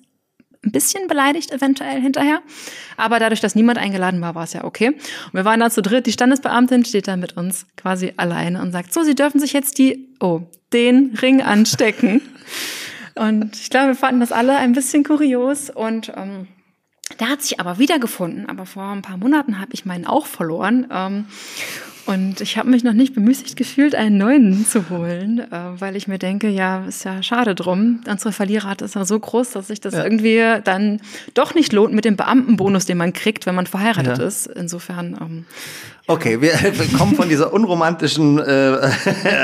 ein 0.63 0.71
bisschen 0.71 1.07
beleidigt 1.07 1.51
eventuell 1.51 1.99
hinterher. 1.99 2.43
Aber 2.95 3.17
dadurch, 3.17 3.41
dass 3.41 3.55
niemand 3.55 3.79
eingeladen 3.79 4.21
war, 4.21 4.35
war 4.35 4.43
es 4.43 4.53
ja 4.53 4.63
okay. 4.63 4.89
Und 4.89 5.33
wir 5.33 5.45
waren 5.45 5.59
da 5.59 5.71
zu 5.71 5.81
dritt. 5.81 6.05
Die 6.05 6.11
Standesbeamtin 6.11 6.85
steht 6.85 7.07
da 7.07 7.17
mit 7.17 7.35
uns 7.35 7.65
quasi 7.75 8.13
alleine 8.17 8.61
und 8.61 8.71
sagt, 8.71 8.93
so, 8.93 9.01
Sie 9.01 9.15
dürfen 9.15 9.39
sich 9.39 9.51
jetzt 9.51 9.79
die, 9.79 10.15
oh, 10.19 10.41
den 10.71 11.17
Ring 11.19 11.41
anstecken. 11.41 12.21
und 13.15 13.55
ich 13.55 13.71
glaube, 13.71 13.87
wir 13.87 13.95
fanden 13.95 14.19
das 14.19 14.31
alle 14.31 14.57
ein 14.57 14.73
bisschen 14.73 15.03
kurios 15.03 15.71
und, 15.71 16.13
ähm, 16.15 16.49
der 17.19 17.29
hat 17.29 17.41
sich 17.41 17.59
aber 17.59 17.79
wiedergefunden, 17.79 18.47
aber 18.47 18.65
vor 18.65 18.83
ein 18.83 19.01
paar 19.01 19.17
Monaten 19.17 19.59
habe 19.59 19.73
ich 19.73 19.85
meinen 19.85 20.07
auch 20.07 20.25
verloren. 20.25 20.87
Ähm, 20.91 21.25
und 22.05 22.41
ich 22.41 22.57
habe 22.57 22.69
mich 22.69 22.83
noch 22.83 22.93
nicht 22.93 23.13
bemüßigt 23.13 23.55
gefühlt, 23.55 23.95
einen 23.95 24.17
neuen 24.17 24.65
zu 24.65 24.89
holen, 24.89 25.39
äh, 25.39 25.47
weil 25.79 25.95
ich 25.95 26.07
mir 26.07 26.19
denke, 26.19 26.49
ja, 26.49 26.85
ist 26.85 27.05
ja 27.05 27.23
schade 27.23 27.55
drum. 27.55 28.01
Unsere 28.07 28.33
Verlierrate 28.33 28.85
ist 28.85 28.95
ja 28.95 29.05
so 29.05 29.17
groß, 29.17 29.51
dass 29.51 29.67
sich 29.67 29.79
das 29.79 29.93
ja. 29.93 30.03
irgendwie 30.03 30.61
dann 30.63 30.99
doch 31.33 31.55
nicht 31.55 31.71
lohnt 31.71 31.93
mit 31.93 32.03
dem 32.03 32.17
Beamtenbonus, 32.17 32.85
den 32.85 32.97
man 32.97 33.13
kriegt, 33.13 33.45
wenn 33.45 33.55
man 33.55 33.67
verheiratet 33.67 34.17
ja. 34.17 34.25
ist. 34.25 34.47
Insofern 34.47 35.17
ähm, 35.21 35.45
Okay, 36.05 36.41
wir, 36.41 36.51
kommen 36.97 37.15
von 37.15 37.29
dieser 37.29 37.53
unromantischen, 37.53 38.37
äh, 38.37 38.91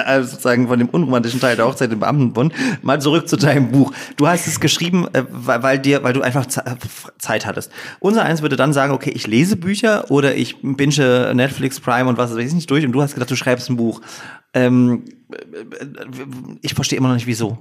also 0.05 0.29
sozusagen 0.31 0.67
von 0.67 0.77
dem 0.77 0.89
unromantischen 0.89 1.39
Teil 1.39 1.55
der 1.55 1.65
Hochzeit 1.65 1.91
im 1.91 2.01
Beamtenbund 2.01 2.53
mal 2.83 2.99
zurück 2.99 3.29
zu 3.29 3.37
deinem 3.37 3.71
Buch. 3.71 3.93
Du 4.17 4.27
hast 4.27 4.45
es 4.45 4.59
geschrieben, 4.59 5.07
äh, 5.13 5.23
weil, 5.29 5.63
weil 5.63 5.79
dir, 5.79 6.03
weil 6.03 6.11
du 6.11 6.21
einfach 6.21 6.45
Zeit 7.17 7.45
hattest. 7.45 7.71
Unser 8.01 8.23
eins 8.23 8.41
würde 8.41 8.57
dann 8.57 8.73
sagen, 8.73 8.91
okay, 8.91 9.11
ich 9.11 9.25
lese 9.25 9.55
Bücher 9.55 10.11
oder 10.11 10.35
ich 10.35 10.57
binge 10.61 11.33
Netflix, 11.33 11.79
Prime 11.79 12.09
und 12.09 12.17
was 12.17 12.31
weiß 12.31 12.37
ich 12.37 12.53
nicht 12.53 12.69
durch 12.69 12.85
und 12.85 12.91
du 12.91 13.01
hast 13.01 13.13
gedacht, 13.13 13.31
du 13.31 13.37
schreibst 13.37 13.69
ein 13.69 13.77
Buch. 13.77 14.01
Ähm, 14.53 15.05
ich 16.61 16.73
verstehe 16.73 16.97
immer 16.97 17.07
noch 17.07 17.15
nicht, 17.15 17.27
wieso. 17.27 17.57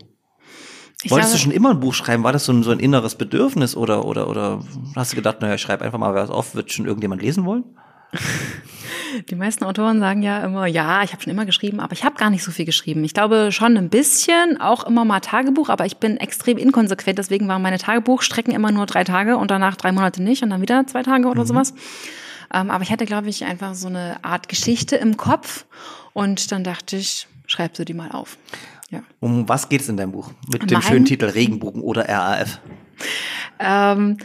Ich 1.04 1.12
Wolltest 1.12 1.30
glaube, 1.30 1.38
du 1.38 1.44
schon 1.44 1.52
immer 1.52 1.70
ein 1.70 1.78
Buch 1.78 1.94
schreiben? 1.94 2.24
War 2.24 2.32
das 2.32 2.46
so 2.46 2.52
ein, 2.52 2.64
so 2.64 2.72
ein 2.72 2.80
inneres 2.80 3.14
Bedürfnis 3.14 3.76
oder, 3.76 4.04
oder, 4.04 4.28
oder 4.28 4.64
hast 4.96 5.12
du 5.12 5.16
gedacht, 5.16 5.40
naja, 5.40 5.54
ich 5.54 5.60
schreibe 5.60 5.84
einfach 5.84 5.98
mal 5.98 6.12
was 6.12 6.30
auf, 6.30 6.56
wird 6.56 6.72
schon 6.72 6.86
irgendjemand 6.86 7.22
lesen 7.22 7.44
wollen? 7.44 7.62
Die 9.28 9.34
meisten 9.34 9.64
Autoren 9.64 10.00
sagen 10.00 10.22
ja 10.22 10.44
immer, 10.44 10.66
ja, 10.66 11.02
ich 11.02 11.12
habe 11.12 11.22
schon 11.22 11.32
immer 11.32 11.46
geschrieben, 11.46 11.80
aber 11.80 11.92
ich 11.92 12.04
habe 12.04 12.16
gar 12.16 12.30
nicht 12.30 12.44
so 12.44 12.50
viel 12.50 12.64
geschrieben. 12.64 13.04
Ich 13.04 13.14
glaube 13.14 13.50
schon 13.52 13.76
ein 13.76 13.88
bisschen, 13.88 14.60
auch 14.60 14.84
immer 14.84 15.04
mal 15.04 15.20
Tagebuch, 15.20 15.68
aber 15.68 15.86
ich 15.86 15.98
bin 15.98 16.16
extrem 16.16 16.58
inkonsequent. 16.58 17.18
Deswegen 17.18 17.48
waren 17.48 17.62
meine 17.62 17.78
Tagebuchstrecken 17.78 18.52
immer 18.52 18.72
nur 18.72 18.86
drei 18.86 19.04
Tage 19.04 19.36
und 19.36 19.50
danach 19.50 19.76
drei 19.76 19.92
Monate 19.92 20.22
nicht 20.22 20.42
und 20.42 20.50
dann 20.50 20.60
wieder 20.60 20.86
zwei 20.86 21.02
Tage 21.02 21.28
oder 21.28 21.42
mhm. 21.42 21.46
sowas. 21.46 21.74
Ähm, 22.52 22.70
aber 22.70 22.82
ich 22.82 22.90
hatte, 22.90 23.04
glaube 23.04 23.28
ich, 23.28 23.44
einfach 23.44 23.74
so 23.74 23.88
eine 23.88 24.22
Art 24.22 24.48
Geschichte 24.48 24.96
im 24.96 25.16
Kopf 25.16 25.66
und 26.12 26.50
dann 26.52 26.64
dachte 26.64 26.96
ich, 26.96 27.26
schreib 27.46 27.76
sie 27.76 27.84
die 27.84 27.94
mal 27.94 28.10
auf. 28.10 28.38
Ja. 28.90 29.02
Um 29.20 29.48
was 29.48 29.68
geht 29.68 29.82
es 29.82 29.88
in 29.88 29.96
deinem 29.96 30.12
Buch? 30.12 30.30
Mit 30.50 30.62
mein, 30.62 30.68
dem 30.68 30.82
schönen 30.82 31.04
Titel 31.04 31.26
Regenbogen 31.26 31.82
oder 31.82 32.08
RAF? 32.08 32.60
Ähm, 33.58 34.16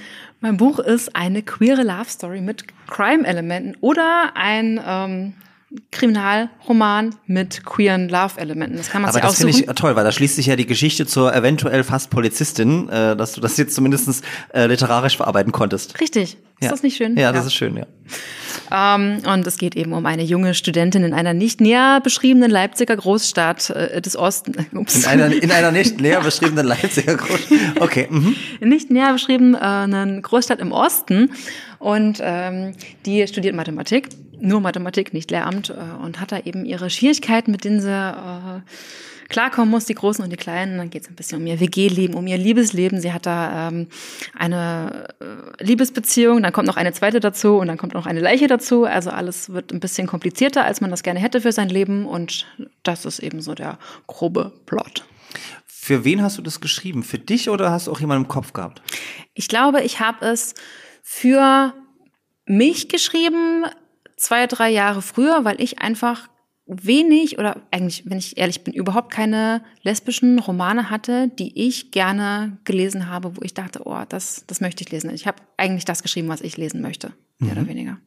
mein 0.43 0.57
Buch 0.57 0.77
ist 0.77 1.15
eine 1.15 1.41
queere 1.41 1.83
Love 1.83 2.09
Story 2.09 2.41
mit 2.41 2.65
Crime-Elementen 2.87 3.77
oder 3.79 4.33
ein, 4.35 4.77
ähm, 4.85 5.33
Kriminalroman 5.91 7.15
mit 7.25 7.65
queeren 7.65 8.09
Love-Elementen. 8.09 8.77
Das 8.77 8.89
kann 8.89 9.01
man 9.01 9.09
Aber 9.09 9.19
sich 9.19 9.23
das 9.23 9.37
finde 9.37 9.53
ich 9.53 9.65
toll, 9.75 9.95
weil 9.95 10.03
da 10.03 10.11
schließt 10.11 10.35
sich 10.35 10.45
ja 10.45 10.55
die 10.55 10.67
Geschichte 10.67 11.07
zur 11.07 11.33
eventuell 11.33 11.83
fast 11.83 12.09
Polizistin, 12.09 12.89
äh, 12.89 13.15
dass 13.15 13.33
du 13.33 13.41
das 13.41 13.57
jetzt 13.57 13.73
zumindest 13.73 14.23
äh, 14.53 14.67
literarisch 14.67 15.17
verarbeiten 15.17 15.51
konntest. 15.51 15.99
Richtig. 15.99 16.37
Ist 16.63 16.69
ja. 16.69 16.71
das 16.71 16.83
nicht 16.83 16.95
schön? 16.95 17.17
Ja, 17.17 17.31
das 17.31 17.45
ist 17.45 17.53
schön, 17.53 17.75
ja. 17.75 17.85
Ähm, 18.71 19.19
und 19.25 19.45
es 19.45 19.57
geht 19.57 19.75
eben 19.75 19.93
um 19.93 20.05
eine 20.05 20.23
junge 20.23 20.53
Studentin 20.53 21.03
in 21.03 21.13
einer 21.13 21.33
nicht 21.33 21.59
näher 21.59 21.99
beschriebenen 22.01 22.49
Leipziger 22.49 22.95
Großstadt 22.95 23.69
äh, 23.69 24.01
des 24.01 24.15
Ostens. 24.15 24.57
In 24.71 25.05
einer, 25.05 25.31
in 25.31 25.51
einer 25.51 25.71
nicht 25.71 25.99
näher 25.99 26.21
beschriebenen 26.21 26.65
Leipziger 26.65 27.15
Großstadt. 27.15 27.81
Okay. 27.81 28.07
Mhm. 28.09 28.35
Nicht 28.61 28.89
näher 28.89 29.13
beschriebenen 29.13 30.21
Großstadt 30.21 30.59
im 30.59 30.71
Osten. 30.71 31.31
Und 31.79 32.19
ähm, 32.21 32.73
die 33.05 33.27
studiert 33.27 33.55
Mathematik 33.55 34.09
nur 34.43 34.59
Mathematik, 34.59 35.13
nicht 35.13 35.31
Lehramt 35.31 35.69
äh, 35.69 36.03
und 36.03 36.19
hat 36.19 36.31
da 36.31 36.39
eben 36.39 36.65
ihre 36.65 36.89
Schwierigkeiten, 36.89 37.51
mit 37.51 37.63
denen 37.63 37.79
sie 37.79 37.89
äh, 37.89 38.61
klarkommen 39.29 39.69
muss, 39.69 39.85
die 39.85 39.95
Großen 39.95 40.23
und 40.23 40.29
die 40.29 40.37
Kleinen. 40.37 40.77
Dann 40.77 40.89
geht 40.89 41.03
es 41.03 41.09
ein 41.09 41.15
bisschen 41.15 41.39
um 41.39 41.47
ihr 41.47 41.59
WG-Leben, 41.59 42.13
um 42.13 42.27
ihr 42.27 42.37
Liebesleben. 42.37 42.99
Sie 42.99 43.13
hat 43.13 43.25
da 43.25 43.69
ähm, 43.69 43.87
eine 44.37 45.07
äh, 45.19 45.63
Liebesbeziehung, 45.63 46.43
dann 46.43 46.53
kommt 46.53 46.67
noch 46.67 46.77
eine 46.77 46.93
zweite 46.93 47.19
dazu 47.19 47.57
und 47.57 47.67
dann 47.67 47.77
kommt 47.77 47.93
noch 47.93 48.05
eine 48.05 48.19
Leiche 48.19 48.47
dazu. 48.47 48.85
Also 48.85 49.09
alles 49.09 49.51
wird 49.51 49.71
ein 49.71 49.79
bisschen 49.79 50.07
komplizierter, 50.07 50.65
als 50.65 50.81
man 50.81 50.91
das 50.91 51.03
gerne 51.03 51.19
hätte 51.19 51.41
für 51.41 51.51
sein 51.51 51.69
Leben 51.69 52.05
und 52.05 52.45
das 52.83 53.05
ist 53.05 53.19
eben 53.19 53.41
so 53.41 53.55
der 53.55 53.77
grobe 54.07 54.51
Plot. 54.65 55.05
Für 55.65 56.05
wen 56.05 56.21
hast 56.21 56.37
du 56.37 56.41
das 56.41 56.61
geschrieben? 56.61 57.03
Für 57.03 57.19
dich 57.19 57.49
oder 57.49 57.71
hast 57.71 57.87
du 57.87 57.91
auch 57.91 57.99
jemanden 57.99 58.23
im 58.23 58.29
Kopf 58.29 58.53
gehabt? 58.53 58.81
Ich 59.33 59.49
glaube, 59.49 59.81
ich 59.81 59.99
habe 59.99 60.25
es 60.25 60.53
für 61.01 61.73
mich 62.45 62.87
geschrieben, 62.87 63.65
zwei, 64.15 64.47
drei 64.47 64.69
Jahre 64.69 65.01
früher, 65.01 65.43
weil 65.43 65.59
ich 65.59 65.79
einfach 65.79 66.29
wenig 66.65 67.39
oder 67.39 67.61
eigentlich, 67.71 68.03
wenn 68.05 68.17
ich 68.17 68.37
ehrlich 68.37 68.63
bin, 68.63 68.73
überhaupt 68.73 69.11
keine 69.11 69.63
lesbischen 69.81 70.39
Romane 70.39 70.89
hatte, 70.89 71.27
die 71.27 71.67
ich 71.67 71.91
gerne 71.91 72.57
gelesen 72.63 73.09
habe, 73.09 73.35
wo 73.35 73.41
ich 73.41 73.53
dachte, 73.53 73.81
oh, 73.85 74.03
das, 74.07 74.45
das 74.47 74.61
möchte 74.61 74.83
ich 74.83 74.91
lesen. 74.91 75.09
Ich 75.13 75.27
habe 75.27 75.37
eigentlich 75.57 75.85
das 75.85 76.03
geschrieben, 76.03 76.29
was 76.29 76.41
ich 76.41 76.57
lesen 76.57 76.81
möchte, 76.81 77.13
mehr 77.39 77.53
mhm. 77.53 77.59
oder 77.59 77.67
weniger. 77.67 77.97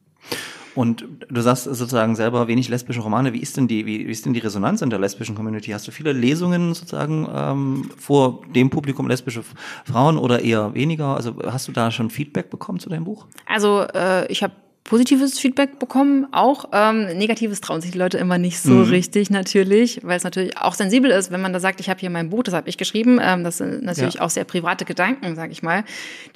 Und 0.77 1.07
du 1.29 1.41
sagst 1.41 1.63
sozusagen 1.63 2.15
selber 2.15 2.47
wenig 2.47 2.69
lesbische 2.69 2.99
Romane. 2.99 3.33
Wie 3.33 3.39
ist 3.39 3.57
denn 3.57 3.67
die, 3.67 3.87
wie, 3.87 4.05
wie 4.05 4.11
ist 4.11 4.27
denn 4.27 4.33
die 4.33 4.39
Resonanz 4.39 4.83
in 4.83 4.91
der 4.91 4.99
lesbischen 4.99 5.33
Community? 5.33 5.71
Hast 5.71 5.87
du 5.87 5.91
viele 5.91 6.13
Lesungen 6.13 6.75
sozusagen 6.75 7.27
ähm, 7.33 7.89
vor 7.97 8.43
dem 8.53 8.69
Publikum 8.69 9.07
lesbische 9.07 9.43
Frauen 9.85 10.19
oder 10.19 10.43
eher 10.43 10.75
weniger? 10.75 11.15
Also 11.15 11.35
hast 11.43 11.67
du 11.67 11.71
da 11.71 11.89
schon 11.89 12.11
Feedback 12.11 12.51
bekommen 12.51 12.79
zu 12.79 12.89
deinem 12.89 13.05
Buch? 13.05 13.25
Also 13.47 13.87
äh, 13.91 14.31
ich 14.31 14.43
habe 14.43 14.53
positives 14.87 15.37
Feedback 15.37 15.79
bekommen, 15.79 16.27
auch 16.31 16.69
ähm, 16.71 17.05
negatives 17.17 17.59
trauen 17.59 17.81
sich 17.81 17.91
die 17.91 17.97
Leute 17.97 18.17
immer 18.17 18.37
nicht 18.37 18.59
so 18.59 18.71
mhm. 18.71 18.89
richtig 18.89 19.29
natürlich, 19.29 19.99
weil 20.01 20.15
es 20.15 20.23
natürlich 20.23 20.57
auch 20.57 20.73
sensibel 20.73 21.11
ist, 21.11 21.29
wenn 21.29 21.41
man 21.41 21.51
da 21.51 21.59
sagt, 21.59 21.81
ich 21.81 21.89
habe 21.89 21.99
hier 21.99 22.09
mein 22.09 22.29
Buch, 22.29 22.43
das 22.43 22.53
habe 22.53 22.69
ich 22.69 22.77
geschrieben, 22.77 23.19
ähm, 23.21 23.43
das 23.43 23.57
sind 23.57 23.83
natürlich 23.83 24.15
ja. 24.15 24.21
auch 24.21 24.29
sehr 24.29 24.45
private 24.45 24.85
Gedanken, 24.85 25.35
sage 25.35 25.51
ich 25.51 25.61
mal, 25.61 25.83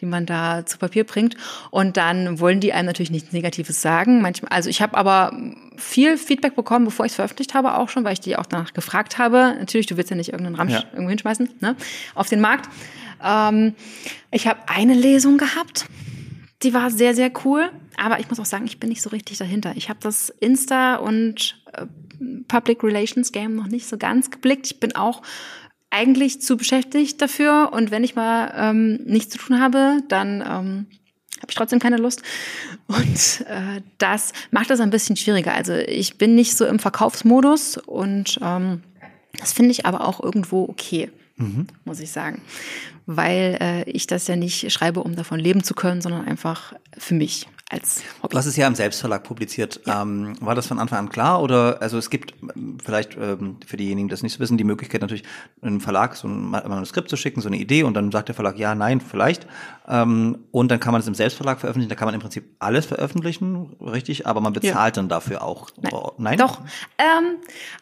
die 0.01 0.05
man 0.05 0.25
da 0.25 0.65
zu 0.65 0.77
Papier 0.77 1.05
bringt 1.05 1.37
und 1.69 1.95
dann 1.95 2.41
wollen 2.41 2.59
die 2.59 2.73
einem 2.73 2.87
natürlich 2.87 3.09
nichts 3.09 3.31
Negatives 3.31 3.81
sagen. 3.81 4.21
Manchmal, 4.21 4.51
also 4.51 4.69
ich 4.69 4.81
habe 4.81 4.97
aber 4.97 5.31
viel 5.77 6.17
Feedback 6.17 6.53
bekommen, 6.53 6.83
bevor 6.83 7.05
ich 7.05 7.13
es 7.13 7.15
veröffentlicht 7.15 7.53
habe, 7.53 7.77
auch 7.77 7.87
schon, 7.87 8.03
weil 8.03 8.13
ich 8.13 8.19
die 8.19 8.35
auch 8.35 8.45
danach 8.45 8.73
gefragt 8.73 9.17
habe. 9.17 9.55
Natürlich, 9.59 9.87
du 9.87 9.95
willst 9.95 10.09
ja 10.09 10.17
nicht 10.17 10.33
irgendeinen 10.33 10.55
Ramsch 10.55 10.73
ja. 10.73 10.83
irgendwo 10.91 11.09
hinschmeißen, 11.09 11.49
ne, 11.61 11.77
auf 12.15 12.27
den 12.27 12.41
Markt. 12.41 12.69
Ähm, 13.23 13.75
ich 14.29 14.45
habe 14.45 14.59
eine 14.67 14.93
Lesung 14.93 15.37
gehabt 15.37 15.85
die 16.63 16.73
war 16.73 16.91
sehr, 16.91 17.15
sehr 17.15 17.31
cool. 17.45 17.69
Aber 17.97 18.19
ich 18.19 18.29
muss 18.29 18.39
auch 18.39 18.45
sagen, 18.45 18.65
ich 18.65 18.79
bin 18.79 18.89
nicht 18.89 19.01
so 19.01 19.09
richtig 19.09 19.37
dahinter. 19.37 19.73
Ich 19.75 19.89
habe 19.89 19.99
das 20.01 20.29
Insta 20.39 20.95
und 20.95 21.61
äh, 21.73 21.85
Public 22.47 22.83
Relations 22.83 23.31
Game 23.31 23.55
noch 23.55 23.67
nicht 23.67 23.87
so 23.87 23.97
ganz 23.97 24.31
geblickt. 24.31 24.65
Ich 24.67 24.79
bin 24.79 24.95
auch 24.95 25.21
eigentlich 25.89 26.41
zu 26.41 26.57
beschäftigt 26.57 27.21
dafür. 27.21 27.71
Und 27.73 27.91
wenn 27.91 28.03
ich 28.03 28.15
mal 28.15 28.53
ähm, 28.55 28.99
nichts 29.05 29.33
zu 29.33 29.37
tun 29.37 29.59
habe, 29.59 30.01
dann 30.07 30.41
ähm, 30.41 30.87
habe 31.37 31.49
ich 31.49 31.55
trotzdem 31.55 31.79
keine 31.79 31.97
Lust. 31.97 32.23
Und 32.87 33.45
äh, 33.47 33.81
das 33.97 34.33
macht 34.51 34.69
das 34.69 34.79
ein 34.79 34.89
bisschen 34.89 35.15
schwieriger. 35.15 35.53
Also 35.53 35.73
ich 35.73 36.17
bin 36.17 36.35
nicht 36.35 36.55
so 36.55 36.65
im 36.65 36.79
Verkaufsmodus 36.79 37.77
und 37.77 38.39
ähm, 38.41 38.83
das 39.39 39.53
finde 39.53 39.71
ich 39.71 39.85
aber 39.85 40.07
auch 40.07 40.21
irgendwo 40.21 40.63
okay 40.63 41.09
mhm. 41.41 41.67
muss 41.83 41.99
ich 41.99 42.11
sagen. 42.11 42.41
Weil 43.05 43.57
äh, 43.59 43.89
ich 43.89 44.07
das 44.07 44.27
ja 44.27 44.35
nicht 44.35 44.71
schreibe, 44.71 45.01
um 45.01 45.15
davon 45.15 45.39
leben 45.39 45.63
zu 45.63 45.73
können, 45.73 46.01
sondern 46.01 46.27
einfach 46.27 46.73
für 46.97 47.15
mich 47.15 47.47
als 47.71 48.03
Hobby. 48.21 48.33
Du 48.33 48.37
hast 48.37 48.45
es 48.45 48.57
ja 48.57 48.67
im 48.67 48.75
Selbstverlag 48.75 49.23
publiziert. 49.23 49.81
Ja. 49.85 50.01
Ähm, 50.01 50.35
war 50.41 50.55
das 50.55 50.67
von 50.67 50.79
Anfang 50.79 50.99
an 50.99 51.09
klar 51.09 51.41
oder 51.41 51.81
also 51.81 51.97
es 51.97 52.09
gibt 52.09 52.33
ähm, 52.55 52.77
vielleicht 52.83 53.17
ähm, 53.17 53.57
für 53.65 53.77
diejenigen, 53.77 54.07
die 54.07 54.11
das 54.11 54.23
nicht 54.23 54.39
wissen, 54.39 54.57
die 54.57 54.63
Möglichkeit 54.63 55.01
natürlich 55.01 55.23
einem 55.61 55.81
Verlag 55.81 56.15
so 56.15 56.27
ein 56.27 56.51
Manuskript 56.51 57.09
zu 57.09 57.15
schicken, 57.15 57.41
so 57.41 57.47
eine 57.47 57.57
Idee 57.57 57.83
und 57.83 57.93
dann 57.93 58.11
sagt 58.11 58.27
der 58.27 58.35
Verlag 58.35 58.57
ja, 58.57 58.75
nein, 58.75 59.01
vielleicht. 59.01 59.47
Ähm, 59.87 60.39
und 60.51 60.69
dann 60.69 60.79
kann 60.79 60.91
man 60.91 61.01
es 61.01 61.07
im 61.07 61.15
Selbstverlag 61.15 61.59
veröffentlichen. 61.59 61.89
Da 61.89 61.95
kann 61.95 62.05
man 62.05 62.13
im 62.13 62.21
Prinzip 62.21 62.45
alles 62.59 62.85
veröffentlichen, 62.85 63.75
richtig, 63.81 64.27
aber 64.27 64.41
man 64.41 64.53
bezahlt 64.53 64.95
ja. 64.95 65.01
dann 65.01 65.09
dafür 65.09 65.43
auch. 65.43 65.69
Nein. 65.81 65.93
Oh, 65.93 66.11
nein? 66.17 66.37
Doch. 66.37 66.61
Ähm, 66.97 67.37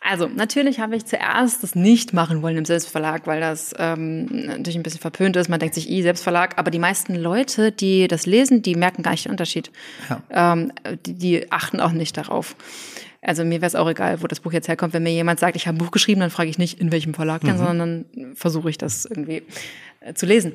also 0.07 0.27
natürlich 0.27 0.79
habe 0.79 0.95
ich 0.95 1.05
zuerst 1.05 1.63
das 1.63 1.75
nicht 1.75 2.13
machen 2.13 2.41
wollen 2.41 2.57
im 2.57 2.65
Selbstverlag, 2.65 3.27
weil 3.27 3.41
das 3.41 3.73
ähm, 3.77 4.25
natürlich 4.25 4.77
ein 4.77 4.83
bisschen 4.83 5.01
verpönt 5.01 5.35
ist. 5.35 5.49
Man 5.49 5.59
denkt 5.59 5.75
sich, 5.75 5.89
i 5.89 6.01
Selbstverlag, 6.01 6.57
aber 6.57 6.71
die 6.71 6.79
meisten 6.79 7.15
Leute, 7.15 7.71
die 7.71 8.07
das 8.07 8.25
lesen, 8.25 8.61
die 8.61 8.75
merken 8.75 9.03
gar 9.03 9.11
nicht 9.11 9.25
den 9.25 9.31
Unterschied. 9.31 9.71
Ja. 10.09 10.53
Ähm, 10.53 10.71
die, 11.05 11.13
die 11.13 11.51
achten 11.51 11.79
auch 11.79 11.91
nicht 11.91 12.17
darauf. 12.17 12.55
Also 13.21 13.43
mir 13.43 13.61
wäre 13.61 13.67
es 13.67 13.75
auch 13.75 13.89
egal, 13.89 14.21
wo 14.21 14.27
das 14.27 14.39
Buch 14.39 14.53
jetzt 14.53 14.67
herkommt. 14.67 14.93
Wenn 14.93 15.03
mir 15.03 15.11
jemand 15.11 15.39
sagt, 15.39 15.55
ich 15.55 15.67
habe 15.67 15.75
ein 15.75 15.79
Buch 15.79 15.91
geschrieben, 15.91 16.21
dann 16.21 16.29
frage 16.29 16.49
ich 16.49 16.57
nicht, 16.57 16.79
in 16.79 16.91
welchem 16.91 17.13
Verlag 17.13 17.41
denn, 17.41 17.53
mhm. 17.53 17.57
sondern 17.57 18.05
dann 18.15 18.35
versuche 18.35 18.69
ich 18.69 18.77
das 18.77 19.05
irgendwie 19.05 19.43
äh, 19.99 20.13
zu 20.13 20.25
lesen. 20.25 20.53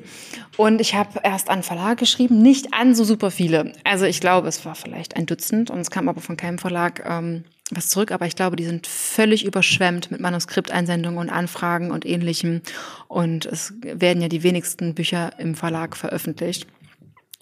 Und 0.57 0.81
ich 0.81 0.95
habe 0.95 1.19
erst 1.23 1.49
an 1.49 1.61
Verlag 1.61 1.99
geschrieben, 1.99 2.41
nicht 2.41 2.73
an 2.73 2.95
so 2.95 3.03
super 3.03 3.29
viele. 3.29 3.71
Also 3.83 4.05
ich 4.05 4.19
glaube, 4.19 4.47
es 4.47 4.65
war 4.65 4.73
vielleicht 4.73 5.15
ein 5.15 5.27
Dutzend 5.27 5.69
und 5.69 5.79
es 5.79 5.91
kam 5.91 6.09
aber 6.09 6.21
von 6.21 6.37
keinem 6.37 6.57
Verlag 6.57 7.03
ähm, 7.07 7.43
was 7.69 7.89
zurück. 7.89 8.11
Aber 8.11 8.25
ich 8.25 8.35
glaube, 8.35 8.55
die 8.55 8.65
sind 8.65 8.87
völlig 8.87 9.45
überschwemmt 9.45 10.09
mit 10.09 10.19
Manuskripteinsendungen 10.19 11.19
und 11.19 11.29
Anfragen 11.29 11.91
und 11.91 12.05
ähnlichem. 12.05 12.61
Und 13.07 13.45
es 13.45 13.73
werden 13.81 14.21
ja 14.21 14.27
die 14.27 14.41
wenigsten 14.41 14.95
Bücher 14.95 15.33
im 15.37 15.53
Verlag 15.53 15.95
veröffentlicht. 15.95 16.67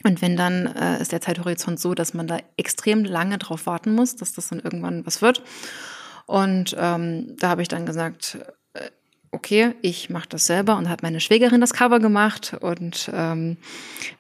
Und 0.04 0.22
wenn 0.22 0.36
dann 0.36 0.68
äh, 0.68 1.02
ist 1.02 1.12
der 1.12 1.22
Zeithorizont 1.22 1.80
so, 1.80 1.94
dass 1.94 2.14
man 2.14 2.28
da 2.28 2.38
extrem 2.58 3.06
lange 3.06 3.38
drauf 3.38 3.66
warten 3.66 3.94
muss, 3.94 4.16
dass 4.16 4.34
das 4.34 4.50
dann 4.50 4.60
irgendwann 4.60 5.06
was 5.06 5.22
wird. 5.22 5.42
Und 6.26 6.76
ähm, 6.78 7.36
da 7.40 7.50
habe 7.50 7.62
ich 7.62 7.68
dann 7.68 7.86
gesagt, 7.86 8.38
äh, 8.74 8.90
okay, 9.32 9.76
ich 9.82 10.10
mache 10.10 10.28
das 10.30 10.46
selber 10.46 10.78
und 10.78 10.90
hat 10.90 11.04
meine 11.04 11.20
Schwägerin 11.20 11.62
das 11.62 11.74
Cover 11.74 12.00
gemacht 12.00 12.56
und 12.60 13.10
ähm, 13.14 13.58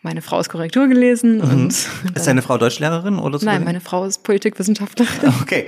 meine 0.02 0.22
Frau 0.22 0.40
ist 0.40 0.50
Korrektur 0.50 0.88
gelesen. 0.88 1.38
Mhm. 1.38 1.42
Und 1.42 1.72
ist 2.16 2.28
deine 2.28 2.42
Frau 2.42 2.58
Deutschlehrerin 2.58 3.20
oder 3.20 3.40
so? 3.40 3.46
Nein, 3.46 3.64
meine 3.64 3.82
Frau 3.82 4.06
ist 4.06 4.24
Politikwissenschaftlerin. 4.24 5.34
Okay. 5.42 5.68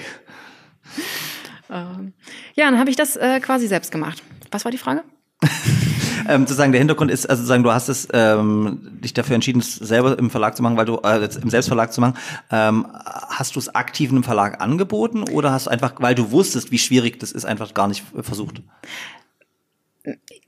ähm, 1.70 2.14
ja, 2.56 2.70
dann 2.70 2.80
habe 2.80 2.90
ich 2.90 2.96
das 2.96 3.16
äh, 3.18 3.40
quasi 3.40 3.68
selbst 3.68 3.92
gemacht. 3.92 4.24
Was 4.52 4.66
war 4.66 4.72
die 4.72 4.78
Frage? 4.78 5.04
ähm, 6.28 6.42
sozusagen 6.42 6.72
der 6.72 6.80
Hintergrund 6.80 7.12
ist, 7.12 7.30
also 7.30 7.42
sozusagen 7.42 7.64
du 7.64 7.72
hast 7.72 7.90
es 7.90 8.08
ähm, 8.14 9.00
dich 9.04 9.14
dafür 9.14 9.36
entschieden, 9.36 9.60
es 9.60 9.76
selber 9.76 10.18
im 10.18 10.30
Verlag 10.30 10.56
zu 10.56 10.64
machen, 10.64 10.78
weil 10.78 10.86
du 10.86 10.98
äh, 11.04 11.30
im 11.42 11.50
Selbstverlag 11.50 11.94
zu 11.94 12.02
machen. 12.02 12.18
Ähm, 12.52 12.88
hast 12.94 13.56
du 13.56 13.60
es 13.60 13.74
aktiv 13.74 14.12
einem 14.12 14.24
Verlag 14.24 14.62
angeboten 14.62 15.24
oder 15.24 15.52
hast 15.52 15.68
du 15.68 15.72
einfach, 15.72 15.94
weil 16.00 16.16
du 16.16 16.32
wusstest, 16.32 16.72
wie 16.72 16.78
schwierig 16.78 17.20
das 17.20 17.32
ist, 17.32 17.46
einfach 17.46 17.74
gar 17.74 17.88
nicht 17.88 18.04
versucht? 18.22 18.62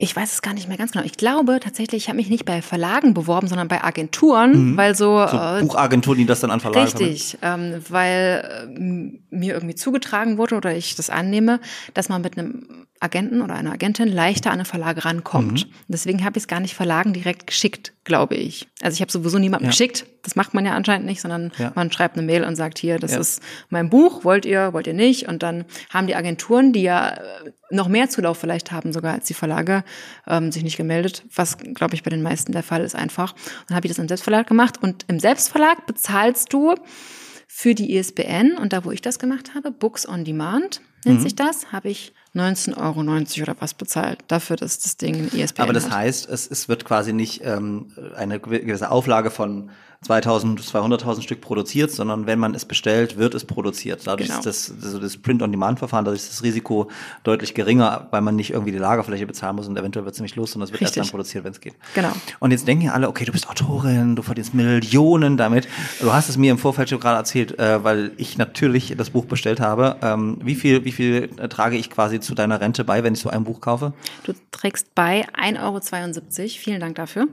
Ich 0.00 0.14
weiß 0.14 0.32
es 0.32 0.42
gar 0.42 0.54
nicht 0.54 0.68
mehr 0.68 0.76
ganz 0.76 0.92
genau. 0.92 1.04
Ich 1.04 1.16
glaube 1.16 1.58
tatsächlich, 1.58 2.04
ich 2.04 2.08
habe 2.08 2.18
mich 2.18 2.30
nicht 2.30 2.44
bei 2.44 2.62
Verlagen 2.62 3.14
beworben, 3.14 3.48
sondern 3.48 3.66
bei 3.66 3.82
Agenturen, 3.82 4.72
mhm. 4.72 4.76
weil 4.76 4.94
so, 4.94 5.26
so 5.26 5.36
äh, 5.36 5.60
Buchagenturen, 5.60 6.18
die 6.18 6.24
das 6.24 6.38
dann 6.38 6.52
an 6.52 6.60
Verlage 6.60 6.86
Richtig, 6.86 7.36
ähm, 7.42 7.82
weil 7.88 8.68
äh, 8.68 9.36
mir 9.36 9.54
irgendwie 9.54 9.74
zugetragen 9.74 10.38
wurde 10.38 10.54
oder 10.54 10.74
ich 10.76 10.94
das 10.94 11.10
annehme, 11.10 11.58
dass 11.94 12.08
man 12.08 12.22
mit 12.22 12.38
einem 12.38 12.86
Agenten 13.00 13.42
oder 13.42 13.54
einer 13.54 13.72
Agentin 13.72 14.08
leichter 14.08 14.50
an 14.50 14.54
eine 14.54 14.64
Verlage 14.64 15.04
rankommt. 15.04 15.66
Mhm. 15.66 15.72
Deswegen 15.88 16.24
habe 16.24 16.38
ich 16.38 16.44
es 16.44 16.48
gar 16.48 16.60
nicht 16.60 16.74
Verlagen 16.74 17.12
direkt 17.12 17.46
geschickt, 17.46 17.92
glaube 18.04 18.34
ich. 18.34 18.68
Also 18.80 18.96
ich 18.96 19.00
habe 19.00 19.12
sowieso 19.12 19.38
niemandem 19.38 19.66
ja. 19.66 19.70
geschickt. 19.70 20.06
Das 20.22 20.34
macht 20.34 20.52
man 20.52 20.66
ja 20.66 20.72
anscheinend 20.72 21.06
nicht, 21.06 21.20
sondern 21.20 21.52
ja. 21.58 21.72
man 21.74 21.92
schreibt 21.92 22.16
eine 22.16 22.26
Mail 22.26 22.44
und 22.44 22.56
sagt 22.56 22.78
hier, 22.78 22.98
das 22.98 23.12
ja. 23.12 23.20
ist 23.20 23.42
mein 23.70 23.88
Buch, 23.88 24.24
wollt 24.24 24.44
ihr, 24.44 24.72
wollt 24.72 24.86
ihr 24.86 24.94
nicht? 24.94 25.28
Und 25.28 25.42
dann 25.42 25.64
haben 25.90 26.06
die 26.06 26.16
Agenturen, 26.16 26.72
die 26.72 26.82
ja 26.82 27.10
äh, 27.10 27.20
noch 27.70 27.88
mehr 27.88 28.08
Zulauf 28.08 28.38
vielleicht 28.38 28.72
haben 28.72 28.92
sogar 28.92 29.14
als 29.14 29.26
die 29.26 29.34
Verlage, 29.34 29.84
ähm, 30.26 30.52
sich 30.52 30.62
nicht 30.62 30.76
gemeldet, 30.76 31.24
was 31.34 31.58
glaube 31.58 31.94
ich 31.94 32.02
bei 32.02 32.10
den 32.10 32.22
meisten 32.22 32.52
der 32.52 32.62
Fall 32.62 32.82
ist 32.82 32.94
einfach. 32.94 33.34
Dann 33.66 33.76
habe 33.76 33.86
ich 33.86 33.90
das 33.90 33.98
im 33.98 34.08
Selbstverlag 34.08 34.46
gemacht 34.46 34.82
und 34.82 35.04
im 35.08 35.20
Selbstverlag 35.20 35.86
bezahlst 35.86 36.52
du 36.52 36.74
für 37.46 37.74
die 37.74 37.96
ISBN 37.96 38.56
und 38.58 38.72
da, 38.72 38.84
wo 38.84 38.90
ich 38.90 39.00
das 39.00 39.18
gemacht 39.18 39.54
habe, 39.54 39.70
Books 39.70 40.08
on 40.08 40.24
Demand 40.24 40.80
nennt 41.04 41.20
mhm. 41.20 41.22
sich 41.22 41.34
das, 41.34 41.72
habe 41.72 41.88
ich 41.88 42.12
19,90 42.34 42.76
Euro 42.78 43.42
oder 43.42 43.60
was 43.60 43.74
bezahlt 43.74 44.20
dafür, 44.28 44.56
dass 44.56 44.78
das 44.78 44.96
Ding 44.96 45.14
ein 45.16 45.38
ESPN 45.38 45.62
Aber 45.62 45.72
das 45.72 45.86
hat. 45.86 45.96
heißt, 45.96 46.28
es, 46.28 46.48
es 46.48 46.68
wird 46.68 46.84
quasi 46.84 47.12
nicht 47.12 47.40
ähm, 47.44 47.92
eine 48.14 48.38
gewisse 48.38 48.90
Auflage 48.90 49.30
von 49.30 49.70
2000, 50.02 50.60
200.000 50.60 51.22
Stück 51.22 51.40
produziert, 51.40 51.90
sondern 51.90 52.26
wenn 52.26 52.38
man 52.38 52.54
es 52.54 52.64
bestellt, 52.64 53.18
wird 53.18 53.34
es 53.34 53.44
produziert. 53.44 54.06
Dadurch 54.06 54.28
Genau. 54.28 54.38
ist 54.38 54.46
das, 54.46 54.72
also 54.82 54.98
das 55.00 55.16
Print-on-Demand-Verfahren, 55.16 56.04
dadurch 56.04 56.22
ist 56.22 56.30
das 56.32 56.42
Risiko 56.44 56.88
deutlich 57.24 57.52
geringer, 57.54 58.06
weil 58.12 58.20
man 58.20 58.36
nicht 58.36 58.50
irgendwie 58.50 58.70
die 58.70 58.78
Lagerfläche 58.78 59.26
bezahlen 59.26 59.56
muss 59.56 59.66
und 59.66 59.76
eventuell 59.76 60.04
wird 60.04 60.14
es 60.14 60.20
nämlich 60.20 60.36
los, 60.36 60.52
sondern 60.52 60.66
es 60.68 60.72
wird 60.72 60.82
erst 60.82 60.92
Richtig. 60.96 61.02
dann 61.02 61.10
produziert, 61.10 61.44
wenn 61.44 61.50
es 61.52 61.60
geht. 61.60 61.74
Genau. 61.94 62.12
Und 62.38 62.52
jetzt 62.52 62.68
denken 62.68 62.84
ja 62.84 62.92
alle, 62.92 63.08
okay, 63.08 63.24
du 63.24 63.32
bist 63.32 63.48
Autorin, 63.48 64.14
du 64.14 64.22
verdienst 64.22 64.54
Millionen 64.54 65.36
damit. 65.36 65.66
Du 66.00 66.12
hast 66.12 66.28
es 66.28 66.36
mir 66.36 66.52
im 66.52 66.58
Vorfeld 66.58 66.90
schon 66.90 67.00
gerade 67.00 67.16
erzählt, 67.16 67.58
äh, 67.58 67.82
weil 67.82 68.12
ich 68.18 68.38
natürlich 68.38 68.94
das 68.96 69.10
Buch 69.10 69.24
bestellt 69.24 69.58
habe. 69.58 69.96
Ähm, 70.02 70.38
wie 70.42 70.54
viel, 70.54 70.84
wie 70.84 70.92
viel 70.92 71.30
äh, 71.38 71.48
trage 71.48 71.76
ich 71.76 71.90
quasi 71.90 72.20
zu 72.20 72.36
deiner 72.36 72.60
Rente 72.60 72.84
bei, 72.84 73.02
wenn 73.02 73.14
ich 73.14 73.20
so 73.20 73.30
ein 73.30 73.42
Buch 73.42 73.60
kaufe? 73.60 73.92
Du 74.22 74.32
trägst 74.52 74.94
bei 74.94 75.26
1,72 75.30 75.58
Euro. 76.40 76.48
Vielen 76.58 76.80
Dank 76.80 76.94
dafür. 76.94 77.26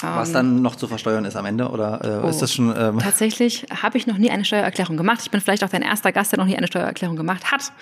Was 0.00 0.32
dann 0.32 0.62
noch 0.62 0.76
zu 0.76 0.86
versteuern 0.86 1.24
ist 1.24 1.34
am 1.36 1.46
Ende? 1.46 1.68
Oder 1.68 2.00
äh, 2.04 2.08
Ähm. 2.18 2.24
Oh. 2.24 2.28
ist 2.28 2.40
das 2.42 2.52
schon? 2.52 2.72
Ähm, 2.76 2.98
Tatsächlich 3.00 3.66
habe 3.82 3.98
ich 3.98 4.06
noch 4.06 4.18
nie 4.18 4.30
eine 4.30 4.44
Steuererklärung 4.44 4.96
gemacht. 4.96 5.20
Ich 5.22 5.30
bin 5.30 5.40
vielleicht 5.40 5.64
auch 5.64 5.68
dein 5.68 5.82
erster 5.82 6.12
Gast, 6.12 6.32
der 6.32 6.38
noch 6.38 6.46
nie 6.46 6.56
eine 6.56 6.66
Steuererklärung 6.68 7.16
gemacht 7.16 7.50
hat. 7.50 7.72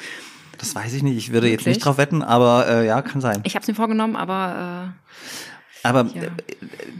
das 0.59 0.74
weiß 0.74 0.93
ich 0.95 1.03
nicht. 1.03 1.16
Ich 1.18 1.32
würde 1.32 1.49
jetzt 1.49 1.66
nicht 1.66 1.84
drauf 1.84 1.99
wetten, 1.99 2.22
aber 2.22 2.66
äh, 2.68 2.86
ja, 2.86 3.03
kann 3.03 3.20
sein. 3.20 3.40
Ich 3.45 3.55
habe 3.55 3.62
es 3.62 3.68
mir 3.68 3.74
vorgenommen, 3.74 4.16
aber 4.16 4.95
Aber 5.82 6.07
Ja. 6.14 6.22
äh, 6.22 6.30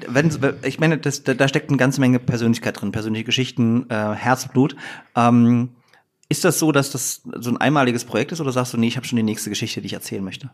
wenn 0.09 0.31
ich 0.65 0.81
meine, 0.81 0.99
das, 0.99 1.23
da 1.23 1.35
da 1.35 1.47
steckt 1.49 1.69
eine 1.71 1.79
ganze 1.79 2.01
Menge 2.01 2.19
Persönlichkeit 2.19 2.81
drin, 2.81 2.93
persönliche 2.93 3.25
Geschichten, 3.25 3.89
äh, 3.89 4.15
Herzblut. 4.15 4.77
Ähm, 5.15 5.71
ist 6.29 6.45
das 6.45 6.59
so, 6.59 6.73
dass 6.73 6.91
das 6.91 7.23
so 7.41 7.51
ein 7.51 7.59
einmaliges 7.59 8.05
Projekt 8.05 8.33
ist 8.33 8.41
oder 8.41 8.53
sagst 8.53 8.73
du, 8.73 8.79
nee, 8.79 8.89
ich 8.89 8.97
habe 8.97 9.07
schon 9.07 9.17
die 9.17 9.23
nächste 9.23 9.51
Geschichte, 9.51 9.81
die 9.81 9.87
ich 9.87 9.93
erzählen 9.93 10.25
möchte? 10.25 10.51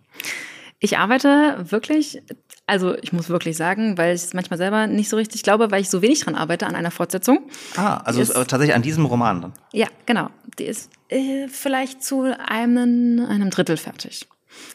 Äh, 0.80 0.84
ich 0.84 0.98
arbeite 0.98 1.56
wirklich, 1.70 2.22
also 2.66 2.96
ich 2.98 3.12
muss 3.12 3.28
wirklich 3.28 3.56
sagen, 3.56 3.98
weil 3.98 4.14
ich 4.14 4.22
es 4.22 4.34
manchmal 4.34 4.58
selber 4.58 4.86
nicht 4.86 5.08
so 5.08 5.16
richtig 5.16 5.42
glaube, 5.42 5.70
weil 5.70 5.80
ich 5.80 5.90
so 5.90 6.02
wenig 6.02 6.20
dran 6.20 6.34
arbeite 6.34 6.66
an 6.66 6.74
einer 6.74 6.90
Fortsetzung. 6.90 7.48
Ah, 7.76 7.98
also 7.98 8.20
Ist- 8.20 8.32
tatsächlich 8.34 8.74
an 8.74 8.82
diesem 8.82 9.04
Roman 9.06 9.40
dann. 9.42 9.52
Ja, 9.72 9.88
genau. 10.06 10.30
Die 10.58 10.64
ist 10.64 10.90
äh, 11.08 11.48
vielleicht 11.48 12.02
zu 12.02 12.22
einem, 12.46 13.24
einem 13.28 13.50
Drittel 13.50 13.76
fertig. 13.76 14.26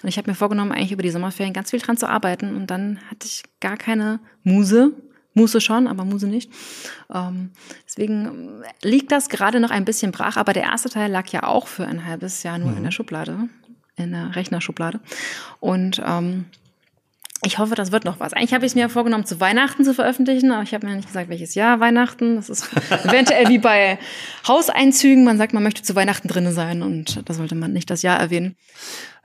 Und 0.01 0.09
ich 0.09 0.17
habe 0.17 0.29
mir 0.29 0.35
vorgenommen, 0.35 0.71
eigentlich 0.71 0.91
über 0.93 1.03
die 1.03 1.09
Sommerferien 1.09 1.53
ganz 1.53 1.71
viel 1.71 1.79
dran 1.79 1.97
zu 1.97 2.07
arbeiten. 2.07 2.55
Und 2.55 2.67
dann 2.67 2.99
hatte 3.09 3.25
ich 3.27 3.43
gar 3.59 3.75
keine 3.77 4.19
Muse. 4.43 4.91
Muse 5.33 5.59
schon, 5.61 5.87
aber 5.87 6.05
Muse 6.05 6.27
nicht. 6.27 6.51
Ähm, 7.13 7.49
deswegen 7.87 8.61
liegt 8.83 9.11
das 9.11 9.29
gerade 9.29 9.59
noch 9.59 9.71
ein 9.71 9.83
bisschen 9.83 10.11
brach. 10.11 10.37
Aber 10.37 10.53
der 10.53 10.63
erste 10.63 10.89
Teil 10.89 11.11
lag 11.11 11.27
ja 11.29 11.43
auch 11.43 11.67
für 11.67 11.85
ein 11.87 12.05
halbes 12.05 12.43
Jahr 12.43 12.59
nur 12.59 12.77
in 12.77 12.83
der 12.83 12.91
Schublade, 12.91 13.49
in 13.95 14.11
der 14.11 14.35
Rechnerschublade. 14.35 14.99
Und 15.59 16.01
ähm, 16.05 16.45
ich 17.45 17.57
hoffe, 17.57 17.75
das 17.75 17.91
wird 17.91 18.05
noch 18.05 18.19
was. 18.19 18.33
Eigentlich 18.33 18.53
habe 18.53 18.65
ich 18.65 18.71
es 18.71 18.75
mir 18.75 18.87
vorgenommen, 18.89 19.25
zu 19.25 19.39
Weihnachten 19.39 19.83
zu 19.83 19.93
veröffentlichen, 19.93 20.51
aber 20.51 20.63
ich 20.63 20.73
habe 20.73 20.87
mir 20.87 20.95
nicht 20.95 21.07
gesagt, 21.07 21.29
welches 21.29 21.55
Jahr 21.55 21.79
Weihnachten. 21.79 22.37
Das 22.37 22.49
ist 22.49 22.69
eventuell 23.03 23.49
wie 23.49 23.57
bei 23.57 23.99
Hauseinzügen. 24.47 25.23
Man 25.23 25.37
sagt, 25.37 25.53
man 25.53 25.63
möchte 25.63 25.83
zu 25.83 25.95
Weihnachten 25.95 26.27
drinnen 26.27 26.53
sein 26.53 26.81
und 26.81 27.21
da 27.27 27.33
sollte 27.33 27.55
man 27.55 27.73
nicht 27.73 27.89
das 27.89 28.01
Jahr 28.01 28.19
erwähnen. 28.19 28.55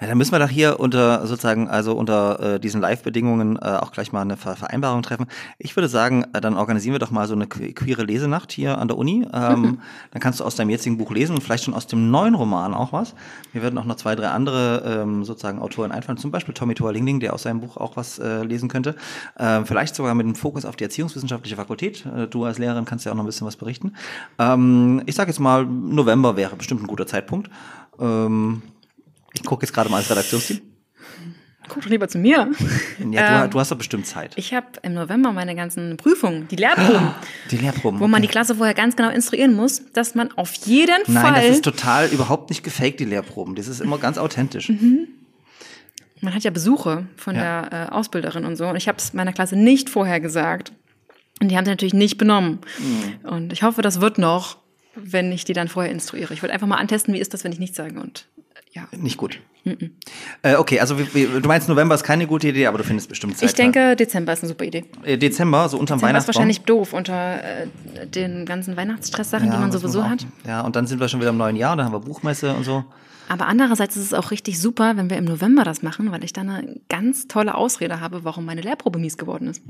Ja, 0.00 0.06
dann 0.06 0.16
müssen 0.16 0.30
wir 0.30 0.38
doch 0.38 0.48
hier 0.48 0.78
unter 0.78 1.26
sozusagen, 1.26 1.68
also 1.68 1.92
unter 1.96 2.54
äh, 2.54 2.60
diesen 2.60 2.80
Live-Bedingungen 2.80 3.56
äh, 3.56 3.78
auch 3.80 3.90
gleich 3.90 4.12
mal 4.12 4.20
eine 4.22 4.36
Ver 4.36 4.54
Vereinbarung 4.54 5.02
treffen. 5.02 5.26
Ich 5.58 5.74
würde 5.74 5.88
sagen, 5.88 6.24
äh, 6.34 6.40
dann 6.40 6.56
organisieren 6.56 6.92
wir 6.94 7.00
doch 7.00 7.10
mal 7.10 7.26
so 7.26 7.34
eine 7.34 7.48
que- 7.48 7.72
queere 7.72 8.04
Lesenacht 8.04 8.52
hier 8.52 8.78
an 8.78 8.86
der 8.86 8.96
Uni. 8.96 9.26
Ähm, 9.32 9.78
Dann 10.12 10.20
kannst 10.20 10.38
du 10.38 10.44
aus 10.44 10.54
deinem 10.54 10.70
jetzigen 10.70 10.98
Buch 10.98 11.10
lesen 11.10 11.34
und 11.34 11.42
vielleicht 11.42 11.64
schon 11.64 11.74
aus 11.74 11.88
dem 11.88 12.12
neuen 12.12 12.36
Roman 12.36 12.74
auch 12.74 12.92
was. 12.92 13.14
Mir 13.52 13.62
werden 13.62 13.76
auch 13.76 13.84
noch 13.84 13.96
zwei, 13.96 14.14
drei 14.14 14.28
andere 14.28 15.00
ähm, 15.02 15.24
sozusagen 15.24 15.58
Autoren 15.58 15.90
einfallen, 15.90 16.16
zum 16.18 16.30
Beispiel 16.30 16.54
Tommy 16.54 16.74
Thor 16.74 16.92
Lingling, 16.92 17.18
der 17.18 17.34
aus 17.34 17.42
seinem 17.42 17.60
Buch 17.60 17.76
auch 17.76 17.96
was 17.96 18.20
äh, 18.20 18.44
lesen 18.44 18.68
könnte. 18.68 18.94
Ähm, 19.36 19.66
vielleicht 19.66 19.96
sogar 19.96 20.14
mit 20.14 20.26
dem 20.26 20.36
Fokus 20.36 20.64
auf 20.64 20.76
die 20.76 20.84
Erziehungswissenschaftliche 20.84 21.56
Fakultät. 21.56 22.06
Äh, 22.06 22.28
du 22.28 22.44
als 22.44 22.58
Lehrerin 22.58 22.84
kannst 22.84 23.04
ja 23.04 23.10
auch 23.10 23.16
noch 23.16 23.24
ein 23.24 23.26
bisschen 23.26 23.48
was 23.48 23.56
berichten. 23.56 23.94
Ähm, 24.38 25.02
ich 25.06 25.16
sage 25.16 25.30
jetzt 25.30 25.40
mal, 25.40 25.66
November 25.66 26.36
wäre 26.36 26.54
bestimmt 26.54 26.82
ein 26.82 26.86
guter 26.86 27.06
Zeitpunkt. 27.08 27.50
Ähm, 27.98 28.62
ich 29.40 29.46
gucke 29.46 29.64
jetzt 29.64 29.72
gerade 29.72 29.88
mal 29.90 29.98
als 29.98 30.10
Redaktionsteam. 30.10 30.60
Guck 31.68 31.82
doch 31.82 31.90
lieber 31.90 32.08
zu 32.08 32.16
mir. 32.18 32.50
Ja, 33.10 33.40
du, 33.40 33.44
Ähm, 33.44 33.50
du 33.50 33.60
hast 33.60 33.70
doch 33.70 33.76
bestimmt 33.76 34.06
Zeit. 34.06 34.32
Ich 34.36 34.54
habe 34.54 34.66
im 34.82 34.94
November 34.94 35.32
meine 35.32 35.54
ganzen 35.54 35.98
Prüfungen, 35.98 36.48
die 36.48 36.56
Lehrproben, 36.56 37.10
Die 37.50 37.58
Lehrproben. 37.58 38.00
wo 38.00 38.08
man 38.08 38.22
die 38.22 38.26
okay. 38.26 38.32
Klasse 38.32 38.54
vorher 38.54 38.72
ganz 38.74 38.96
genau 38.96 39.10
instruieren 39.10 39.54
muss, 39.54 39.82
dass 39.92 40.14
man 40.14 40.32
auf 40.32 40.54
jeden 40.64 40.96
Nein, 41.08 41.22
Fall, 41.34 41.42
das 41.42 41.56
ist 41.56 41.64
total 41.64 42.08
überhaupt 42.08 42.48
nicht 42.48 42.62
gefaked, 42.62 43.00
die 43.00 43.04
Lehrproben. 43.04 43.54
Das 43.54 43.68
ist 43.68 43.80
immer 43.82 43.98
ganz 43.98 44.16
authentisch. 44.16 44.70
Mhm. 44.70 45.08
man 46.22 46.34
hat 46.34 46.42
ja 46.42 46.50
Besuche 46.50 47.06
von 47.16 47.36
Ja. 47.36 47.68
der 47.68 47.88
äh, 47.88 47.92
Ausbilderin 47.92 48.44
und 48.46 48.56
so 48.56 48.66
und 48.66 48.76
ich 48.76 48.88
habe 48.88 48.96
es 48.98 49.12
meiner 49.12 49.32
Klasse 49.34 49.54
nicht 49.56 49.90
vorher 49.90 50.20
gesagt. 50.20 50.72
Und 51.40 51.50
die 51.50 51.56
haben 51.56 51.66
sie 51.66 51.70
natürlich 51.70 51.94
nicht 51.94 52.16
benommen. 52.18 52.60
Mhm. 52.78 53.28
Und 53.28 53.52
ich 53.52 53.62
hoffe, 53.62 53.82
das 53.82 54.00
wird 54.00 54.16
noch, 54.18 54.56
wenn 54.96 55.30
ich 55.30 55.44
die 55.44 55.52
dann 55.52 55.68
vorher 55.68 55.92
instruiere. 55.92 56.32
Ich 56.34 56.42
wollte 56.42 56.52
einfach 56.54 56.66
mal 56.66 56.78
antesten, 56.78 57.12
wie 57.14 57.18
ist 57.20 57.34
das, 57.34 57.44
wenn 57.44 57.52
ich 57.52 57.60
nichts 57.60 57.76
sage. 57.76 58.00
Und 58.00 58.26
ja. 58.72 58.88
Nicht 58.96 59.16
gut. 59.16 59.40
Äh, 60.42 60.54
okay, 60.56 60.80
also 60.80 60.98
wie, 60.98 61.14
wie, 61.14 61.40
du 61.40 61.48
meinst, 61.48 61.68
November 61.68 61.94
ist 61.94 62.02
keine 62.02 62.26
gute 62.26 62.48
Idee, 62.48 62.66
aber 62.66 62.78
du 62.78 62.84
findest 62.84 63.08
bestimmt 63.08 63.36
Zeit. 63.36 63.50
Ich 63.50 63.54
denke, 63.54 63.96
Dezember 63.96 64.32
ist 64.32 64.42
eine 64.42 64.48
super 64.48 64.64
Idee. 64.64 64.84
Äh, 65.04 65.18
Dezember, 65.18 65.68
so 65.68 65.78
unterm 65.78 65.98
Dezember 65.98 66.18
ist 66.18 66.28
Weihnachtsbaum. 66.28 66.34
wahrscheinlich 66.34 66.60
doof 66.62 66.92
unter 66.92 67.42
äh, 67.42 67.66
den 68.06 68.46
ganzen 68.46 68.76
Weihnachtsstress-Sachen, 68.76 69.50
die 69.50 69.56
man 69.56 69.72
sowieso 69.72 70.00
muss 70.02 70.10
hat. 70.10 70.26
Ja, 70.46 70.62
und 70.62 70.76
dann 70.76 70.86
sind 70.86 71.00
wir 71.00 71.08
schon 71.08 71.20
wieder 71.20 71.30
im 71.30 71.36
neuen 71.36 71.56
Jahr, 71.56 71.76
dann 71.76 71.86
haben 71.86 71.92
wir 71.92 72.00
Buchmesse 72.00 72.54
und 72.54 72.64
so. 72.64 72.84
Aber 73.28 73.46
andererseits 73.46 73.96
ist 73.96 74.04
es 74.04 74.14
auch 74.14 74.30
richtig 74.30 74.58
super, 74.58 74.96
wenn 74.96 75.10
wir 75.10 75.18
im 75.18 75.26
November 75.26 75.64
das 75.64 75.82
machen, 75.82 76.10
weil 76.12 76.24
ich 76.24 76.32
dann 76.32 76.48
eine 76.48 76.80
ganz 76.88 77.28
tolle 77.28 77.54
Ausrede 77.54 78.00
habe, 78.00 78.24
warum 78.24 78.46
meine 78.46 78.62
Lehrprobe 78.62 78.98
mies 78.98 79.18
geworden 79.18 79.48
ist. 79.48 79.62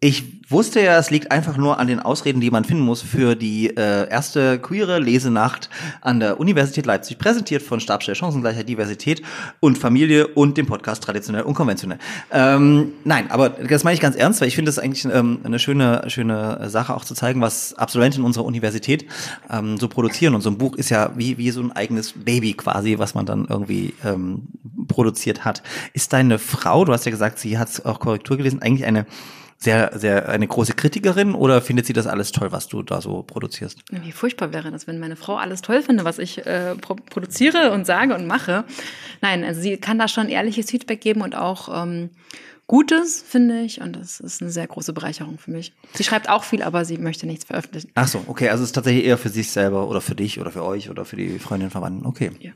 Ich 0.00 0.48
wusste 0.48 0.80
ja, 0.80 0.96
es 0.96 1.10
liegt 1.10 1.32
einfach 1.32 1.56
nur 1.56 1.80
an 1.80 1.88
den 1.88 1.98
Ausreden, 1.98 2.40
die 2.40 2.52
man 2.52 2.62
finden 2.62 2.84
muss 2.84 3.02
für 3.02 3.34
die 3.34 3.76
äh, 3.76 4.08
erste 4.08 4.60
queere 4.60 5.00
Lesenacht 5.00 5.68
an 6.02 6.20
der 6.20 6.38
Universität 6.38 6.86
Leipzig, 6.86 7.18
präsentiert 7.18 7.62
von 7.62 7.80
Stabstelle 7.80 8.14
Chancengleichheit, 8.14 8.68
Diversität 8.68 9.22
und 9.58 9.76
Familie 9.76 10.28
und 10.28 10.56
dem 10.56 10.66
Podcast 10.66 11.02
Traditionell 11.02 11.42
und 11.42 11.54
Konventionell. 11.54 11.98
Ähm, 12.30 12.92
nein, 13.02 13.28
aber 13.32 13.48
das 13.48 13.82
meine 13.82 13.94
ich 13.94 14.00
ganz 14.00 14.14
ernst, 14.14 14.40
weil 14.40 14.46
ich 14.46 14.54
finde 14.54 14.70
es 14.70 14.78
eigentlich 14.78 15.04
ähm, 15.12 15.40
eine 15.42 15.58
schöne, 15.58 16.04
schöne 16.06 16.70
Sache 16.70 16.94
auch 16.94 17.04
zu 17.04 17.14
zeigen, 17.14 17.40
was 17.40 17.74
Absolventen 17.74 18.22
unserer 18.22 18.44
Universität 18.44 19.04
ähm, 19.50 19.78
so 19.78 19.88
produzieren. 19.88 20.36
Und 20.36 20.42
so 20.42 20.50
ein 20.50 20.58
Buch 20.58 20.76
ist 20.76 20.90
ja 20.90 21.10
wie, 21.16 21.38
wie 21.38 21.50
so 21.50 21.60
ein 21.60 21.72
eigenes 21.72 22.12
Baby 22.12 22.52
quasi, 22.52 23.00
was 23.00 23.16
man 23.16 23.26
dann 23.26 23.46
irgendwie 23.50 23.94
ähm, 24.04 24.42
produziert 24.86 25.44
hat. 25.44 25.64
Ist 25.92 26.12
deine 26.12 26.38
Frau, 26.38 26.84
du 26.84 26.92
hast 26.92 27.04
ja 27.04 27.10
gesagt, 27.10 27.40
sie 27.40 27.58
hat 27.58 27.84
auch 27.84 27.98
Korrektur 27.98 28.36
gelesen, 28.36 28.62
eigentlich 28.62 28.86
eine 28.86 29.04
sehr, 29.58 29.90
sehr 29.98 30.28
eine 30.28 30.46
große 30.46 30.74
Kritikerin 30.74 31.34
oder 31.34 31.60
findet 31.60 31.86
sie 31.86 31.92
das 31.92 32.06
alles 32.06 32.30
toll, 32.30 32.52
was 32.52 32.68
du 32.68 32.82
da 32.82 33.00
so 33.00 33.24
produzierst? 33.24 33.80
Wie 33.90 34.12
furchtbar 34.12 34.52
wäre 34.52 34.70
das, 34.70 34.86
wenn 34.86 35.00
meine 35.00 35.16
Frau 35.16 35.36
alles 35.36 35.62
toll 35.62 35.82
finde, 35.82 36.04
was 36.04 36.20
ich 36.20 36.46
äh, 36.46 36.76
pro 36.76 36.94
produziere 36.94 37.72
und 37.72 37.84
sage 37.84 38.14
und 38.14 38.26
mache. 38.26 38.64
Nein, 39.20 39.42
also 39.42 39.60
sie 39.60 39.76
kann 39.76 39.98
da 39.98 40.06
schon 40.06 40.28
ehrliches 40.28 40.70
Feedback 40.70 41.00
geben 41.00 41.22
und 41.22 41.34
auch 41.34 41.82
ähm, 41.82 42.10
Gutes, 42.68 43.24
finde 43.26 43.62
ich. 43.62 43.80
Und 43.80 43.96
das 43.96 44.20
ist 44.20 44.42
eine 44.42 44.50
sehr 44.50 44.66
große 44.66 44.92
Bereicherung 44.92 45.38
für 45.38 45.50
mich. 45.50 45.72
Sie 45.94 46.04
schreibt 46.04 46.28
auch 46.28 46.44
viel, 46.44 46.62
aber 46.62 46.84
sie 46.84 46.98
möchte 46.98 47.26
nichts 47.26 47.44
veröffentlichen. 47.46 47.90
Ach 47.94 48.06
so, 48.06 48.22
okay, 48.28 48.50
also 48.50 48.62
es 48.62 48.68
ist 48.68 48.74
tatsächlich 48.74 49.06
eher 49.06 49.18
für 49.18 49.30
sich 49.30 49.50
selber 49.50 49.88
oder 49.88 50.02
für 50.02 50.14
dich 50.14 50.38
oder 50.38 50.50
für 50.50 50.62
euch 50.62 50.90
oder 50.90 51.04
für 51.04 51.16
die 51.16 51.38
Freundinnen, 51.38 51.70
Verwandten. 51.70 52.06
Okay. 52.06 52.30
Ja. 52.40 52.52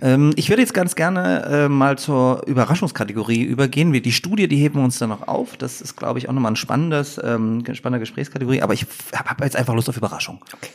Ähm, 0.00 0.32
ich 0.36 0.48
würde 0.48 0.62
jetzt 0.62 0.74
ganz 0.74 0.94
gerne 0.94 1.44
äh, 1.44 1.68
mal 1.68 1.98
zur 1.98 2.46
Überraschungskategorie 2.46 3.42
übergehen. 3.42 3.92
Wir, 3.92 4.02
die 4.02 4.12
Studie, 4.12 4.48
die 4.48 4.56
heben 4.56 4.76
wir 4.76 4.84
uns 4.84 4.98
dann 4.98 5.10
noch 5.10 5.28
auf. 5.28 5.56
Das 5.56 5.80
ist, 5.80 5.96
glaube 5.96 6.18
ich, 6.18 6.28
auch 6.28 6.32
nochmal 6.32 6.52
ein 6.52 6.56
spannendes, 6.56 7.20
ähm, 7.22 7.64
spannende 7.74 8.00
Gesprächskategorie. 8.00 8.62
Aber 8.62 8.74
ich 8.74 8.86
habe 9.14 9.30
hab 9.30 9.40
jetzt 9.42 9.56
einfach 9.56 9.74
Lust 9.74 9.88
auf 9.88 9.96
Überraschung. 9.96 10.40
Okay. 10.52 10.70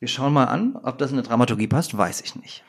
Wir 0.00 0.08
schauen 0.08 0.32
mal 0.32 0.46
an, 0.46 0.76
ob 0.82 0.98
das 0.98 1.12
in 1.12 1.18
eine 1.18 1.26
Dramaturgie 1.26 1.68
passt, 1.68 1.96
weiß 1.96 2.22
ich 2.22 2.34
nicht. 2.34 2.64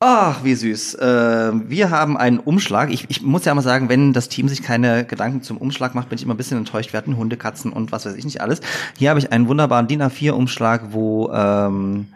Ach, 0.00 0.44
wie 0.44 0.54
süß. 0.54 0.94
Äh, 0.94 1.52
wir 1.68 1.90
haben 1.90 2.16
einen 2.16 2.38
Umschlag. 2.38 2.90
Ich, 2.92 3.06
ich 3.10 3.20
muss 3.22 3.44
ja 3.44 3.54
mal 3.54 3.62
sagen, 3.62 3.88
wenn 3.88 4.12
das 4.12 4.28
Team 4.28 4.48
sich 4.48 4.62
keine 4.62 5.04
Gedanken 5.04 5.42
zum 5.42 5.56
Umschlag 5.56 5.96
macht, 5.96 6.08
bin 6.08 6.16
ich 6.16 6.22
immer 6.22 6.34
ein 6.34 6.36
bisschen 6.36 6.58
enttäuscht. 6.58 6.92
Wir 6.92 6.98
hatten 6.98 7.16
Hunde, 7.16 7.36
Katzen 7.36 7.72
und 7.72 7.90
was 7.90 8.06
weiß 8.06 8.14
ich 8.14 8.24
nicht 8.24 8.40
alles. 8.40 8.60
Hier 8.96 9.10
habe 9.10 9.18
ich 9.18 9.32
einen 9.32 9.48
wunderbaren 9.48 9.88
DIN 9.88 10.00
A4-Umschlag, 10.00 10.92
wo 10.92 11.32
ähm, 11.32 12.12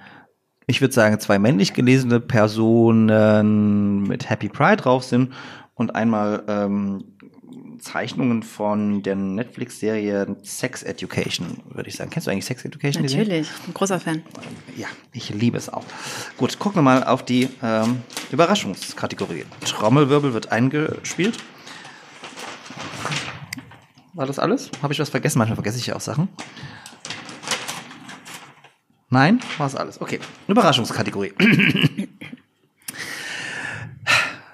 ich 0.69 0.81
würde 0.81 0.95
sagen, 0.95 1.19
zwei 1.19 1.41
männlich 1.41 1.75
gelesene 1.75 2.21
Personen 2.21 4.05
mit 4.05 4.31
Happy 4.31 4.49
Pride 4.49 4.77
drauf 4.77 5.03
sind 5.03 5.33
und 5.75 5.97
einmal 5.97 6.45
ähm, 6.47 7.12
Zeichnungen 7.83 8.43
von 8.43 9.03
der 9.03 9.17
Netflix-Serie 9.17 10.37
Sex 10.43 10.83
Education, 10.83 11.59
würde 11.69 11.89
ich 11.89 11.97
sagen. 11.97 12.11
Kennst 12.11 12.27
du 12.27 12.31
eigentlich 12.31 12.47
Sex 12.47 12.65
Education? 12.65 13.03
Natürlich, 13.03 13.49
ein 13.67 13.75
großer 13.75 14.01
Fan. 14.01 14.23
Ja, 14.77 14.87
ich 15.13 15.31
liebe 15.31 15.59
es 15.59 15.69
auch. 15.69 15.85
Gut, 16.39 16.59
gucken 16.59 16.79
wir 16.79 16.83
mal 16.83 17.05
auf 17.05 17.25
die 17.25 17.49
ähm, 17.63 18.03
Überraschungskategorie. 18.31 19.45
Trommelwirbel 19.65 20.33
wird 20.33 20.53
eingespielt. 20.53 21.39
War 24.15 24.27
das 24.27 24.39
alles? 24.39 24.71
Habe 24.83 24.93
ich 24.93 25.01
was 25.01 25.11
vergessen? 25.11 25.39
Manchmal 25.39 25.57
vergesse 25.57 25.79
ich 25.79 25.87
ja 25.87 25.97
auch 25.97 26.01
Sachen. 26.01 26.29
Nein, 29.11 29.41
war 29.59 29.67
es 29.67 29.75
alles. 29.75 30.01
Okay. 30.01 30.21
Überraschungskategorie. 30.49 31.33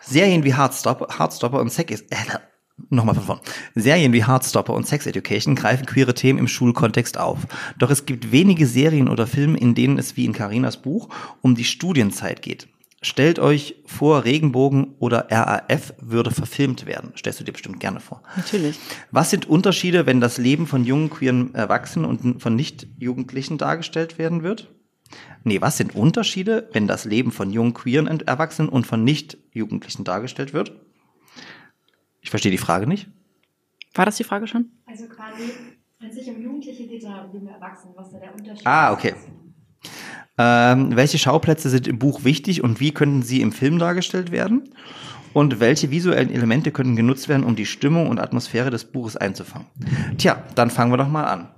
Serien 0.00 0.42
wie 0.42 0.56
Heartstopper, 0.56 1.18
Heartstopper 1.18 1.60
und 1.60 1.70
Sex, 1.70 2.00
äh, 2.00 2.16
Nochmal 2.90 3.14
von 3.14 3.24
vorn. 3.24 3.40
Serien 3.74 4.12
wie 4.12 4.26
Heartstopper 4.26 4.72
und 4.72 4.86
Sex 4.86 5.06
Education 5.06 5.54
greifen 5.54 5.86
queere 5.86 6.14
Themen 6.14 6.38
im 6.38 6.48
Schulkontext 6.48 7.18
auf. 7.18 7.40
Doch 7.78 7.90
es 7.90 8.06
gibt 8.06 8.32
wenige 8.32 8.66
Serien 8.66 9.08
oder 9.08 9.26
Filme, 9.26 9.58
in 9.58 9.74
denen 9.74 9.98
es 9.98 10.16
wie 10.16 10.24
in 10.24 10.32
Carinas 10.32 10.78
Buch 10.78 11.08
um 11.42 11.54
die 11.54 11.64
Studienzeit 11.64 12.40
geht. 12.42 12.68
Stellt 13.00 13.38
euch 13.38 13.76
vor, 13.86 14.24
Regenbogen 14.24 14.96
oder 14.98 15.28
RAF 15.30 15.94
würde 16.00 16.32
verfilmt 16.32 16.84
werden. 16.86 17.12
Stellst 17.16 17.38
du 17.38 17.44
dir 17.44 17.52
bestimmt 17.52 17.78
gerne 17.78 18.00
vor. 18.00 18.22
Natürlich. 18.36 18.76
Was 19.12 19.30
sind 19.30 19.48
Unterschiede, 19.48 20.06
wenn 20.06 20.20
das 20.20 20.38
Leben 20.38 20.66
von 20.66 20.84
jungen 20.84 21.08
queeren 21.08 21.54
Erwachsenen 21.54 22.06
und 22.06 22.42
von 22.42 22.56
Nicht-Jugendlichen 22.56 23.56
dargestellt 23.56 24.18
werden 24.18 24.42
wird? 24.42 24.68
Nee, 25.44 25.60
was 25.60 25.76
sind 25.76 25.94
Unterschiede, 25.94 26.68
wenn 26.72 26.88
das 26.88 27.04
Leben 27.04 27.30
von 27.30 27.52
jungen 27.52 27.72
queeren 27.72 28.08
Erwachsenen 28.08 28.68
und 28.68 28.86
von 28.86 29.04
Nicht-Jugendlichen 29.04 30.02
dargestellt 30.02 30.52
wird? 30.52 30.72
Ich 32.28 32.30
verstehe 32.30 32.52
die 32.52 32.58
Frage 32.58 32.86
nicht. 32.86 33.08
War 33.94 34.04
das 34.04 34.18
die 34.18 34.22
Frage 34.24 34.46
schon? 34.46 34.66
Also 34.86 35.06
quasi, 35.06 35.50
wenn 35.98 36.10
es 36.10 36.16
sich 36.16 36.28
um 36.28 36.38
Jugendliche 36.42 36.86
geht 36.86 37.02
oder 37.02 37.24
um 37.24 37.32
junge 37.32 37.54
Erwachsene, 37.54 37.94
was 37.96 38.10
da 38.10 38.18
der 38.18 38.34
Unterschied 38.34 38.66
Ah, 38.66 38.92
okay. 38.92 39.14
Ähm, 40.36 40.94
welche 40.94 41.16
Schauplätze 41.16 41.70
sind 41.70 41.88
im 41.88 41.98
Buch 41.98 42.24
wichtig 42.24 42.62
und 42.62 42.80
wie 42.80 42.92
könnten 42.92 43.22
sie 43.22 43.40
im 43.40 43.50
Film 43.50 43.78
dargestellt 43.78 44.30
werden? 44.30 44.74
Und 45.32 45.58
welche 45.58 45.90
visuellen 45.90 46.30
Elemente 46.30 46.70
könnten 46.70 46.96
genutzt 46.96 47.30
werden, 47.30 47.44
um 47.44 47.56
die 47.56 47.64
Stimmung 47.64 48.10
und 48.10 48.18
Atmosphäre 48.20 48.68
des 48.68 48.84
Buches 48.84 49.16
einzufangen? 49.16 49.66
Tja, 50.18 50.42
dann 50.54 50.70
fangen 50.70 50.92
wir 50.92 50.98
doch 50.98 51.08
mal 51.08 51.24
an. 51.24 51.48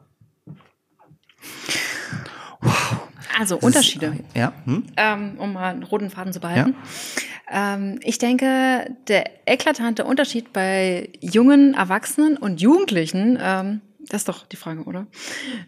Also 3.41 3.57
Unterschiede. 3.57 4.07
Ist, 4.07 4.37
ja. 4.37 4.53
Hm? 4.67 4.85
Ähm, 4.97 5.35
um 5.39 5.55
mal 5.55 5.73
einen 5.73 5.83
roten 5.83 6.11
Faden 6.11 6.33
zu 6.33 6.39
behalten. 6.39 6.77
Ja. 6.77 7.23
Ähm, 7.51 7.99
ich 8.03 8.19
denke, 8.19 8.97
der 9.09 9.25
eklatante 9.47 10.05
Unterschied 10.05 10.53
bei 10.53 11.09
jungen 11.21 11.75
Erwachsenen 11.75 12.37
und 12.37 12.61
Jugendlichen, 12.61 13.39
ähm, 13.43 13.81
das 14.09 14.23
ist 14.23 14.29
doch 14.29 14.47
die 14.47 14.57
Frage, 14.57 14.85
oder? 14.85 15.07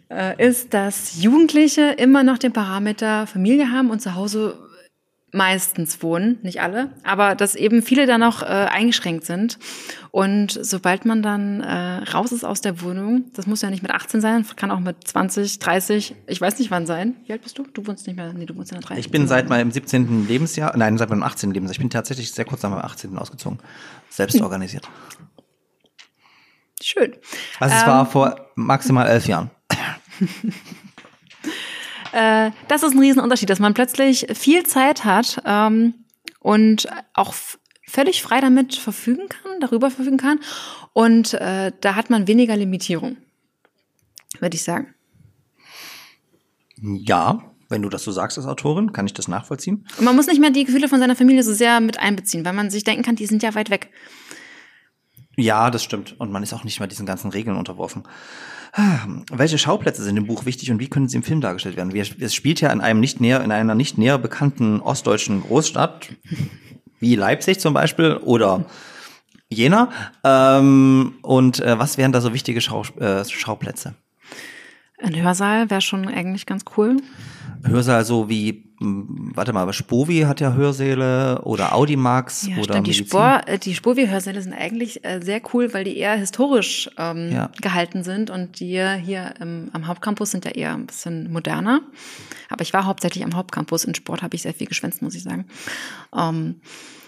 Äh, 0.09 0.47
ist, 0.47 0.73
dass 0.73 1.21
Jugendliche 1.21 1.91
immer 1.91 2.23
noch 2.23 2.37
den 2.37 2.53
Parameter 2.53 3.27
Familie 3.27 3.71
haben 3.71 3.89
und 3.89 4.01
zu 4.01 4.15
Hause 4.15 4.57
meistens 5.33 6.03
wohnen, 6.03 6.37
nicht 6.43 6.61
alle, 6.61 6.91
aber 7.03 7.33
dass 7.33 7.55
eben 7.55 7.81
viele 7.81 8.05
da 8.05 8.19
noch 8.19 8.43
äh, 8.43 8.45
eingeschränkt 8.45 9.25
sind. 9.25 9.57
Und 10.11 10.57
sobald 10.61 11.05
man 11.05 11.23
dann 11.23 11.61
äh, 11.61 12.03
raus 12.11 12.31
ist 12.31 12.45
aus 12.45 12.61
der 12.61 12.81
Wohnung, 12.81 13.25
das 13.33 13.47
muss 13.47 13.63
ja 13.63 13.71
nicht 13.71 13.81
mit 13.81 13.91
18 13.91 14.21
sein, 14.21 14.45
kann 14.55 14.69
auch 14.69 14.79
mit 14.79 15.07
20, 15.07 15.57
30, 15.57 16.15
ich 16.27 16.39
weiß 16.39 16.59
nicht 16.59 16.69
wann 16.69 16.85
sein. 16.85 17.15
Wie 17.25 17.33
alt 17.33 17.41
bist 17.41 17.57
du? 17.57 17.65
Du 17.73 17.85
wohnst 17.87 18.05
nicht 18.05 18.15
mehr, 18.15 18.31
nee, 18.31 18.45
du 18.45 18.55
wohnst 18.55 18.71
in 18.71 18.79
der 18.79 18.87
30. 18.87 19.05
Ich 19.05 19.11
bin 19.11 19.27
seit 19.27 19.49
meinem 19.49 19.71
17. 19.71 20.27
Lebensjahr, 20.27 20.77
nein, 20.77 20.99
seit 20.99 21.09
meinem 21.09 21.23
18. 21.23 21.51
Lebensjahr. 21.51 21.73
Ich 21.73 21.79
bin 21.79 21.89
tatsächlich 21.89 22.31
sehr 22.31 22.45
kurz 22.45 22.61
nach 22.61 22.69
meinem 22.69 22.85
18. 22.85 23.17
ausgezogen. 23.17 23.59
Selbst 24.09 24.35
hm. 24.35 24.41
organisiert. 24.43 24.87
Schön. 26.79 27.15
Also 27.59 27.75
es 27.75 27.81
ähm, 27.81 27.87
war 27.87 28.05
vor 28.05 28.51
maximal 28.55 29.07
elf 29.07 29.25
Jahren. 29.27 29.49
Äh, 32.13 32.51
das 32.67 32.83
ist 32.83 32.93
ein 32.93 32.99
Riesenunterschied, 32.99 33.49
dass 33.49 33.59
man 33.59 33.73
plötzlich 33.73 34.27
viel 34.33 34.63
Zeit 34.63 35.03
hat 35.03 35.41
ähm, 35.45 35.95
und 36.39 36.87
auch 37.13 37.33
völlig 37.87 38.21
frei 38.21 38.39
damit 38.39 38.75
verfügen 38.75 39.29
kann, 39.29 39.59
darüber 39.59 39.89
verfügen 39.89 40.17
kann. 40.17 40.39
Und 40.93 41.33
äh, 41.33 41.71
da 41.81 41.95
hat 41.95 42.09
man 42.09 42.27
weniger 42.27 42.55
Limitierung, 42.55 43.17
würde 44.39 44.55
ich 44.55 44.63
sagen. 44.63 44.93
Ja, 46.81 47.43
wenn 47.69 47.81
du 47.81 47.89
das 47.89 48.03
so 48.03 48.11
sagst 48.11 48.37
als 48.37 48.45
Autorin, 48.45 48.93
kann 48.93 49.07
ich 49.07 49.13
das 49.13 49.27
nachvollziehen. 49.27 49.87
Und 49.97 50.05
man 50.05 50.15
muss 50.15 50.27
nicht 50.27 50.39
mehr 50.39 50.51
die 50.51 50.65
Gefühle 50.65 50.87
von 50.87 50.99
seiner 50.99 51.15
Familie 51.15 51.43
so 51.43 51.53
sehr 51.53 51.79
mit 51.79 51.97
einbeziehen, 51.97 52.45
weil 52.45 52.53
man 52.53 52.69
sich 52.69 52.83
denken 52.83 53.03
kann, 53.03 53.15
die 53.15 53.25
sind 53.25 53.41
ja 53.41 53.55
weit 53.55 53.71
weg. 53.71 53.89
Ja, 55.35 55.71
das 55.71 55.83
stimmt. 55.83 56.19
Und 56.19 56.31
man 56.31 56.43
ist 56.43 56.53
auch 56.53 56.63
nicht 56.63 56.79
mehr 56.79 56.87
diesen 56.87 57.05
ganzen 57.05 57.31
Regeln 57.31 57.57
unterworfen. 57.57 58.03
Welche 59.31 59.57
Schauplätze 59.57 60.03
sind 60.03 60.17
im 60.17 60.25
Buch 60.25 60.45
wichtig 60.45 60.71
und 60.71 60.79
wie 60.79 60.87
können 60.87 61.07
sie 61.07 61.17
im 61.17 61.23
Film 61.23 61.41
dargestellt 61.41 61.77
werden? 61.77 61.95
Es 61.95 62.33
spielt 62.33 62.59
ja 62.59 62.71
in 62.71 62.81
einem 62.81 62.99
nicht 62.99 63.21
näher, 63.21 63.43
in 63.43 63.51
einer 63.51 63.75
nicht 63.75 63.97
näher 63.97 64.17
bekannten 64.17 64.79
ostdeutschen 64.81 65.41
Großstadt, 65.41 66.09
wie 66.99 67.15
Leipzig 67.15 67.59
zum 67.59 67.73
Beispiel 67.73 68.15
oder 68.17 68.65
Jena. 69.49 69.89
Ähm, 70.23 71.15
und 71.21 71.59
äh, 71.59 71.77
was 71.77 71.97
wären 71.97 72.11
da 72.11 72.21
so 72.21 72.33
wichtige 72.33 72.61
Schau 72.61 72.83
äh, 72.99 73.23
Schauplätze? 73.25 73.93
Ein 74.99 75.21
Hörsaal 75.21 75.69
wäre 75.69 75.81
schon 75.81 76.07
eigentlich 76.07 76.45
ganz 76.45 76.63
cool. 76.77 76.97
Hörsaal 77.63 78.05
so 78.05 78.29
wie 78.29 78.73
warte 78.79 79.53
mal, 79.53 79.61
aber 79.61 79.73
Spovi 79.73 80.21
hat 80.21 80.41
ja 80.41 80.53
Hörsäle 80.53 81.41
oder 81.43 81.73
Audimax 81.73 82.47
ja, 82.47 82.57
oder 82.57 82.73
stimmt. 82.73 82.87
Die, 82.87 82.93
Spor, 82.93 83.41
äh, 83.45 83.57
die 83.57 83.75
Spovi-Hörsäle 83.75 84.41
sind 84.41 84.53
eigentlich 84.53 85.05
äh, 85.05 85.21
sehr 85.21 85.41
cool, 85.53 85.73
weil 85.73 85.83
die 85.83 85.97
eher 85.97 86.15
historisch 86.15 86.89
ähm, 86.97 87.31
ja. 87.31 87.49
gehalten 87.61 88.03
sind 88.03 88.29
und 88.29 88.59
die 88.59 88.83
hier 89.01 89.33
im, 89.39 89.69
am 89.73 89.87
Hauptcampus 89.87 90.31
sind 90.31 90.45
ja 90.45 90.51
eher 90.51 90.73
ein 90.73 90.87
bisschen 90.87 91.31
moderner. 91.31 91.81
Aber 92.49 92.61
ich 92.61 92.73
war 92.73 92.85
hauptsächlich 92.85 93.23
am 93.23 93.35
Hauptcampus. 93.35 93.85
In 93.85 93.95
Sport 93.95 94.21
habe 94.21 94.35
ich 94.35 94.41
sehr 94.41 94.53
viel 94.53 94.67
geschwänzt, 94.67 95.01
muss 95.01 95.15
ich 95.15 95.23
sagen. 95.23 95.45
Ähm, 96.15 96.55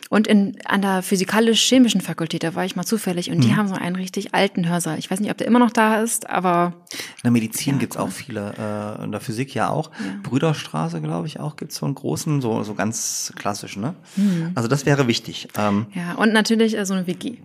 und 0.09 0.27
in, 0.27 0.57
an 0.65 0.81
der 0.81 1.01
physikalisch-chemischen 1.01 2.01
Fakultät, 2.01 2.43
da 2.43 2.53
war 2.55 2.65
ich 2.65 2.75
mal 2.75 2.85
zufällig 2.85 3.31
und 3.31 3.43
die 3.43 3.49
mhm. 3.49 3.57
haben 3.57 3.67
so 3.67 3.75
einen 3.75 3.95
richtig 3.95 4.35
alten 4.35 4.67
Hörsaal. 4.67 4.99
Ich 4.99 5.09
weiß 5.09 5.19
nicht, 5.19 5.31
ob 5.31 5.37
der 5.37 5.47
immer 5.47 5.59
noch 5.59 5.71
da 5.71 6.01
ist, 6.01 6.29
aber. 6.29 6.73
In 6.91 7.23
der 7.23 7.31
Medizin 7.31 7.73
ja, 7.73 7.79
gibt's 7.79 7.97
cool. 7.97 8.03
auch 8.03 8.11
viele, 8.11 8.53
äh, 8.99 9.03
in 9.03 9.11
der 9.11 9.21
Physik 9.21 9.53
ja 9.55 9.69
auch. 9.69 9.91
Ja. 9.99 10.19
Brüderstraße, 10.23 11.01
glaube 11.01 11.27
ich, 11.27 11.39
auch 11.39 11.55
gibt's 11.55 11.77
so 11.77 11.85
einen 11.85 11.95
großen, 11.95 12.41
so, 12.41 12.63
so 12.63 12.75
ganz 12.75 13.33
klassisch, 13.35 13.77
ne? 13.77 13.95
Mhm. 14.15 14.51
Also 14.55 14.67
das 14.67 14.85
wäre 14.85 15.07
wichtig. 15.07 15.47
Ähm, 15.57 15.87
ja, 15.93 16.13
und 16.13 16.33
natürlich 16.33 16.77
äh, 16.77 16.85
so 16.85 16.93
eine 16.93 17.07
WG. 17.07 17.37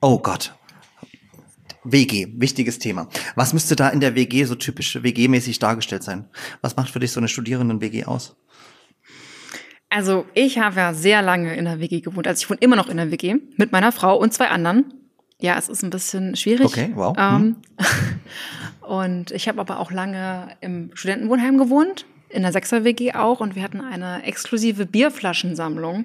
Oh 0.00 0.18
Gott. 0.18 0.54
WG, 1.84 2.26
wichtiges 2.36 2.78
Thema. 2.78 3.08
Was 3.36 3.52
müsste 3.52 3.76
da 3.76 3.88
in 3.90 4.00
der 4.00 4.14
WG 4.14 4.44
so 4.44 4.56
typisch 4.56 4.96
WG-mäßig 5.02 5.58
dargestellt 5.58 6.02
sein? 6.02 6.28
Was 6.60 6.76
macht 6.76 6.90
für 6.90 6.98
dich 6.98 7.12
so 7.12 7.20
eine 7.20 7.28
Studierenden-WG 7.28 8.04
aus? 8.04 8.36
Also 9.96 10.26
ich 10.34 10.58
habe 10.58 10.76
ja 10.76 10.92
sehr 10.92 11.22
lange 11.22 11.56
in 11.56 11.64
der 11.64 11.80
WG 11.80 12.02
gewohnt. 12.02 12.28
Also 12.28 12.42
ich 12.42 12.50
wohne 12.50 12.58
immer 12.60 12.76
noch 12.76 12.90
in 12.90 12.98
der 12.98 13.10
WG 13.10 13.36
mit 13.56 13.72
meiner 13.72 13.92
Frau 13.92 14.18
und 14.18 14.30
zwei 14.30 14.48
anderen. 14.48 14.92
Ja, 15.40 15.56
es 15.56 15.70
ist 15.70 15.82
ein 15.82 15.88
bisschen 15.88 16.36
schwierig. 16.36 16.66
Okay, 16.66 16.90
wow. 16.94 17.16
Ähm, 17.18 17.32
hm. 17.32 17.56
und 18.82 19.30
ich 19.30 19.48
habe 19.48 19.58
aber 19.58 19.80
auch 19.80 19.90
lange 19.90 20.48
im 20.60 20.90
Studentenwohnheim 20.92 21.56
gewohnt, 21.56 22.04
in 22.28 22.42
der 22.42 22.52
Sechser 22.52 22.84
WG 22.84 23.14
auch. 23.14 23.40
Und 23.40 23.56
wir 23.56 23.62
hatten 23.62 23.80
eine 23.80 24.22
exklusive 24.24 24.84
Bierflaschensammlung. 24.84 26.04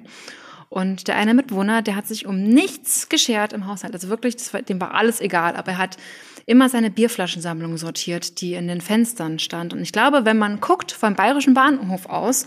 Und 0.70 1.06
der 1.06 1.16
eine 1.16 1.34
Mitwohner, 1.34 1.82
der 1.82 1.94
hat 1.94 2.08
sich 2.08 2.24
um 2.24 2.42
nichts 2.42 3.10
geschert 3.10 3.52
im 3.52 3.66
Haushalt. 3.66 3.92
Also 3.92 4.08
wirklich, 4.08 4.36
war, 4.54 4.62
dem 4.62 4.80
war 4.80 4.94
alles 4.94 5.20
egal. 5.20 5.54
Aber 5.54 5.72
er 5.72 5.78
hat 5.78 5.98
immer 6.46 6.70
seine 6.70 6.90
Bierflaschensammlung 6.90 7.76
sortiert, 7.76 8.40
die 8.40 8.54
in 8.54 8.68
den 8.68 8.80
Fenstern 8.80 9.38
stand. 9.38 9.74
Und 9.74 9.82
ich 9.82 9.92
glaube, 9.92 10.24
wenn 10.24 10.38
man 10.38 10.60
guckt 10.60 10.92
vom 10.92 11.14
Bayerischen 11.14 11.52
Bahnhof 11.52 12.06
aus, 12.06 12.46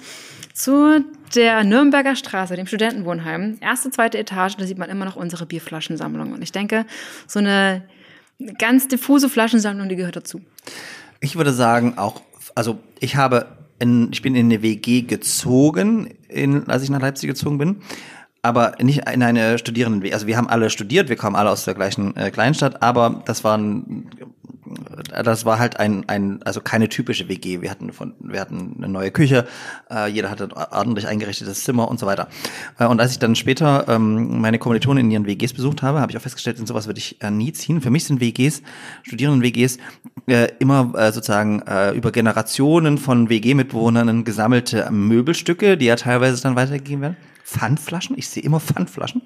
zu 0.56 1.04
der 1.34 1.64
Nürnberger 1.64 2.16
Straße, 2.16 2.56
dem 2.56 2.68
Studentenwohnheim, 2.68 3.58
erste, 3.62 3.90
zweite 3.92 4.18
Etage, 4.18 4.58
da 4.58 4.66
sieht 4.66 4.78
man 4.78 4.90
immer 4.90 5.06
noch 5.06 5.16
unsere 5.16 5.46
Bierflaschensammlung. 5.46 6.34
Und 6.34 6.42
ich 6.42 6.52
denke, 6.52 6.86
so 7.28 7.40
eine 7.40 7.84
ganz 8.60 8.88
diffuse 8.88 9.30
Flaschensammlung, 9.30 9.90
die 9.90 9.96
gehört 9.96 10.16
dazu. 10.16 10.42
Ich 11.20 11.36
würde 11.36 11.54
sagen, 11.54 11.98
auch, 11.98 12.22
also 12.54 12.80
ich 13.00 13.16
habe, 13.16 13.48
in, 13.80 14.12
ich 14.12 14.22
bin 14.22 14.36
in 14.36 14.48
eine 14.48 14.62
WG 14.62 15.02
gezogen, 15.02 16.14
in, 16.28 16.70
als 16.70 16.84
ich 16.84 16.90
nach 16.90 17.02
Leipzig 17.02 17.30
gezogen 17.30 17.58
bin 17.58 17.82
aber 18.46 18.74
nicht 18.80 19.10
in 19.10 19.24
eine 19.24 19.58
Studierenden. 19.58 20.14
Also 20.14 20.28
wir 20.28 20.38
haben 20.38 20.48
alle 20.48 20.70
studiert, 20.70 21.10
wir 21.10 21.16
kommen 21.16 21.36
alle 21.36 21.50
aus 21.50 21.66
der 21.66 21.74
gleichen 21.74 22.16
äh, 22.16 22.30
Kleinstadt, 22.30 22.84
aber 22.84 23.24
das 23.26 23.44
waren 23.44 24.08
das 25.24 25.46
war 25.46 25.60
halt 25.60 25.80
ein, 25.80 26.08
ein, 26.08 26.42
also 26.44 26.62
keine 26.62 26.90
typische 26.90 27.30
WG. 27.30 27.62
Wir 27.62 27.70
hatten 27.70 27.92
von, 27.92 28.14
wir 28.20 28.40
hatten 28.40 28.76
eine 28.78 28.88
neue 28.88 29.12
Küche, 29.12 29.46
äh, 29.92 30.08
jeder 30.10 30.30
hatte 30.30 30.46
ein 30.46 30.52
ordentlich 30.52 31.08
eingerichtetes 31.08 31.64
Zimmer 31.64 31.88
und 31.88 32.00
so 32.00 32.06
weiter. 32.06 32.28
Äh, 32.80 32.86
und 32.86 33.00
als 33.00 33.12
ich 33.12 33.20
dann 33.20 33.36
später 33.36 33.86
ähm, 33.88 34.42
meine 34.42 34.60
Kommilitonen 34.60 35.06
in 35.06 35.12
ihren 35.12 35.26
WGs 35.26 35.54
besucht 35.54 35.82
habe, 35.82 36.02
habe 36.02 36.12
ich 36.12 36.18
auch 36.18 36.22
festgestellt, 36.22 36.60
in 36.60 36.66
sowas 36.66 36.88
würde 36.88 37.00
ich 37.00 37.22
äh, 37.22 37.32
nie 37.32 37.54
ziehen. 37.54 37.82
Für 37.82 37.90
mich 37.90 38.06
sind 38.06 38.20
WGs, 38.22 38.62
Studierenden-WGs, 39.04 39.78
äh, 40.28 40.50
immer 40.60 40.94
äh, 40.96 41.12
sozusagen 41.12 41.62
äh, 41.62 41.92
über 41.92 42.12
Generationen 42.12 42.98
von 42.98 43.30
WG-Mitbewohnern 43.30 44.24
gesammelte 44.24 44.90
Möbelstücke, 44.92 45.78
die 45.78 45.86
ja 45.86 45.96
teilweise 45.96 46.42
dann 46.42 46.56
weitergegeben 46.56 47.02
werden. 47.02 47.18
Pfandflaschen, 47.44 48.18
ich 48.18 48.28
sehe 48.28 48.44
immer 48.44 48.60
Pfandflaschen. 48.60 49.22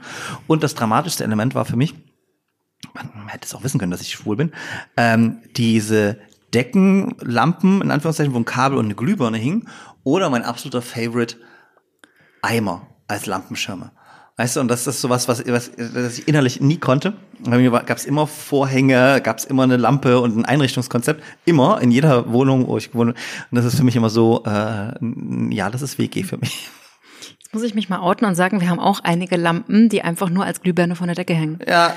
Und 0.45 0.61
das 0.61 0.75
dramatischste 0.75 1.23
Element 1.23 1.55
war 1.55 1.63
für 1.63 1.77
mich, 1.77 1.95
man 2.93 3.27
hätte 3.27 3.45
es 3.45 3.53
auch 3.53 3.64
wissen 3.64 3.80
können, 3.80 3.91
dass 3.91 4.01
ich 4.01 4.11
schwul 4.11 4.35
bin, 4.35 4.51
ähm, 4.97 5.39
diese 5.56 6.18
Deckenlampen, 6.53 7.81
in 7.81 7.91
Anführungszeichen, 7.91 8.34
wo 8.34 8.39
ein 8.39 8.45
Kabel 8.45 8.77
und 8.77 8.85
eine 8.85 8.95
Glühbirne 8.95 9.38
hing, 9.38 9.68
oder 10.03 10.30
mein 10.30 10.43
absoluter 10.43 10.81
Favorite, 10.81 11.38
Eimer 12.41 12.88
als 13.07 13.26
Lampenschirme. 13.26 13.91
Weißt 14.38 14.56
du, 14.56 14.61
und 14.61 14.69
das 14.69 14.88
ist 14.88 15.01
sowas, 15.01 15.27
was, 15.27 15.45
was, 15.47 15.72
was 15.77 16.19
ich 16.19 16.27
innerlich 16.30 16.61
nie 16.61 16.77
konnte. 16.77 17.14
Bei 17.39 17.57
mir 17.57 17.69
gab 17.72 17.97
es 17.97 18.06
immer 18.06 18.26
Vorhänge, 18.26 19.19
gab 19.22 19.38
es 19.38 19.43
immer 19.43 19.64
eine 19.64 19.76
Lampe 19.76 20.22
und 20.22 20.38
ein 20.38 20.45
Einrichtungskonzept. 20.45 21.22
Immer, 21.43 21.81
in 21.81 21.91
jeder 21.91 22.31
Wohnung, 22.31 22.65
wo 22.68 22.77
ich 22.77 22.91
gewohnt 22.91 23.10
habe. 23.10 23.19
Und 23.51 23.56
das 23.57 23.65
ist 23.65 23.76
für 23.76 23.84
mich 23.84 23.97
immer 23.97 24.10
so, 24.10 24.45
äh, 24.45 24.93
ja, 25.53 25.69
das 25.69 25.81
ist 25.81 25.97
WG 25.97 26.23
für 26.23 26.38
mich 26.38 26.69
muss 27.51 27.63
ich 27.63 27.73
mich 27.73 27.89
mal 27.89 27.99
outen 27.99 28.26
und 28.26 28.35
sagen, 28.35 28.61
wir 28.61 28.69
haben 28.69 28.80
auch 28.80 28.99
einige 29.03 29.35
Lampen, 29.35 29.89
die 29.89 30.03
einfach 30.03 30.30
nur 30.30 30.45
als 30.45 30.61
Glühbirne 30.61 30.95
von 30.95 31.07
der 31.07 31.15
Decke 31.15 31.34
hängen. 31.34 31.57
Ja, 31.67 31.95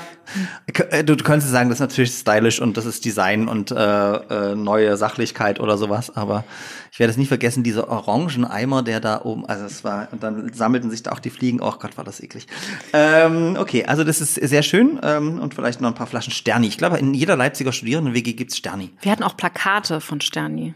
äh, 0.89 1.03
du, 1.03 1.15
du 1.15 1.23
könntest 1.23 1.51
sagen, 1.51 1.69
das 1.69 1.77
ist 1.77 1.81
natürlich 1.81 2.11
stylisch 2.11 2.59
und 2.59 2.75
das 2.75 2.85
ist 2.85 3.05
Design 3.05 3.47
und 3.47 3.69
äh, 3.69 3.75
äh, 3.75 4.55
neue 4.55 4.97
Sachlichkeit 4.97 5.59
oder 5.59 5.77
sowas, 5.77 6.15
aber 6.15 6.43
ich 6.91 6.99
werde 6.99 7.11
es 7.11 7.17
nie 7.17 7.27
vergessen, 7.27 7.63
dieser 7.63 7.87
orangen 7.89 8.45
Eimer, 8.45 8.81
der 8.81 8.99
da 8.99 9.21
oben, 9.21 9.45
also 9.45 9.65
es 9.65 9.83
war, 9.83 10.07
und 10.11 10.23
dann 10.23 10.51
sammelten 10.53 10.89
sich 10.89 11.03
da 11.03 11.11
auch 11.11 11.19
die 11.19 11.29
Fliegen, 11.29 11.61
oh 11.61 11.73
Gott, 11.79 11.97
war 11.97 12.03
das 12.03 12.19
eklig. 12.19 12.47
Ähm, 12.91 13.55
okay, 13.59 13.85
also 13.85 14.03
das 14.03 14.21
ist 14.21 14.35
sehr 14.35 14.63
schön 14.63 14.99
ähm, 15.03 15.39
und 15.39 15.53
vielleicht 15.53 15.81
noch 15.81 15.89
ein 15.89 15.95
paar 15.95 16.07
Flaschen 16.07 16.33
Sterni. 16.33 16.67
Ich 16.67 16.79
glaube, 16.79 16.97
in 16.97 17.13
jeder 17.13 17.35
Leipziger 17.35 17.71
Studierenden-WG 17.71 18.33
gibt's 18.33 18.57
Sterni. 18.57 18.89
Wir 19.01 19.11
hatten 19.11 19.23
auch 19.23 19.37
Plakate 19.37 20.01
von 20.01 20.19
Sterni. 20.19 20.73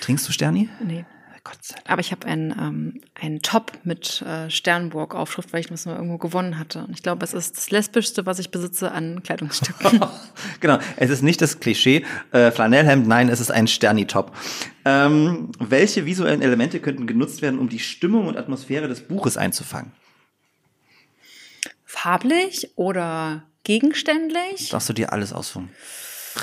Trinkst 0.00 0.28
du 0.28 0.32
Sterni? 0.32 0.68
Nee. 0.86 1.04
Gott 1.48 1.64
sei 1.64 1.76
Dank. 1.76 1.90
Aber 1.90 2.00
ich 2.00 2.12
habe 2.12 2.26
einen, 2.26 2.50
ähm, 2.50 3.00
einen 3.14 3.40
Top 3.40 3.72
mit 3.82 4.20
äh, 4.22 4.50
Sternburg-Aufschrift, 4.50 5.52
weil 5.52 5.60
ich 5.60 5.68
das 5.68 5.86
mal 5.86 5.96
irgendwo 5.96 6.18
gewonnen 6.18 6.58
hatte. 6.58 6.84
Und 6.84 6.90
ich 6.90 7.02
glaube, 7.02 7.24
es 7.24 7.32
ist 7.32 7.56
das 7.56 7.70
lesbischste, 7.70 8.26
was 8.26 8.38
ich 8.38 8.50
besitze 8.50 8.92
an 8.92 9.22
Kleidungsstücken. 9.22 10.00
genau, 10.60 10.78
es 10.96 11.08
ist 11.08 11.22
nicht 11.22 11.40
das 11.40 11.58
Klischee 11.58 12.04
äh, 12.32 12.50
Flanellhemd, 12.50 13.08
nein, 13.08 13.30
es 13.30 13.40
ist 13.40 13.50
ein 13.50 13.66
Sterni-Top. 13.66 14.36
Ähm, 14.84 15.50
welche 15.58 16.04
visuellen 16.04 16.42
Elemente 16.42 16.80
könnten 16.80 17.06
genutzt 17.06 17.40
werden, 17.40 17.58
um 17.58 17.70
die 17.70 17.78
Stimmung 17.78 18.26
und 18.26 18.36
Atmosphäre 18.36 18.86
des 18.86 19.00
Buches 19.00 19.38
einzufangen? 19.38 19.92
Farblich 21.86 22.72
oder 22.76 23.44
gegenständlich? 23.64 24.68
Darfst 24.68 24.90
du 24.90 24.92
dir 24.92 25.14
alles 25.14 25.32
aussuchen. 25.32 25.70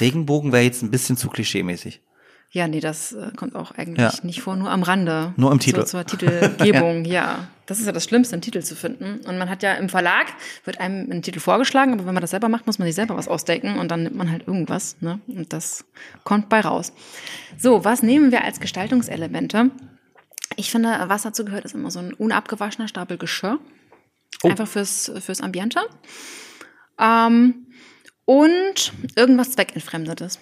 Regenbogen 0.02 0.52
wäre 0.52 0.64
jetzt 0.64 0.82
ein 0.82 0.90
bisschen 0.90 1.16
zu 1.16 1.30
klischee-mäßig. 1.30 2.02
Ja, 2.52 2.68
nee, 2.70 2.80
das 2.80 3.12
äh, 3.12 3.32
kommt 3.36 3.54
auch 3.56 3.72
eigentlich 3.72 4.14
ja. 4.14 4.26
nicht 4.26 4.42
vor, 4.42 4.56
nur 4.56 4.70
am 4.70 4.82
Rande. 4.82 5.34
Nur 5.36 5.52
im 5.52 5.60
Titel. 5.60 5.82
So, 5.82 5.86
zur 5.86 6.06
Titelgebung, 6.06 7.04
ja. 7.04 7.14
ja. 7.14 7.48
Das 7.66 7.80
ist 7.80 7.86
ja 7.86 7.92
das 7.92 8.06
Schlimmste, 8.06 8.34
einen 8.36 8.42
Titel 8.42 8.62
zu 8.62 8.76
finden. 8.76 9.20
Und 9.28 9.38
man 9.38 9.50
hat 9.50 9.64
ja 9.64 9.74
im 9.74 9.90
Verlag, 9.90 10.28
wird 10.64 10.80
einem 10.80 11.12
ein 11.12 11.22
Titel 11.22 11.40
vorgeschlagen, 11.40 11.94
aber 11.94 12.06
wenn 12.06 12.14
man 12.14 12.22
das 12.22 12.30
selber 12.30 12.48
macht, 12.48 12.68
muss 12.68 12.80
man 12.80 12.86
sich 12.88 12.96
selber 12.96 13.18
was 13.18 13.28
ausdenken 13.28 13.78
und 13.80 13.90
dann 13.90 14.04
nimmt 14.04 14.16
man 14.16 14.32
halt 14.32 14.48
irgendwas. 14.48 14.96
Ne? 15.02 15.20
Und 15.28 15.52
das 15.52 15.84
kommt 16.24 16.48
bei 16.48 16.62
raus. 16.62 16.94
So, 17.58 17.84
was 17.84 18.04
nehmen 18.04 18.32
wir 18.32 18.44
als 18.44 18.60
Gestaltungselemente? 18.60 19.72
Ich 20.56 20.72
finde, 20.72 21.04
was 21.08 21.24
dazu 21.24 21.44
gehört, 21.44 21.66
ist 21.66 21.76
immer 21.76 21.92
so 21.92 22.00
ein 22.00 22.14
unabgewaschener 22.14 22.88
Stapel 22.88 23.18
Geschirr. 23.18 23.60
Oh. 24.44 24.50
Einfach 24.50 24.68
fürs, 24.68 25.12
fürs 25.20 25.42
Ambiente. 25.42 25.80
Ähm, 27.00 27.66
und 28.26 28.94
irgendwas 29.16 29.52
Zweckentfremdetes 29.52 30.40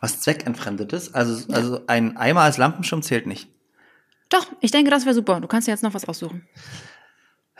was 0.00 0.20
zweckentfremdetes. 0.20 1.14
Also, 1.14 1.52
also 1.52 1.82
ein 1.86 2.16
Eimer 2.16 2.42
als 2.42 2.58
Lampenschirm 2.58 3.02
zählt 3.02 3.26
nicht. 3.26 3.48
Doch, 4.28 4.46
ich 4.60 4.70
denke, 4.70 4.90
das 4.90 5.04
wäre 5.04 5.14
super. 5.14 5.40
Du 5.40 5.48
kannst 5.48 5.68
dir 5.68 5.72
jetzt 5.72 5.82
noch 5.82 5.94
was 5.94 6.06
aussuchen. 6.06 6.46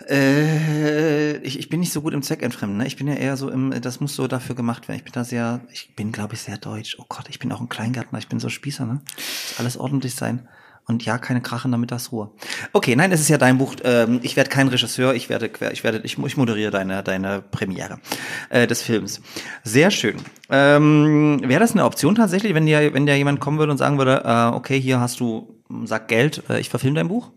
Äh, 0.09 1.37
ich, 1.39 1.59
ich 1.59 1.69
bin 1.69 1.81
nicht 1.81 1.93
so 1.93 2.01
gut 2.01 2.15
im 2.15 2.23
Zweckentfremden. 2.23 2.79
Ne? 2.79 2.87
Ich 2.87 2.97
bin 2.97 3.09
ja 3.09 3.15
eher 3.15 3.37
so 3.37 3.51
im, 3.51 3.79
das 3.81 4.01
muss 4.01 4.15
so 4.15 4.27
dafür 4.27 4.55
gemacht 4.55 4.89
werden. 4.89 4.99
Ich 4.99 5.05
bin 5.05 5.12
da 5.12 5.25
sehr, 5.25 5.61
ich 5.73 5.95
bin, 5.95 6.12
glaube 6.12 6.35
ich, 6.35 6.41
sehr 6.41 6.57
deutsch. 6.57 6.97
Oh 6.99 7.05
Gott, 7.09 7.29
ich 7.29 7.39
bin 7.39 7.53
auch 7.53 7.61
ein 7.61 7.69
Kleingärtner, 7.69 8.19
ich 8.19 8.29
bin 8.29 8.41
so 8.41 8.49
Spießer, 8.49 8.87
ne? 8.87 9.01
Muss 9.17 9.55
alles 9.59 9.77
ordentlich 9.77 10.15
sein. 10.15 10.49
Und 10.91 11.05
ja, 11.05 11.19
keine 11.19 11.41
krachende 11.41 11.79
Mittagsruhe. 11.79 12.33
Okay, 12.73 12.97
nein, 12.97 13.12
es 13.12 13.21
ist 13.21 13.29
ja 13.29 13.39
dein 13.39 13.59
Buch. 13.59 13.77
Ähm, 13.85 14.19
ich 14.25 14.35
werde 14.35 14.51
kein 14.51 14.67
Regisseur, 14.67 15.15
ich 15.15 15.29
werde, 15.29 15.49
ich 15.73 15.85
werde, 15.85 16.01
ich, 16.03 16.19
ich 16.19 16.37
moderiere 16.37 16.73
deine, 16.73 17.05
deine 17.05 17.43
Premiere 17.43 18.01
äh, 18.49 18.67
des 18.67 18.83
Films. 18.83 19.23
Sehr 19.62 19.93
schön. 19.93 20.17
Ähm, 20.51 21.41
Wäre 21.45 21.61
das 21.61 21.73
eine 21.73 21.85
Option 21.85 22.17
tatsächlich, 22.17 22.55
wenn 22.55 22.67
dir, 22.67 22.93
wenn 22.93 23.07
dir 23.07 23.17
jemand 23.17 23.39
kommen 23.39 23.61
würde 23.61 23.71
und 23.71 23.79
sagen 23.79 23.99
würde, 23.99 24.23
äh, 24.25 24.57
okay, 24.57 24.81
hier 24.81 24.99
hast 24.99 25.21
du, 25.21 25.55
sag 25.85 26.09
Geld, 26.09 26.43
äh, 26.51 26.59
ich 26.59 26.69
verfilme 26.69 26.97
dein 26.97 27.07
Buch? 27.07 27.31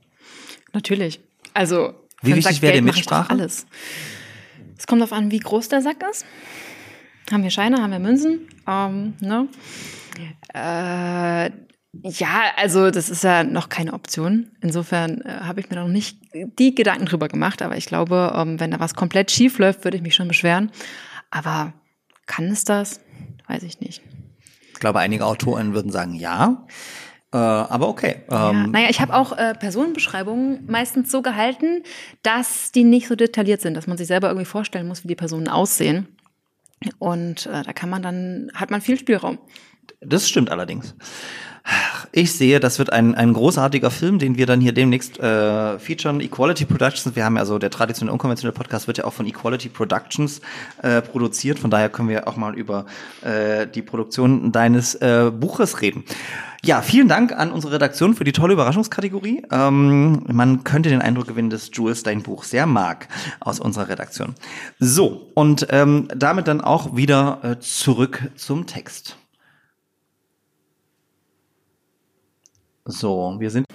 Natürlich. 0.73 1.19
Also 1.53 1.93
wie 2.23 2.33
wichtig 2.33 2.63
wäre 2.63 2.73
dir 2.73 2.81
Mitsprache? 2.81 3.29
Alles. 3.29 3.67
Es 4.79 4.87
kommt 4.87 5.01
darauf 5.01 5.13
an, 5.13 5.29
wie 5.29 5.39
groß 5.39 5.69
der 5.69 5.83
Sack 5.83 6.03
ist. 6.09 6.25
Haben 7.31 7.43
wir 7.43 7.51
Scheine, 7.51 7.83
haben 7.83 7.91
wir 7.91 7.99
Münzen? 7.99 8.47
Ähm, 8.67 9.13
ne? 9.19 9.47
Äh, 10.55 11.51
ja, 12.01 12.51
also 12.57 12.89
das 12.89 13.09
ist 13.09 13.23
ja 13.23 13.43
noch 13.43 13.69
keine 13.69 13.93
Option. 13.93 14.51
Insofern 14.61 15.21
äh, 15.21 15.29
habe 15.41 15.59
ich 15.59 15.69
mir 15.69 15.75
noch 15.75 15.87
nicht 15.87 16.17
die 16.33 16.73
Gedanken 16.73 17.05
drüber 17.05 17.27
gemacht, 17.27 17.61
aber 17.61 17.77
ich 17.77 17.85
glaube, 17.85 18.33
ähm, 18.35 18.59
wenn 18.59 18.71
da 18.71 18.79
was 18.79 18.95
komplett 18.95 19.29
schief 19.29 19.59
läuft, 19.59 19.83
würde 19.83 19.97
ich 19.97 20.03
mich 20.03 20.15
schon 20.15 20.27
beschweren. 20.27 20.71
Aber 21.29 21.73
kann 22.25 22.45
es 22.45 22.63
das? 22.63 22.99
Weiß 23.47 23.63
ich 23.63 23.79
nicht. 23.79 24.01
Ich 24.73 24.79
glaube, 24.79 24.99
einige 24.99 25.25
Autoren 25.25 25.73
würden 25.73 25.91
sagen 25.91 26.15
ja. 26.15 26.65
Äh, 27.31 27.37
aber 27.37 27.87
okay. 27.87 28.23
Ja, 28.29 28.49
ähm, 28.49 28.71
naja, 28.71 28.87
ich 28.89 28.99
habe 28.99 29.13
auch 29.13 29.37
äh, 29.37 29.53
Personenbeschreibungen 29.53 30.65
meistens 30.67 31.11
so 31.11 31.21
gehalten, 31.21 31.83
dass 32.23 32.71
die 32.71 32.83
nicht 32.83 33.07
so 33.07 33.15
detailliert 33.15 33.61
sind, 33.61 33.75
dass 33.75 33.87
man 33.87 33.97
sich 33.97 34.07
selber 34.07 34.27
irgendwie 34.29 34.45
vorstellen 34.45 34.87
muss, 34.87 35.03
wie 35.03 35.07
die 35.07 35.15
Personen 35.15 35.47
aussehen. 35.47 36.07
Und 36.97 37.45
äh, 37.45 37.63
da 37.63 37.71
kann 37.71 37.89
man 37.89 38.01
dann, 38.01 38.51
hat 38.55 38.71
man 38.71 38.81
viel 38.81 38.97
Spielraum. 38.97 39.37
Das 40.01 40.27
stimmt 40.27 40.49
allerdings. 40.49 40.95
Ich 42.15 42.33
sehe, 42.33 42.59
das 42.59 42.77
wird 42.77 42.93
ein, 42.93 43.15
ein 43.15 43.33
großartiger 43.33 43.89
Film, 43.89 44.19
den 44.19 44.37
wir 44.37 44.45
dann 44.45 44.61
hier 44.61 44.71
demnächst 44.71 45.19
äh, 45.19 45.79
featuren. 45.79 46.21
Equality 46.21 46.65
Productions, 46.65 47.15
wir 47.15 47.25
haben 47.25 47.35
ja 47.35 47.39
also 47.39 47.57
der 47.57 47.71
traditionelle 47.71 48.13
unkonventionelle 48.13 48.53
Podcast 48.53 48.85
wird 48.85 48.99
ja 48.99 49.05
auch 49.05 49.13
von 49.13 49.25
Equality 49.25 49.69
Productions 49.69 50.41
äh, 50.83 51.01
produziert. 51.01 51.57
Von 51.57 51.71
daher 51.71 51.89
können 51.89 52.09
wir 52.09 52.27
auch 52.27 52.35
mal 52.35 52.53
über 52.53 52.85
äh, 53.23 53.65
die 53.65 53.81
Produktion 53.81 54.51
deines 54.51 54.93
äh, 54.95 55.31
Buches 55.33 55.81
reden. 55.81 56.03
Ja, 56.63 56.81
vielen 56.81 57.07
Dank 57.07 57.31
an 57.33 57.51
unsere 57.51 57.73
Redaktion 57.73 58.13
für 58.13 58.23
die 58.23 58.31
tolle 58.31 58.53
Überraschungskategorie. 58.53 59.43
Ähm, 59.51 60.23
man 60.31 60.63
könnte 60.63 60.89
den 60.89 61.01
Eindruck 61.01 61.27
gewinnen, 61.27 61.49
dass 61.49 61.71
Jules 61.73 62.03
dein 62.03 62.21
Buch 62.21 62.43
sehr 62.43 62.67
mag 62.67 63.07
aus 63.39 63.59
unserer 63.59 63.89
Redaktion. 63.89 64.35
So, 64.79 65.31
und 65.33 65.67
ähm, 65.71 66.07
damit 66.15 66.47
dann 66.47 66.61
auch 66.61 66.95
wieder 66.95 67.39
äh, 67.41 67.59
zurück 67.59 68.29
zum 68.35 68.67
Text. 68.67 69.17
So, 72.85 73.35
wir 73.39 73.49
sind. 73.49 73.65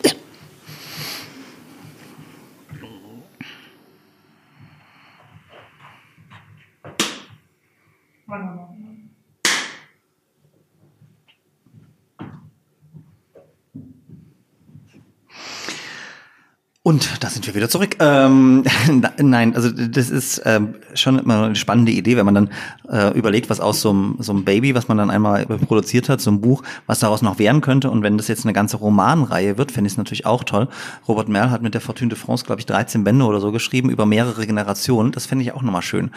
Und 16.83 17.23
da 17.23 17.29
sind 17.29 17.47
wir 17.47 17.55
wieder 17.55 17.69
zurück. 17.69 17.97
Ähm, 18.01 18.65
nein, 19.19 19.55
also 19.55 19.71
das 19.71 20.11
ist 20.11 20.43
ähm, 20.45 20.75
schon 21.01 21.19
immer 21.19 21.45
eine 21.45 21.57
spannende 21.57 21.93
Idee, 21.93 22.17
wenn 22.17 22.27
man 22.27 22.35
dann 22.35 22.51
äh, 22.91 23.17
überlegt, 23.17 23.51
was 23.51 23.61
aus 23.61 23.81
so 23.81 23.91
einem, 23.91 24.17
so 24.19 24.33
einem 24.33 24.45
Baby, 24.45 24.75
was 24.75 24.89
man 24.89 24.97
dann 24.97 25.11
einmal 25.11 25.47
produziert 25.47 26.09
hat, 26.09 26.21
so 26.21 26.31
ein 26.31 26.41
Buch, 26.41 26.63
was 26.87 27.01
daraus 27.01 27.23
noch 27.23 27.39
werden 27.39 27.61
könnte. 27.61 27.91
Und 27.91 28.03
wenn 28.03 28.17
das 28.17 28.29
jetzt 28.29 28.45
eine 28.45 28.53
ganze 28.53 28.77
Romanreihe 28.77 29.59
wird, 29.59 29.73
finde 29.73 29.89
ich 29.89 29.95
es 29.95 29.99
natürlich 29.99 30.27
auch 30.27 30.45
toll. 30.45 30.69
Robert 31.07 31.29
Merl 31.29 31.51
hat 31.51 31.63
mit 31.63 31.75
der 31.75 31.81
Fortune 31.81 32.09
de 32.09 32.19
France, 32.19 32.45
glaube 32.45 32.61
ich, 32.61 32.67
13 32.67 33.05
Bände 33.05 33.25
oder 33.25 33.41
so 33.41 33.53
geschrieben 33.53 33.91
über 33.91 34.07
mehrere 34.07 34.47
Generationen. 34.47 35.13
Das 35.13 35.27
finde 35.27 35.45
ich 35.45 35.53
auch 35.53 35.63
nochmal 35.63 35.83
schön, 35.83 36.11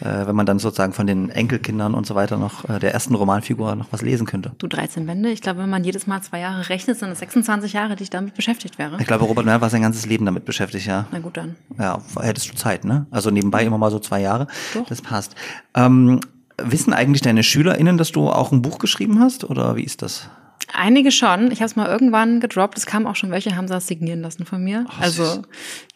äh, 0.00 0.26
wenn 0.26 0.36
man 0.36 0.46
dann 0.46 0.58
sozusagen 0.58 0.92
von 0.92 1.06
den 1.06 1.30
Enkelkindern 1.30 1.94
und 1.94 2.06
so 2.06 2.14
weiter 2.14 2.36
noch 2.36 2.68
äh, 2.68 2.78
der 2.78 2.92
ersten 2.92 3.14
Romanfigur 3.14 3.74
noch 3.74 3.86
was 3.90 4.02
lesen 4.02 4.26
könnte. 4.26 4.52
Du 4.58 4.66
13 4.66 5.06
Bände? 5.06 5.30
Ich 5.30 5.40
glaube, 5.40 5.60
wenn 5.60 5.70
man 5.70 5.84
jedes 5.84 6.06
Mal 6.06 6.22
zwei 6.22 6.40
Jahre 6.40 6.68
rechnet, 6.68 6.98
sind 6.98 7.10
es 7.10 7.18
26 7.20 7.72
Jahre, 7.72 7.96
die 7.96 8.04
ich 8.04 8.10
damit 8.10 8.34
beschäftigt 8.34 8.78
wäre. 8.78 8.96
Ich 9.00 9.06
glaube, 9.06 9.24
Robert 9.24 9.44
Merl 9.44 9.60
war 9.60 9.70
sein 9.70 9.82
ganzes 9.82 10.06
Leben 10.06 10.24
damit 10.24 10.44
beschäftigt, 10.44 10.86
ja. 10.86 11.06
Na 11.12 11.18
gut, 11.18 11.36
dann. 11.36 11.56
Ja, 11.78 11.98
hättest 12.20 12.50
du 12.50 12.54
Zeit, 12.54 12.84
ne? 12.84 13.06
Also 13.10 13.30
nebenbei 13.30 13.64
immer 13.64 13.78
mal 13.78 13.90
so 13.90 13.98
zwei 13.98 14.20
Jahre. 14.20 14.25
Doch. 14.74 14.86
Das 14.86 15.02
passt. 15.02 15.34
Ähm, 15.74 16.20
wissen 16.58 16.92
eigentlich 16.92 17.22
deine 17.22 17.42
SchülerInnen, 17.42 17.98
dass 17.98 18.12
du 18.12 18.28
auch 18.28 18.52
ein 18.52 18.62
Buch 18.62 18.78
geschrieben 18.78 19.20
hast 19.20 19.44
oder 19.44 19.76
wie 19.76 19.84
ist 19.84 20.02
das? 20.02 20.28
Einige 20.72 21.12
schon. 21.12 21.50
Ich 21.52 21.60
habe 21.60 21.66
es 21.66 21.76
mal 21.76 21.86
irgendwann 21.86 22.40
gedroppt. 22.40 22.76
Es 22.76 22.86
kamen 22.86 23.06
auch 23.06 23.14
schon 23.14 23.30
welche, 23.30 23.56
haben 23.56 23.68
das 23.68 23.86
signieren 23.86 24.20
lassen 24.20 24.44
von 24.46 24.62
mir. 24.62 24.86
Oh, 24.88 24.92
also, 25.00 25.42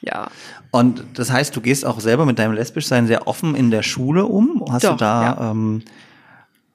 ja. 0.01 0.29
Und 0.71 1.05
das 1.15 1.31
heißt, 1.31 1.55
du 1.57 1.61
gehst 1.61 1.85
auch 1.85 1.99
selber 2.01 2.25
mit 2.25 2.39
deinem 2.39 2.53
Lesbischsein 2.53 3.07
sehr 3.07 3.27
offen 3.27 3.55
in 3.55 3.71
der 3.71 3.83
Schule 3.83 4.27
um? 4.27 4.65
Hast 4.71 4.85
Doch, 4.85 4.93
du 4.93 4.97
da, 4.99 5.23
ja. 5.23 5.51
ähm, 5.51 5.83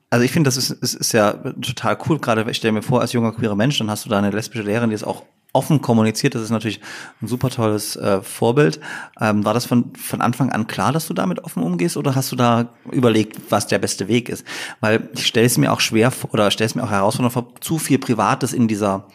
also 0.10 0.24
ich 0.24 0.32
finde, 0.32 0.48
das 0.48 0.58
ist, 0.58 0.72
ist, 0.72 0.94
ist 0.94 1.12
ja 1.14 1.34
total 1.34 1.98
cool. 2.08 2.20
Gerade 2.20 2.50
ich 2.50 2.58
stelle 2.58 2.74
mir 2.74 2.82
vor, 2.82 3.02
als 3.02 3.14
junger 3.14 3.32
queerer 3.32 3.56
Mensch, 3.56 3.78
dann 3.78 3.90
hast 3.90 4.06
du 4.06 4.10
da 4.10 4.18
eine 4.18 4.30
lesbische 4.30 4.64
Lehrerin, 4.64 4.90
die 4.90 4.96
es 4.96 5.04
auch 5.04 5.24
offen 5.56 5.82
kommuniziert. 5.82 6.36
Das 6.36 6.42
ist 6.42 6.52
natürlich 6.52 6.82
ein 7.22 7.28
super 7.28 7.50
tolles 7.50 7.96
äh, 7.96 8.22
Vorbild. 8.22 8.80
Ähm, 9.20 9.46
war 9.46 9.54
das 9.54 9.66
von, 9.66 9.96
von 9.96 10.22
Anfang 10.22 10.52
an 10.52 10.68
klar, 10.68 10.92
dass 10.92 11.08
du 11.08 11.14
damit 11.14 11.44
offen 11.44 11.64
umgehst 11.64 11.98
oder 11.98 12.16
hast 12.16 12.32
du 12.32 12.36
da 12.36 12.70
überlegt, 12.92 13.50
was 13.50 13.68
der 13.68 13.80
beste 13.80 14.08
Weg 14.08 14.30
ist? 14.30 14.46
Weil 14.82 15.10
ich 15.14 15.26
stelle 15.26 15.48
es 15.48 15.58
mir 15.58 15.72
auch 15.72 15.80
schwer 15.80 16.12
oder 16.30 16.52
stelle 16.52 16.68
es 16.68 16.76
mir 16.76 16.84
auch 16.84 16.92
herausfordernd 16.92 17.34
vor, 17.34 17.56
zu 17.62 17.80
viel 17.80 17.98
Privates 17.98 18.54
in 18.54 18.68
dieser 18.68 19.08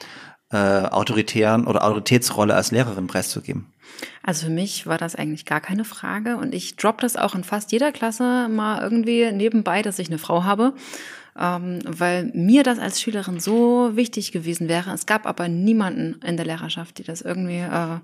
äh, 0.50 0.56
autoritären 0.56 1.66
oder 1.66 1.84
Autoritätsrolle 1.84 2.54
als 2.54 2.70
Lehrerin 2.72 3.06
preiszugeben? 3.06 3.72
Also 4.22 4.46
für 4.46 4.52
mich 4.52 4.86
war 4.86 4.98
das 4.98 5.14
eigentlich 5.14 5.44
gar 5.44 5.60
keine 5.60 5.84
Frage 5.84 6.36
und 6.36 6.54
ich 6.54 6.76
drop 6.76 7.00
das 7.00 7.16
auch 7.16 7.34
in 7.34 7.44
fast 7.44 7.72
jeder 7.72 7.92
Klasse 7.92 8.48
mal 8.48 8.82
irgendwie 8.82 9.30
nebenbei, 9.32 9.82
dass 9.82 9.98
ich 9.98 10.08
eine 10.08 10.18
Frau 10.18 10.44
habe, 10.44 10.74
ähm, 11.38 11.80
weil 11.86 12.30
mir 12.34 12.62
das 12.62 12.78
als 12.78 13.00
Schülerin 13.00 13.40
so 13.40 13.90
wichtig 13.94 14.32
gewesen 14.32 14.68
wäre. 14.68 14.92
Es 14.92 15.06
gab 15.06 15.26
aber 15.26 15.48
niemanden 15.48 16.20
in 16.26 16.36
der 16.36 16.46
Lehrerschaft, 16.46 16.98
die 16.98 17.04
das 17.04 17.22
irgendwie 17.22 17.58
äh, 17.58 17.98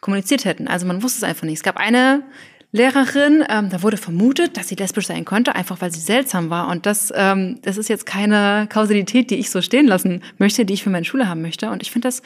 kommuniziert 0.00 0.44
hätten. 0.44 0.68
Also 0.68 0.86
man 0.86 1.02
wusste 1.02 1.18
es 1.18 1.24
einfach 1.24 1.44
nicht. 1.44 1.58
Es 1.58 1.62
gab 1.62 1.76
eine 1.76 2.22
Lehrerin, 2.70 3.42
ähm, 3.48 3.70
da 3.70 3.82
wurde 3.82 3.96
vermutet, 3.96 4.58
dass 4.58 4.68
sie 4.68 4.74
lesbisch 4.74 5.06
sein 5.06 5.24
konnte, 5.24 5.54
einfach 5.54 5.80
weil 5.80 5.90
sie 5.90 6.00
seltsam 6.00 6.50
war. 6.50 6.68
Und 6.68 6.84
das, 6.84 7.10
ähm, 7.16 7.58
das 7.62 7.78
ist 7.78 7.88
jetzt 7.88 8.04
keine 8.04 8.66
Kausalität, 8.70 9.30
die 9.30 9.36
ich 9.36 9.50
so 9.50 9.62
stehen 9.62 9.86
lassen 9.86 10.22
möchte, 10.36 10.66
die 10.66 10.74
ich 10.74 10.82
für 10.82 10.90
meine 10.90 11.06
Schule 11.06 11.30
haben 11.30 11.40
möchte. 11.40 11.70
Und 11.70 11.82
ich 11.82 11.90
finde 11.90 12.08
das 12.08 12.22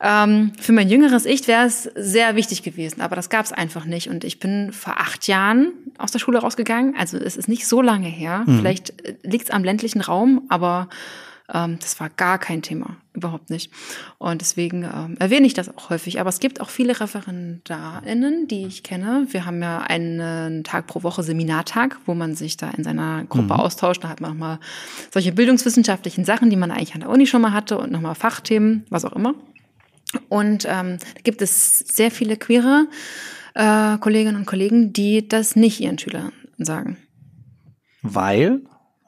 ähm, 0.00 0.52
für 0.60 0.72
mein 0.72 0.90
jüngeres 0.90 1.24
Ich 1.24 1.48
wäre 1.48 1.64
es 1.64 1.84
sehr 1.94 2.36
wichtig 2.36 2.62
gewesen, 2.62 3.00
aber 3.00 3.16
das 3.16 3.30
gab 3.30 3.46
es 3.46 3.52
einfach 3.52 3.86
nicht. 3.86 4.10
Und 4.10 4.24
ich 4.24 4.38
bin 4.38 4.72
vor 4.72 5.00
acht 5.00 5.26
Jahren 5.26 5.72
aus 5.96 6.10
der 6.10 6.18
Schule 6.18 6.40
rausgegangen. 6.40 6.94
Also 6.98 7.16
es 7.16 7.38
ist 7.38 7.48
nicht 7.48 7.66
so 7.66 7.80
lange 7.80 8.08
her. 8.08 8.44
Mhm. 8.46 8.58
Vielleicht 8.58 9.00
äh, 9.06 9.14
liegt 9.22 9.44
es 9.44 9.50
am 9.50 9.64
ländlichen 9.64 10.02
Raum, 10.02 10.42
aber 10.50 10.90
ähm, 11.52 11.78
das 11.80 12.00
war 12.00 12.08
gar 12.10 12.38
kein 12.38 12.62
Thema, 12.62 12.96
überhaupt 13.12 13.50
nicht. 13.50 13.70
Und 14.18 14.40
deswegen 14.40 14.84
ähm, 14.84 15.16
erwähne 15.18 15.46
ich 15.46 15.54
das 15.54 15.68
auch 15.68 15.90
häufig. 15.90 16.20
Aber 16.20 16.30
es 16.30 16.40
gibt 16.40 16.60
auch 16.60 16.70
viele 16.70 16.98
ReferendarInnen, 16.98 18.48
die 18.48 18.66
ich 18.66 18.82
kenne. 18.82 19.26
Wir 19.30 19.44
haben 19.44 19.60
ja 19.62 19.78
einen 19.78 20.64
Tag 20.64 20.86
pro 20.86 21.02
Woche 21.02 21.22
Seminartag, 21.22 21.98
wo 22.06 22.14
man 22.14 22.34
sich 22.34 22.56
da 22.56 22.70
in 22.70 22.84
seiner 22.84 23.24
Gruppe 23.24 23.54
mhm. 23.54 23.60
austauscht. 23.60 24.04
Da 24.04 24.08
hat 24.08 24.20
man 24.20 24.32
nochmal 24.32 24.58
solche 25.10 25.32
bildungswissenschaftlichen 25.32 26.24
Sachen, 26.24 26.50
die 26.50 26.56
man 26.56 26.70
eigentlich 26.70 26.94
an 26.94 27.00
der 27.00 27.10
Uni 27.10 27.26
schon 27.26 27.42
mal 27.42 27.52
hatte 27.52 27.78
und 27.78 27.92
nochmal 27.92 28.14
Fachthemen, 28.14 28.84
was 28.88 29.04
auch 29.04 29.12
immer. 29.12 29.34
Und 30.28 30.66
ähm, 30.68 30.98
da 30.98 31.20
gibt 31.22 31.42
es 31.42 31.78
sehr 31.78 32.10
viele 32.10 32.36
queere 32.36 32.86
äh, 33.54 33.98
Kolleginnen 33.98 34.36
und 34.36 34.46
Kollegen, 34.46 34.92
die 34.92 35.26
das 35.26 35.56
nicht 35.56 35.80
ihren 35.80 35.98
Schülern 35.98 36.32
sagen. 36.58 36.96
Weil? 38.02 38.60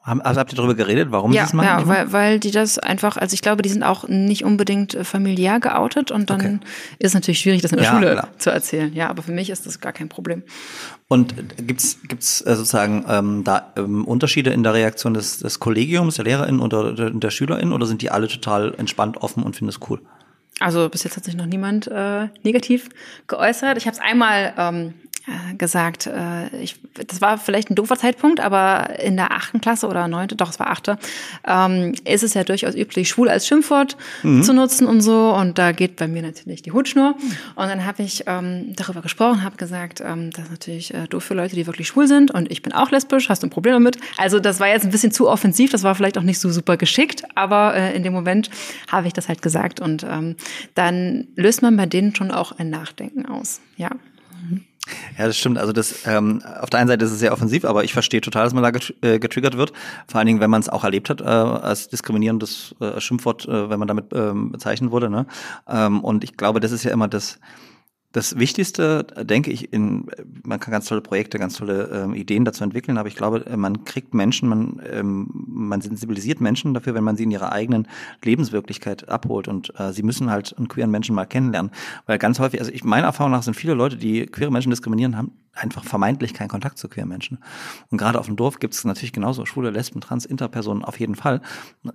Also 0.05 0.39
habt 0.39 0.53
ihr 0.53 0.55
darüber 0.55 0.75
geredet, 0.75 1.07
warum 1.09 1.33
ja, 1.33 1.43
sie 1.43 1.47
es 1.47 1.53
machen? 1.53 1.65
Ja, 1.65 1.87
weil, 1.87 2.11
weil 2.11 2.39
die 2.39 2.51
das 2.51 2.77
einfach, 2.77 3.17
also 3.17 3.33
ich 3.33 3.41
glaube, 3.41 3.63
die 3.63 3.69
sind 3.69 3.81
auch 3.81 4.07
nicht 4.07 4.43
unbedingt 4.43 4.93
äh, 4.93 5.03
familiär 5.03 5.59
geoutet 5.59 6.11
und 6.11 6.29
dann 6.29 6.39
okay. 6.39 6.59
ist 6.99 7.09
es 7.09 7.13
natürlich 7.15 7.39
schwierig, 7.39 7.63
das 7.63 7.71
in 7.71 7.77
der 7.77 7.87
ja, 7.87 7.93
Schule 7.93 8.11
klar. 8.11 8.27
zu 8.37 8.51
erzählen. 8.51 8.93
Ja, 8.93 9.09
aber 9.09 9.23
für 9.23 9.31
mich 9.31 9.49
ist 9.49 9.65
das 9.65 9.79
gar 9.79 9.93
kein 9.93 10.07
Problem. 10.07 10.43
Und 11.07 11.33
gibt's 11.57 11.97
gibt's 12.07 12.41
äh, 12.41 12.55
sozusagen 12.55 13.03
ähm, 13.09 13.43
da 13.43 13.73
ähm, 13.77 14.05
Unterschiede 14.05 14.51
in 14.51 14.61
der 14.61 14.75
Reaktion 14.75 15.15
des, 15.15 15.39
des 15.39 15.59
Kollegiums, 15.59 16.15
der 16.15 16.25
Lehrerin 16.25 16.59
oder 16.59 16.93
der, 16.93 17.09
der 17.09 17.29
Schülerin 17.31 17.73
oder 17.73 17.87
sind 17.87 18.03
die 18.03 18.11
alle 18.11 18.27
total 18.27 18.75
entspannt, 18.77 19.17
offen 19.17 19.41
und 19.41 19.55
finden 19.55 19.69
es 19.69 19.79
cool? 19.89 20.01
Also 20.59 20.87
bis 20.87 21.03
jetzt 21.03 21.17
hat 21.17 21.25
sich 21.25 21.35
noch 21.35 21.47
niemand 21.47 21.87
äh, 21.87 22.27
negativ 22.43 22.89
geäußert. 23.27 23.77
Ich 23.77 23.87
habe 23.87 23.95
es 23.95 24.01
einmal 24.01 24.53
ähm, 24.57 24.93
äh, 25.03 25.04
gesagt, 25.57 26.07
äh, 26.07 26.55
ich, 26.57 26.79
das 27.07 27.21
war 27.21 27.37
vielleicht 27.37 27.69
ein 27.69 27.75
doofer 27.75 27.97
Zeitpunkt, 27.97 28.39
aber 28.39 28.99
in 28.99 29.15
der 29.15 29.31
achten 29.31 29.61
Klasse 29.61 29.87
oder 29.87 30.07
neunte, 30.07 30.35
doch 30.35 30.49
es 30.49 30.59
war 30.59 30.69
achte, 30.69 30.97
ähm, 31.47 31.93
ist 32.05 32.23
es 32.23 32.33
ja 32.33 32.43
durchaus 32.43 32.75
üblich, 32.75 33.09
schwul 33.09 33.29
als 33.29 33.47
Schimpfwort 33.47 33.97
mhm. 34.23 34.43
zu 34.43 34.53
nutzen 34.53 34.85
und 34.87 35.01
so. 35.01 35.33
Und 35.33 35.57
da 35.57 35.71
geht 35.71 35.95
bei 35.95 36.07
mir 36.07 36.21
natürlich 36.21 36.61
die 36.61 36.71
Hutschnur. 36.71 37.15
Und 37.55 37.67
dann 37.67 37.85
habe 37.85 38.03
ich 38.03 38.23
ähm, 38.27 38.73
darüber 38.75 39.01
gesprochen, 39.01 39.43
habe 39.43 39.57
gesagt, 39.57 40.01
ähm, 40.05 40.31
das 40.31 40.45
ist 40.45 40.51
natürlich 40.51 40.93
äh, 40.93 41.07
doof 41.07 41.23
für 41.23 41.33
Leute, 41.33 41.55
die 41.55 41.65
wirklich 41.65 41.87
schwul 41.87 42.07
sind. 42.07 42.31
Und 42.31 42.51
ich 42.51 42.61
bin 42.61 42.73
auch 42.73 42.91
lesbisch, 42.91 43.29
hast 43.29 43.41
du 43.41 43.47
ein 43.47 43.51
Problem 43.51 43.73
damit? 43.73 43.97
Also 44.17 44.39
das 44.39 44.59
war 44.59 44.67
jetzt 44.67 44.85
ein 44.85 44.91
bisschen 44.91 45.11
zu 45.11 45.27
offensiv, 45.27 45.71
das 45.71 45.83
war 45.83 45.95
vielleicht 45.95 46.17
auch 46.17 46.23
nicht 46.23 46.39
so 46.39 46.51
super 46.51 46.77
geschickt, 46.77 47.23
aber 47.35 47.75
äh, 47.75 47.95
in 47.95 48.03
dem 48.03 48.13
Moment 48.13 48.49
habe 48.91 49.07
ich 49.07 49.13
das 49.13 49.27
halt 49.27 49.41
gesagt. 49.41 49.79
Und 49.79 50.03
ähm, 50.03 50.35
dann 50.75 51.27
löst 51.35 51.61
man 51.61 51.75
bei 51.77 51.85
denen 51.85 52.15
schon 52.15 52.31
auch 52.31 52.51
ein 52.57 52.69
Nachdenken 52.69 53.25
aus. 53.25 53.59
Ja. 53.77 53.89
Ja, 55.17 55.25
das 55.27 55.37
stimmt. 55.37 55.57
Also 55.57 55.73
das 55.73 56.05
ähm, 56.05 56.41
auf 56.61 56.69
der 56.69 56.79
einen 56.79 56.89
Seite 56.89 57.05
ist 57.05 57.11
es 57.11 57.19
sehr 57.19 57.33
offensiv, 57.33 57.65
aber 57.65 57.83
ich 57.83 57.93
verstehe 57.93 58.21
total, 58.21 58.43
dass 58.43 58.53
man 58.53 58.63
da 58.63 58.79
äh, 59.01 59.19
getriggert 59.19 59.57
wird. 59.57 59.73
Vor 60.07 60.19
allen 60.19 60.27
Dingen, 60.27 60.39
wenn 60.39 60.49
man 60.49 60.61
es 60.61 60.69
auch 60.69 60.83
erlebt 60.83 61.09
hat 61.09 61.21
äh, 61.21 61.25
als 61.25 61.87
diskriminierendes 61.89 62.75
äh, 62.79 62.99
Schimpfwort, 62.99 63.47
äh, 63.47 63.69
wenn 63.69 63.79
man 63.79 63.87
damit 63.87 64.05
ähm, 64.13 64.51
bezeichnet 64.51 64.91
wurde. 64.91 65.09
Ne? 65.09 65.25
Ähm, 65.67 66.03
und 66.03 66.23
ich 66.23 66.37
glaube, 66.37 66.59
das 66.59 66.71
ist 66.71 66.83
ja 66.83 66.91
immer 66.91 67.07
das 67.07 67.39
das 68.15 68.39
Wichtigste, 68.39 69.03
denke 69.23 69.51
ich, 69.51 69.73
in, 69.73 70.07
man 70.43 70.61
kann 70.61 70.71
ganz 70.71 70.85
tolle 70.85 71.01
Projekte, 71.01 71.37
ganz 71.37 71.55
tolle 71.57 71.89
ähm, 71.91 72.15
Ideen 72.15 72.45
dazu 72.45 72.63
entwickeln, 72.63 72.97
aber 72.97 73.09
ich 73.09 73.17
glaube, 73.17 73.45
äh, 73.45 73.57
man 73.57 73.83
kriegt 73.83 74.13
Menschen, 74.13 74.47
man, 74.47 74.81
ähm, 74.89 75.27
man 75.33 75.81
sensibilisiert 75.81 76.39
Menschen 76.39 76.73
dafür, 76.73 76.93
wenn 76.93 77.03
man 77.03 77.17
sie 77.17 77.23
in 77.23 77.31
ihrer 77.31 77.51
eigenen 77.51 77.89
Lebenswirklichkeit 78.23 79.09
abholt 79.09 79.49
und 79.49 79.77
äh, 79.77 79.91
sie 79.91 80.01
müssen 80.01 80.31
halt 80.31 80.57
einen 80.57 80.69
queeren 80.69 80.91
Menschen 80.91 81.13
mal 81.13 81.25
kennenlernen, 81.25 81.71
weil 82.05 82.17
ganz 82.17 82.39
häufig, 82.39 82.61
also 82.61 82.71
ich 82.71 82.85
meiner 82.85 83.07
Erfahrung 83.07 83.33
nach 83.33 83.43
sind 83.43 83.55
viele 83.55 83.73
Leute, 83.73 83.97
die 83.97 84.25
queere 84.27 84.51
Menschen 84.51 84.69
diskriminieren, 84.69 85.17
haben 85.17 85.33
einfach 85.55 85.83
vermeintlich 85.83 86.33
keinen 86.33 86.49
Kontakt 86.49 86.77
zu 86.77 86.89
queeren 86.89 87.09
Menschen. 87.09 87.39
Und 87.89 87.97
gerade 87.97 88.19
auf 88.19 88.25
dem 88.25 88.35
Dorf 88.35 88.59
gibt 88.59 88.73
es 88.73 88.83
natürlich 88.83 89.13
genauso 89.13 89.45
schwule, 89.45 89.69
Lesben, 89.69 90.01
Trans, 90.01 90.25
Interpersonen 90.25 90.83
auf 90.83 90.99
jeden 90.99 91.15
Fall. 91.15 91.41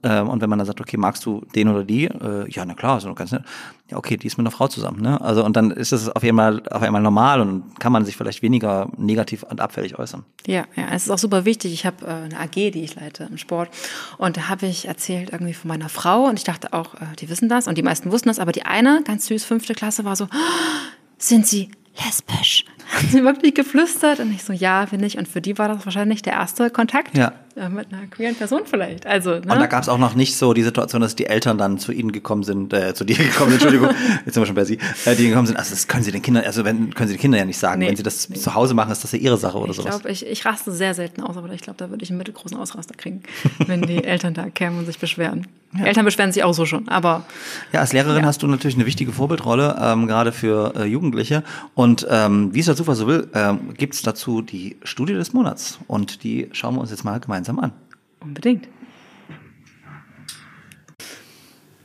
Ähm, 0.02 0.28
und 0.28 0.40
wenn 0.40 0.50
man 0.50 0.58
dann 0.58 0.66
sagt, 0.66 0.80
okay, 0.80 0.96
magst 0.96 1.24
du 1.26 1.44
den 1.54 1.68
oder 1.68 1.84
die? 1.84 2.04
Äh, 2.06 2.50
ja, 2.50 2.64
na 2.64 2.74
klar, 2.74 2.98
ist 2.98 3.14
ganz 3.14 3.32
nett. 3.32 3.44
Ja, 3.90 3.96
okay, 3.96 4.16
die 4.16 4.26
ist 4.26 4.38
mit 4.38 4.46
einer 4.46 4.52
Frau 4.52 4.68
zusammen. 4.68 5.00
Ne? 5.02 5.20
Also 5.20 5.44
und 5.44 5.56
dann 5.56 5.70
ist 5.70 5.92
es 5.92 6.08
auf 6.08 6.22
einmal 6.22 6.62
auf 6.68 6.82
einmal 6.82 7.02
normal 7.02 7.40
und 7.40 7.78
kann 7.80 7.92
man 7.92 8.04
sich 8.04 8.16
vielleicht 8.16 8.40
weniger 8.42 8.88
negativ 8.96 9.42
und 9.42 9.60
abfällig 9.60 9.98
äußern. 9.98 10.24
Ja, 10.46 10.64
ja, 10.76 10.86
es 10.92 11.04
ist 11.04 11.10
auch 11.10 11.18
super 11.18 11.44
wichtig. 11.44 11.72
Ich 11.72 11.84
habe 11.84 12.06
äh, 12.06 12.10
eine 12.10 12.38
AG, 12.38 12.54
die 12.54 12.82
ich 12.84 12.94
leite 12.94 13.24
im 13.24 13.36
Sport 13.36 13.70
und 14.16 14.36
da 14.36 14.48
habe 14.48 14.66
ich 14.66 14.86
erzählt 14.86 15.30
irgendwie 15.32 15.54
von 15.54 15.68
meiner 15.68 15.88
Frau 15.88 16.26
und 16.28 16.38
ich 16.38 16.44
dachte 16.44 16.72
auch, 16.72 16.94
äh, 16.94 17.16
die 17.18 17.28
wissen 17.28 17.48
das 17.48 17.66
und 17.66 17.76
die 17.76 17.82
meisten 17.82 18.12
wussten 18.12 18.28
das, 18.28 18.38
aber 18.38 18.52
die 18.52 18.62
eine, 18.62 19.02
ganz 19.04 19.26
süß, 19.26 19.44
fünfte 19.44 19.74
Klasse, 19.74 20.04
war 20.04 20.16
so, 20.16 20.24
oh, 20.24 20.36
sind 21.18 21.46
sie 21.46 21.70
lesbisch? 21.96 22.64
Hat 22.90 23.10
sie 23.10 23.24
wirklich 23.24 23.54
geflüstert? 23.54 24.20
Und 24.20 24.32
ich 24.32 24.42
so, 24.42 24.52
ja, 24.52 24.84
bin 24.84 25.02
ich. 25.02 25.18
Und 25.18 25.28
für 25.28 25.40
die 25.40 25.58
war 25.58 25.68
das 25.68 25.84
wahrscheinlich 25.84 26.22
der 26.22 26.34
erste 26.34 26.70
Kontakt. 26.70 27.16
Ja. 27.16 27.32
Ja, 27.60 27.68
mit 27.68 27.92
einer 27.92 28.06
queeren 28.06 28.34
Person 28.36 28.62
vielleicht. 28.64 29.06
Also, 29.06 29.32
ne? 29.32 29.40
Und 29.40 29.48
da 29.48 29.66
gab 29.66 29.82
es 29.82 29.90
auch 29.90 29.98
noch 29.98 30.14
nicht 30.14 30.38
so 30.38 30.54
die 30.54 30.62
Situation, 30.62 31.02
dass 31.02 31.14
die 31.14 31.26
Eltern 31.26 31.58
dann 31.58 31.76
zu 31.76 31.92
ihnen 31.92 32.10
gekommen 32.10 32.42
sind, 32.42 32.72
äh, 32.72 32.94
zu 32.94 33.04
dir 33.04 33.16
gekommen 33.18 33.50
sind, 33.50 33.60
Entschuldigung, 33.60 33.90
jetzt 34.24 34.32
sind 34.32 34.40
wir 34.40 34.46
schon 34.46 34.54
bei 34.54 34.64
sie, 34.64 34.78
äh, 35.04 35.14
die 35.14 35.28
gekommen 35.28 35.46
sind, 35.46 35.58
also 35.58 35.72
das 35.72 35.86
können 35.86 36.02
sie 36.02 36.10
den 36.10 36.22
Kindern, 36.22 36.44
also 36.44 36.64
wenn, 36.64 36.94
können 36.94 37.08
sie 37.08 37.16
den 37.16 37.20
Kindern 37.20 37.38
ja 37.40 37.44
nicht 37.44 37.58
sagen. 37.58 37.80
Nee, 37.80 37.88
wenn 37.88 37.96
sie 37.96 38.02
das 38.02 38.30
nee. 38.30 38.36
zu 38.36 38.54
Hause 38.54 38.72
machen, 38.72 38.90
ist 38.92 39.04
das 39.04 39.12
ja 39.12 39.18
ihre 39.18 39.36
Sache 39.36 39.58
oder 39.58 39.72
ich 39.72 39.76
sowas. 39.76 40.00
Glaub, 40.00 40.10
ich 40.10 40.26
ich 40.26 40.46
raste 40.46 40.72
sehr 40.72 40.94
selten 40.94 41.20
aus, 41.20 41.36
aber 41.36 41.52
ich 41.52 41.60
glaube, 41.60 41.76
da 41.76 41.90
würde 41.90 42.02
ich 42.02 42.08
einen 42.08 42.16
mittelgroßen 42.16 42.56
Ausraster 42.56 42.94
kriegen, 42.94 43.22
wenn 43.66 43.82
die 43.82 44.04
Eltern 44.04 44.32
da 44.32 44.48
kämen 44.48 44.78
und 44.78 44.86
sich 44.86 44.98
beschweren. 44.98 45.46
Ja. 45.76 45.84
Eltern 45.84 46.04
beschweren 46.04 46.32
sich 46.32 46.42
auch 46.42 46.52
so 46.52 46.66
schon, 46.66 46.88
aber. 46.88 47.24
Ja, 47.72 47.80
als 47.80 47.92
Lehrerin 47.92 48.22
ja. 48.22 48.26
hast 48.26 48.42
du 48.42 48.48
natürlich 48.48 48.74
eine 48.74 48.86
wichtige 48.86 49.12
Vorbildrolle, 49.12 49.76
ähm, 49.80 50.08
gerade 50.08 50.32
für 50.32 50.74
äh, 50.76 50.84
Jugendliche. 50.84 51.44
Und 51.74 52.06
ähm, 52.10 52.52
wie 52.52 52.60
es 52.60 52.66
der 52.66 52.74
Zufall 52.74 52.96
so 52.96 53.06
will, 53.06 53.28
ähm, 53.34 53.74
gibt 53.76 53.94
es 53.94 54.02
dazu 54.02 54.42
die 54.42 54.78
Studie 54.82 55.12
des 55.12 55.32
Monats. 55.32 55.78
Und 55.86 56.24
die 56.24 56.48
schauen 56.52 56.74
wir 56.74 56.80
uns 56.80 56.90
jetzt 56.90 57.04
mal 57.04 57.20
gemeinsam 57.20 57.49
an. 57.58 57.72
Unbedingt. 58.20 58.68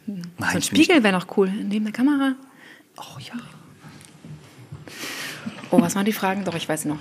Nein, 0.05 0.25
so 0.37 0.57
ein 0.57 0.61
Spiegel 0.61 1.03
wäre 1.03 1.17
noch 1.17 1.37
cool, 1.37 1.49
neben 1.49 1.85
der 1.85 1.93
Kamera. 1.93 2.35
Oh 2.97 3.19
ja. 3.19 3.33
Oh, 5.71 5.81
was 5.81 5.95
waren 5.95 6.05
die 6.05 6.13
Fragen? 6.13 6.45
Doch, 6.45 6.55
ich 6.55 6.69
weiß 6.69 6.85
noch. 6.85 6.99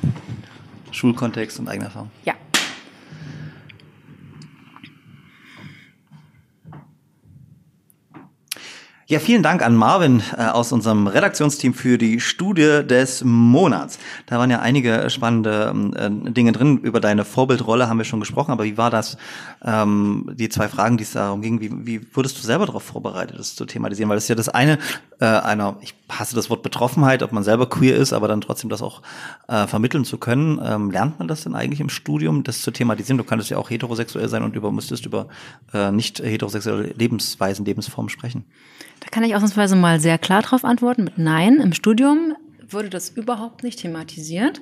Schulkontext 0.90 1.58
und 1.58 1.68
eigene 1.68 1.86
Erfahrung. 1.86 2.10
Ja. 2.24 2.34
Ja, 9.06 9.18
vielen 9.18 9.42
Dank 9.42 9.60
an 9.60 9.76
Marvin 9.76 10.22
äh, 10.34 10.46
aus 10.46 10.72
unserem 10.72 11.06
Redaktionsteam 11.06 11.74
für 11.74 11.98
die 11.98 12.20
Studie 12.20 12.80
des 12.86 13.22
Monats. 13.22 13.98
Da 14.24 14.38
waren 14.38 14.50
ja 14.50 14.60
einige 14.60 15.10
spannende 15.10 15.74
ähm, 15.74 15.94
äh, 16.26 16.30
Dinge 16.30 16.52
drin. 16.52 16.78
Über 16.78 17.00
deine 17.00 17.26
Vorbildrolle 17.26 17.86
haben 17.86 17.98
wir 17.98 18.06
schon 18.06 18.20
gesprochen, 18.20 18.50
aber 18.50 18.64
wie 18.64 18.78
war 18.78 18.90
das, 18.90 19.18
ähm, 19.62 20.30
die 20.32 20.48
zwei 20.48 20.68
Fragen, 20.68 20.96
die 20.96 21.02
es 21.02 21.12
darum 21.12 21.42
ging, 21.42 21.60
wie, 21.60 21.70
wie 21.86 22.14
wurdest 22.14 22.38
du 22.38 22.46
selber 22.46 22.64
darauf 22.64 22.82
vorbereitet, 22.82 23.38
das 23.38 23.54
zu 23.54 23.66
thematisieren? 23.66 24.08
Weil 24.08 24.16
das 24.16 24.24
ist 24.24 24.28
ja 24.28 24.36
das 24.36 24.48
eine, 24.48 24.78
äh, 25.20 25.26
einer, 25.26 25.76
ich 25.82 25.94
hasse 26.08 26.34
das 26.34 26.48
Wort 26.48 26.62
Betroffenheit, 26.62 27.22
ob 27.22 27.30
man 27.30 27.44
selber 27.44 27.68
queer 27.68 27.96
ist, 27.96 28.14
aber 28.14 28.26
dann 28.26 28.40
trotzdem 28.40 28.70
das 28.70 28.80
auch 28.80 29.02
äh, 29.48 29.66
vermitteln 29.66 30.06
zu 30.06 30.16
können. 30.16 30.58
Ähm, 30.64 30.90
lernt 30.90 31.18
man 31.18 31.28
das 31.28 31.42
denn 31.42 31.54
eigentlich 31.54 31.80
im 31.80 31.90
Studium, 31.90 32.42
das 32.42 32.62
zu 32.62 32.70
thematisieren? 32.70 33.18
Du 33.18 33.24
könntest 33.24 33.50
ja 33.50 33.58
auch 33.58 33.68
heterosexuell 33.68 34.30
sein 34.30 34.42
und 34.42 34.56
über, 34.56 34.72
müsstest 34.72 35.04
über 35.04 35.28
äh, 35.74 35.92
nicht 35.92 36.20
heterosexuelle 36.20 36.94
Lebensweisen, 36.96 37.66
Lebensformen 37.66 38.08
sprechen. 38.08 38.46
Da 39.00 39.08
kann 39.10 39.24
ich 39.24 39.34
ausnahmsweise 39.34 39.76
mal 39.76 40.00
sehr 40.00 40.18
klar 40.18 40.42
drauf 40.42 40.64
antworten 40.64 41.04
mit 41.04 41.18
Nein. 41.18 41.60
Im 41.60 41.72
Studium 41.72 42.34
wurde 42.68 42.90
das 42.90 43.10
überhaupt 43.10 43.62
nicht 43.62 43.80
thematisiert. 43.80 44.60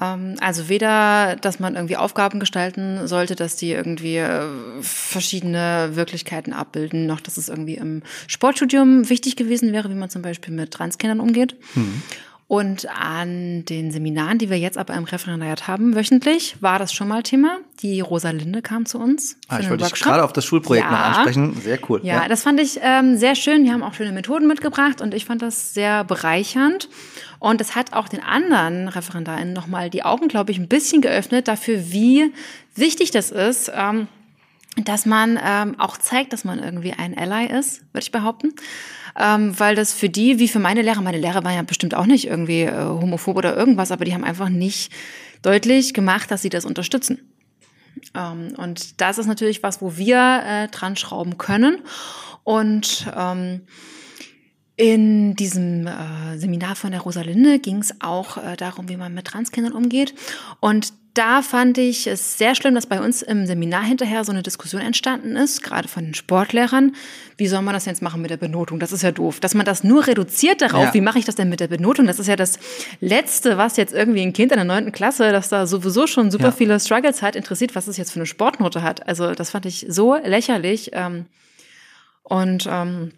Ähm, 0.00 0.36
also 0.40 0.68
weder, 0.68 1.36
dass 1.36 1.60
man 1.60 1.74
irgendwie 1.74 1.96
Aufgaben 1.96 2.40
gestalten 2.40 3.06
sollte, 3.06 3.34
dass 3.34 3.56
die 3.56 3.72
irgendwie 3.72 4.16
äh, 4.16 4.42
verschiedene 4.80 5.90
Wirklichkeiten 5.92 6.52
abbilden, 6.52 7.06
noch 7.06 7.20
dass 7.20 7.36
es 7.36 7.48
irgendwie 7.48 7.74
im 7.74 8.02
Sportstudium 8.26 9.08
wichtig 9.08 9.36
gewesen 9.36 9.72
wäre, 9.72 9.90
wie 9.90 9.94
man 9.94 10.10
zum 10.10 10.22
Beispiel 10.22 10.54
mit 10.54 10.70
Transkindern 10.72 11.20
umgeht. 11.20 11.56
Mhm. 11.74 12.02
Und 12.48 12.88
an 12.88 13.66
den 13.66 13.90
Seminaren, 13.90 14.38
die 14.38 14.48
wir 14.48 14.58
jetzt 14.58 14.78
aber 14.78 14.94
im 14.94 15.04
Referendariat 15.04 15.68
haben, 15.68 15.94
wöchentlich, 15.94 16.56
war 16.60 16.78
das 16.78 16.94
schon 16.94 17.06
mal 17.06 17.22
Thema. 17.22 17.58
Die 17.82 18.00
Rosalinde 18.00 18.62
kam 18.62 18.86
zu 18.86 18.98
uns. 18.98 19.36
Ah, 19.48 19.60
ich 19.60 19.68
wollte 19.68 19.84
dich 19.84 19.92
gerade 19.92 20.24
auf 20.24 20.32
das 20.32 20.46
Schulprojekt 20.46 20.86
ja. 20.86 20.90
noch 20.90 20.98
ansprechen. 20.98 21.60
Sehr 21.60 21.78
cool. 21.90 22.00
Ja, 22.02 22.22
ja. 22.22 22.28
das 22.28 22.44
fand 22.44 22.58
ich 22.58 22.80
ähm, 22.82 23.18
sehr 23.18 23.34
schön. 23.34 23.64
Die 23.64 23.70
haben 23.70 23.82
auch 23.82 23.92
schöne 23.92 24.12
Methoden 24.12 24.46
mitgebracht 24.46 25.02
und 25.02 25.12
ich 25.12 25.26
fand 25.26 25.42
das 25.42 25.74
sehr 25.74 26.04
bereichernd. 26.04 26.88
Und 27.38 27.60
es 27.60 27.76
hat 27.76 27.92
auch 27.92 28.08
den 28.08 28.22
anderen 28.22 28.88
ReferendarInnen 28.88 29.52
nochmal 29.52 29.90
die 29.90 30.02
Augen, 30.02 30.28
glaube 30.28 30.50
ich, 30.50 30.58
ein 30.58 30.68
bisschen 30.68 31.02
geöffnet 31.02 31.48
dafür, 31.48 31.92
wie 31.92 32.32
wichtig 32.74 33.10
das 33.10 33.30
ist, 33.30 33.70
ähm, 33.74 34.08
dass 34.84 35.06
man 35.06 35.38
ähm, 35.42 35.78
auch 35.78 35.96
zeigt, 35.96 36.32
dass 36.32 36.44
man 36.44 36.58
irgendwie 36.58 36.92
ein 36.92 37.16
Ally 37.16 37.46
ist, 37.46 37.82
würde 37.92 38.04
ich 38.04 38.12
behaupten 38.12 38.54
ähm, 39.18 39.58
weil 39.58 39.74
das 39.74 39.92
für 39.92 40.08
die, 40.08 40.38
wie 40.38 40.48
für 40.48 40.60
meine 40.60 40.82
Lehrer, 40.82 41.02
meine 41.02 41.18
Lehrer 41.18 41.42
waren 41.44 41.54
ja 41.54 41.62
bestimmt 41.62 41.94
auch 41.94 42.06
nicht 42.06 42.26
irgendwie 42.26 42.62
äh, 42.62 42.72
homophob 42.72 43.36
oder 43.36 43.56
irgendwas, 43.56 43.90
aber 43.90 44.04
die 44.04 44.14
haben 44.14 44.24
einfach 44.24 44.48
nicht 44.48 44.92
deutlich 45.42 45.92
gemacht, 45.92 46.30
dass 46.30 46.42
sie 46.42 46.50
das 46.50 46.64
unterstützen. 46.64 47.18
Ähm, 48.14 48.54
und 48.56 49.00
das 49.00 49.18
ist 49.18 49.26
natürlich 49.26 49.62
was, 49.62 49.82
wo 49.82 49.96
wir 49.96 50.42
äh, 50.44 50.68
dran 50.68 50.96
schrauben 50.96 51.36
können. 51.36 51.80
Und 52.44 53.06
ähm, 53.16 53.62
in 54.76 55.34
diesem 55.34 55.88
äh, 55.88 56.38
Seminar 56.38 56.76
von 56.76 56.92
der 56.92 57.00
Rosalinde 57.00 57.58
ging 57.58 57.78
es 57.78 58.00
auch 58.00 58.36
äh, 58.36 58.56
darum, 58.56 58.88
wie 58.88 58.96
man 58.96 59.12
mit 59.12 59.26
Transkindern 59.26 59.72
umgeht. 59.72 60.14
Und 60.60 60.92
da 61.18 61.42
fand 61.42 61.78
ich 61.78 62.06
es 62.06 62.38
sehr 62.38 62.54
schlimm, 62.54 62.76
dass 62.76 62.86
bei 62.86 63.00
uns 63.00 63.22
im 63.22 63.44
Seminar 63.44 63.82
hinterher 63.82 64.22
so 64.22 64.30
eine 64.30 64.44
Diskussion 64.44 64.80
entstanden 64.80 65.34
ist, 65.34 65.64
gerade 65.64 65.88
von 65.88 66.04
den 66.04 66.14
Sportlehrern. 66.14 66.94
Wie 67.36 67.48
soll 67.48 67.62
man 67.62 67.74
das 67.74 67.86
jetzt 67.86 68.02
machen 68.02 68.22
mit 68.22 68.30
der 68.30 68.36
Benotung? 68.36 68.78
Das 68.78 68.92
ist 68.92 69.02
ja 69.02 69.10
doof. 69.10 69.40
Dass 69.40 69.54
man 69.54 69.66
das 69.66 69.82
nur 69.82 70.06
reduziert 70.06 70.62
darauf, 70.62 70.84
ja. 70.84 70.94
wie 70.94 71.00
mache 71.00 71.18
ich 71.18 71.24
das 71.24 71.34
denn 71.34 71.48
mit 71.48 71.58
der 71.58 71.66
Benotung? 71.66 72.06
Das 72.06 72.20
ist 72.20 72.28
ja 72.28 72.36
das 72.36 72.60
Letzte, 73.00 73.58
was 73.58 73.76
jetzt 73.76 73.92
irgendwie 73.92 74.22
ein 74.22 74.32
Kind 74.32 74.52
in 74.52 74.58
der 74.58 74.64
neunten 74.64 74.92
Klasse, 74.92 75.32
das 75.32 75.48
da 75.48 75.66
sowieso 75.66 76.06
schon 76.06 76.30
super 76.30 76.44
ja. 76.44 76.52
viele 76.52 76.78
Struggles 76.78 77.20
hat, 77.20 77.34
interessiert, 77.34 77.74
was 77.74 77.88
es 77.88 77.96
jetzt 77.96 78.12
für 78.12 78.20
eine 78.20 78.26
Sportnote 78.26 78.84
hat. 78.84 79.08
Also 79.08 79.34
das 79.34 79.50
fand 79.50 79.66
ich 79.66 79.86
so 79.88 80.14
lächerlich. 80.14 80.90
Ähm, 80.92 81.26
und 82.22 82.68
ähm, 82.70 83.10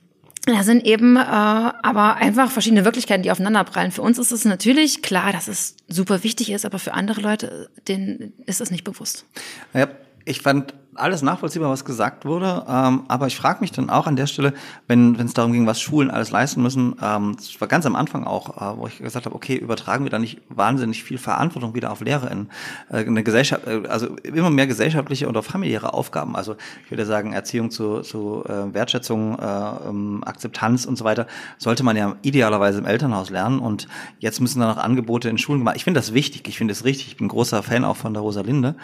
da 0.46 0.62
sind 0.62 0.86
eben 0.86 1.16
äh, 1.16 1.20
aber 1.20 2.16
einfach 2.16 2.50
verschiedene 2.50 2.84
Wirklichkeiten, 2.84 3.22
die 3.22 3.30
aufeinanderprallen. 3.30 3.92
Für 3.92 4.02
uns 4.02 4.18
ist 4.18 4.32
es 4.32 4.44
natürlich 4.44 5.02
klar, 5.02 5.32
dass 5.32 5.48
es 5.48 5.76
super 5.88 6.24
wichtig 6.24 6.50
ist, 6.50 6.64
aber 6.64 6.78
für 6.78 6.94
andere 6.94 7.20
Leute, 7.20 7.68
denen 7.88 8.32
ist 8.46 8.60
es 8.60 8.70
nicht 8.70 8.84
bewusst. 8.84 9.26
Ja, 9.74 9.88
ich 10.24 10.40
fand 10.40 10.74
alles 10.94 11.22
nachvollziehbar, 11.22 11.70
was 11.70 11.84
gesagt 11.84 12.24
wurde. 12.24 12.64
Ähm, 12.68 13.04
aber 13.08 13.26
ich 13.26 13.36
frage 13.36 13.60
mich 13.60 13.72
dann 13.72 13.90
auch 13.90 14.06
an 14.06 14.16
der 14.16 14.26
Stelle, 14.26 14.52
wenn 14.88 15.14
es 15.16 15.34
darum 15.34 15.52
ging, 15.52 15.66
was 15.66 15.80
Schulen 15.80 16.10
alles 16.10 16.30
leisten 16.30 16.62
müssen, 16.62 16.96
ähm, 17.02 17.36
das 17.36 17.60
war 17.60 17.68
ganz 17.68 17.86
am 17.86 17.96
Anfang 17.96 18.24
auch, 18.24 18.56
äh, 18.56 18.78
wo 18.78 18.86
ich 18.86 18.98
gesagt 18.98 19.26
habe, 19.26 19.34
okay, 19.34 19.56
übertragen 19.56 20.04
wir 20.04 20.10
da 20.10 20.18
nicht 20.18 20.40
wahnsinnig 20.48 21.04
viel 21.04 21.18
Verantwortung 21.18 21.74
wieder 21.74 21.92
auf 21.92 22.00
LehrerInnen. 22.00 22.50
Äh, 22.90 23.06
eine 23.06 23.22
Gesellschaft, 23.22 23.66
äh, 23.66 23.82
also 23.88 24.08
immer 24.22 24.50
mehr 24.50 24.66
gesellschaftliche 24.66 25.28
oder 25.28 25.42
familiäre 25.42 25.94
Aufgaben. 25.94 26.34
Also 26.34 26.56
ich 26.84 26.90
würde 26.90 27.06
sagen, 27.06 27.32
Erziehung 27.32 27.70
zu, 27.70 28.00
zu 28.00 28.44
äh, 28.46 28.74
Wertschätzung, 28.74 29.38
äh, 29.38 29.88
ähm, 29.88 30.22
Akzeptanz 30.24 30.86
und 30.86 30.96
so 30.96 31.04
weiter, 31.04 31.26
sollte 31.58 31.84
man 31.84 31.96
ja 31.96 32.16
idealerweise 32.22 32.78
im 32.78 32.86
Elternhaus 32.86 33.30
lernen. 33.30 33.60
Und 33.60 33.86
jetzt 34.18 34.40
müssen 34.40 34.60
da 34.60 34.68
noch 34.68 34.78
Angebote 34.78 35.28
in 35.28 35.38
Schulen 35.38 35.60
gemacht. 35.60 35.76
Ich 35.76 35.84
finde 35.84 36.00
das 36.00 36.14
wichtig, 36.14 36.48
ich 36.48 36.58
finde 36.58 36.72
das 36.74 36.84
richtig. 36.84 37.08
Ich 37.08 37.16
bin 37.16 37.28
großer 37.28 37.62
Fan 37.62 37.84
auch 37.84 37.96
von 37.96 38.12
der 38.12 38.22
Rosalinde. 38.22 38.74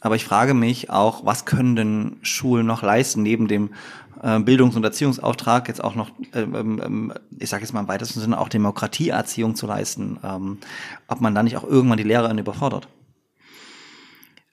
Aber 0.00 0.16
ich 0.16 0.24
frage 0.24 0.54
mich 0.54 0.90
auch, 0.90 1.24
was 1.24 1.44
können 1.44 1.76
denn 1.76 2.16
Schulen 2.22 2.66
noch 2.66 2.82
leisten, 2.82 3.22
neben 3.22 3.48
dem 3.48 3.70
äh, 4.22 4.38
Bildungs- 4.40 4.76
und 4.76 4.84
Erziehungsauftrag 4.84 5.68
jetzt 5.68 5.82
auch 5.82 5.94
noch, 5.94 6.10
ähm, 6.34 6.80
ähm, 6.84 7.12
ich 7.38 7.48
sage 7.48 7.62
jetzt 7.62 7.72
mal 7.72 7.80
im 7.80 7.88
weitesten 7.88 8.20
Sinne, 8.20 8.38
auch 8.38 8.48
Demokratieerziehung 8.48 9.54
zu 9.54 9.66
leisten, 9.66 10.18
ähm, 10.22 10.58
ob 11.08 11.20
man 11.20 11.34
da 11.34 11.42
nicht 11.42 11.56
auch 11.56 11.64
irgendwann 11.64 11.98
die 11.98 12.04
Lehrerin 12.04 12.38
überfordert. 12.38 12.88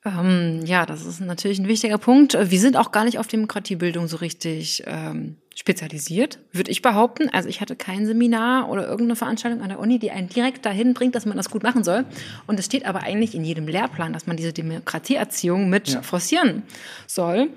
Ähm, 0.06 0.62
ja, 0.66 0.86
das 0.86 1.06
ist 1.06 1.20
natürlich 1.20 1.60
ein 1.60 1.68
wichtiger 1.68 1.98
Punkt. 1.98 2.38
Wir 2.40 2.60
sind 2.60 2.78
auch 2.78 2.92
gar 2.92 3.06
nicht 3.06 3.18
auf 3.18 3.28
Demokratiebildung 3.28 4.08
so 4.08 4.18
richtig 4.18 4.84
ähm, 4.86 5.38
spezialisiert, 5.56 6.38
würde 6.52 6.69
ich 6.69 6.82
behaupten. 6.82 7.30
Also 7.30 7.48
ich 7.48 7.61
hatte 7.61 7.77
kein 7.77 8.06
Seminar 8.06 8.69
oder 8.69 8.84
irgendeine 8.84 9.15
Veranstaltung 9.15 9.61
an 9.61 9.69
der 9.69 9.80
Uni, 9.80 9.99
die 9.99 10.11
einen 10.11 10.27
direkt 10.27 10.65
dahin 10.65 10.94
bringt, 10.94 11.15
dass 11.15 11.26
man 11.26 11.38
das 11.38 11.49
gut 11.49 11.64
machen 11.64 11.84
soll. 11.84 12.06
Und 12.45 12.60
es 12.60 12.65
steht 12.65 12.86
aber 12.86 13.03
eigentlich 13.03 13.34
in 13.34 13.45
jedem 13.45 13.68
Lehrplan, 13.68 14.11
dass 14.11 14.27
man 14.27 14.36
diese 14.36 14.52
Demokratieerziehung 14.52 15.69
mit 15.69 15.88
ja. 15.88 16.02
forcieren 16.02 16.64
soll. 17.07 17.49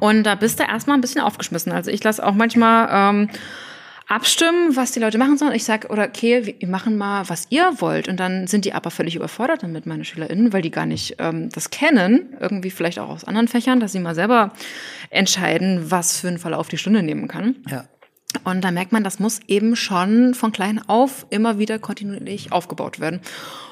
Und 0.00 0.24
da 0.24 0.34
bist 0.34 0.58
du 0.58 0.64
erstmal 0.64 0.98
ein 0.98 1.00
bisschen 1.00 1.20
aufgeschmissen. 1.20 1.72
Also 1.72 1.90
ich 1.90 2.02
lasse 2.02 2.24
auch 2.24 2.34
manchmal 2.34 2.88
ähm, 2.92 3.30
abstimmen, 4.10 4.74
was 4.74 4.90
die 4.92 5.00
Leute 5.00 5.18
machen 5.18 5.38
sollen. 5.38 5.54
Ich 5.54 5.64
sage, 5.64 5.88
oder 5.88 6.04
okay, 6.04 6.56
wir 6.58 6.68
machen 6.68 6.98
mal, 6.98 7.28
was 7.28 7.46
ihr 7.50 7.80
wollt. 7.80 8.08
Und 8.08 8.18
dann 8.18 8.48
sind 8.48 8.64
die 8.64 8.72
aber 8.72 8.90
völlig 8.90 9.14
überfordert 9.14 9.62
damit, 9.62 9.86
meine 9.86 10.04
SchülerInnen, 10.04 10.52
weil 10.52 10.62
die 10.62 10.72
gar 10.72 10.86
nicht 10.86 11.16
ähm, 11.18 11.48
das 11.50 11.70
kennen, 11.70 12.36
irgendwie 12.40 12.70
vielleicht 12.70 12.98
auch 12.98 13.08
aus 13.08 13.24
anderen 13.24 13.46
Fächern, 13.46 13.78
dass 13.78 13.92
sie 13.92 14.00
mal 14.00 14.16
selber 14.16 14.52
entscheiden, 15.10 15.90
was 15.90 16.20
für 16.20 16.28
einen 16.28 16.38
Verlauf 16.38 16.68
die 16.68 16.78
Stunde 16.78 17.02
nehmen 17.02 17.28
kann. 17.28 17.56
Ja. 17.68 17.84
Und 18.44 18.62
da 18.62 18.70
merkt 18.70 18.92
man, 18.92 19.04
das 19.04 19.18
muss 19.18 19.40
eben 19.48 19.76
schon 19.76 20.34
von 20.34 20.52
klein 20.52 20.80
auf 20.88 21.26
immer 21.30 21.58
wieder 21.58 21.78
kontinuierlich 21.78 22.52
aufgebaut 22.52 23.00
werden. 23.00 23.20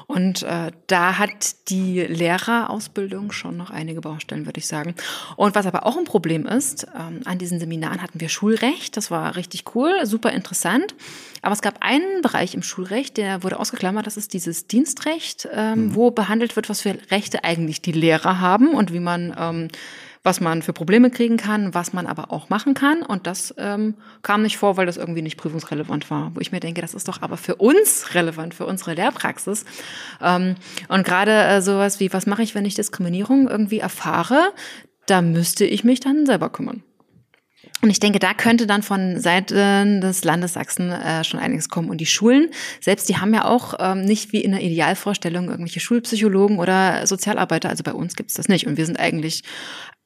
Und 0.05 0.41
äh, 0.41 0.71
da 0.87 1.19
hat 1.19 1.69
die 1.69 2.01
Lehrerausbildung 2.01 3.31
schon 3.31 3.57
noch 3.57 3.69
einige 3.69 4.01
Baustellen, 4.01 4.47
würde 4.47 4.59
ich 4.59 4.65
sagen. 4.65 4.95
Und 5.35 5.53
was 5.53 5.67
aber 5.67 5.85
auch 5.85 5.97
ein 5.97 6.03
Problem 6.03 6.47
ist, 6.47 6.87
ähm, 6.97 7.21
an 7.25 7.37
diesen 7.37 7.59
Seminaren 7.59 8.01
hatten 8.01 8.19
wir 8.19 8.27
Schulrecht. 8.27 8.97
Das 8.97 9.11
war 9.11 9.35
richtig 9.35 9.75
cool, 9.75 9.93
super 10.05 10.31
interessant. 10.31 10.95
Aber 11.43 11.53
es 11.53 11.61
gab 11.61 11.83
einen 11.83 12.21
Bereich 12.23 12.55
im 12.55 12.63
Schulrecht, 12.63 13.17
der 13.17 13.43
wurde 13.43 13.59
ausgeklammert. 13.59 14.07
Das 14.07 14.17
ist 14.17 14.33
dieses 14.33 14.65
Dienstrecht, 14.65 15.47
ähm, 15.53 15.85
mhm. 15.85 15.95
wo 15.95 16.09
behandelt 16.09 16.55
wird, 16.55 16.69
was 16.69 16.81
für 16.81 16.97
Rechte 17.11 17.43
eigentlich 17.43 17.81
die 17.81 17.91
Lehrer 17.91 18.39
haben 18.41 18.69
und 18.69 18.91
wie 18.91 18.99
man 18.99 19.35
ähm, 19.37 19.67
was 20.23 20.41
man 20.41 20.61
für 20.61 20.73
Probleme 20.73 21.09
kriegen 21.09 21.37
kann, 21.37 21.73
was 21.73 21.93
man 21.93 22.05
aber 22.05 22.31
auch 22.31 22.49
machen 22.49 22.73
kann. 22.73 23.01
Und 23.01 23.25
das 23.27 23.53
ähm, 23.57 23.95
kam 24.21 24.41
nicht 24.41 24.57
vor, 24.57 24.77
weil 24.77 24.85
das 24.85 24.97
irgendwie 24.97 25.21
nicht 25.21 25.37
prüfungsrelevant 25.37 26.09
war. 26.11 26.35
Wo 26.35 26.41
ich 26.41 26.51
mir 26.51 26.59
denke, 26.59 26.81
das 26.81 26.93
ist 26.93 27.07
doch 27.07 27.21
aber 27.21 27.37
für 27.37 27.55
uns 27.55 28.13
relevant, 28.13 28.53
für 28.53 28.65
unsere 28.65 28.93
Lehrpraxis. 28.93 29.65
Ähm, 30.21 30.55
und 30.89 31.05
gerade 31.05 31.31
äh, 31.31 31.61
sowas 31.61 31.99
wie, 31.99 32.11
was 32.11 32.25
mache 32.25 32.43
ich, 32.43 32.55
wenn 32.55 32.65
ich 32.65 32.75
Diskriminierung 32.75 33.47
irgendwie 33.47 33.79
erfahre, 33.79 34.51
da 35.05 35.21
müsste 35.21 35.65
ich 35.65 35.83
mich 35.83 35.99
dann 35.99 36.25
selber 36.25 36.49
kümmern. 36.49 36.83
Und 37.81 37.89
ich 37.89 37.99
denke, 37.99 38.19
da 38.19 38.33
könnte 38.33 38.67
dann 38.67 38.83
von 38.83 39.19
Seiten 39.21 40.01
des 40.01 40.25
Landes 40.25 40.53
Sachsen 40.53 40.91
äh, 40.91 41.23
schon 41.23 41.39
einiges 41.39 41.69
kommen. 41.69 41.89
Und 41.89 41.99
die 41.99 42.05
Schulen, 42.05 42.49
selbst 42.81 43.07
die 43.07 43.17
haben 43.17 43.33
ja 43.33 43.45
auch 43.45 43.75
ähm, 43.79 44.01
nicht 44.01 44.33
wie 44.33 44.41
in 44.41 44.51
der 44.51 44.61
Idealvorstellung 44.61 45.49
irgendwelche 45.49 45.79
Schulpsychologen 45.79 46.59
oder 46.59 47.07
Sozialarbeiter. 47.07 47.69
Also 47.69 47.83
bei 47.83 47.93
uns 47.93 48.15
gibt's 48.15 48.33
das 48.33 48.49
nicht. 48.49 48.67
Und 48.67 48.75
wir 48.75 48.85
sind 48.85 48.99
eigentlich 48.99 49.43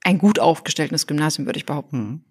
ein 0.03 0.17
gut 0.17 0.39
aufgestelltes 0.39 1.07
Gymnasium, 1.07 1.45
würde 1.45 1.57
ich 1.57 1.65
behaupten. 1.65 1.97
Mhm. 1.97 2.21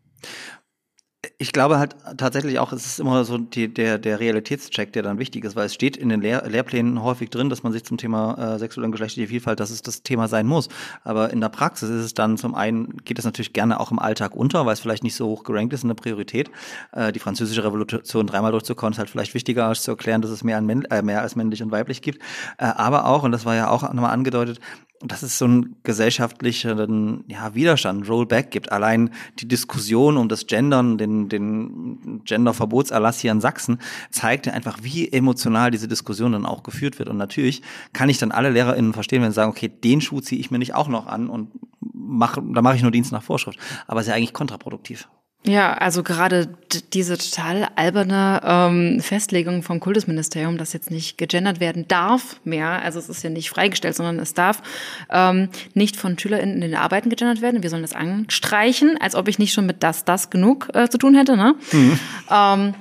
Ich 1.38 1.52
glaube 1.52 1.78
halt 1.78 1.94
tatsächlich 2.16 2.58
auch, 2.58 2.72
es 2.72 2.84
ist 2.84 2.98
immer 2.98 3.24
so 3.24 3.38
die, 3.38 3.72
der, 3.72 3.98
der 3.98 4.18
Realitätscheck, 4.18 4.92
der 4.92 5.04
dann 5.04 5.20
wichtig 5.20 5.44
ist, 5.44 5.54
weil 5.54 5.66
es 5.66 5.74
steht 5.74 5.96
in 5.96 6.08
den 6.08 6.20
Lehr 6.20 6.48
Lehrplänen 6.48 7.00
häufig 7.00 7.30
drin, 7.30 7.48
dass 7.48 7.62
man 7.62 7.72
sich 7.72 7.84
zum 7.84 7.96
Thema 7.96 8.54
äh, 8.54 8.58
sexuelle 8.58 8.86
und 8.86 8.90
geschlechtliche 8.90 9.28
Vielfalt, 9.28 9.60
dass 9.60 9.70
es 9.70 9.82
das 9.82 10.02
Thema 10.02 10.26
sein 10.26 10.48
muss. 10.48 10.68
Aber 11.04 11.30
in 11.30 11.40
der 11.40 11.48
Praxis 11.48 11.90
ist 11.90 12.04
es 12.04 12.14
dann 12.14 12.38
zum 12.38 12.56
einen, 12.56 12.96
geht 13.04 13.20
es 13.20 13.24
natürlich 13.24 13.52
gerne 13.52 13.78
auch 13.78 13.92
im 13.92 14.00
Alltag 14.00 14.34
unter, 14.34 14.66
weil 14.66 14.72
es 14.72 14.80
vielleicht 14.80 15.04
nicht 15.04 15.14
so 15.14 15.28
hoch 15.28 15.44
gerankt 15.44 15.72
ist 15.72 15.84
in 15.84 15.90
der 15.90 15.94
Priorität. 15.94 16.50
Äh, 16.90 17.12
die 17.12 17.20
französische 17.20 17.62
Revolution 17.62 18.26
dreimal 18.26 18.50
durchzukommen, 18.50 18.92
ist 18.92 18.98
halt 18.98 19.10
vielleicht 19.10 19.34
wichtiger, 19.34 19.68
als 19.68 19.82
zu 19.82 19.92
erklären, 19.92 20.22
dass 20.22 20.30
es 20.32 20.42
mehr, 20.42 20.58
an, 20.58 20.68
äh, 20.68 21.02
mehr 21.02 21.22
als 21.22 21.36
männlich 21.36 21.62
und 21.62 21.70
weiblich 21.70 22.02
gibt. 22.02 22.20
Äh, 22.58 22.64
aber 22.64 23.06
auch, 23.06 23.22
und 23.22 23.30
das 23.30 23.44
war 23.44 23.54
ja 23.54 23.68
auch 23.70 23.82
nochmal 23.82 24.10
angedeutet, 24.10 24.58
dass 25.04 25.22
es 25.22 25.38
so 25.38 25.44
einen 25.44 25.76
gesellschaftlichen 25.82 27.24
ja, 27.26 27.54
Widerstand, 27.54 28.08
Rollback 28.08 28.50
gibt. 28.50 28.72
Allein 28.72 29.10
die 29.38 29.48
Diskussion 29.48 30.16
um 30.16 30.28
das 30.28 30.46
Gendern, 30.46 30.98
den, 30.98 31.28
den 31.28 32.22
Genderverbotserlass 32.24 33.20
hier 33.20 33.32
in 33.32 33.40
Sachsen, 33.40 33.78
zeigt 34.10 34.48
einfach, 34.48 34.78
wie 34.82 35.10
emotional 35.12 35.70
diese 35.70 35.88
Diskussion 35.88 36.32
dann 36.32 36.46
auch 36.46 36.62
geführt 36.62 36.98
wird. 36.98 37.08
Und 37.08 37.16
natürlich 37.16 37.62
kann 37.92 38.08
ich 38.08 38.18
dann 38.18 38.32
alle 38.32 38.50
LehrerInnen 38.50 38.92
verstehen, 38.92 39.22
wenn 39.22 39.30
sie 39.30 39.36
sagen, 39.36 39.50
okay, 39.50 39.68
den 39.68 40.00
Schuh 40.00 40.20
ziehe 40.20 40.40
ich 40.40 40.50
mir 40.50 40.58
nicht 40.58 40.74
auch 40.74 40.88
noch 40.88 41.06
an 41.06 41.28
und 41.28 41.50
mach, 41.92 42.36
da 42.36 42.62
mache 42.62 42.76
ich 42.76 42.82
nur 42.82 42.90
Dienst 42.90 43.12
nach 43.12 43.22
Vorschrift. 43.22 43.58
Aber 43.86 44.00
es 44.00 44.06
ist 44.06 44.10
ja 44.10 44.16
eigentlich 44.16 44.32
kontraproduktiv. 44.32 45.08
Ja, 45.44 45.72
also 45.72 46.04
gerade 46.04 46.48
diese 46.92 47.18
total 47.18 47.66
alberne 47.74 48.40
ähm, 48.44 49.00
Festlegung 49.00 49.64
vom 49.64 49.80
Kultusministerium, 49.80 50.56
dass 50.56 50.72
jetzt 50.72 50.92
nicht 50.92 51.18
gegendert 51.18 51.58
werden 51.58 51.88
darf 51.88 52.36
mehr, 52.44 52.80
also 52.82 53.00
es 53.00 53.08
ist 53.08 53.24
ja 53.24 53.30
nicht 53.30 53.50
freigestellt, 53.50 53.96
sondern 53.96 54.20
es 54.20 54.34
darf 54.34 54.62
ähm, 55.10 55.48
nicht 55.74 55.96
von 55.96 56.16
SchülerInnen 56.16 56.56
in 56.56 56.60
den 56.60 56.74
Arbeiten 56.76 57.10
gegendert 57.10 57.40
werden. 57.40 57.64
Wir 57.64 57.70
sollen 57.70 57.82
das 57.82 57.92
anstreichen, 57.92 58.96
als 59.00 59.16
ob 59.16 59.26
ich 59.26 59.40
nicht 59.40 59.52
schon 59.52 59.66
mit 59.66 59.82
das, 59.82 60.04
das 60.04 60.30
genug 60.30 60.68
äh, 60.74 60.88
zu 60.88 60.98
tun 60.98 61.16
hätte. 61.16 61.36
Ne? 61.36 61.56
Mhm. 61.72 61.98
Ähm, 62.30 62.74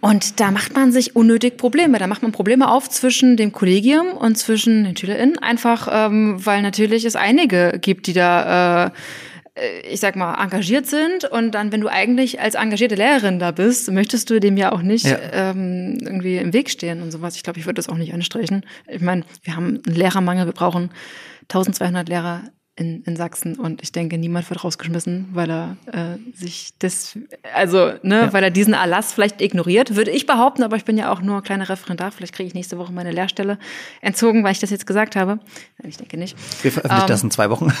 und 0.00 0.40
da 0.40 0.50
macht 0.50 0.74
man 0.74 0.90
sich 0.90 1.14
unnötig 1.14 1.56
Probleme. 1.56 1.98
Da 1.98 2.08
macht 2.08 2.22
man 2.22 2.32
Probleme 2.32 2.68
auf 2.68 2.90
zwischen 2.90 3.36
dem 3.36 3.52
Kollegium 3.52 4.08
und 4.08 4.36
zwischen 4.36 4.84
den 4.84 4.96
SchülerInnen, 4.96 5.38
einfach 5.38 5.88
ähm, 5.90 6.44
weil 6.44 6.62
natürlich 6.62 7.04
es 7.04 7.16
einige 7.16 7.78
gibt, 7.80 8.06
die 8.08 8.12
da 8.12 8.86
äh, 8.86 8.90
ich 9.90 10.00
sag 10.00 10.16
mal, 10.16 10.42
engagiert 10.42 10.86
sind 10.86 11.24
und 11.24 11.52
dann, 11.52 11.72
wenn 11.72 11.80
du 11.80 11.88
eigentlich 11.88 12.40
als 12.40 12.54
engagierte 12.54 12.94
Lehrerin 12.94 13.38
da 13.38 13.50
bist, 13.50 13.90
möchtest 13.90 14.30
du 14.30 14.40
dem 14.40 14.56
ja 14.56 14.72
auch 14.72 14.82
nicht 14.82 15.06
ja. 15.06 15.18
Ähm, 15.32 15.98
irgendwie 16.00 16.36
im 16.36 16.52
Weg 16.52 16.70
stehen 16.70 17.02
und 17.02 17.10
sowas. 17.10 17.36
Ich 17.36 17.42
glaube, 17.42 17.58
ich 17.58 17.66
würde 17.66 17.74
das 17.74 17.88
auch 17.88 17.96
nicht 17.96 18.12
anstreichen. 18.12 18.64
Ich 18.86 19.00
meine, 19.00 19.24
wir 19.42 19.56
haben 19.56 19.80
einen 19.86 19.96
Lehrermangel, 19.96 20.46
wir 20.46 20.52
brauchen 20.52 20.90
1200 21.48 22.08
Lehrer 22.08 22.42
in, 22.78 23.02
in 23.04 23.16
Sachsen 23.16 23.56
und 23.56 23.82
ich 23.82 23.92
denke, 23.92 24.18
niemand 24.18 24.48
wird 24.50 24.62
rausgeschmissen, 24.62 25.28
weil 25.32 25.50
er 25.50 25.76
äh, 25.86 26.36
sich 26.36 26.70
das, 26.78 27.18
also, 27.54 27.92
ne, 28.02 28.20
ja. 28.20 28.32
weil 28.32 28.44
er 28.44 28.50
diesen 28.50 28.74
Erlass 28.74 29.12
vielleicht 29.12 29.40
ignoriert, 29.40 29.96
würde 29.96 30.10
ich 30.10 30.26
behaupten, 30.26 30.62
aber 30.62 30.76
ich 30.76 30.84
bin 30.84 30.96
ja 30.96 31.10
auch 31.12 31.20
nur 31.20 31.42
kleiner 31.42 31.68
Referendar, 31.68 32.12
vielleicht 32.12 32.34
kriege 32.34 32.46
ich 32.46 32.54
nächste 32.54 32.78
Woche 32.78 32.92
meine 32.92 33.10
Lehrstelle 33.10 33.58
entzogen, 34.00 34.44
weil 34.44 34.52
ich 34.52 34.60
das 34.60 34.70
jetzt 34.70 34.86
gesagt 34.86 35.16
habe. 35.16 35.40
Ich 35.82 35.96
denke 35.96 36.16
nicht. 36.16 36.36
Wir 36.62 36.70
veröffentlichen 36.70 37.02
ähm, 37.02 37.08
das 37.08 37.22
in 37.22 37.30
zwei 37.30 37.50
Wochen. 37.50 37.68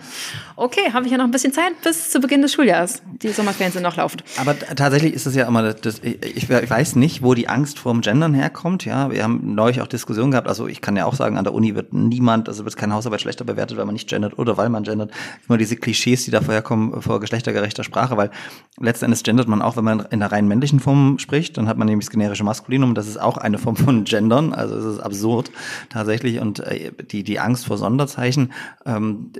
okay, 0.56 0.92
habe 0.92 1.04
ich 1.06 1.12
ja 1.12 1.18
noch 1.18 1.24
ein 1.24 1.30
bisschen 1.30 1.52
Zeit 1.52 1.80
bis 1.82 2.10
zu 2.10 2.20
Beginn 2.20 2.42
des 2.42 2.52
Schuljahres. 2.52 3.02
Die 3.22 3.28
Sommerferien 3.28 3.72
sind 3.72 3.82
noch 3.82 3.96
laufend. 3.96 4.24
Aber 4.38 4.58
tatsächlich 4.58 5.12
ist 5.12 5.26
es 5.26 5.34
ja 5.34 5.46
immer, 5.46 5.74
das, 5.74 6.00
ich, 6.02 6.22
ich 6.24 6.48
weiß 6.48 6.96
nicht, 6.96 7.22
wo 7.22 7.34
die 7.34 7.48
Angst 7.48 7.78
vorm 7.78 8.00
Gendern 8.00 8.34
herkommt. 8.34 8.84
Ja, 8.84 9.10
wir 9.10 9.22
haben 9.22 9.54
neulich 9.54 9.80
auch 9.82 9.86
Diskussionen 9.86 10.30
gehabt. 10.30 10.48
Also 10.48 10.66
ich 10.66 10.80
kann 10.80 10.96
ja 10.96 11.04
auch 11.04 11.14
sagen, 11.14 11.36
an 11.36 11.44
der 11.44 11.52
Uni 11.52 11.74
wird 11.74 11.92
niemand, 11.92 12.48
also 12.48 12.64
wird 12.64 12.76
keine 12.76 12.94
Hausarbeit 12.94 13.20
schlechter 13.20 13.44
bewertet, 13.44 13.76
weil 13.76 13.89
man 13.90 13.94
nicht 13.94 14.08
gendert 14.08 14.38
oder 14.38 14.56
weil 14.56 14.68
man 14.68 14.84
gendert. 14.84 15.10
Immer 15.48 15.58
diese 15.58 15.76
Klischees, 15.76 16.24
die 16.24 16.30
da 16.30 16.40
vorher 16.40 16.62
kommen 16.62 17.02
vor 17.02 17.20
geschlechtergerechter 17.20 17.84
Sprache, 17.84 18.16
weil 18.16 18.30
letzten 18.78 19.06
Endes 19.06 19.22
gendert 19.22 19.48
man 19.48 19.62
auch, 19.62 19.76
wenn 19.76 19.84
man 19.84 20.00
in 20.10 20.20
der 20.20 20.32
rein 20.32 20.48
männlichen 20.48 20.80
Form 20.80 21.18
spricht, 21.18 21.58
dann 21.58 21.68
hat 21.68 21.76
man 21.76 21.86
nämlich 21.86 22.06
das 22.06 22.12
generische 22.12 22.44
Maskulinum, 22.44 22.94
das 22.94 23.08
ist 23.08 23.20
auch 23.20 23.36
eine 23.36 23.58
Form 23.58 23.76
von 23.76 24.04
Gendern, 24.04 24.52
also 24.52 24.76
es 24.76 24.84
ist 24.84 25.00
absurd 25.00 25.50
tatsächlich. 25.90 26.40
Und 26.40 26.60
äh, 26.60 26.92
die, 27.10 27.24
die 27.24 27.40
Angst 27.40 27.66
vor 27.66 27.76
Sonderzeichen, 27.78 28.52
ähm, 28.86 29.32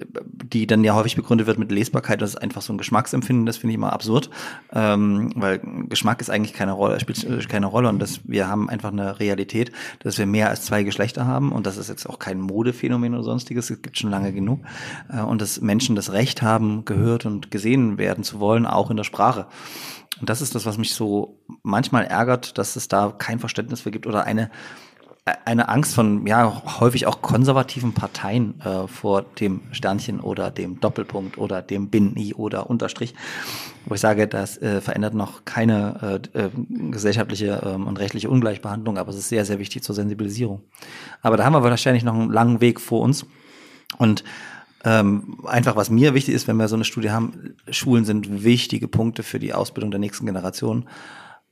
die 0.44 0.66
dann 0.66 0.84
ja 0.84 0.94
häufig 0.94 1.16
begründet 1.16 1.46
wird 1.46 1.58
mit 1.58 1.70
Lesbarkeit, 1.70 2.20
das 2.20 2.30
ist 2.30 2.36
einfach 2.36 2.62
so 2.62 2.72
ein 2.72 2.78
Geschmacksempfinden, 2.78 3.46
das 3.46 3.56
finde 3.56 3.72
ich 3.72 3.76
immer 3.76 3.92
absurd, 3.92 4.30
ähm, 4.72 5.32
weil 5.36 5.60
Geschmack 5.88 6.20
ist 6.20 6.30
eigentlich 6.30 6.52
keine 6.52 6.72
Rolle, 6.72 7.00
spielt 7.00 7.24
äh, 7.24 7.38
keine 7.48 7.66
Rolle. 7.66 7.88
Und 7.88 8.00
das, 8.00 8.20
wir 8.24 8.48
haben 8.48 8.68
einfach 8.68 8.92
eine 8.92 9.20
Realität, 9.20 9.72
dass 10.00 10.18
wir 10.18 10.26
mehr 10.26 10.50
als 10.50 10.62
zwei 10.62 10.82
Geschlechter 10.82 11.26
haben. 11.26 11.52
Und 11.52 11.66
das 11.66 11.76
ist 11.76 11.88
jetzt 11.88 12.06
auch 12.06 12.18
kein 12.18 12.40
Modephänomen 12.40 13.14
oder 13.14 13.22
sonstiges, 13.22 13.70
es 13.70 13.82
gibt 13.82 13.98
schon 13.98 14.10
lange 14.10 14.32
genug 14.40 14.60
äh, 15.12 15.20
und 15.20 15.40
dass 15.40 15.60
Menschen 15.60 15.96
das 15.96 16.12
Recht 16.12 16.42
haben, 16.42 16.84
gehört 16.84 17.26
und 17.26 17.50
gesehen 17.50 17.98
werden 17.98 18.24
zu 18.24 18.40
wollen, 18.40 18.66
auch 18.66 18.90
in 18.90 18.96
der 18.96 19.04
Sprache. 19.04 19.46
Und 20.20 20.28
das 20.28 20.42
ist 20.42 20.54
das, 20.54 20.66
was 20.66 20.76
mich 20.76 20.94
so 20.94 21.38
manchmal 21.62 22.04
ärgert, 22.04 22.58
dass 22.58 22.76
es 22.76 22.88
da 22.88 23.14
kein 23.16 23.38
Verständnis 23.38 23.82
für 23.82 23.90
gibt 23.90 24.06
oder 24.06 24.24
eine 24.24 24.50
eine 25.44 25.68
Angst 25.68 25.94
von 25.94 26.26
ja 26.26 26.62
häufig 26.80 27.06
auch 27.06 27.20
konservativen 27.22 27.92
Parteien 27.92 28.60
äh, 28.62 28.86
vor 28.88 29.22
dem 29.22 29.60
Sternchen 29.70 30.20
oder 30.20 30.50
dem 30.50 30.80
Doppelpunkt 30.80 31.38
oder 31.38 31.62
dem 31.62 31.90
Bin-I 31.90 32.34
oder 32.34 32.70
Unterstrich, 32.70 33.14
wo 33.84 33.94
ich 33.94 34.00
sage, 34.00 34.26
das 34.26 34.58
äh, 34.58 34.80
verändert 34.80 35.14
noch 35.14 35.44
keine 35.44 36.20
äh, 36.34 36.38
äh, 36.38 36.50
gesellschaftliche 36.90 37.62
ähm, 37.64 37.86
und 37.86 37.98
rechtliche 37.98 38.30
Ungleichbehandlung, 38.30 38.98
aber 38.98 39.10
es 39.10 39.16
ist 39.16 39.28
sehr, 39.28 39.44
sehr 39.44 39.58
wichtig 39.58 39.82
zur 39.82 39.94
Sensibilisierung. 39.94 40.62
Aber 41.22 41.36
da 41.36 41.44
haben 41.44 41.52
wir 41.52 41.62
wahrscheinlich 41.62 42.04
noch 42.04 42.14
einen 42.14 42.32
langen 42.32 42.60
Weg 42.60 42.80
vor 42.80 43.02
uns 43.02 43.26
und 43.98 44.24
ähm, 44.84 45.38
einfach, 45.46 45.76
was 45.76 45.90
mir 45.90 46.14
wichtig 46.14 46.34
ist, 46.34 46.48
wenn 46.48 46.56
wir 46.56 46.68
so 46.68 46.74
eine 46.74 46.84
Studie 46.84 47.10
haben, 47.10 47.54
Schulen 47.70 48.04
sind 48.04 48.44
wichtige 48.44 48.88
Punkte 48.88 49.22
für 49.22 49.38
die 49.38 49.52
Ausbildung 49.52 49.90
der 49.90 50.00
nächsten 50.00 50.24
Generation. 50.24 50.88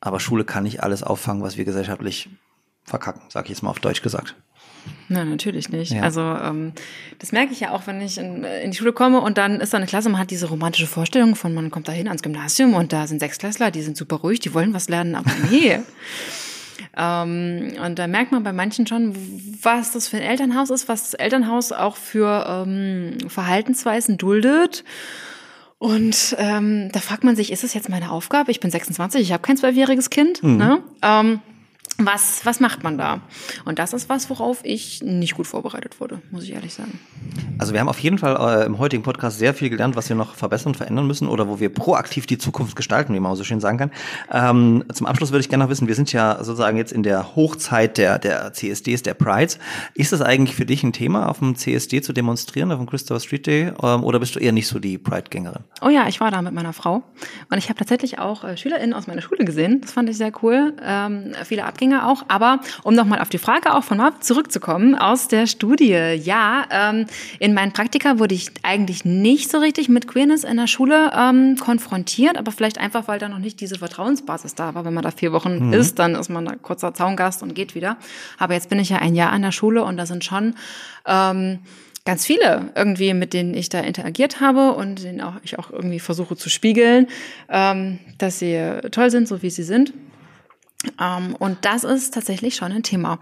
Aber 0.00 0.20
Schule 0.20 0.44
kann 0.44 0.62
nicht 0.62 0.82
alles 0.82 1.02
auffangen, 1.02 1.42
was 1.42 1.56
wir 1.56 1.64
gesellschaftlich 1.64 2.30
verkacken, 2.84 3.22
sage 3.28 3.46
ich 3.46 3.50
jetzt 3.50 3.62
mal 3.62 3.70
auf 3.70 3.80
Deutsch 3.80 4.00
gesagt. 4.00 4.34
Nein, 5.08 5.28
natürlich 5.28 5.68
nicht. 5.68 5.92
Ja. 5.92 6.02
Also 6.02 6.20
ähm, 6.20 6.72
das 7.18 7.32
merke 7.32 7.52
ich 7.52 7.60
ja 7.60 7.72
auch, 7.72 7.86
wenn 7.86 8.00
ich 8.00 8.16
in, 8.16 8.44
in, 8.44 8.70
die 8.70 8.76
Schule 8.76 8.92
komme 8.92 9.20
und 9.20 9.36
dann 9.36 9.60
ist 9.60 9.74
da 9.74 9.76
eine 9.76 9.86
Klasse, 9.86 10.08
man 10.08 10.20
hat 10.20 10.30
diese 10.30 10.48
romantische 10.48 10.86
Vorstellung 10.86 11.34
von, 11.34 11.52
man 11.52 11.70
kommt 11.70 11.88
da 11.88 11.92
hin 11.92 12.08
ans 12.08 12.22
Gymnasium 12.22 12.74
und 12.74 12.92
da 12.92 13.06
sind 13.06 13.20
Sechsklässler, 13.20 13.70
die 13.70 13.82
sind 13.82 13.96
super 13.96 14.16
ruhig, 14.16 14.40
die 14.40 14.54
wollen 14.54 14.72
was 14.72 14.88
lernen, 14.88 15.14
aber 15.14 15.30
nee. 15.50 15.80
Ähm, 16.96 17.72
und 17.84 17.98
da 17.98 18.06
merkt 18.06 18.32
man 18.32 18.42
bei 18.42 18.52
manchen 18.52 18.86
schon, 18.86 19.14
was 19.62 19.92
das 19.92 20.08
für 20.08 20.16
ein 20.16 20.22
Elternhaus 20.22 20.70
ist, 20.70 20.88
was 20.88 21.10
das 21.10 21.14
Elternhaus 21.14 21.72
auch 21.72 21.96
für 21.96 22.64
ähm, 22.66 23.18
Verhaltensweisen 23.28 24.18
duldet. 24.18 24.84
Und 25.78 26.34
ähm, 26.38 26.90
da 26.92 27.00
fragt 27.00 27.22
man 27.22 27.36
sich, 27.36 27.52
ist 27.52 27.62
es 27.62 27.72
jetzt 27.72 27.88
meine 27.88 28.10
Aufgabe? 28.10 28.50
Ich 28.50 28.60
bin 28.60 28.70
26, 28.70 29.20
ich 29.20 29.32
habe 29.32 29.42
kein 29.42 29.56
zwölfjähriges 29.56 30.10
Kind. 30.10 30.42
Mhm. 30.42 30.56
Ne? 30.56 30.82
Ähm, 31.02 31.40
was, 31.98 32.46
was 32.46 32.60
macht 32.60 32.84
man 32.84 32.96
da? 32.96 33.20
Und 33.64 33.80
das 33.80 33.92
ist 33.92 34.08
was, 34.08 34.30
worauf 34.30 34.60
ich 34.62 35.02
nicht 35.02 35.34
gut 35.34 35.48
vorbereitet 35.48 36.00
wurde, 36.00 36.22
muss 36.30 36.44
ich 36.44 36.52
ehrlich 36.52 36.72
sagen. 36.72 37.00
Also 37.58 37.72
wir 37.72 37.80
haben 37.80 37.88
auf 37.88 37.98
jeden 37.98 38.18
Fall 38.18 38.62
äh, 38.62 38.66
im 38.66 38.78
heutigen 38.78 39.02
Podcast 39.02 39.38
sehr 39.38 39.52
viel 39.52 39.68
gelernt, 39.68 39.96
was 39.96 40.08
wir 40.08 40.14
noch 40.14 40.36
verbessern, 40.36 40.76
verändern 40.76 41.08
müssen 41.08 41.26
oder 41.26 41.48
wo 41.48 41.58
wir 41.58 41.74
proaktiv 41.74 42.26
die 42.26 42.38
Zukunft 42.38 42.76
gestalten, 42.76 43.14
wie 43.14 43.20
man 43.20 43.34
so 43.34 43.42
schön 43.42 43.58
sagen 43.58 43.78
kann. 43.78 43.90
Ähm, 44.30 44.84
zum 44.92 45.08
Abschluss 45.08 45.32
würde 45.32 45.40
ich 45.40 45.48
gerne 45.48 45.64
noch 45.64 45.70
wissen, 45.70 45.88
wir 45.88 45.96
sind 45.96 46.12
ja 46.12 46.36
sozusagen 46.36 46.76
jetzt 46.76 46.92
in 46.92 47.02
der 47.02 47.34
Hochzeit 47.34 47.98
der, 47.98 48.20
der 48.20 48.52
CSDs, 48.52 49.02
der 49.02 49.14
Prides. 49.14 49.58
Ist 49.94 50.12
das 50.12 50.22
eigentlich 50.22 50.54
für 50.54 50.66
dich 50.66 50.84
ein 50.84 50.92
Thema, 50.92 51.28
auf 51.28 51.40
dem 51.40 51.56
CSD 51.56 52.00
zu 52.00 52.12
demonstrieren, 52.12 52.70
auf 52.70 52.78
dem 52.78 52.88
Christopher 52.88 53.18
Street 53.18 53.46
Day, 53.46 53.72
ähm, 53.82 54.04
oder 54.04 54.20
bist 54.20 54.36
du 54.36 54.38
eher 54.38 54.52
nicht 54.52 54.68
so 54.68 54.78
die 54.78 54.98
Pride-Gängerin? 54.98 55.64
Oh 55.82 55.88
ja, 55.88 56.06
ich 56.06 56.20
war 56.20 56.30
da 56.30 56.42
mit 56.42 56.54
meiner 56.54 56.72
Frau 56.72 57.02
und 57.50 57.58
ich 57.58 57.68
habe 57.68 57.78
tatsächlich 57.78 58.20
auch 58.20 58.44
äh, 58.44 58.56
SchülerInnen 58.56 58.94
aus 58.94 59.08
meiner 59.08 59.20
Schule 59.20 59.44
gesehen. 59.44 59.80
Das 59.80 59.90
fand 59.90 60.08
ich 60.08 60.16
sehr 60.16 60.30
cool. 60.42 60.74
Ähm, 60.80 61.32
viele 61.44 61.64
Abgänge 61.64 61.87
Dinge 61.88 62.06
auch. 62.06 62.24
Aber 62.28 62.60
um 62.82 62.94
nochmal 62.94 63.20
auf 63.20 63.28
die 63.28 63.38
Frage 63.38 63.74
auch 63.74 63.84
von 63.84 63.98
Marv 63.98 64.20
zurückzukommen 64.20 64.94
aus 64.94 65.28
der 65.28 65.46
Studie. 65.46 65.94
Ja, 66.22 66.66
ähm, 66.70 67.06
in 67.38 67.54
meinen 67.54 67.72
Praktika 67.72 68.18
wurde 68.18 68.34
ich 68.34 68.50
eigentlich 68.62 69.04
nicht 69.04 69.50
so 69.50 69.58
richtig 69.58 69.88
mit 69.88 70.06
Queerness 70.06 70.44
in 70.44 70.56
der 70.56 70.66
Schule 70.66 71.10
ähm, 71.16 71.56
konfrontiert, 71.58 72.36
aber 72.36 72.52
vielleicht 72.52 72.78
einfach, 72.78 73.08
weil 73.08 73.18
da 73.18 73.28
noch 73.28 73.38
nicht 73.38 73.60
diese 73.60 73.78
Vertrauensbasis 73.78 74.54
da 74.54 74.74
war. 74.74 74.84
Wenn 74.84 74.94
man 74.94 75.02
da 75.02 75.10
vier 75.10 75.32
Wochen 75.32 75.68
mhm. 75.68 75.72
ist, 75.72 75.98
dann 75.98 76.14
ist 76.14 76.28
man 76.28 76.44
da 76.44 76.54
kurzer 76.56 76.94
Zaungast 76.94 77.42
und 77.42 77.54
geht 77.54 77.74
wieder. 77.74 77.96
Aber 78.38 78.54
jetzt 78.54 78.68
bin 78.68 78.78
ich 78.78 78.90
ja 78.90 78.98
ein 78.98 79.14
Jahr 79.14 79.32
an 79.32 79.42
der 79.42 79.52
Schule 79.52 79.84
und 79.84 79.96
da 79.96 80.06
sind 80.06 80.24
schon 80.24 80.54
ähm, 81.06 81.60
ganz 82.04 82.24
viele 82.26 82.70
irgendwie, 82.74 83.14
mit 83.14 83.32
denen 83.32 83.54
ich 83.54 83.68
da 83.68 83.80
interagiert 83.80 84.40
habe 84.40 84.72
und 84.72 85.02
denen 85.02 85.20
auch 85.20 85.34
ich 85.42 85.58
auch 85.58 85.70
irgendwie 85.70 86.00
versuche 86.00 86.36
zu 86.36 86.48
spiegeln, 86.48 87.06
ähm, 87.48 87.98
dass 88.18 88.38
sie 88.38 88.58
toll 88.90 89.10
sind, 89.10 89.28
so 89.28 89.42
wie 89.42 89.50
sie 89.50 89.62
sind. 89.62 89.92
Ähm, 91.00 91.34
und 91.38 91.58
das 91.62 91.84
ist 91.84 92.14
tatsächlich 92.14 92.56
schon 92.56 92.72
ein 92.72 92.82
Thema. 92.82 93.18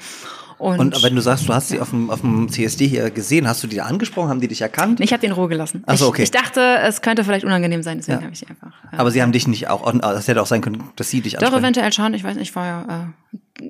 Und, 0.58 0.78
und 0.78 1.02
wenn 1.02 1.14
du 1.14 1.20
sagst, 1.20 1.48
du 1.48 1.52
hast 1.52 1.68
sie 1.68 1.80
auf 1.80 1.90
dem, 1.90 2.10
auf 2.10 2.22
dem 2.22 2.48
CSD 2.48 2.86
hier 2.86 3.10
gesehen, 3.10 3.46
hast 3.46 3.62
du 3.62 3.66
die 3.66 3.76
da 3.76 3.84
angesprochen? 3.84 4.30
Haben 4.30 4.40
die 4.40 4.48
dich 4.48 4.62
erkannt? 4.62 5.00
Ich 5.00 5.12
habe 5.12 5.20
die 5.20 5.26
in 5.26 5.32
Ruhe 5.32 5.48
gelassen. 5.48 5.84
Ach 5.86 5.96
so, 5.98 6.08
okay. 6.08 6.22
Ich, 6.22 6.28
ich 6.28 6.30
dachte, 6.30 6.78
es 6.82 7.02
könnte 7.02 7.24
vielleicht 7.24 7.44
unangenehm 7.44 7.82
sein, 7.82 7.98
deswegen 7.98 8.18
ja. 8.18 8.24
habe 8.24 8.32
ich 8.32 8.38
sie 8.38 8.46
einfach. 8.46 8.72
Ja. 8.90 8.98
Aber 8.98 9.10
sie 9.10 9.20
haben 9.20 9.32
dich 9.32 9.46
nicht 9.46 9.68
auch, 9.68 9.90
das 9.98 10.28
hätte 10.28 10.40
auch 10.40 10.46
sein 10.46 10.62
können, 10.62 10.82
dass 10.96 11.10
sie 11.10 11.20
dich 11.20 11.34
ansprechen. 11.34 11.52
Doch, 11.52 11.58
eventuell 11.60 11.92
schon. 11.92 12.14
Ich 12.14 12.24
weiß 12.24 12.36
nicht, 12.36 12.50
ich 12.50 12.56
war 12.56 12.66
ja, 12.66 13.12
äh, 13.60 13.64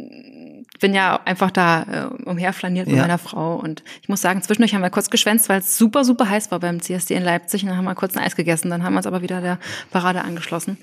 bin 0.79 0.95
ja 0.95 1.21
einfach 1.25 1.51
da 1.51 1.83
äh, 1.83 2.25
umherflaniert 2.25 2.87
mit 2.87 2.97
ja. 2.97 3.03
meiner 3.03 3.19
Frau 3.19 3.57
und 3.57 3.83
ich 4.03 4.09
muss 4.09 4.21
sagen, 4.21 4.43
zwischendurch 4.43 4.75
haben 4.75 4.83
wir 4.83 4.91
kurz 4.91 5.11
geschwänzt, 5.11 5.49
weil 5.49 5.61
es 5.61 5.77
super, 5.77 6.05
super 6.05 6.29
heiß 6.29 6.53
war 6.53 6.61
beim 6.61 6.81
CSD 6.81 7.15
in 7.15 7.25
Leipzig 7.25 7.63
und 7.63 7.71
dann 7.71 7.79
haben 7.79 7.85
wir 7.85 7.95
kurz 7.97 8.17
ein 8.17 8.23
Eis 8.23 8.37
gegessen, 8.37 8.71
dann 8.71 8.85
haben 8.85 8.95
wir 8.95 8.99
uns 8.99 9.07
aber 9.07 9.23
wieder 9.23 9.41
der 9.41 9.59
Parade 9.91 10.23
angeschlossen. 10.23 10.77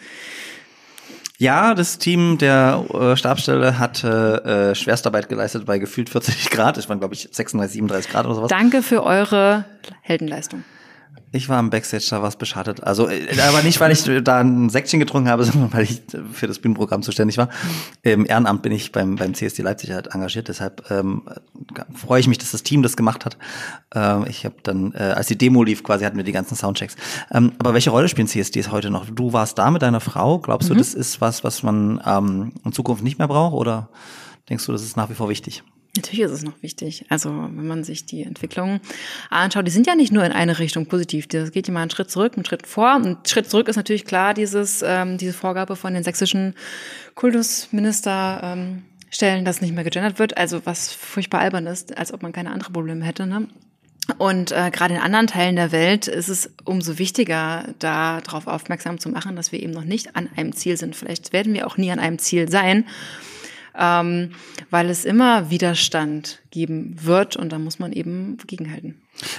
Ja, 1.40 1.74
das 1.74 1.98
Team 1.98 2.38
der 2.38 2.86
äh, 2.94 3.18
Stabsstelle 3.18 3.80
hat 3.80 4.04
äh, 4.04 4.76
Schwerstarbeit 4.76 5.30
geleistet 5.30 5.66
bei 5.66 5.80
gefühlt 5.80 6.10
40 6.10 6.50
Grad. 6.52 6.78
Ich 6.78 6.88
waren, 6.90 7.00
glaube 7.00 7.16
ich, 7.16 7.28
36, 7.32 7.74
37 7.74 8.12
Grad 8.12 8.26
oder 8.26 8.36
sowas. 8.36 8.50
Danke 8.50 8.84
für 8.84 9.04
eure 9.04 9.66
Heldenleistung. 10.02 10.64
Ich 11.36 11.50
war 11.50 11.60
im 11.60 11.72
Backstage, 11.72 12.06
da 12.12 12.22
was 12.22 12.36
beschadet. 12.36 12.84
Also, 12.84 13.10
äh, 13.10 13.40
aber 13.42 13.64
nicht, 13.64 13.80
weil 13.80 13.92
ich 13.92 14.04
da 14.24 14.40
ein 14.40 14.70
Säckchen 14.70 15.00
getrunken 15.00 15.30
habe, 15.30 15.44
sondern 15.46 15.74
weil 15.74 15.84
ich 15.84 16.02
für 16.32 16.46
das 16.46 16.60
Bühnenprogramm 16.60 17.02
zuständig 17.02 17.38
war. 17.38 17.50
Im 18.04 18.26
Ehrenamt 18.28 18.62
bin 18.62 18.72
ich 18.72 18.92
beim, 18.92 19.16
beim 19.16 19.34
CSD 19.34 19.64
Leipzig 19.64 19.92
halt 19.92 20.14
engagiert, 20.14 20.48
deshalb 20.48 20.90
ähm, 20.92 21.24
freue 21.96 22.20
ich 22.20 22.28
mich, 22.28 22.38
dass 22.38 22.52
das 22.52 22.62
Team 22.62 22.84
das 22.84 22.96
gemacht 22.96 23.26
hat. 23.26 23.38
Ähm, 23.96 24.26
ich 24.28 24.46
habe 24.46 24.56
dann, 24.62 24.94
äh, 24.94 25.14
als 25.16 25.28
die 25.28 25.38
Demo 25.38 25.64
lief, 25.64 25.84
quasi 25.84 26.06
hatten 26.06 26.18
wir 26.18 26.24
die 26.24 26.32
ganzen 26.32 26.56
Soundchecks. 26.56 26.96
Ähm, 27.32 27.54
aber 27.58 27.74
welche 27.74 27.90
Rolle 27.90 28.10
spielen 28.10 28.28
CSDs 28.28 28.72
heute 28.72 28.92
noch? 28.92 29.10
Du 29.10 29.34
warst 29.34 29.58
da 29.58 29.72
mit 29.72 29.82
deiner 29.82 30.02
Frau. 30.02 30.38
Glaubst 30.38 30.70
mhm. 30.70 30.76
du, 30.76 30.80
das 30.80 30.94
ist 30.94 31.20
was, 31.20 31.44
was 31.44 31.64
man 31.64 32.00
ähm, 32.06 32.54
in 32.64 32.74
Zukunft 32.74 33.04
nicht 33.04 33.18
mehr 33.18 33.28
braucht? 33.28 33.54
Oder 33.54 33.90
denkst 34.50 34.66
du, 34.68 34.72
das 34.72 34.84
ist 34.84 34.98
nach 34.98 35.10
wie 35.10 35.16
vor 35.16 35.30
wichtig? 35.30 35.64
Natürlich 35.96 36.22
ist 36.22 36.32
es 36.32 36.44
noch 36.44 36.62
wichtig. 36.62 37.06
Also 37.10 37.30
wenn 37.30 37.68
man 37.68 37.84
sich 37.84 38.06
die 38.06 38.24
Entwicklungen 38.24 38.80
anschaut, 39.30 39.68
die 39.68 39.72
sind 39.72 39.86
ja 39.86 39.94
nicht 39.94 40.12
nur 40.12 40.26
in 40.26 40.32
eine 40.32 40.58
Richtung 40.58 40.88
positiv. 40.88 41.28
Das 41.28 41.52
geht 41.52 41.70
immer 41.70 41.82
einen 41.82 41.92
Schritt 41.92 42.10
zurück, 42.10 42.34
einen 42.36 42.46
Schritt 42.46 42.66
vor. 42.66 42.96
Ein 42.96 43.18
Schritt 43.28 43.50
zurück 43.50 43.68
ist 43.68 43.76
natürlich 43.76 44.06
klar 44.06 44.34
dieses, 44.34 44.84
ähm, 44.84 45.20
diese 45.20 45.34
Vorgabe 45.34 45.76
von 45.76 45.94
den 45.94 46.04
sächsischen 46.04 46.56
Kultusminister. 47.16 48.42
Ähm, 48.44 48.84
Stellen, 49.14 49.46
dass 49.46 49.62
nicht 49.62 49.76
mehr 49.76 49.84
gegendert 49.84 50.18
wird, 50.18 50.38
also 50.38 50.66
was 50.66 50.92
furchtbar 50.92 51.42
albern 51.42 51.68
ist, 51.68 51.96
als 51.96 52.12
ob 52.12 52.24
man 52.24 52.34
keine 52.34 52.52
andere 52.52 52.72
Probleme 52.72 53.06
hätte. 53.06 53.28
Ne? 53.28 53.48
Und 54.18 54.52
äh, 54.52 54.72
gerade 54.72 54.96
in 54.96 55.00
anderen 55.00 55.28
Teilen 55.28 55.56
der 55.56 55.72
Welt 55.72 56.08
ist 56.08 56.30
es 56.30 56.50
umso 56.66 56.98
wichtiger, 56.98 57.74
da 57.78 58.22
darauf 58.22 58.48
aufmerksam 58.48 59.00
zu 59.00 59.10
machen, 59.10 59.36
dass 59.36 59.52
wir 59.52 59.62
eben 59.62 59.72
noch 59.72 59.84
nicht 59.84 60.16
an 60.16 60.30
einem 60.36 60.54
Ziel 60.54 60.78
sind. 60.78 60.96
Vielleicht 60.96 61.32
werden 61.32 61.54
wir 61.54 61.68
auch 61.68 61.78
nie 61.78 61.92
an 61.92 62.00
einem 62.00 62.18
Ziel 62.18 62.50
sein 62.50 62.86
ähm, 63.78 64.32
weil 64.70 64.90
es 64.90 65.06
immer 65.06 65.50
Widerstand 65.50 66.42
geben 66.52 66.96
wird 67.02 67.36
und 67.36 67.52
da 67.52 67.60
muss 67.60 67.80
man 67.80 67.92
eben 67.92 68.38
gegenhalten. 68.48 68.96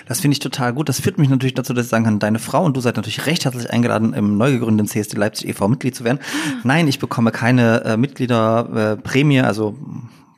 Das 0.07 0.21
finde 0.21 0.35
ich 0.35 0.39
total 0.39 0.73
gut. 0.73 0.89
Das 0.89 1.01
führt 1.01 1.19
mich 1.19 1.29
natürlich 1.29 1.55
dazu, 1.55 1.73
dass 1.73 1.87
ich 1.87 1.91
sagen 1.91 2.05
kann, 2.05 2.19
deine 2.19 2.39
Frau 2.39 2.65
und 2.65 2.77
du 2.77 2.81
seid 2.81 2.97
natürlich 2.97 3.27
recht 3.27 3.45
herzlich 3.45 3.71
eingeladen, 3.71 4.15
im 4.15 4.37
neu 4.37 4.53
gegründeten 4.53 4.89
CSD 4.89 5.17
Leipzig 5.17 5.49
e.V. 5.49 5.69
Mitglied 5.69 5.95
zu 5.95 6.05
werden. 6.05 6.21
Nein, 6.63 6.89
ich 6.89 6.99
bekomme 6.99 7.33
keine 7.33 7.85
äh, 7.85 7.97
Mitgliederprämie, 7.97 9.41
also 9.41 9.77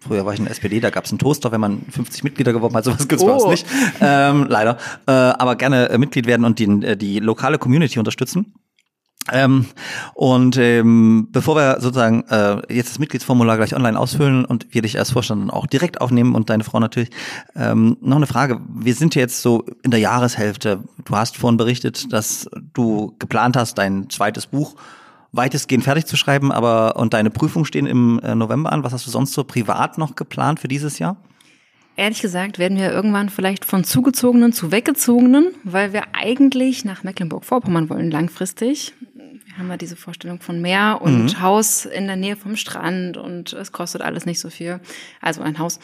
Früher 0.07 0.25
war 0.25 0.33
ich 0.33 0.39
in 0.39 0.45
der 0.45 0.53
SPD, 0.53 0.79
da 0.81 0.91
gab 0.91 1.05
es 1.05 1.11
einen 1.11 1.19
Toaster, 1.19 1.51
wenn 1.53 1.61
man 1.61 1.83
50 1.91 2.23
Mitglieder 2.23 2.53
geworben 2.53 2.77
hat, 2.77 2.85
sowas 2.85 3.09
gibt's 3.09 3.25
oh. 3.25 3.27
bei 3.27 3.33
uns 3.33 3.43
oh. 3.43 3.51
nicht. 3.51 3.67
Ähm, 4.01 4.47
leider. 4.49 4.79
Äh, 5.07 5.13
aber 5.13 5.57
gerne 5.57 5.89
äh, 5.89 5.99
Mitglied 5.99 6.27
werden 6.27 6.45
und 6.45 6.59
die, 6.59 6.67
äh, 6.67 6.97
die 6.97 7.19
lokale 7.19 7.59
Community 7.59 7.99
unterstützen. 7.99 8.55
Ähm, 9.33 9.67
und 10.15 10.57
ähm, 10.57 11.29
bevor 11.33 11.57
wir 11.57 11.81
sozusagen 11.81 12.25
äh, 12.29 12.63
jetzt 12.73 12.91
das 12.91 12.99
Mitgliedsformular 12.99 13.57
gleich 13.57 13.75
online 13.75 13.99
ausfüllen 13.99 14.45
und 14.45 14.67
wir 14.71 14.83
dich 14.83 14.99
als 14.99 15.11
Vorstand 15.11 15.53
auch 15.53 15.67
direkt 15.67 16.01
aufnehmen 16.01 16.35
und 16.35 16.51
deine 16.51 16.65
Frau 16.65 16.79
natürlich, 16.79 17.11
ähm, 17.57 17.97
noch 18.01 18.17
eine 18.17 18.27
Frage. 18.27 18.61
Wir 18.69 18.95
sind 18.95 19.15
jetzt 19.15 19.43
so 19.43 19.65
in 19.83 19.91
der 19.91 20.01
Jahreshälfte. 20.01 20.81
Du 21.05 21.17
hast 21.17 21.37
vorhin 21.37 21.57
berichtet, 21.57 22.13
dass 22.13 22.49
du 22.75 23.15
geplant 23.19 23.57
hast, 23.57 23.79
dein 23.79 24.09
zweites 24.11 24.47
Buch 24.47 24.77
weitestgehend 25.33 25.85
fertig 25.85 26.07
zu 26.07 26.17
schreiben, 26.17 26.53
aber 26.53 26.97
und 26.97 27.13
deine 27.13 27.31
Prüfungen 27.31 27.67
stehen 27.67 27.87
im 27.87 28.21
äh, 28.21 28.35
November 28.35 28.73
an. 28.73 28.85
Was 28.85 28.93
hast 28.93 29.07
du 29.07 29.11
sonst 29.11 29.33
so 29.33 29.45
privat 29.45 29.99
noch 29.99 30.17
geplant 30.17 30.61
für 30.61 30.69
dieses 30.69 30.99
Jahr? 30.99 31.17
Ehrlich 31.97 32.21
gesagt 32.21 32.59
werden 32.59 32.77
wir 32.77 32.93
irgendwann 32.93 33.31
vielleicht 33.31 33.65
von 33.65 33.83
Zugezogenen 33.83 34.53
zu 34.53 34.71
Weggezogenen, 34.71 35.49
weil 35.65 35.95
wir 35.95 36.03
eigentlich 36.13 36.85
nach 36.85 37.03
Mecklenburg-Vorpommern 37.05 37.89
wollen 37.89 38.11
langfristig 38.11 38.93
haben 39.59 39.69
wir 39.69 39.77
diese 39.77 39.97
Vorstellung 39.97 40.41
von 40.41 40.61
Meer 40.61 40.99
und 41.01 41.25
mhm. 41.25 41.41
Haus 41.41 41.85
in 41.85 42.07
der 42.07 42.17
Nähe 42.17 42.37
vom 42.37 42.57
Strand 42.57 43.17
und 43.17 43.53
es 43.53 43.73
kostet 43.73 44.03
alles 44.03 44.27
nicht 44.27 44.41
so 44.41 44.51
viel. 44.51 44.81
Also 45.21 45.43
ein 45.43 45.59
Haus. 45.59 45.79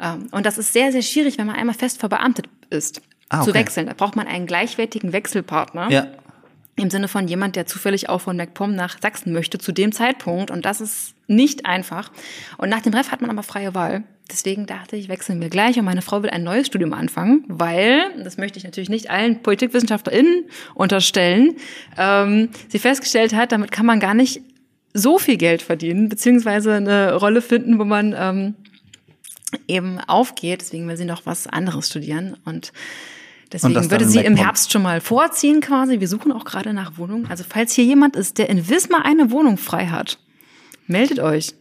Ähm, 0.00 0.28
und 0.30 0.46
das 0.46 0.58
ist 0.58 0.72
sehr, 0.72 0.92
sehr 0.92 1.02
schwierig, 1.02 1.38
wenn 1.38 1.46
man 1.46 1.56
einmal 1.56 1.74
fest 1.74 1.98
verbeamtet 1.98 2.48
ist, 2.70 3.02
ah, 3.28 3.38
okay. 3.38 3.48
zu 3.48 3.54
wechseln. 3.54 3.86
Da 3.86 3.94
braucht 3.94 4.16
man 4.16 4.26
einen 4.26 4.46
gleichwertigen 4.46 5.12
Wechselpartner. 5.12 5.90
Ja. 5.90 6.06
Im 6.76 6.90
Sinne 6.90 7.08
von 7.08 7.26
jemand, 7.26 7.56
der 7.56 7.66
zufällig 7.66 8.08
auch 8.08 8.20
von 8.20 8.36
MacPom 8.36 8.74
nach 8.74 8.98
Sachsen 9.02 9.32
möchte 9.32 9.58
zu 9.58 9.72
dem 9.72 9.90
Zeitpunkt. 9.90 10.50
Und 10.50 10.64
das 10.64 10.80
ist 10.80 11.14
nicht 11.26 11.66
einfach. 11.66 12.12
Und 12.56 12.68
nach 12.68 12.82
dem 12.82 12.94
Ref 12.94 13.10
hat 13.10 13.20
man 13.20 13.30
aber 13.30 13.42
freie 13.42 13.74
Wahl. 13.74 14.04
Deswegen 14.30 14.66
dachte 14.66 14.96
ich, 14.96 15.08
wechseln 15.08 15.40
wir 15.40 15.48
gleich 15.48 15.78
und 15.78 15.86
meine 15.86 16.02
Frau 16.02 16.22
will 16.22 16.30
ein 16.30 16.42
neues 16.42 16.66
Studium 16.66 16.92
anfangen, 16.92 17.44
weil, 17.48 18.02
das 18.22 18.36
möchte 18.36 18.58
ich 18.58 18.64
natürlich 18.64 18.90
nicht 18.90 19.08
allen 19.08 19.42
PolitikwissenschaftlerInnen 19.42 20.44
unterstellen, 20.74 21.56
ähm, 21.96 22.50
sie 22.68 22.78
festgestellt 22.78 23.34
hat, 23.34 23.52
damit 23.52 23.72
kann 23.72 23.86
man 23.86 24.00
gar 24.00 24.14
nicht 24.14 24.42
so 24.92 25.18
viel 25.18 25.36
Geld 25.36 25.62
verdienen, 25.62 26.08
beziehungsweise 26.08 26.74
eine 26.74 27.14
Rolle 27.14 27.40
finden, 27.40 27.78
wo 27.78 27.84
man 27.84 28.14
ähm, 28.18 28.54
eben 29.66 29.98
aufgeht. 30.00 30.60
Deswegen 30.60 30.88
will 30.88 30.96
sie 30.96 31.04
noch 31.04 31.24
was 31.24 31.46
anderes 31.46 31.88
studieren 31.88 32.36
und 32.44 32.72
Deswegen 33.50 33.78
und 33.78 33.90
würde 33.90 34.06
sie 34.06 34.20
im 34.20 34.36
Herbst 34.36 34.72
schon 34.72 34.82
mal 34.82 35.00
vorziehen 35.00 35.62
quasi. 35.62 36.00
Wir 36.00 36.08
suchen 36.08 36.32
auch 36.32 36.44
gerade 36.44 36.74
nach 36.74 36.98
Wohnungen. 36.98 37.26
Also 37.30 37.44
falls 37.48 37.72
hier 37.72 37.84
jemand 37.84 38.14
ist, 38.14 38.36
der 38.36 38.50
in 38.50 38.68
Wismar 38.68 39.06
eine 39.06 39.30
Wohnung 39.30 39.56
frei 39.56 39.86
hat, 39.86 40.18
meldet 40.86 41.18
euch. 41.18 41.54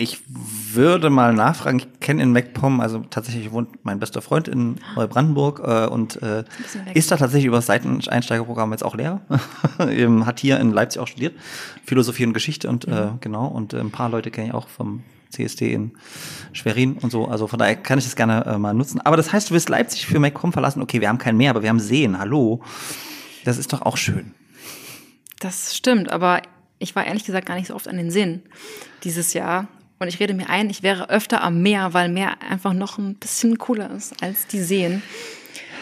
Ich 0.00 0.20
würde 0.28 1.10
mal 1.10 1.34
nachfragen, 1.34 1.80
ich 1.80 1.98
kenne 1.98 2.22
in 2.22 2.30
MacPom, 2.30 2.80
also 2.80 3.00
tatsächlich 3.10 3.50
wohnt 3.50 3.84
mein 3.84 3.98
bester 3.98 4.22
Freund 4.22 4.46
in 4.46 4.76
Neubrandenburg 4.94 5.60
äh, 5.64 5.86
und 5.86 6.22
äh, 6.22 6.44
ist 6.94 7.10
da 7.10 7.16
tatsächlich 7.16 7.46
über 7.46 7.56
das 7.56 7.66
Seiteneinsteigerprogramm 7.66 8.70
jetzt 8.70 8.84
auch 8.84 8.94
Lehrer. 8.94 9.22
Hat 10.24 10.38
hier 10.38 10.60
in 10.60 10.70
Leipzig 10.70 11.02
auch 11.02 11.08
studiert, 11.08 11.34
Philosophie 11.84 12.24
und 12.24 12.32
Geschichte 12.32 12.68
und 12.68 12.86
äh, 12.86 12.90
mhm. 12.90 12.96
äh, 12.96 13.10
genau, 13.20 13.48
und 13.48 13.74
äh, 13.74 13.80
ein 13.80 13.90
paar 13.90 14.08
Leute 14.08 14.30
kenne 14.30 14.46
ich 14.46 14.54
auch 14.54 14.68
vom 14.68 15.02
CSD 15.30 15.72
in 15.72 15.90
Schwerin 16.52 16.92
und 16.98 17.10
so. 17.10 17.26
Also 17.26 17.48
von 17.48 17.58
daher 17.58 17.74
kann 17.74 17.98
ich 17.98 18.04
das 18.04 18.14
gerne 18.14 18.46
äh, 18.46 18.56
mal 18.56 18.74
nutzen. 18.74 19.00
Aber 19.00 19.16
das 19.16 19.32
heißt, 19.32 19.50
du 19.50 19.54
wirst 19.54 19.68
Leipzig 19.68 20.06
für 20.06 20.20
MacPom 20.20 20.52
verlassen. 20.52 20.80
Okay, 20.80 21.00
wir 21.00 21.08
haben 21.08 21.18
kein 21.18 21.36
Meer, 21.36 21.50
aber 21.50 21.62
wir 21.62 21.70
haben 21.70 21.80
Seen. 21.80 22.20
Hallo. 22.20 22.62
Das 23.44 23.58
ist 23.58 23.72
doch 23.72 23.82
auch 23.82 23.96
schön. 23.96 24.32
Das 25.40 25.76
stimmt, 25.76 26.08
aber 26.12 26.42
ich 26.78 26.94
war 26.94 27.04
ehrlich 27.04 27.24
gesagt 27.24 27.46
gar 27.46 27.56
nicht 27.56 27.66
so 27.66 27.74
oft 27.74 27.88
an 27.88 27.96
den 27.96 28.12
Seen 28.12 28.42
dieses 29.02 29.32
Jahr. 29.32 29.66
Und 29.98 30.08
ich 30.08 30.20
rede 30.20 30.34
mir 30.34 30.48
ein, 30.48 30.70
ich 30.70 30.82
wäre 30.82 31.10
öfter 31.10 31.42
am 31.42 31.62
Meer, 31.62 31.92
weil 31.92 32.08
Meer 32.08 32.34
einfach 32.48 32.72
noch 32.72 32.98
ein 32.98 33.14
bisschen 33.14 33.58
cooler 33.58 33.90
ist 33.90 34.22
als 34.22 34.46
die 34.46 34.60
Seen. 34.60 35.02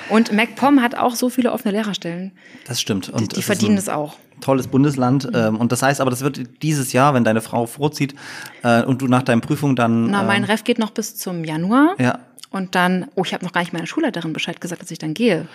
Und 0.09 0.33
MacPom 0.33 0.83
hat 0.83 0.95
auch 0.95 1.15
so 1.15 1.29
viele 1.29 1.53
offene 1.53 1.73
Lehrerstellen. 1.73 2.33
Das 2.67 2.81
stimmt. 2.81 3.09
Und 3.09 3.33
die, 3.33 3.37
die 3.37 3.43
verdienen 3.43 3.77
es 3.77 3.89
auch. 3.89 4.17
Tolles 4.41 4.69
Bundesland. 4.69 5.33
Mhm. 5.33 5.57
und 5.57 5.73
das 5.73 5.83
heißt 5.83 6.01
aber, 6.01 6.11
das 6.11 6.21
wird 6.21 6.63
dieses 6.63 6.93
Jahr, 6.93 7.15
wenn 7.15 7.25
deine 7.25 7.41
Frau 7.41 7.67
vorzieht 7.67 8.15
äh, 8.63 8.83
und 8.83 9.01
du 9.01 9.07
nach 9.07 9.23
deinen 9.23 9.41
Prüfungen 9.41 9.77
dann. 9.77 10.11
Na, 10.11 10.23
mein 10.23 10.45
ähm, 10.45 10.51
Ref 10.51 10.63
geht 10.63 10.79
noch 10.79 10.91
bis 10.91 11.17
zum 11.17 11.43
Januar. 11.43 11.95
Ja. 11.99 12.21
Und 12.51 12.75
dann, 12.75 13.07
oh, 13.15 13.23
ich 13.25 13.35
habe 13.35 13.45
noch 13.45 13.53
gar 13.53 13.63
nicht 13.63 13.73
meiner 13.73 13.87
Schulleiterin 13.87 14.33
Bescheid 14.33 14.61
gesagt, 14.61 14.83
dass 14.83 14.91
ich 14.91 14.99
dann 14.99 15.15
gehe. 15.15 15.47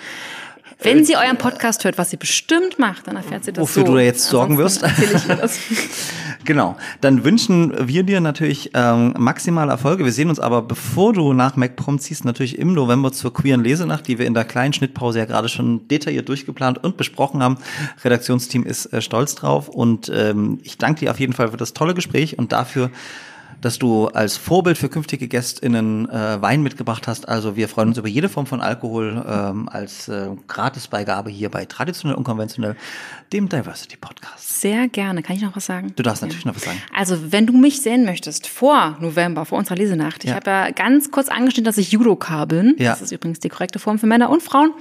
Wenn 0.83 1.05
sie 1.05 1.15
euren 1.15 1.37
Podcast 1.37 1.83
hört, 1.83 1.97
was 1.97 2.09
sie 2.09 2.17
bestimmt 2.17 2.79
macht, 2.79 3.07
dann 3.07 3.15
erfährt 3.15 3.43
sie 3.43 3.53
das 3.53 3.61
Wofür 3.61 3.83
so. 3.83 3.87
du 3.91 3.95
da 3.95 4.01
jetzt 4.01 4.25
sorgen 4.25 4.57
wirst. 4.57 4.83
genau. 6.45 6.75
Dann 7.01 7.23
wünschen 7.23 7.73
wir 7.87 8.03
dir 8.03 8.21
natürlich 8.21 8.71
ähm, 8.73 9.13
maximale 9.17 9.71
Erfolge. 9.71 10.05
Wir 10.05 10.11
sehen 10.11 10.29
uns 10.29 10.39
aber, 10.39 10.61
bevor 10.61 11.13
du 11.13 11.33
nach 11.33 11.55
MacProm 11.55 11.99
ziehst, 11.99 12.25
natürlich 12.25 12.57
im 12.57 12.73
November 12.73 13.11
zur 13.11 13.33
queeren 13.33 13.63
Lesenacht, 13.63 14.07
die 14.07 14.19
wir 14.19 14.25
in 14.25 14.33
der 14.33 14.45
kleinen 14.45 14.73
Schnittpause 14.73 15.19
ja 15.19 15.25
gerade 15.25 15.49
schon 15.49 15.87
detailliert 15.87 16.29
durchgeplant 16.29 16.83
und 16.83 16.97
besprochen 16.97 17.41
haben. 17.43 17.57
Redaktionsteam 18.03 18.63
ist 18.63 18.87
äh, 18.87 19.01
stolz 19.01 19.35
drauf 19.35 19.69
und 19.69 20.11
ähm, 20.13 20.59
ich 20.63 20.77
danke 20.77 21.01
dir 21.01 21.11
auf 21.11 21.19
jeden 21.19 21.33
Fall 21.33 21.49
für 21.49 21.57
das 21.57 21.73
tolle 21.73 21.93
Gespräch 21.93 22.37
und 22.37 22.51
dafür, 22.51 22.91
dass 23.61 23.79
du 23.79 24.07
als 24.07 24.37
Vorbild 24.37 24.77
für 24.77 24.89
künftige 24.89 25.27
GästInnen 25.27 26.09
äh, 26.09 26.41
Wein 26.41 26.63
mitgebracht 26.63 27.07
hast. 27.07 27.29
Also 27.29 27.55
wir 27.55 27.69
freuen 27.69 27.89
uns 27.89 27.97
über 27.97 28.07
jede 28.07 28.27
Form 28.27 28.47
von 28.47 28.59
Alkohol 28.59 29.23
ähm, 29.27 29.69
als 29.69 30.07
äh, 30.07 30.29
Gratisbeigabe 30.47 31.29
hier 31.29 31.49
bei 31.49 31.65
Traditionell 31.65 32.17
und 32.17 32.23
Konventionell, 32.23 32.75
dem 33.31 33.47
Diversity 33.47 33.97
Podcast. 33.97 34.59
Sehr 34.61 34.87
gerne. 34.87 35.21
Kann 35.23 35.35
ich 35.35 35.41
noch 35.41 35.55
was 35.55 35.65
sagen? 35.65 35.93
Du 35.95 36.03
darfst 36.03 36.21
natürlich 36.21 36.45
noch 36.45 36.55
was 36.55 36.63
sagen. 36.63 36.81
Also 36.95 37.31
wenn 37.31 37.45
du 37.45 37.53
mich 37.53 37.81
sehen 37.81 38.03
möchtest 38.03 38.47
vor 38.47 38.97
November, 38.99 39.45
vor 39.45 39.57
unserer 39.57 39.75
Lesenacht, 39.75 40.23
ich 40.23 40.33
habe 40.33 40.49
ja 40.49 40.71
ganz 40.71 41.11
kurz 41.11 41.29
angeschnitten, 41.29 41.65
dass 41.65 41.77
ich 41.77 41.91
Judoka 41.91 42.45
bin. 42.45 42.75
Ja. 42.77 42.91
Das 42.91 43.01
ist 43.01 43.11
übrigens 43.11 43.39
die 43.39 43.49
korrekte 43.49 43.79
Form 43.79 43.99
für 43.99 44.07
Männer 44.07 44.29
und 44.29 44.41
Frauen. 44.41 44.73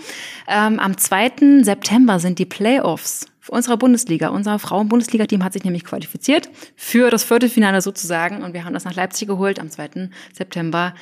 Ähm, 0.48 0.78
am 0.80 0.96
2. 0.96 1.62
September 1.62 2.18
sind 2.18 2.38
die 2.38 2.46
Playoffs 2.46 3.26
unserer 3.50 3.76
Bundesliga. 3.76 4.28
Unser 4.28 4.58
Frauen-Bundesliga-Team 4.58 5.44
hat 5.44 5.52
sich 5.52 5.64
nämlich 5.64 5.84
qualifiziert 5.84 6.48
für 6.76 7.10
das 7.10 7.24
Viertelfinale 7.24 7.82
sozusagen 7.82 8.42
und 8.42 8.54
wir 8.54 8.64
haben 8.64 8.74
das 8.74 8.84
nach 8.84 8.94
Leipzig 8.94 9.28
geholt 9.28 9.58
am 9.58 9.70
2. 9.70 10.10
September 10.32 10.94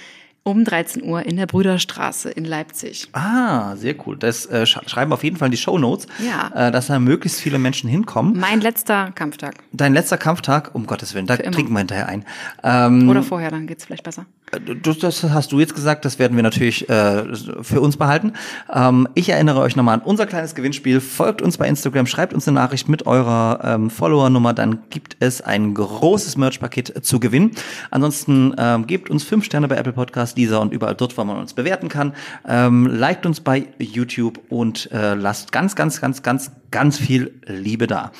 um 0.48 0.64
13 0.64 1.02
Uhr 1.02 1.24
in 1.24 1.36
der 1.36 1.46
Brüderstraße 1.46 2.30
in 2.30 2.44
Leipzig. 2.44 3.08
Ah, 3.12 3.76
sehr 3.76 3.94
cool. 4.06 4.16
Das 4.16 4.46
äh, 4.46 4.66
schreiben 4.66 5.10
wir 5.10 5.14
auf 5.14 5.24
jeden 5.24 5.36
Fall 5.36 5.46
in 5.46 5.52
die 5.52 5.58
Show 5.58 5.78
Notes, 5.78 6.06
ja. 6.18 6.68
äh, 6.68 6.72
dass 6.72 6.86
da 6.86 6.98
möglichst 6.98 7.40
viele 7.40 7.58
Menschen 7.58 7.88
hinkommen. 7.88 8.38
Mein 8.38 8.60
letzter 8.60 9.12
Kampftag. 9.14 9.56
Dein 9.72 9.92
letzter 9.92 10.16
Kampftag, 10.16 10.74
um 10.74 10.86
Gottes 10.86 11.14
Willen, 11.14 11.26
da 11.26 11.36
trinken 11.36 11.72
wir 11.72 11.78
hinterher 11.80 12.08
ein. 12.08 12.24
Ähm, 12.62 13.08
Oder 13.08 13.22
vorher, 13.22 13.50
dann 13.50 13.66
geht's 13.66 13.84
vielleicht 13.84 14.04
besser. 14.04 14.24
Äh, 14.52 14.76
das, 14.82 14.98
das 14.98 15.22
hast 15.22 15.52
du 15.52 15.60
jetzt 15.60 15.74
gesagt, 15.74 16.04
das 16.04 16.18
werden 16.18 16.36
wir 16.36 16.42
natürlich 16.42 16.88
äh, 16.88 17.24
für 17.62 17.80
uns 17.80 17.96
behalten. 17.96 18.32
Ähm, 18.72 19.08
ich 19.14 19.28
erinnere 19.28 19.60
euch 19.60 19.76
nochmal 19.76 19.94
an 19.94 20.00
unser 20.00 20.26
kleines 20.26 20.54
Gewinnspiel. 20.54 21.00
Folgt 21.00 21.42
uns 21.42 21.58
bei 21.58 21.68
Instagram, 21.68 22.06
schreibt 22.06 22.32
uns 22.32 22.48
eine 22.48 22.54
Nachricht 22.54 22.88
mit 22.88 23.06
eurer 23.06 23.60
ähm, 23.62 23.90
Follower-Nummer, 23.90 24.54
dann 24.54 24.80
gibt 24.88 25.16
es 25.20 25.42
ein 25.42 25.74
großes 25.74 26.36
Merch-Paket 26.36 27.04
zu 27.04 27.20
gewinnen. 27.20 27.52
Ansonsten 27.90 28.54
ähm, 28.56 28.86
gebt 28.86 29.10
uns 29.10 29.24
fünf 29.24 29.44
Sterne 29.44 29.68
bei 29.68 29.76
Apple 29.76 29.92
Podcast 29.92 30.37
dieser 30.38 30.60
und 30.62 30.72
überall 30.72 30.94
dort, 30.94 31.18
wo 31.18 31.24
man 31.24 31.36
uns 31.36 31.52
bewerten 31.52 31.90
kann. 31.90 32.14
Ähm, 32.46 32.86
liked 32.86 33.26
uns 33.26 33.40
bei 33.40 33.66
YouTube 33.78 34.40
und 34.48 34.90
äh, 34.92 35.14
lasst 35.14 35.52
ganz, 35.52 35.76
ganz, 35.76 36.00
ganz, 36.00 36.22
ganz, 36.22 36.52
ganz 36.70 36.98
viel 36.98 37.34
Liebe 37.46 37.86
da. 37.86 38.12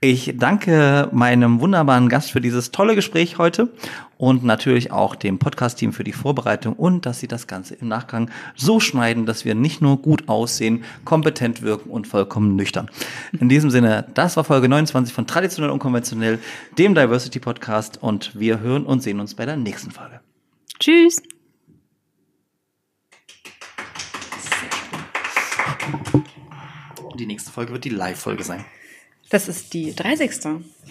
Ich 0.00 0.34
danke 0.38 1.08
meinem 1.12 1.60
wunderbaren 1.60 2.08
Gast 2.08 2.30
für 2.30 2.40
dieses 2.40 2.70
tolle 2.70 2.94
Gespräch 2.94 3.38
heute 3.38 3.70
und 4.16 4.44
natürlich 4.44 4.92
auch 4.92 5.16
dem 5.16 5.38
Podcast-Team 5.38 5.92
für 5.92 6.04
die 6.04 6.12
Vorbereitung 6.12 6.74
und 6.74 7.06
dass 7.06 7.20
sie 7.20 7.26
das 7.26 7.46
Ganze 7.46 7.74
im 7.74 7.88
Nachgang 7.88 8.30
so 8.54 8.80
schneiden, 8.80 9.26
dass 9.26 9.44
wir 9.44 9.54
nicht 9.54 9.82
nur 9.82 10.00
gut 10.00 10.28
aussehen, 10.28 10.84
kompetent 11.04 11.62
wirken 11.62 11.90
und 11.90 12.06
vollkommen 12.06 12.54
nüchtern. 12.54 12.90
In 13.38 13.48
diesem 13.48 13.70
Sinne, 13.70 14.06
das 14.14 14.36
war 14.36 14.44
Folge 14.44 14.68
29 14.68 15.12
von 15.12 15.26
Traditionell 15.26 15.70
und 15.70 15.80
Konventionell, 15.80 16.38
dem 16.78 16.94
Diversity 16.94 17.40
Podcast 17.40 18.00
und 18.00 18.38
wir 18.38 18.60
hören 18.60 18.86
und 18.86 19.02
sehen 19.02 19.18
uns 19.20 19.34
bei 19.34 19.44
der 19.44 19.56
nächsten 19.56 19.90
Folge. 19.90 20.20
Tschüss. 20.78 21.22
Die 27.18 27.26
nächste 27.26 27.50
Folge 27.50 27.72
wird 27.72 27.84
die 27.84 27.90
Live-Folge 27.90 28.44
sein. 28.44 28.64
Das 29.30 29.48
ist 29.48 29.72
die 29.72 29.94
30. 29.94 30.30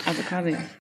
Also 0.06 0.22
quasi. 0.28 0.58